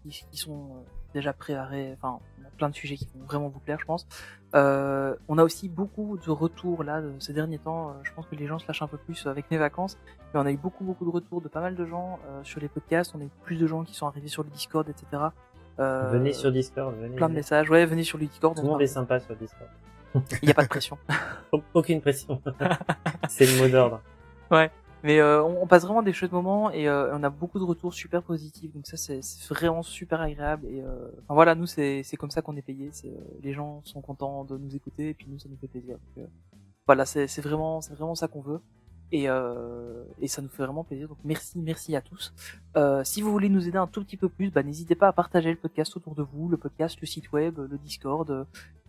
[0.03, 0.81] qui, qui sont euh,
[1.13, 1.95] déjà préparés.
[1.97, 4.07] Enfin, on a plein de sujets qui vont vraiment vous plaire, je pense.
[4.55, 7.91] Euh, on a aussi beaucoup de retours là de ces derniers temps.
[7.91, 9.97] Euh, je pense que les gens se lâchent un peu plus avec les vacances.
[10.35, 12.61] Mais on a eu beaucoup beaucoup de retours de pas mal de gens euh, sur
[12.61, 13.15] les podcasts.
[13.15, 15.23] On a eu plus de gens qui sont arrivés sur le Discord, etc.
[15.79, 17.17] Euh, venez sur Discord, venez.
[17.17, 17.71] plein de messages.
[17.71, 18.55] Ouais, venez sur le Discord.
[18.55, 19.71] Tout on le monde est sympa sur Discord.
[20.43, 20.99] Il n'y a pas de pression.
[21.53, 22.43] Au- Aucune pression.
[23.29, 24.03] C'est le mot d'ordre.
[25.03, 27.65] Mais euh, on, on passe vraiment des chouettes moments et euh, on a beaucoup de
[27.65, 28.73] retours super positifs.
[28.73, 30.67] Donc ça, c'est vraiment super agréable.
[30.67, 32.91] Et euh, enfin, voilà, nous, c'est comme ça qu'on est payé.
[32.93, 35.67] C'est euh, les gens sont contents de nous écouter et puis nous, ça nous fait
[35.67, 35.97] plaisir.
[35.97, 36.27] Donc, euh,
[36.87, 38.61] voilà, c'est vraiment, c'est vraiment ça qu'on veut.
[39.15, 41.07] Et, euh, et ça nous fait vraiment plaisir.
[41.09, 42.33] Donc merci, merci à tous.
[43.05, 45.51] Si vous voulez nous aider un tout petit peu plus, bah, n'hésitez pas à partager
[45.51, 48.47] le podcast autour de vous, le podcast, le site web, le Discord,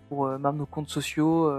[0.08, 1.52] pour même nos comptes sociaux.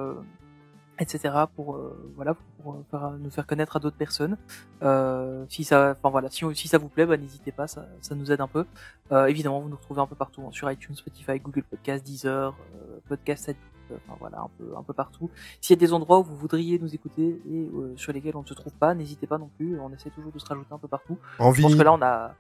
[1.01, 4.37] Euh, etc pour euh, voilà pour euh, faire- nous faire connaître à d'autres personnes.
[4.83, 8.15] Euh, si ça enfin voilà si, si ça vous plaît bah, n'hésitez pas ça, ça
[8.15, 8.65] nous aide un peu.
[9.13, 12.55] Euh, évidemment vous nous retrouvez un peu partout hein, sur iTunes Spotify Google Podcast Deezer
[12.77, 15.31] euh, Podcast Addict, euh, enfin voilà un peu un peu partout.
[15.61, 18.43] S'il y a des endroits où vous voudriez nous écouter et euh, sur lesquels on
[18.43, 20.79] ne se trouve pas n'hésitez pas non plus on essaie toujours de se rajouter un
[20.79, 21.19] peu partout.
[21.53, 22.35] Je pense que là on a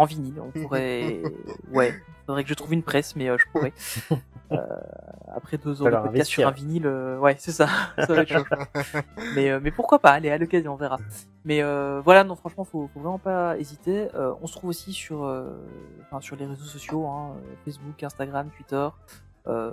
[0.00, 1.22] en vinyle on pourrait
[1.72, 1.94] ouais
[2.26, 3.72] faudrait que je trouve une presse mais euh, je pourrais.
[4.52, 4.66] Euh,
[5.32, 8.32] après deux heures de podcast sur un vinyle euh, ouais c'est ça ça va être
[8.32, 8.44] chaud.
[9.36, 10.96] Mais euh, mais pourquoi pas allez à l'occasion on verra.
[11.44, 14.08] Mais euh, voilà non franchement faut, faut vraiment pas hésiter.
[14.16, 15.52] Euh, on se trouve aussi sur euh,
[16.02, 18.88] enfin, sur les réseaux sociaux hein, Facebook Instagram Twitter.
[19.46, 19.70] Euh,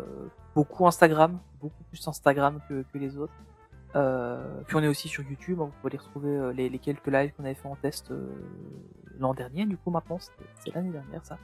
[0.54, 3.34] beaucoup Instagram beaucoup plus Instagram que, que les autres
[3.95, 7.07] euh, puis on est aussi sur YouTube, hein, vous pouvez les retrouver euh, les, quelques
[7.07, 8.27] lives qu'on avait fait en test euh,
[9.17, 11.38] l'an dernier, du coup maintenant c'est l'année dernière ça.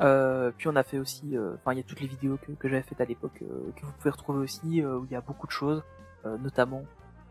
[0.00, 2.82] Euh, puis on a fait aussi, enfin il y a toutes les vidéos que, j'avais
[2.82, 5.82] faites à l'époque que vous pouvez retrouver aussi, où il y a beaucoup de choses,
[6.24, 6.84] notamment,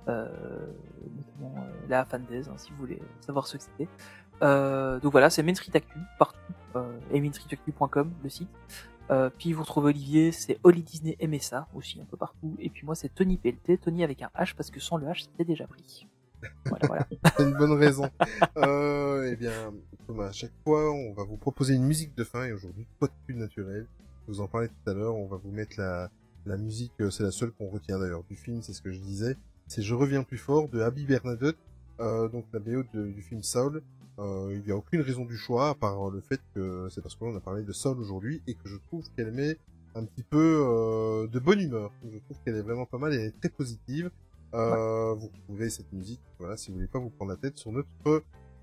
[0.08, 3.88] notamment la fan days, hein, si vous voulez savoir ce que c'était.
[5.02, 6.38] Donc voilà, c'est Main Street Actu partout,
[7.12, 8.50] et mainstreetactu.com le site.
[9.12, 12.56] Euh, puis vous retrouvez Olivier, c'est Oli Disney MSA aussi un peu partout.
[12.60, 15.24] Et puis moi c'est Tony PLT, Tony avec un H parce que sans le H
[15.24, 16.08] c'était déjà pris.
[16.66, 17.08] Voilà, voilà.
[17.38, 18.10] C'est une bonne raison.
[18.58, 19.52] euh, eh bien,
[20.08, 23.10] comme à chaque fois, on va vous proposer une musique de fin et aujourd'hui, quoi
[23.10, 23.86] de plus naturel.
[24.26, 26.10] Je vous en parlais tout à l'heure, on va vous mettre la,
[26.58, 29.36] musique, euh, c'est la seule qu'on retient d'ailleurs du film, c'est ce que je disais.
[29.68, 31.58] C'est Je reviens plus fort de Abby Bernadette,
[32.00, 33.82] euh, donc la BO de- du film Saul.
[34.20, 37.16] Euh, il n'y a aucune raison du choix, à part le fait que c'est parce
[37.16, 39.58] qu'on a parlé de Saul aujourd'hui et que je trouve qu'elle met
[39.96, 41.92] un petit peu euh, de bonne humeur.
[42.04, 44.12] Je trouve qu'elle est vraiment pas mal, elle est très positive.
[44.54, 47.72] Euh, Vous retrouvez cette musique, voilà, si vous voulez pas vous prendre la tête sur
[47.72, 47.88] notre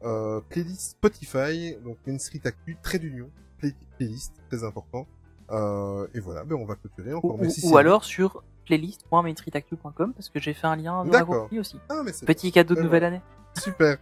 [0.04, 5.06] Euh, playlist Spotify, donc Main Street Actu, trait d'union, play- playlist, très important.
[5.50, 7.36] Euh, et voilà, ben on va clôturer encore.
[7.36, 7.66] ou- Merci.
[7.66, 11.78] ou alors sur playlist.mainstreetactu.com parce que j'ai fait un lien dans la aussi.
[11.88, 13.22] Ah, mais Petit cadeau de nouvelle année.
[13.60, 13.96] Super.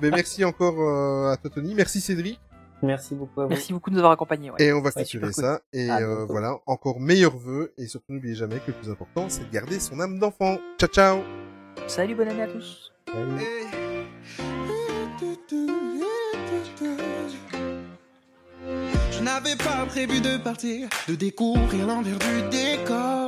[0.00, 2.40] ben merci encore euh, à toi Tony, merci Cédric.
[2.82, 3.50] Merci beaucoup à vous.
[3.50, 4.50] Merci beaucoup de nous avoir accompagnés.
[4.50, 4.56] ouais.
[4.62, 5.60] Et on va Ouais, clôturer ça.
[5.72, 7.72] Et euh, voilà, encore meilleurs vœux.
[7.78, 10.58] Et surtout, n'oubliez jamais que le plus important, c'est de garder son âme d'enfant.
[10.78, 11.18] Ciao, ciao
[11.86, 12.92] Salut, bonne année à tous.
[13.10, 13.42] Salut.
[19.10, 23.23] Je n'avais pas prévu de partir, de découvrir l'envers du décor.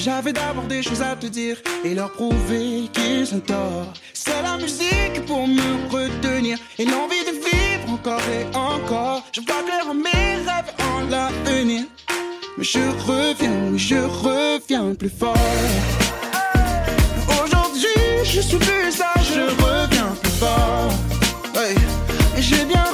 [0.00, 3.92] J'avais d'abord des choses à te dire et leur prouver qu'ils ont tort.
[4.14, 9.24] C'est la musique pour me retenir et l'envie de vivre encore et encore.
[9.32, 11.84] Je vois clair mes rêves en l'avenir.
[12.56, 15.36] Mais je reviens, oui, je reviens plus fort.
[17.42, 17.88] Aujourd'hui,
[18.24, 20.92] je suis plus sage, je reviens plus fort.
[22.38, 22.87] J'ai bien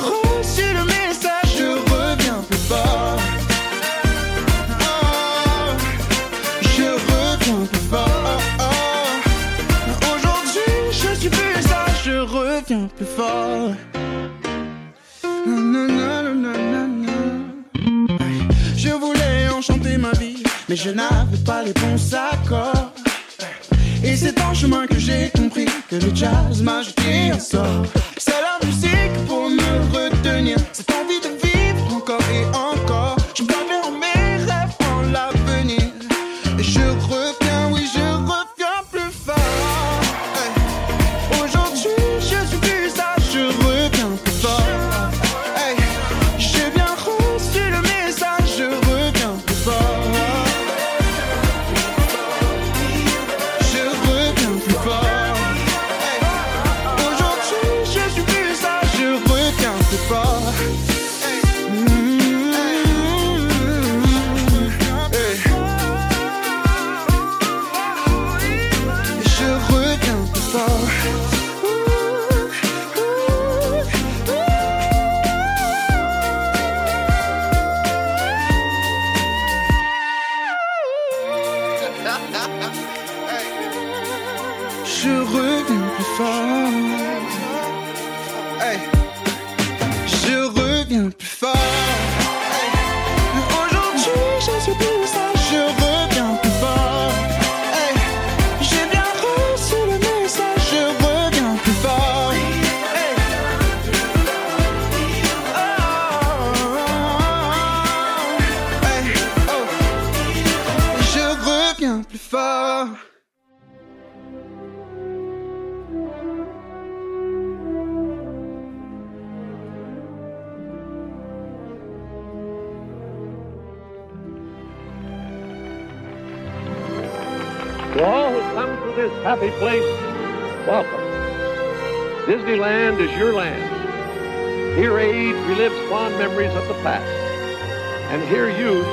[18.77, 22.93] Je voulais enchanter ma vie, mais je n'avais pas les bons accords.
[24.05, 27.85] Et c'est en chemin que j'ai compris que le jazz m'a jeté un sort.
[28.17, 31.34] C'est la musique pour me retenir, cette envie de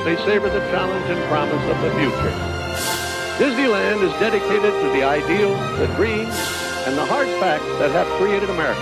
[0.04, 2.34] may savor the challenge and promise of the future.
[3.38, 6.34] Disneyland is dedicated to the ideals, the dreams,
[6.86, 8.80] and the hard facts that have created America,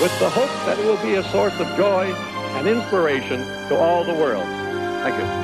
[0.00, 2.12] with the hope that it will be a source of joy
[2.56, 4.46] and inspiration to all the world.
[5.02, 5.43] Thank you.